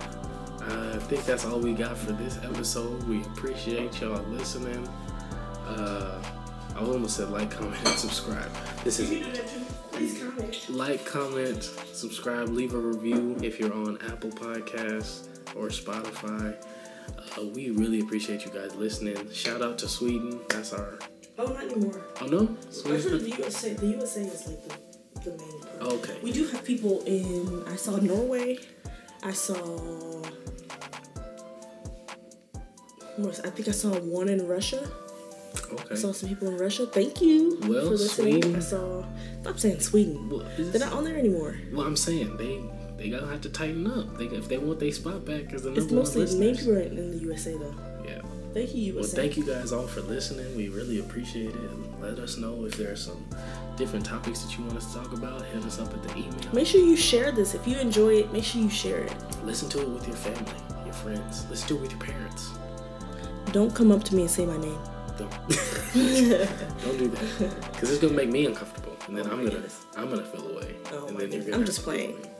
I 0.60 0.98
think 0.98 1.24
that's 1.24 1.46
all 1.46 1.58
we 1.58 1.72
got 1.72 1.96
for 1.96 2.12
this 2.12 2.38
episode. 2.44 3.02
We 3.04 3.22
appreciate 3.22 3.98
y'all 4.00 4.22
listening. 4.24 4.86
Uh, 5.66 6.22
I 6.76 6.80
almost 6.80 7.16
said 7.16 7.30
like, 7.30 7.50
comment, 7.50 7.80
and 7.86 7.98
subscribe. 7.98 8.50
This 8.84 8.98
is 8.98 9.10
You 9.10 9.24
do 9.24 9.32
that 9.32 9.48
too. 9.48 9.60
Please 9.90 10.22
comment. 10.22 10.70
like, 10.70 11.06
comment, 11.06 11.62
subscribe, 11.92 12.48
leave 12.48 12.74
a 12.74 12.78
review 12.78 13.36
if 13.42 13.58
you're 13.58 13.72
on 13.72 13.98
Apple 14.02 14.30
Podcasts 14.30 15.31
or 15.56 15.68
Spotify. 15.68 16.54
Uh, 17.18 17.44
we 17.54 17.70
really 17.70 18.00
appreciate 18.00 18.44
you 18.44 18.50
guys 18.50 18.74
listening. 18.74 19.30
Shout 19.32 19.62
out 19.62 19.78
to 19.78 19.88
Sweden. 19.88 20.40
That's 20.48 20.72
our. 20.72 20.98
Oh, 21.38 21.46
not 21.46 21.64
anymore. 21.64 22.00
Oh 22.20 22.26
no, 22.26 22.56
Sweden. 22.70 23.18
the 23.18 23.30
USA, 23.38 23.72
the 23.74 23.86
USA 23.86 24.20
is 24.22 24.46
like 24.46 24.62
the, 25.14 25.30
the 25.30 25.36
main 25.36 25.60
part. 25.62 25.92
Okay. 25.94 26.18
We 26.22 26.32
do 26.32 26.46
have 26.48 26.64
people 26.64 27.02
in. 27.06 27.64
I 27.66 27.76
saw 27.76 27.96
Norway. 27.96 28.58
I 29.22 29.32
saw. 29.32 30.22
I 33.18 33.50
think 33.50 33.68
I 33.68 33.72
saw 33.72 33.90
one 34.00 34.28
in 34.28 34.46
Russia. 34.48 34.88
I 34.88 35.74
Okay. 35.74 35.94
saw 35.96 36.12
some 36.12 36.28
people 36.28 36.48
in 36.48 36.56
Russia. 36.58 36.86
Thank 36.86 37.20
you 37.22 37.58
Well, 37.62 37.84
for 37.86 37.90
listening. 37.96 38.42
Sweden- 38.42 38.56
I 38.56 38.60
saw. 38.60 39.04
Stop 39.42 39.58
saying 39.58 39.80
Sweden. 39.80 40.28
Well, 40.28 40.44
They're 40.58 40.80
not 40.80 40.92
on 40.92 41.04
there 41.04 41.16
anymore. 41.16 41.56
Well, 41.72 41.86
I'm 41.86 41.96
saying 41.96 42.36
they 42.36 42.60
they 42.96 43.08
gotta 43.10 43.26
have 43.26 43.40
to 43.42 43.50
tighten 43.50 43.86
up. 43.86 44.16
They 44.18 44.26
if 44.26 44.48
they 44.48 44.58
want 44.58 44.80
their 44.80 44.92
spot 44.92 45.24
back 45.24 45.52
as 45.52 45.62
the 45.62 45.70
number 45.70 45.80
It's 45.82 45.90
one 45.90 45.98
mostly 46.00 46.22
main 46.38 46.54
listeners. 46.54 46.92
in, 46.92 47.10
the 47.10 47.18
USA 47.18 47.56
though. 47.56 47.74
Yeah. 48.06 48.20
Thank 48.54 48.74
you. 48.74 48.94
Well, 48.96 49.04
thank 49.04 49.36
you 49.38 49.44
guys 49.46 49.72
all 49.72 49.86
for 49.86 50.02
listening. 50.02 50.54
We 50.56 50.68
really 50.68 51.00
appreciate 51.00 51.54
it. 51.54 52.00
Let 52.02 52.18
us 52.18 52.36
know 52.36 52.64
if 52.66 52.76
there 52.76 52.92
are 52.92 52.96
some 52.96 53.24
different 53.76 54.04
topics 54.04 54.40
that 54.40 54.58
you 54.58 54.64
want 54.64 54.76
us 54.76 54.92
to 54.92 54.98
talk 55.00 55.12
about. 55.14 55.42
Hit 55.46 55.64
us 55.64 55.78
up 55.78 55.92
at 55.94 56.02
the 56.02 56.16
email. 56.18 56.52
Make 56.52 56.66
sure 56.66 56.80
you 56.82 56.96
share 56.96 57.32
this. 57.32 57.54
If 57.54 57.66
you 57.66 57.78
enjoy 57.78 58.16
it, 58.16 58.32
make 58.32 58.44
sure 58.44 58.60
you 58.60 58.68
share 58.68 58.98
it. 59.04 59.14
Listen 59.42 59.70
to 59.70 59.80
it 59.80 59.88
with 59.88 60.06
your 60.06 60.16
family, 60.16 60.52
your 60.84 60.92
friends. 60.92 61.46
Listen 61.48 61.68
to 61.68 61.76
it 61.76 61.80
with 61.80 61.90
your 61.92 62.00
parents. 62.00 62.50
Don't 63.52 63.74
come 63.74 63.90
up 63.90 64.04
to 64.04 64.14
me 64.14 64.22
and 64.22 64.30
say 64.30 64.44
my 64.44 64.58
name. 64.58 64.78
Don't. 65.16 65.30
Don't 65.94 66.98
do 66.98 67.08
that. 67.08 67.72
Because 67.72 67.90
it's 67.90 68.00
gonna 68.00 68.12
make 68.14 68.28
me 68.30 68.46
uncomfortable, 68.46 68.96
and 69.08 69.16
then 69.16 69.26
Oh 69.26 69.30
I'm 69.32 69.38
gonna 69.38 69.50
goodness. 69.50 69.84
I'm 69.96 70.08
gonna 70.10 70.24
feel 70.24 70.46
away. 70.48 70.74
Oh 70.92 71.06
and 71.06 71.14
my 71.14 71.20
then 71.20 71.32
you're 71.32 71.42
gonna 71.44 71.56
I'm 71.56 71.64
just 71.64 71.82
playing. 71.82 72.12
away. 72.18 72.31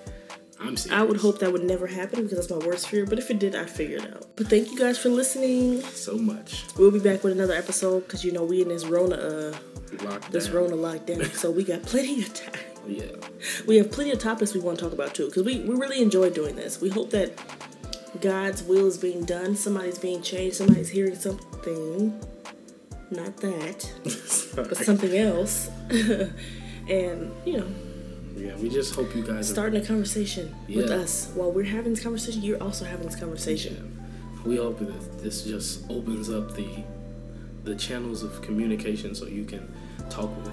I'm 0.63 0.77
serious. 0.77 1.01
I 1.01 1.03
would 1.03 1.19
hope 1.19 1.39
that 1.41 1.53
would 1.53 1.65
never 1.65 1.87
happen 1.87 2.23
because 2.23 2.39
that's 2.39 2.51
my 2.51 2.67
worst 2.67 2.89
fear. 2.89 3.05
But 3.05 3.19
if 3.19 3.31
it 3.31 3.39
did, 3.39 3.55
I'd 3.55 3.69
figure 3.71 3.99
it 3.99 4.13
out. 4.15 4.27
But 4.37 4.49
thank 4.49 4.71
you 4.71 4.79
guys 4.79 4.99
for 4.99 5.09
listening. 5.09 5.83
so 5.83 6.17
much. 6.17 6.65
We'll 6.79 6.91
be 6.91 7.01
back 7.01 7.25
with 7.25 7.33
another 7.33 7.55
episode 7.55 8.01
because 8.01 8.25
you 8.25 8.33
know 8.33 8.45
we 8.45 8.63
in 8.63 8.69
this 8.69 8.85
Rona, 8.87 9.17
uh, 9.17 9.57
Locked 10.05 10.33
this. 10.33 10.49
Rona 10.49 10.75
lockdown, 10.75 11.33
so 11.35 11.51
we 11.51 11.65
got 11.65 11.83
plenty 11.83 12.23
of 12.23 12.33
time. 12.35 12.55
Yeah. 12.85 13.05
We 13.65 13.77
have 13.77 13.93
plenty 13.93 14.11
of 14.11 14.19
topics 14.19 14.55
we 14.55 14.61
want 14.61 14.77
to 14.81 14.85
talk 14.85 14.93
about 14.93 15.15
too 15.15 15.27
because 15.27 15.45
we 15.45 15.61
we 15.61 15.77
really 15.77 16.03
enjoy 16.03 16.31
doing 16.31 16.57
this. 16.57 16.81
We 16.81 16.89
hope 16.89 17.11
that 17.11 17.31
God's 18.21 18.65
will 18.65 18.89
is 18.89 18.99
being 18.99 19.25
done. 19.25 19.55
Somebody's 19.55 20.01
being 20.01 20.21
changed. 20.21 20.57
Somebody's 20.57 20.89
hearing 20.89 21.15
something, 21.15 22.19
not 23.13 23.37
that, 23.37 23.89
but 24.57 24.77
something 24.79 25.17
else, 25.17 25.71
and 26.89 27.33
you 27.45 27.59
know. 27.59 27.69
Yeah, 28.37 28.57
we 28.57 28.69
just 28.69 28.95
hope 28.95 29.15
you 29.15 29.23
guys 29.23 29.51
are 29.51 29.53
starting 29.55 29.83
a 29.83 29.85
conversation 29.85 30.55
with 30.69 30.91
us. 30.91 31.31
While 31.35 31.53
we're 31.53 31.65
having 31.65 31.95
this 31.95 32.03
conversation, 32.03 32.43
you're 32.43 32.63
also 32.63 32.85
having 32.85 33.07
this 33.07 33.17
conversation. 33.17 33.99
We 34.45 34.57
hope 34.57 34.79
that 34.81 35.19
this 35.23 35.45
just 35.45 35.89
opens 35.91 36.31
up 36.31 36.55
the 36.55 36.69
the 37.65 37.77
channels 37.77 38.23
of 38.25 38.43
communication 38.43 39.15
so 39.15 39.27
you 39.27 39.45
can 39.45 39.73
talk 40.11 40.35
with 40.45 40.53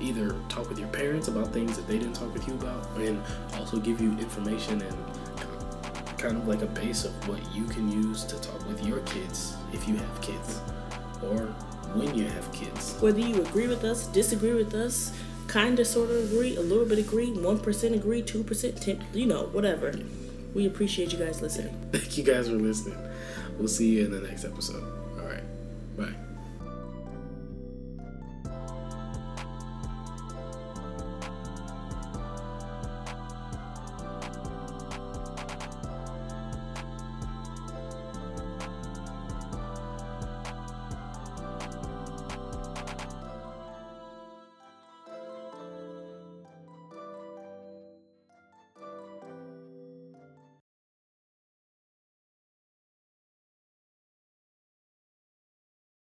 either 0.00 0.36
talk 0.48 0.68
with 0.68 0.78
your 0.78 0.88
parents 0.88 1.26
about 1.28 1.52
things 1.52 1.76
that 1.76 1.86
they 1.88 1.98
didn't 1.98 2.14
talk 2.14 2.32
with 2.32 2.46
you 2.46 2.54
about 2.54 2.88
and 2.98 3.20
also 3.54 3.78
give 3.78 4.00
you 4.00 4.12
information 4.18 4.80
and 4.82 4.96
kind 6.18 6.36
of 6.36 6.46
like 6.46 6.62
a 6.62 6.66
base 6.66 7.04
of 7.04 7.28
what 7.28 7.38
you 7.54 7.64
can 7.64 7.90
use 7.90 8.24
to 8.24 8.40
talk 8.40 8.66
with 8.68 8.84
your 8.86 9.00
kids 9.00 9.56
if 9.72 9.88
you 9.88 9.96
have 9.96 10.20
kids 10.20 10.60
or 11.22 11.46
when 11.94 12.14
you 12.14 12.26
have 12.26 12.52
kids. 12.52 12.96
Whether 13.00 13.20
you 13.20 13.42
agree 13.42 13.66
with 13.66 13.84
us, 13.84 14.06
disagree 14.08 14.52
with 14.52 14.74
us, 14.74 15.12
kind 15.48 15.78
of, 15.78 15.86
sort 15.86 16.10
of 16.10 16.32
agree, 16.32 16.56
a 16.56 16.60
little 16.60 16.84
bit 16.84 16.98
agree, 16.98 17.30
1% 17.30 17.94
agree, 17.94 18.22
2%, 18.22 18.80
10, 18.80 19.06
you 19.12 19.26
know, 19.26 19.44
whatever. 19.46 19.94
We 20.54 20.66
appreciate 20.66 21.12
you 21.12 21.18
guys 21.18 21.42
listening. 21.42 21.76
Thank 21.92 22.16
you 22.16 22.24
guys 22.24 22.48
for 22.48 22.54
listening. 22.54 22.98
We'll 23.58 23.68
see 23.68 23.90
you 23.90 24.04
in 24.04 24.10
the 24.10 24.20
next 24.20 24.44
episode. 24.44 24.84
All 25.18 25.26
right. 25.26 25.42
Bye. 25.96 26.14